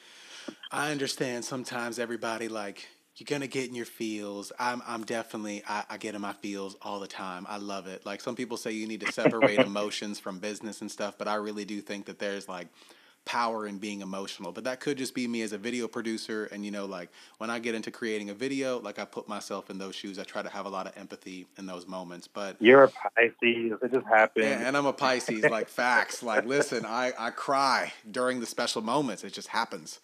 I 0.71 0.91
understand 0.91 1.45
sometimes 1.45 1.99
everybody 1.99 2.49
like 2.49 2.89
you're 3.17 3.27
gonna 3.27 3.47
get 3.47 3.69
in 3.69 3.75
your 3.75 3.87
feels. 3.87 4.53
I'm 4.59 4.83
I'm 4.87 5.05
definitely 5.05 5.63
I, 5.69 5.85
I 5.91 5.97
get 5.99 6.15
in 6.15 6.21
my 6.21 6.33
feels 6.33 6.77
all 6.83 7.01
the 7.01 7.07
time. 7.07 7.47
I 7.49 7.59
love 7.59 7.87
it. 7.87 8.05
Like 8.05 8.21
some 8.21 8.35
people 8.37 8.57
say 8.57 8.73
you 8.73 8.87
need 8.89 9.01
to 9.01 9.13
separate 9.13 9.61
emotions 9.63 10.19
from 10.19 10.39
business 10.39 10.81
and 10.81 10.91
stuff, 10.91 11.17
but 11.19 11.29
I 11.29 11.37
really 11.37 11.65
do 11.65 11.81
think 11.81 12.07
that 12.07 12.19
there's 12.19 12.49
like 12.49 12.69
power 13.25 13.67
in 13.67 13.79
being 13.79 14.03
emotional. 14.03 14.53
But 14.53 14.65
that 14.65 14.81
could 14.81 14.99
just 14.99 15.15
be 15.15 15.27
me 15.27 15.43
as 15.43 15.53
a 15.53 15.59
video 15.59 15.89
producer 15.89 16.45
and 16.53 16.65
you 16.65 16.71
know, 16.71 16.85
like 16.85 17.11
when 17.39 17.51
I 17.51 17.59
get 17.59 17.75
into 17.75 17.91
creating 17.91 18.31
a 18.31 18.35
video, 18.35 18.81
like 18.81 18.99
I 18.99 19.05
put 19.05 19.29
myself 19.29 19.71
in 19.71 19.79
those 19.79 19.95
shoes. 19.95 20.19
I 20.19 20.25
try 20.25 20.43
to 20.43 20.49
have 20.49 20.67
a 20.67 20.69
lot 20.69 20.87
of 20.87 20.97
empathy 20.97 21.47
in 21.59 21.67
those 21.67 21.87
moments. 21.87 22.29
But 22.29 22.57
You're 22.61 22.85
a 22.85 22.89
Pisces. 22.89 23.79
It 23.83 23.93
just 23.93 24.07
happened. 24.07 24.45
yeah, 24.45 24.67
and 24.67 24.77
I'm 24.77 24.87
a 24.87 24.93
Pisces, 24.93 25.45
like 25.45 25.69
facts. 25.69 26.23
Like, 26.23 26.45
listen, 26.45 26.85
I, 26.85 27.13
I 27.19 27.31
cry 27.31 27.93
during 28.11 28.41
the 28.41 28.47
special 28.47 28.83
moments. 28.83 29.25
It 29.25 29.33
just 29.33 29.49
happens. 29.49 30.01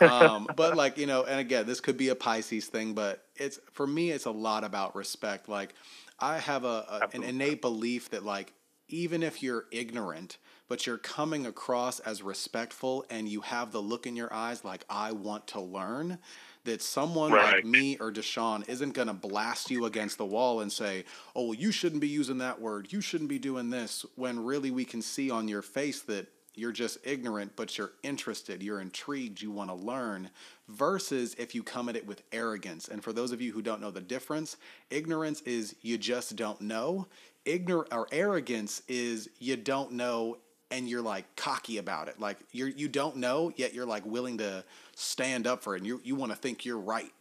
Um, 0.00 0.48
but 0.56 0.76
like, 0.76 0.98
you 0.98 1.06
know, 1.06 1.24
and 1.24 1.40
again, 1.40 1.66
this 1.66 1.80
could 1.80 1.96
be 1.96 2.08
a 2.08 2.14
Pisces 2.14 2.66
thing, 2.66 2.94
but 2.94 3.24
it's 3.36 3.58
for 3.72 3.86
me, 3.86 4.10
it's 4.10 4.26
a 4.26 4.30
lot 4.30 4.64
about 4.64 4.94
respect. 4.94 5.48
Like, 5.48 5.74
I 6.20 6.38
have 6.38 6.64
a, 6.64 7.08
a 7.12 7.16
an 7.16 7.22
innate 7.22 7.62
belief 7.62 8.10
that 8.10 8.24
like, 8.24 8.52
even 8.88 9.22
if 9.22 9.42
you're 9.42 9.66
ignorant, 9.70 10.38
but 10.68 10.86
you're 10.86 10.98
coming 10.98 11.46
across 11.46 11.98
as 12.00 12.22
respectful 12.22 13.04
and 13.10 13.28
you 13.28 13.40
have 13.40 13.72
the 13.72 13.80
look 13.80 14.06
in 14.06 14.14
your 14.14 14.32
eyes 14.32 14.64
like 14.64 14.84
I 14.88 15.12
want 15.12 15.46
to 15.48 15.60
learn, 15.60 16.18
that 16.64 16.82
someone 16.82 17.30
like 17.30 17.64
me 17.64 17.96
or 17.98 18.12
Da'Shaun 18.12 18.68
isn't 18.68 18.92
going 18.92 19.08
to 19.08 19.14
blast 19.14 19.70
you 19.70 19.86
against 19.86 20.18
the 20.18 20.26
wall 20.26 20.60
and 20.60 20.70
say, 20.70 21.04
oh, 21.34 21.46
well, 21.46 21.54
you 21.54 21.72
shouldn't 21.72 22.02
be 22.02 22.08
using 22.08 22.38
that 22.38 22.60
word. 22.60 22.92
You 22.92 23.00
shouldn't 23.00 23.30
be 23.30 23.38
doing 23.38 23.70
this. 23.70 24.04
When 24.16 24.44
really 24.44 24.70
we 24.70 24.84
can 24.84 25.00
see 25.00 25.30
on 25.30 25.48
your 25.48 25.62
face 25.62 26.02
that 26.02 26.26
you're 26.54 26.72
just 26.72 26.98
ignorant, 27.04 27.52
but 27.56 27.78
you're 27.78 27.92
interested, 28.02 28.62
you're 28.62 28.80
intrigued, 28.80 29.40
you 29.40 29.50
want 29.50 29.70
to 29.70 29.74
learn, 29.74 30.28
versus 30.68 31.34
if 31.38 31.54
you 31.54 31.62
come 31.62 31.88
at 31.88 31.96
it 31.96 32.06
with 32.06 32.22
arrogance. 32.32 32.88
And 32.88 33.02
for 33.02 33.12
those 33.12 33.32
of 33.32 33.40
you 33.40 33.52
who 33.52 33.62
don't 33.62 33.80
know 33.80 33.92
the 33.92 34.00
difference, 34.00 34.56
ignorance 34.90 35.40
is 35.42 35.76
you 35.82 35.96
just 35.96 36.36
don't 36.36 36.60
know. 36.60 37.06
Ignor- 37.46 37.86
or 37.92 38.08
arrogance 38.12 38.82
is 38.88 39.30
you 39.38 39.56
don't 39.56 39.92
know 39.92 40.38
and 40.70 40.88
you're 40.88 41.02
like 41.02 41.36
cocky 41.36 41.78
about 41.78 42.08
it. 42.08 42.20
Like 42.20 42.38
you're 42.52 42.68
you 42.68 42.88
don't 42.88 43.16
know, 43.16 43.52
yet 43.56 43.74
you're 43.74 43.86
like 43.86 44.04
willing 44.06 44.38
to 44.38 44.64
stand 44.96 45.46
up 45.46 45.62
for 45.62 45.74
it 45.74 45.78
and 45.78 45.86
you 45.86 46.00
you 46.04 46.14
want 46.14 46.32
to 46.32 46.38
think 46.38 46.64
you're 46.64 46.78
right. 46.78 47.12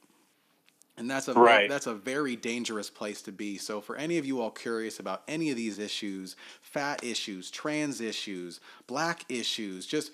And 0.98 1.10
that's 1.10 1.28
a 1.28 1.36
Right. 1.36 1.68
that's 1.68 1.88
a 1.88 1.94
very 1.94 2.36
dangerous 2.36 2.90
place 2.90 3.22
to 3.24 3.32
be. 3.32 3.58
So 3.58 3.82
for 3.82 3.96
any 3.96 4.18
of 4.18 4.26
you 4.26 4.42
all 4.42 4.52
curious 4.52 5.00
about 5.00 5.24
any 5.28 5.50
of 5.52 5.56
these 5.58 5.80
issues, 5.80 6.36
fat 6.62 7.04
issues, 7.04 7.52
trans 7.52 8.02
issues, 8.02 8.60
black 8.88 9.24
issues, 9.30 9.86
just 9.86 10.12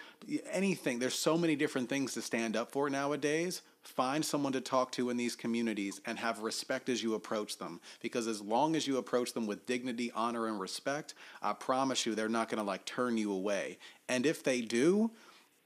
anything, 0.52 1.00
there's 1.00 1.16
so 1.18 1.38
many 1.38 1.56
different 1.56 1.90
things 1.90 2.14
to 2.16 2.22
stand 2.22 2.58
up 2.58 2.72
for 2.72 2.90
nowadays. 2.90 3.62
Find 3.84 4.24
someone 4.24 4.54
to 4.54 4.62
talk 4.62 4.92
to 4.94 5.10
in 5.10 5.18
these 5.18 5.36
communities 5.36 6.00
and 6.06 6.18
have 6.18 6.40
respect 6.40 6.90
as 6.90 7.04
you 7.04 7.16
approach 7.16 7.58
them. 7.58 7.82
Because 8.02 8.28
as 8.28 8.42
long 8.42 8.76
as 8.76 8.88
you 8.88 8.98
approach 8.98 9.34
them 9.34 9.46
with 9.46 9.66
dignity, 9.66 10.12
honor, 10.16 10.48
and 10.48 10.60
respect, 10.60 11.14
I 11.42 11.54
promise 11.54 12.06
you 12.06 12.16
they're 12.16 12.30
not 12.30 12.50
going 12.50 12.60
to 12.60 12.64
like 12.64 12.86
turn 12.86 13.18
you 13.18 13.32
away. 13.32 13.78
And 14.08 14.26
if 14.26 14.42
they 14.44 14.62
do, 14.62 15.12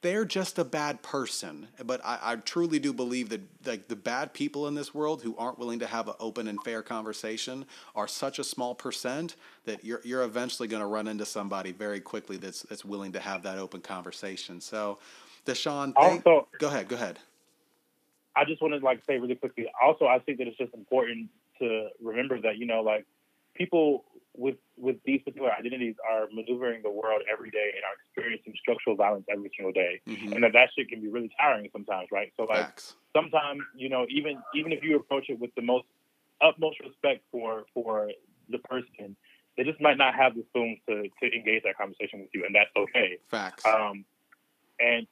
they're 0.01 0.25
just 0.25 0.59
a 0.59 0.63
bad 0.63 1.01
person. 1.01 1.67
But 1.83 2.01
I, 2.03 2.19
I 2.21 2.35
truly 2.37 2.79
do 2.79 2.91
believe 2.93 3.29
that 3.29 3.41
like 3.65 3.87
the 3.87 3.95
bad 3.95 4.33
people 4.33 4.67
in 4.67 4.75
this 4.75 4.93
world 4.93 5.21
who 5.21 5.35
aren't 5.37 5.59
willing 5.59 5.79
to 5.79 5.87
have 5.87 6.07
an 6.07 6.15
open 6.19 6.47
and 6.47 6.61
fair 6.63 6.81
conversation 6.81 7.65
are 7.95 8.07
such 8.07 8.39
a 8.39 8.43
small 8.43 8.75
percent 8.75 9.35
that 9.65 9.83
you're 9.83 10.01
you're 10.03 10.23
eventually 10.23 10.67
going 10.67 10.81
to 10.81 10.87
run 10.87 11.07
into 11.07 11.25
somebody 11.25 11.71
very 11.71 11.99
quickly 11.99 12.37
that's 12.37 12.61
that's 12.63 12.85
willing 12.85 13.11
to 13.13 13.19
have 13.19 13.43
that 13.43 13.57
open 13.57 13.81
conversation. 13.81 14.61
So, 14.61 14.99
Da'Shaun, 15.45 15.93
thank- 15.95 16.25
Also, 16.25 16.47
go 16.59 16.67
ahead, 16.67 16.87
go 16.87 16.95
ahead. 16.95 17.19
I 18.37 18.45
just 18.45 18.61
want 18.61 18.73
to 18.75 18.79
like 18.85 19.03
say 19.05 19.17
really 19.17 19.35
quickly. 19.35 19.65
Also, 19.81 20.05
I 20.05 20.19
think 20.19 20.37
that 20.37 20.47
it's 20.47 20.57
just 20.57 20.73
important 20.73 21.29
to 21.59 21.89
remember 22.01 22.39
that 22.41 22.57
you 22.57 22.67
know, 22.67 22.81
like 22.81 23.05
people 23.55 24.05
with 24.35 24.57
with 24.77 24.97
these 25.05 25.21
particular 25.23 25.51
identities 25.51 25.95
are 26.07 26.27
maneuvering 26.31 26.83
the 26.83 26.91
world 26.91 27.23
every 27.31 27.49
day 27.49 27.71
and 27.75 27.83
are 27.83 27.97
experiencing 28.05 28.53
structural 28.59 28.95
violence 28.95 29.25
every 29.29 29.49
single 29.57 29.73
day, 29.73 29.99
Mhm. 30.05 30.35
and 30.35 30.43
that 30.43 30.53
that 30.53 30.69
shit 30.75 30.87
can 30.89 31.01
be 31.01 31.07
really 31.07 31.31
tiring 31.39 31.67
sometimes, 31.71 32.09
right? 32.11 32.31
So 32.37 32.43
like 32.43 32.59
Facts. 32.59 32.95
sometimes 33.13 33.63
you 33.75 33.89
know, 33.89 34.05
even 34.09 34.41
even 34.53 34.71
if 34.71 34.83
you 34.83 34.95
approach 34.97 35.29
it 35.29 35.39
with 35.39 35.53
the 35.55 35.63
most 35.63 35.87
utmost 36.39 36.79
respect 36.81 37.23
for 37.31 37.65
for 37.73 38.11
the 38.49 38.59
person, 38.59 39.15
they 39.57 39.63
just 39.63 39.81
might 39.81 39.97
not 39.97 40.13
have 40.13 40.35
the 40.35 40.43
spoons 40.49 40.77
to 40.87 41.09
to 41.21 41.35
engage 41.35 41.63
that 41.63 41.75
conversation 41.75 42.19
with 42.19 42.29
you, 42.35 42.45
and 42.45 42.53
that's 42.53 42.69
okay. 42.77 43.17
Facts. 43.29 43.65
um, 43.65 44.05
and 44.79 45.07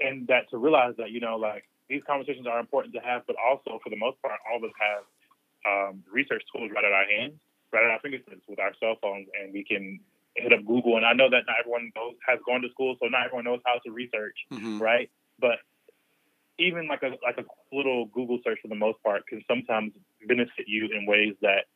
and 0.00 0.26
that 0.28 0.50
to 0.50 0.58
realize 0.58 0.94
that 0.98 1.10
you 1.10 1.20
know 1.20 1.36
like 1.36 1.64
these 1.88 2.02
conversations 2.06 2.46
are 2.46 2.58
important 2.58 2.94
to 2.94 3.00
have, 3.00 3.22
but 3.26 3.36
also 3.36 3.78
for 3.82 3.90
the 3.90 3.96
most 3.96 4.20
part, 4.22 4.38
all 4.50 4.58
of 4.58 4.64
us 4.64 4.74
have 4.80 5.02
um, 5.66 6.02
research 6.12 6.42
tools 6.54 6.70
right 6.74 6.84
at 6.84 6.92
our 6.92 7.06
hands, 7.06 7.34
right 7.72 7.84
at 7.84 7.90
our 7.90 8.00
fingertips 8.00 8.42
with 8.48 8.58
our 8.58 8.72
cell 8.80 8.96
phones, 9.00 9.28
and 9.40 9.52
we 9.52 9.64
can 9.64 10.00
hit 10.36 10.52
up 10.52 10.64
Google. 10.66 10.96
And 10.96 11.06
I 11.06 11.12
know 11.12 11.30
that 11.30 11.42
not 11.46 11.56
everyone 11.60 11.92
knows 11.96 12.14
has 12.26 12.38
gone 12.46 12.62
to 12.62 12.70
school, 12.70 12.96
so 13.00 13.08
not 13.08 13.26
everyone 13.26 13.44
knows 13.44 13.60
how 13.64 13.78
to 13.84 13.90
research, 13.90 14.36
Mhm. 14.52 14.80
right? 14.80 15.10
But 15.38 15.58
even 16.58 16.88
like 16.88 17.02
a 17.02 17.16
like 17.22 17.38
a 17.38 17.44
little 17.74 18.06
Google 18.06 18.38
search 18.42 18.58
for 18.60 18.68
the 18.68 18.74
most 18.74 19.02
part 19.02 19.26
can 19.26 19.44
sometimes 19.46 19.92
benefit 20.26 20.66
you 20.66 20.88
in 20.88 21.06
ways 21.06 21.34
that 21.42 21.66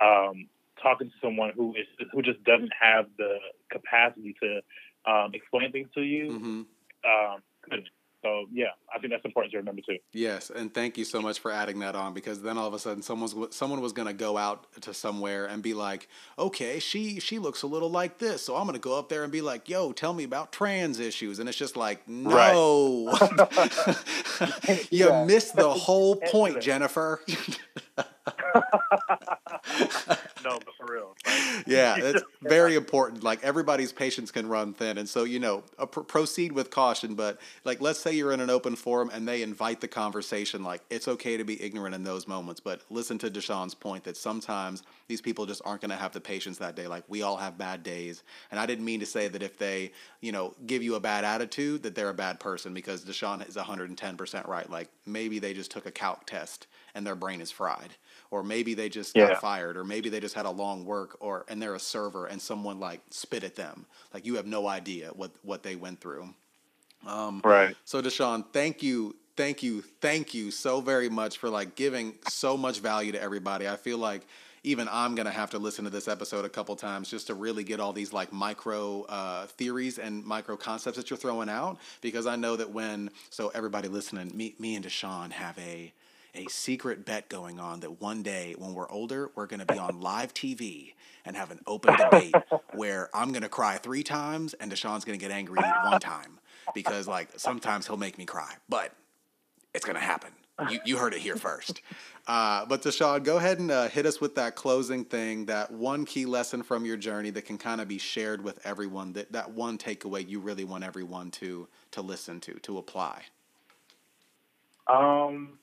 um, 0.00 0.48
talking 0.80 1.08
to 1.08 1.14
someone 1.20 1.50
who 1.56 1.74
is 1.74 1.86
who 2.12 2.22
just 2.22 2.42
doesn't 2.44 2.72
have 2.78 3.06
the 3.16 3.38
capacity 3.70 4.36
to 4.42 4.60
um, 5.10 5.30
explain 5.34 5.72
things 5.72 5.88
to 5.94 6.02
you 6.02 6.32
Mhm. 6.32 6.66
um, 7.04 7.42
couldn't. 7.62 7.88
So 8.22 8.46
yeah, 8.52 8.66
I 8.94 8.98
think 8.98 9.12
that's 9.12 9.24
important 9.24 9.52
to 9.52 9.58
remember 9.58 9.80
too. 9.80 9.98
Yes, 10.12 10.50
and 10.50 10.74
thank 10.74 10.98
you 10.98 11.04
so 11.04 11.22
much 11.22 11.38
for 11.38 11.52
adding 11.52 11.78
that 11.80 11.94
on 11.94 12.14
because 12.14 12.42
then 12.42 12.58
all 12.58 12.66
of 12.66 12.74
a 12.74 12.78
sudden 12.78 13.00
someone's 13.02 13.34
someone 13.54 13.80
was 13.80 13.92
going 13.92 14.08
to 14.08 14.14
go 14.14 14.36
out 14.36 14.66
to 14.82 14.92
somewhere 14.92 15.46
and 15.46 15.62
be 15.62 15.72
like, 15.72 16.08
"Okay, 16.38 16.80
she 16.80 17.20
she 17.20 17.38
looks 17.38 17.62
a 17.62 17.66
little 17.68 17.90
like 17.90 18.18
this." 18.18 18.42
So 18.42 18.56
I'm 18.56 18.64
going 18.64 18.74
to 18.74 18.80
go 18.80 18.98
up 18.98 19.08
there 19.08 19.22
and 19.22 19.30
be 19.30 19.40
like, 19.40 19.68
"Yo, 19.68 19.92
tell 19.92 20.12
me 20.12 20.24
about 20.24 20.50
trans 20.52 20.98
issues." 20.98 21.38
And 21.38 21.48
it's 21.48 21.58
just 21.58 21.76
like, 21.76 22.02
Right. 22.08 22.52
"No." 22.54 23.16
you 24.90 25.08
Yeah. 25.08 25.24
missed 25.24 25.54
the 25.54 25.70
whole 25.70 26.16
point. 26.26 26.60
Jennifer. 26.60 27.20
no, 30.48 30.58
but 30.64 30.74
for 30.74 30.92
real. 30.92 31.16
Like, 31.26 31.64
yeah, 31.66 31.96
it's 31.98 32.22
very 32.42 32.74
important. 32.74 33.22
Like 33.22 33.42
everybody's 33.42 33.92
patience 33.92 34.30
can 34.30 34.48
run 34.48 34.74
thin, 34.74 34.98
and 34.98 35.08
so 35.08 35.24
you 35.24 35.38
know, 35.38 35.62
pr- 35.90 36.00
proceed 36.00 36.52
with 36.52 36.70
caution. 36.70 37.14
But 37.14 37.38
like, 37.64 37.80
let's 37.80 38.00
say 38.00 38.12
you're 38.12 38.32
in 38.32 38.40
an 38.40 38.50
open 38.50 38.76
forum 38.76 39.10
and 39.12 39.26
they 39.26 39.42
invite 39.42 39.80
the 39.80 39.88
conversation. 39.88 40.62
Like, 40.62 40.82
it's 40.90 41.08
okay 41.08 41.36
to 41.36 41.44
be 41.44 41.60
ignorant 41.62 41.94
in 41.94 42.04
those 42.04 42.26
moments. 42.26 42.60
But 42.60 42.82
listen 42.90 43.18
to 43.18 43.30
Da'Shaun's 43.30 43.74
point 43.74 44.04
that 44.04 44.16
sometimes 44.16 44.82
these 45.08 45.20
people 45.20 45.46
just 45.46 45.62
aren't 45.64 45.80
going 45.80 45.90
to 45.90 45.96
have 45.96 46.12
the 46.12 46.20
patience 46.20 46.58
that 46.58 46.76
day. 46.76 46.86
Like 46.86 47.04
we 47.08 47.22
all 47.22 47.36
have 47.36 47.58
bad 47.58 47.82
days, 47.82 48.22
and 48.50 48.60
I 48.60 48.66
didn't 48.66 48.84
mean 48.84 49.00
to 49.00 49.06
say 49.06 49.28
that 49.28 49.42
if 49.42 49.58
they, 49.58 49.92
you 50.20 50.32
know, 50.32 50.54
give 50.66 50.82
you 50.82 50.94
a 50.94 51.00
bad 51.00 51.24
attitude 51.24 51.82
that 51.82 51.94
they're 51.94 52.10
a 52.10 52.14
bad 52.14 52.40
person 52.40 52.74
because 52.74 53.04
Da'Shaun 53.04 53.46
is 53.48 53.56
110 53.56 54.16
percent 54.16 54.46
right. 54.46 54.68
Like 54.68 54.88
maybe 55.06 55.38
they 55.38 55.54
just 55.54 55.70
took 55.70 55.86
a 55.86 55.90
calc 55.90 56.26
test 56.26 56.66
and 56.94 57.06
their 57.06 57.14
brain 57.14 57.40
is 57.40 57.50
fried, 57.50 57.94
or 58.30 58.42
maybe 58.42 58.74
they 58.74 58.88
just 58.88 59.14
got 59.14 59.40
fired, 59.40 59.76
or 59.76 59.84
maybe 59.84 60.08
they 60.08 60.20
just 60.20 60.34
had 60.34 60.46
a 60.46 60.50
long 60.50 60.84
work, 60.84 61.16
or 61.20 61.44
and 61.48 61.60
they're 61.60 61.74
a 61.74 61.80
server 61.80 62.26
and 62.26 62.40
someone 62.40 62.78
like 62.78 63.00
spit 63.10 63.44
at 63.44 63.56
them. 63.56 63.86
Like 64.12 64.26
you 64.26 64.36
have 64.36 64.46
no 64.46 64.66
idea 64.66 65.10
what 65.14 65.30
what 65.42 65.62
they 65.62 65.76
went 65.76 66.00
through. 66.00 66.28
Um, 67.06 67.40
right. 67.44 67.76
so 67.84 68.02
Da'Shaun, 68.02 68.44
thank 68.52 68.82
you, 68.82 69.14
thank 69.36 69.62
you, 69.62 69.82
thank 70.00 70.34
you 70.34 70.50
so 70.50 70.80
very 70.80 71.08
much 71.08 71.38
for 71.38 71.48
like 71.48 71.76
giving 71.76 72.14
so 72.28 72.56
much 72.56 72.80
value 72.80 73.12
to 73.12 73.22
everybody. 73.22 73.68
I 73.68 73.76
feel 73.76 73.98
like 73.98 74.26
even 74.64 74.88
I'm 74.90 75.14
gonna 75.14 75.30
have 75.30 75.50
to 75.50 75.58
listen 75.58 75.84
to 75.84 75.90
this 75.90 76.08
episode 76.08 76.44
a 76.44 76.48
couple 76.48 76.74
times 76.76 77.08
just 77.08 77.28
to 77.28 77.34
really 77.34 77.64
get 77.64 77.80
all 77.80 77.92
these 77.92 78.12
like 78.12 78.32
micro 78.32 79.02
uh, 79.04 79.46
theories 79.46 79.98
and 79.98 80.24
micro 80.24 80.56
concepts 80.56 80.96
that 80.96 81.10
you're 81.10 81.16
throwing 81.16 81.48
out 81.48 81.78
because 82.00 82.26
I 82.26 82.36
know 82.36 82.56
that 82.56 82.70
when 82.70 83.10
so 83.30 83.50
everybody 83.54 83.88
listening, 83.88 84.36
me 84.36 84.54
me 84.58 84.74
and 84.74 84.84
Da'Shaun 84.84 85.30
have 85.30 85.58
a 85.58 85.92
a 86.38 86.48
secret 86.48 87.04
bet 87.04 87.28
going 87.28 87.58
on 87.58 87.80
that 87.80 88.00
one 88.00 88.22
day 88.22 88.54
when 88.56 88.72
we're 88.72 88.90
older, 88.90 89.30
we're 89.34 89.46
going 89.46 89.60
to 89.60 89.66
be 89.66 89.78
on 89.78 90.00
live 90.00 90.32
TV 90.32 90.94
and 91.24 91.36
have 91.36 91.50
an 91.50 91.60
open 91.66 91.96
debate 91.96 92.34
where 92.74 93.10
I'm 93.12 93.32
going 93.32 93.42
to 93.42 93.48
cry 93.48 93.76
three 93.76 94.04
times 94.04 94.54
and 94.54 94.70
Da'Shaun's 94.70 95.04
going 95.04 95.18
to 95.18 95.22
get 95.22 95.32
angry 95.32 95.60
one 95.84 96.00
time 96.00 96.38
because, 96.74 97.08
like, 97.08 97.30
sometimes 97.36 97.86
he'll 97.86 97.96
make 97.96 98.18
me 98.18 98.24
cry, 98.24 98.54
but 98.68 98.94
it's 99.74 99.84
going 99.84 99.96
to 99.96 100.02
happen. 100.02 100.30
You, 100.70 100.80
you 100.84 100.96
heard 100.96 101.14
it 101.14 101.20
here 101.20 101.36
first. 101.36 101.82
Uh, 102.30 102.66
but 102.66 102.82
Da'Shaun, 102.82 103.24
go 103.24 103.38
ahead 103.38 103.58
and 103.58 103.70
uh, 103.70 103.88
hit 103.88 104.04
us 104.04 104.20
with 104.20 104.34
that 104.34 104.54
closing 104.54 105.02
thing, 105.02 105.46
that 105.46 105.70
one 105.72 106.04
key 106.04 106.26
lesson 106.26 106.62
from 106.62 106.84
your 106.84 106.98
journey 106.98 107.30
that 107.30 107.46
can 107.46 107.56
kind 107.56 107.80
of 107.80 107.88
be 107.88 107.96
shared 107.96 108.44
with 108.44 108.60
everyone, 108.66 109.14
that, 109.14 109.32
that 109.32 109.50
one 109.52 109.78
takeaway 109.78 110.28
you 110.28 110.38
really 110.38 110.64
want 110.64 110.84
everyone 110.84 111.30
to, 111.30 111.66
to 111.92 112.02
listen 112.02 112.38
to, 112.40 112.52
to 112.58 112.76
apply. 112.76 113.22
Um, 114.88 115.58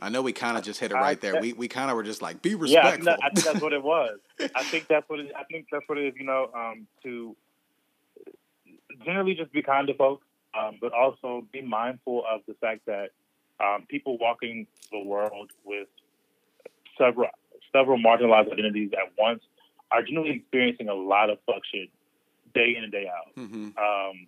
I 0.00 0.10
know 0.10 0.22
we 0.22 0.32
kind 0.32 0.56
of 0.56 0.62
just 0.62 0.78
hit 0.78 0.92
it 0.92 0.94
right 0.94 1.20
there. 1.20 1.40
We 1.40 1.52
we 1.52 1.68
kind 1.68 1.90
of 1.90 1.96
were 1.96 2.02
just 2.02 2.22
like, 2.22 2.40
be 2.40 2.50
yeah, 2.50 2.56
respectful. 2.56 3.04
that, 3.06 3.18
I 3.22 3.30
think 3.30 3.44
that's 3.44 3.60
what 3.60 3.72
it 3.72 3.82
was. 3.82 4.18
I 4.54 4.62
think 4.64 4.86
that's 4.88 5.08
what 5.08 5.20
it, 5.20 5.32
I 5.36 5.44
think 5.44 5.66
that's 5.72 5.88
what 5.88 5.98
it 5.98 6.06
is. 6.06 6.14
You 6.16 6.24
know, 6.24 6.50
um, 6.54 6.86
to 7.02 7.36
generally 9.04 9.34
just 9.34 9.52
be 9.52 9.62
kind 9.62 9.86
to 9.88 9.94
folks, 9.94 10.24
um, 10.58 10.78
but 10.80 10.92
also 10.92 11.46
be 11.52 11.62
mindful 11.62 12.24
of 12.30 12.42
the 12.46 12.54
fact 12.54 12.86
that 12.86 13.10
um, 13.60 13.86
people 13.88 14.18
walking 14.18 14.66
the 14.92 15.00
world 15.00 15.50
with 15.64 15.88
several 16.96 17.28
several 17.72 17.98
marginalized 17.98 18.52
identities 18.52 18.90
at 18.92 19.12
once 19.18 19.42
are 19.90 20.02
generally 20.02 20.30
experiencing 20.30 20.88
a 20.88 20.94
lot 20.94 21.30
of 21.30 21.38
fuck 21.46 21.62
shit 21.72 21.88
day 22.54 22.74
in 22.76 22.84
and 22.84 22.92
day 22.92 23.06
out. 23.08 23.32
hmm 23.34 23.68
um, 23.76 24.26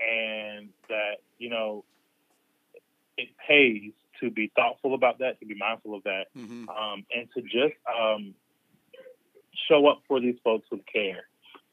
and 0.00 0.68
that 0.88 1.16
you 1.38 1.50
know 1.50 1.84
it 3.16 3.28
pays 3.46 3.92
to 4.20 4.30
be 4.30 4.50
thoughtful 4.54 4.94
about 4.94 5.18
that, 5.18 5.38
to 5.40 5.46
be 5.46 5.54
mindful 5.54 5.94
of 5.94 6.02
that, 6.04 6.26
hmm 6.34 6.64
um, 6.68 7.04
and 7.14 7.28
to 7.34 7.42
just 7.42 7.74
um, 7.88 8.34
show 9.68 9.86
up 9.88 10.02
for 10.06 10.20
these 10.20 10.36
folks 10.44 10.66
with 10.70 10.80
care. 10.92 11.24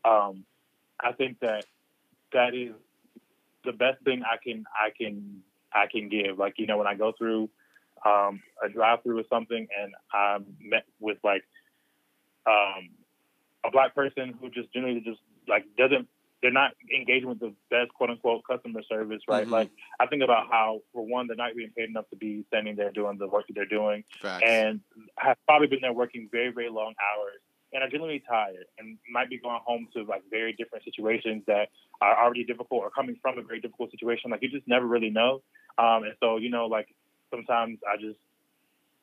Um, 0.04 0.46
I 1.00 1.12
think 1.14 1.40
that 1.42 1.66
that 2.34 2.54
is 2.54 2.74
the 3.64 3.72
best 3.72 4.04
thing 4.04 4.24
I 4.24 4.38
can 4.44 4.66
I 4.74 4.90
can 4.96 5.42
I 5.74 5.86
can 5.92 6.10
give. 6.10 6.38
Like 6.38 6.56
you 6.58 6.68
know, 6.68 6.78
when 6.78 6.88
I 6.88 6.96
go 6.96 7.12
through 7.18 7.50
um, 8.06 8.42
a 8.64 8.70
drive-through 8.70 9.20
or 9.20 9.24
something, 9.30 9.68
and 9.82 9.94
I'm 10.14 10.46
met 10.62 10.86
with 11.00 11.18
like 11.24 11.44
um, 12.46 12.90
a 13.66 13.72
black 13.72 13.96
person 13.96 14.36
who 14.40 14.50
just 14.50 14.72
generally 14.74 15.02
just 15.02 15.20
like 15.48 15.66
doesn't 15.78 16.08
they're 16.46 16.52
not 16.52 16.74
engaging 16.96 17.28
with 17.28 17.40
the 17.40 17.52
best 17.72 17.92
quote 17.96 18.12
unquote 18.12 18.44
customer 18.48 18.84
service, 18.88 19.24
right? 19.28 19.48
Mhm. 19.48 19.52
Like 19.52 19.72
I 20.00 20.06
think 20.06 20.22
about 20.22 20.46
how 20.52 20.82
for 20.94 21.04
one 21.04 21.26
they're 21.26 21.36
not 21.36 21.56
being 21.56 21.72
paid 21.76 21.90
enough 21.90 22.08
to 22.12 22.16
be 22.16 22.44
standing 22.50 22.76
there 22.76 22.92
doing 22.92 23.18
the 23.18 23.28
work 23.28 23.48
that 23.48 23.54
they're 23.54 23.66
doing 23.66 24.04
Facts. 24.22 24.44
and 24.46 24.80
have 25.18 25.38
probably 25.48 25.66
been 25.66 25.82
there 25.82 25.92
working 25.92 26.30
very, 26.32 26.52
very 26.52 26.70
long 26.70 26.94
hours 27.02 27.42
and 27.74 27.82
are 27.82 27.90
generally 27.90 28.20
tired 28.30 28.68
and 28.78 29.00
might 29.10 29.28
be 29.28 29.40
going 29.40 29.60
home 29.66 29.88
to 29.96 30.04
like 30.04 30.22
very 30.30 30.54
different 30.54 30.86
situations 30.86 31.42
that 31.48 31.70
are 32.00 32.24
already 32.24 32.44
difficult 32.44 32.84
or 32.84 32.92
coming 32.92 33.16
from 33.24 33.40
a 33.40 33.42
very 33.42 33.60
difficult 33.60 33.90
situation. 33.90 34.30
Like 34.30 34.44
you 34.44 34.50
just 34.50 34.68
never 34.68 34.86
really 34.86 35.10
know. 35.10 35.42
Um, 35.80 36.04
and 36.04 36.14
so, 36.20 36.38
you 36.38 36.52
know, 36.52 36.68
like 36.68 36.94
sometimes 37.32 37.80
I 37.92 37.98
just 37.98 38.20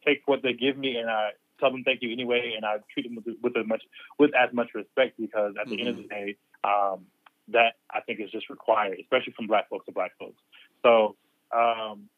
take 0.06 0.22
what 0.26 0.42
they 0.44 0.52
give 0.52 0.78
me 0.78 0.96
and 0.96 1.10
I 1.10 1.30
tell 1.58 1.72
them 1.72 1.82
thank 1.82 2.02
you 2.02 2.12
anyway 2.12 2.54
and 2.54 2.64
I 2.64 2.76
treat 2.94 3.02
them 3.02 3.16
with, 3.16 3.34
with 3.42 3.56
as 3.56 3.66
much 3.66 3.82
with 4.20 4.30
as 4.36 4.54
much 4.54 4.68
respect 4.76 5.18
because 5.18 5.54
at 5.60 5.68
the 5.68 5.80
end 5.80 5.88
of 5.88 5.96
the 5.96 6.04
day, 6.04 6.36
um, 6.62 7.06
that 7.48 7.74
I 7.90 8.00
think 8.00 8.20
is 8.20 8.30
just 8.30 8.48
required, 8.50 8.98
especially 9.00 9.32
from 9.32 9.46
black 9.46 9.68
folks 9.68 9.86
to 9.86 9.92
black 9.92 10.12
folks. 10.18 10.40
So 10.82 11.16
um, 11.52 12.08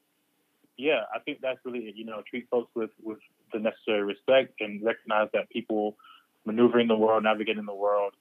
yeah, 0.77 1.03
I 1.15 1.19
think 1.21 1.41
that's 1.41 1.59
really 1.65 1.81
it. 1.81 1.97
You 1.97 2.05
know, 2.05 2.23
treat 2.29 2.49
folks 2.51 2.71
with 2.75 2.91
with 3.03 3.19
the 3.53 3.59
necessary 3.61 4.03
respect 4.03 4.61
and 4.61 4.83
recognize 4.85 5.29
that 5.33 5.51
people 5.51 5.97
maneuvering 6.45 6.89
the 6.89 6.97
world, 6.97 7.23
navigating 7.23 7.65
the 7.65 7.75
world 7.75 8.15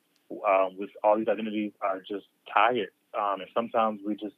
um, 0.48 0.78
with 0.78 0.90
all 1.04 1.18
these 1.18 1.28
identities 1.28 1.72
are 1.82 2.00
just 2.00 2.26
tired, 2.52 2.92
um, 3.18 3.42
and 3.42 3.50
sometimes 3.54 4.02
we 4.06 4.16
just 4.16 4.36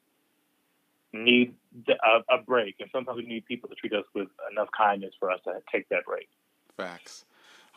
need 1.13 1.55
a, 1.87 2.35
a 2.35 2.41
break, 2.41 2.75
and 2.79 2.89
sometimes 2.91 3.17
we 3.17 3.25
need 3.25 3.45
people 3.45 3.69
to 3.69 3.75
treat 3.75 3.93
us 3.93 4.05
with 4.13 4.27
enough 4.51 4.69
kindness 4.77 5.13
for 5.19 5.31
us 5.31 5.39
to 5.45 5.53
take 5.71 5.87
that 5.89 6.05
break. 6.05 6.27
Facts. 6.77 7.25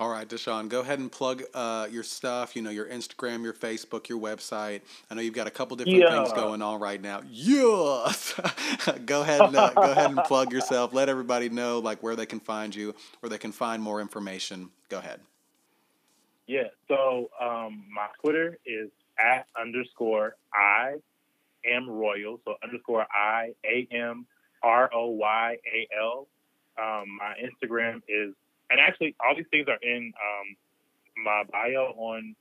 All 0.00 0.08
right, 0.08 0.28
Da'Shaun, 0.28 0.68
go 0.68 0.80
ahead 0.80 1.00
and 1.00 1.10
plug 1.10 1.42
uh, 1.54 1.88
your 1.90 2.04
stuff. 2.04 2.54
You 2.54 2.62
know, 2.62 2.70
your 2.70 2.86
Instagram, 2.86 3.42
your 3.42 3.52
Facebook, 3.52 4.08
your 4.08 4.20
website. 4.20 4.82
I 5.10 5.14
know 5.14 5.22
you've 5.22 5.34
got 5.34 5.48
a 5.48 5.50
couple 5.50 5.76
different 5.76 5.98
yeah. 5.98 6.22
things 6.22 6.32
going 6.34 6.62
on 6.62 6.78
right 6.78 7.02
now. 7.02 7.22
Yes. 7.28 8.34
go 9.06 9.22
ahead 9.22 9.40
and 9.40 9.56
uh, 9.56 9.72
go 9.74 9.82
ahead 9.82 10.10
and 10.10 10.20
plug 10.24 10.52
yourself. 10.52 10.94
Let 10.94 11.08
everybody 11.08 11.48
know 11.48 11.80
like 11.80 12.00
where 12.00 12.14
they 12.14 12.26
can 12.26 12.38
find 12.38 12.72
you, 12.72 12.94
where 13.18 13.28
they 13.28 13.38
can 13.38 13.50
find 13.50 13.82
more 13.82 14.00
information. 14.00 14.70
Go 14.88 14.98
ahead. 14.98 15.20
Yeah. 16.46 16.68
So 16.86 17.30
um, 17.40 17.82
my 17.92 18.06
Twitter 18.22 18.56
is 18.64 18.90
at 19.18 19.46
underscore 19.60 20.36
I 20.54 20.98
am 21.66 21.90
royal. 21.90 22.40
So 22.44 22.54
underscore 22.62 23.04
I 23.12 23.52
A 23.64 23.88
M 23.90 24.26
R 24.62 24.90
O 24.94 25.10
Y 25.10 25.56
A 25.74 25.88
L. 26.00 26.28
Um, 26.80 27.18
my 27.18 27.34
Instagram 27.42 28.02
is 28.06 28.34
and 28.70 28.80
actually 28.80 29.16
all 29.24 29.34
these 29.36 29.46
things 29.50 29.66
are 29.68 29.78
in 29.82 30.12
um, 30.16 30.56
my 31.24 31.44
bio 31.50 31.94
on 31.96 32.34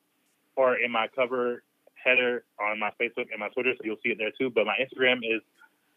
or 0.55 0.77
in 0.77 0.91
my 0.91 1.07
cover 1.15 1.63
header 1.93 2.43
on 2.59 2.79
my 2.79 2.91
Facebook 2.99 3.27
and 3.31 3.39
my 3.39 3.49
Twitter, 3.49 3.73
so 3.77 3.81
you'll 3.83 3.97
see 4.03 4.09
it 4.09 4.17
there 4.17 4.31
too. 4.39 4.49
But 4.49 4.65
my 4.65 4.75
Instagram 4.81 5.17
is 5.17 5.41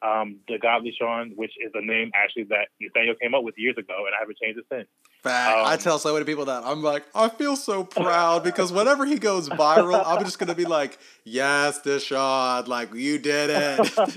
um, 0.02 0.36
the 0.48 0.58
Godly 0.58 0.94
Shaun, 0.98 1.32
which 1.36 1.52
is 1.64 1.72
a 1.74 1.84
name 1.84 2.10
actually 2.14 2.44
that 2.44 2.68
Nathanael 2.80 3.14
came 3.20 3.34
up 3.34 3.44
with 3.44 3.54
years 3.58 3.76
ago, 3.76 4.04
and 4.06 4.14
I 4.14 4.20
haven't 4.20 4.38
changed 4.38 4.58
it 4.58 4.66
since. 4.70 4.88
Fact. 5.22 5.58
Um, 5.58 5.66
I 5.66 5.76
tell 5.76 5.98
so 5.98 6.14
many 6.14 6.24
people 6.24 6.46
that 6.46 6.62
I'm 6.64 6.82
like, 6.82 7.04
I 7.14 7.28
feel 7.28 7.54
so 7.54 7.84
proud 7.84 8.42
because 8.42 8.72
whenever 8.72 9.04
he 9.04 9.18
goes 9.18 9.48
viral, 9.50 10.02
I'm 10.06 10.24
just 10.24 10.38
gonna 10.38 10.54
be 10.54 10.64
like, 10.64 10.98
"Yes, 11.24 11.80
Da'Shaun, 11.82 12.66
like 12.68 12.94
you 12.94 13.18
did 13.18 13.50
it." 13.50 14.16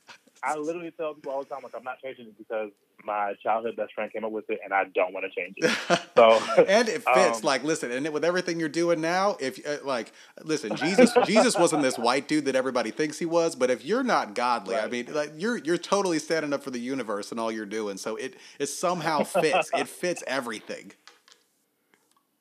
I 0.44 0.56
literally 0.56 0.90
tell 0.90 1.14
people 1.14 1.32
all 1.32 1.42
the 1.42 1.48
time, 1.48 1.60
like, 1.62 1.72
I'm 1.76 1.84
not 1.84 2.00
changing 2.02 2.26
it 2.26 2.38
because 2.38 2.70
my 3.04 3.34
childhood 3.42 3.76
best 3.76 3.94
friend 3.94 4.12
came 4.12 4.24
up 4.24 4.32
with 4.32 4.48
it, 4.48 4.60
and 4.64 4.72
I 4.72 4.84
don't 4.94 5.12
want 5.12 5.26
to 5.26 5.40
change 5.40 5.54
it. 5.58 6.00
So, 6.14 6.40
and 6.68 6.88
it 6.88 7.02
fits. 7.02 7.38
Um, 7.38 7.42
like, 7.42 7.64
listen, 7.64 7.90
and 7.90 8.08
with 8.10 8.24
everything 8.24 8.60
you're 8.60 8.68
doing 8.68 9.00
now, 9.00 9.36
if 9.40 9.58
uh, 9.66 9.78
like, 9.84 10.12
listen, 10.44 10.76
Jesus, 10.76 11.12
Jesus 11.26 11.58
wasn't 11.58 11.82
this 11.82 11.98
white 11.98 12.28
dude 12.28 12.44
that 12.44 12.54
everybody 12.54 12.92
thinks 12.92 13.18
he 13.18 13.26
was, 13.26 13.56
but 13.56 13.68
if 13.68 13.84
you're 13.84 14.04
not 14.04 14.36
godly, 14.36 14.76
right. 14.76 14.84
I 14.84 14.88
mean, 14.88 15.12
like, 15.12 15.32
you're 15.36 15.56
you're 15.56 15.76
totally 15.76 16.20
standing 16.20 16.52
up 16.52 16.62
for 16.62 16.70
the 16.70 16.78
universe 16.78 17.32
and 17.32 17.40
all 17.40 17.50
you're 17.50 17.66
doing. 17.66 17.96
So 17.96 18.14
it 18.14 18.36
it 18.60 18.66
somehow 18.66 19.24
fits. 19.24 19.70
it 19.74 19.88
fits 19.88 20.22
everything. 20.28 20.92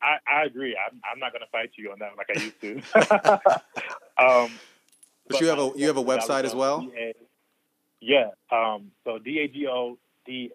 I, 0.04 0.18
I 0.32 0.44
agree. 0.44 0.78
I'm, 0.78 1.02
I'm 1.12 1.18
not 1.18 1.32
going 1.32 1.42
to 1.42 1.50
fight 1.50 1.72
you 1.76 1.92
on 1.92 2.00
that 2.00 2.12
like 2.16 2.28
I 2.30 2.44
used 2.44 2.62
to. 2.62 2.76
um, 4.24 4.52
but, 5.28 5.32
but, 5.32 5.42
you 5.42 5.48
have 5.48 5.60
a 5.60 5.72
you 5.76 5.88
have 5.88 5.98
a 5.98 6.04
website 6.04 6.44
as 6.44 6.54
well. 6.54 6.88
Yeah. 6.96 7.14
Um, 8.52 8.92
so 9.04 9.20
D 9.20 9.40
A 9.40 9.48
G 9.48 9.68
O 9.68 9.98
D 10.26 10.52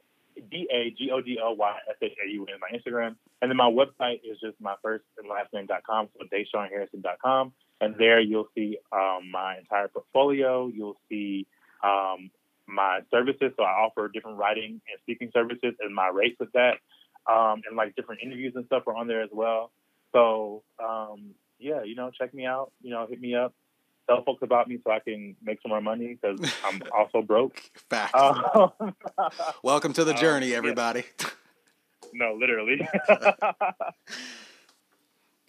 D 0.50 0.68
A 0.72 0.90
G 0.96 1.10
O 1.10 1.20
D 1.20 1.38
L 1.42 1.56
Y 1.56 1.76
S 1.88 1.96
H 2.00 2.12
A 2.24 2.32
U 2.32 2.46
N 2.46 2.60
my 2.60 2.76
Instagram. 2.76 3.16
And 3.40 3.50
then 3.50 3.56
my 3.56 3.70
website 3.70 4.20
is 4.24 4.38
just 4.40 4.60
my 4.60 4.74
first 4.82 5.04
and 5.18 5.28
last 5.28 5.52
name.com, 5.52 6.08
so 6.18 6.26
DaShaunHarrison.com. 6.26 7.52
And 7.80 7.94
there 7.96 8.20
you'll 8.20 8.48
see 8.54 8.78
um, 8.92 9.30
my 9.30 9.58
entire 9.58 9.88
portfolio. 9.88 10.66
You'll 10.66 10.98
see 11.08 11.46
um, 11.84 12.30
my 12.66 13.00
services. 13.10 13.52
So 13.56 13.62
I 13.62 13.70
offer 13.70 14.08
different 14.08 14.38
writing 14.38 14.80
and 14.90 15.00
speaking 15.02 15.30
services 15.32 15.74
and 15.80 15.94
my 15.94 16.08
rates 16.08 16.36
with 16.40 16.52
that. 16.52 16.78
Um, 17.30 17.62
and 17.68 17.76
like 17.76 17.94
different 17.94 18.22
interviews 18.22 18.54
and 18.56 18.64
stuff 18.66 18.84
are 18.86 18.96
on 18.96 19.06
there 19.06 19.22
as 19.22 19.30
well. 19.32 19.70
So 20.12 20.62
um, 20.82 21.34
yeah, 21.58 21.82
you 21.84 21.94
know, 21.94 22.10
check 22.16 22.34
me 22.34 22.46
out. 22.46 22.72
You 22.82 22.90
know, 22.90 23.06
hit 23.08 23.20
me 23.20 23.34
up 23.34 23.54
tell 24.08 24.24
folks 24.24 24.42
about 24.42 24.68
me 24.68 24.78
so 24.84 24.90
I 24.90 25.00
can 25.00 25.36
make 25.42 25.60
some 25.62 25.70
more 25.70 25.80
money 25.80 26.18
because 26.20 26.40
I'm 26.64 26.80
also 26.96 27.22
broke. 27.22 27.60
Facts. 27.90 28.12
Um, 28.14 28.72
Welcome 29.62 29.92
to 29.94 30.04
the 30.04 30.12
um, 30.12 30.16
journey, 30.20 30.54
everybody. 30.54 31.04
Yeah. 31.20 31.28
No, 32.14 32.32
literally. 32.32 32.88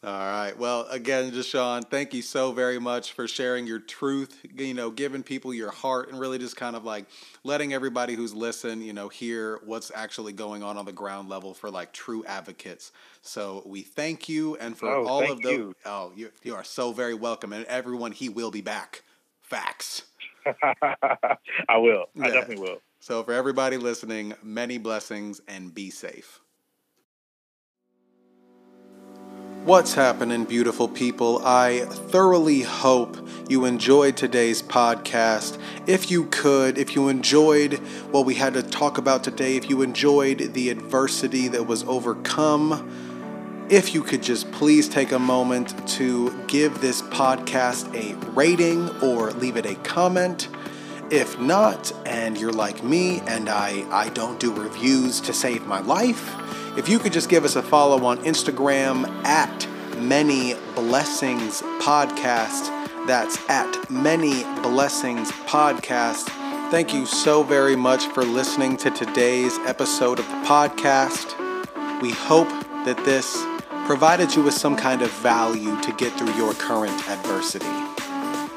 All 0.01 0.13
right. 0.13 0.57
Well, 0.57 0.87
again, 0.89 1.29
Da'Shaun, 1.29 1.89
thank 1.89 2.13
you 2.13 2.21
so 2.21 2.53
very 2.53 2.79
much 2.79 3.11
for 3.11 3.27
sharing 3.27 3.67
your 3.67 3.79
truth, 3.79 4.45
you 4.55 4.73
know, 4.73 4.91
giving 4.91 5.23
people 5.23 5.53
your 5.53 5.71
heart 5.71 6.09
and 6.09 6.17
really 6.17 6.37
just 6.37 6.55
kind 6.55 6.77
of 6.77 6.85
like 6.85 7.05
letting 7.43 7.73
everybody 7.73 8.15
who's 8.15 8.33
listened, 8.33 8.81
you 8.81 8.93
know, 8.93 9.09
hear 9.09 9.59
what's 9.65 9.91
actually 9.93 10.31
going 10.31 10.63
on 10.63 10.77
on 10.77 10.85
the 10.85 10.93
ground 10.93 11.27
level 11.27 11.53
for 11.53 11.69
like 11.69 11.91
true 11.91 12.23
advocates. 12.23 12.93
So 13.23 13.61
we 13.65 13.81
thank 13.81 14.29
you. 14.29 14.55
And 14.55 14.77
for 14.77 14.87
oh, 14.87 15.05
all 15.05 15.29
of 15.29 15.41
those, 15.41 15.73
oh, 15.85 16.13
you, 16.15 16.31
you 16.43 16.55
are 16.55 16.63
so 16.63 16.93
very 16.93 17.13
welcome. 17.13 17.51
And 17.51 17.65
everyone, 17.65 18.13
he 18.13 18.29
will 18.29 18.51
be 18.51 18.61
back. 18.61 19.03
Facts. 19.41 20.03
I 20.45 21.77
will. 21.77 22.05
I 22.21 22.29
definitely 22.29 22.63
will. 22.63 22.81
So 23.01 23.21
for 23.23 23.33
everybody 23.33 23.75
listening, 23.75 24.33
many 24.41 24.77
blessings 24.77 25.41
and 25.49 25.73
be 25.73 25.89
safe. 25.89 26.39
What's 29.65 29.93
happening, 29.93 30.45
beautiful 30.45 30.87
people? 30.87 31.45
I 31.45 31.81
thoroughly 31.81 32.61
hope 32.61 33.17
you 33.49 33.65
enjoyed 33.65 34.15
today's 34.15 34.63
podcast. 34.63 35.59
If 35.85 36.09
you 36.09 36.27
could, 36.27 36.77
if 36.77 36.95
you 36.95 37.09
enjoyed 37.09 37.73
what 38.09 38.25
we 38.25 38.35
had 38.35 38.53
to 38.53 38.63
talk 38.63 38.97
about 38.97 39.21
today, 39.21 39.57
if 39.57 39.69
you 39.69 39.81
enjoyed 39.81 40.53
the 40.53 40.69
adversity 40.69 41.49
that 41.49 41.67
was 41.67 41.83
overcome, 41.83 43.67
if 43.69 43.93
you 43.93 44.01
could 44.01 44.23
just 44.23 44.49
please 44.53 44.87
take 44.87 45.11
a 45.11 45.19
moment 45.19 45.87
to 45.89 46.31
give 46.47 46.79
this 46.79 47.01
podcast 47.01 47.93
a 47.93 48.15
rating 48.31 48.89
or 49.01 49.31
leave 49.31 49.57
it 49.57 49.65
a 49.65 49.75
comment. 49.75 50.47
If 51.11 51.37
not, 51.37 51.91
and 52.05 52.39
you're 52.39 52.53
like 52.53 52.81
me 52.81 53.19
and 53.27 53.49
I, 53.49 53.85
I 53.91 54.07
don't 54.09 54.39
do 54.39 54.53
reviews 54.53 55.19
to 55.21 55.33
save 55.33 55.67
my 55.67 55.81
life, 55.81 56.33
if 56.79 56.87
you 56.87 56.97
could 56.97 57.11
just 57.11 57.27
give 57.27 57.43
us 57.43 57.57
a 57.57 57.61
follow 57.61 58.05
on 58.05 58.17
Instagram 58.19 59.05
at 59.25 59.67
Many 59.97 60.53
Blessings 60.75 61.61
Podcast. 61.81 62.69
That's 63.05 63.37
at 63.49 63.91
Many 63.91 64.43
Blessings 64.61 65.29
Podcast. 65.43 66.29
Thank 66.71 66.93
you 66.93 67.05
so 67.05 67.43
very 67.43 67.75
much 67.75 68.05
for 68.07 68.23
listening 68.23 68.77
to 68.77 68.91
today's 68.91 69.57
episode 69.59 70.19
of 70.19 70.27
the 70.29 70.35
podcast. 70.45 71.35
We 72.01 72.11
hope 72.11 72.47
that 72.85 73.03
this 73.03 73.37
provided 73.85 74.33
you 74.33 74.41
with 74.41 74.53
some 74.53 74.77
kind 74.77 75.01
of 75.01 75.11
value 75.11 75.77
to 75.81 75.91
get 75.91 76.13
through 76.13 76.33
your 76.35 76.53
current 76.53 77.09
adversity. 77.09 77.65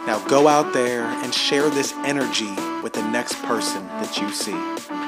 Now 0.07 0.25
go 0.29 0.47
out 0.47 0.73
there 0.73 1.03
and 1.03 1.35
share 1.35 1.69
this 1.71 1.93
energy 2.05 2.55
with 2.85 2.93
the 2.93 3.03
next 3.09 3.43
person 3.43 3.85
that 3.89 4.17
you 4.17 4.31
see. 4.31 5.02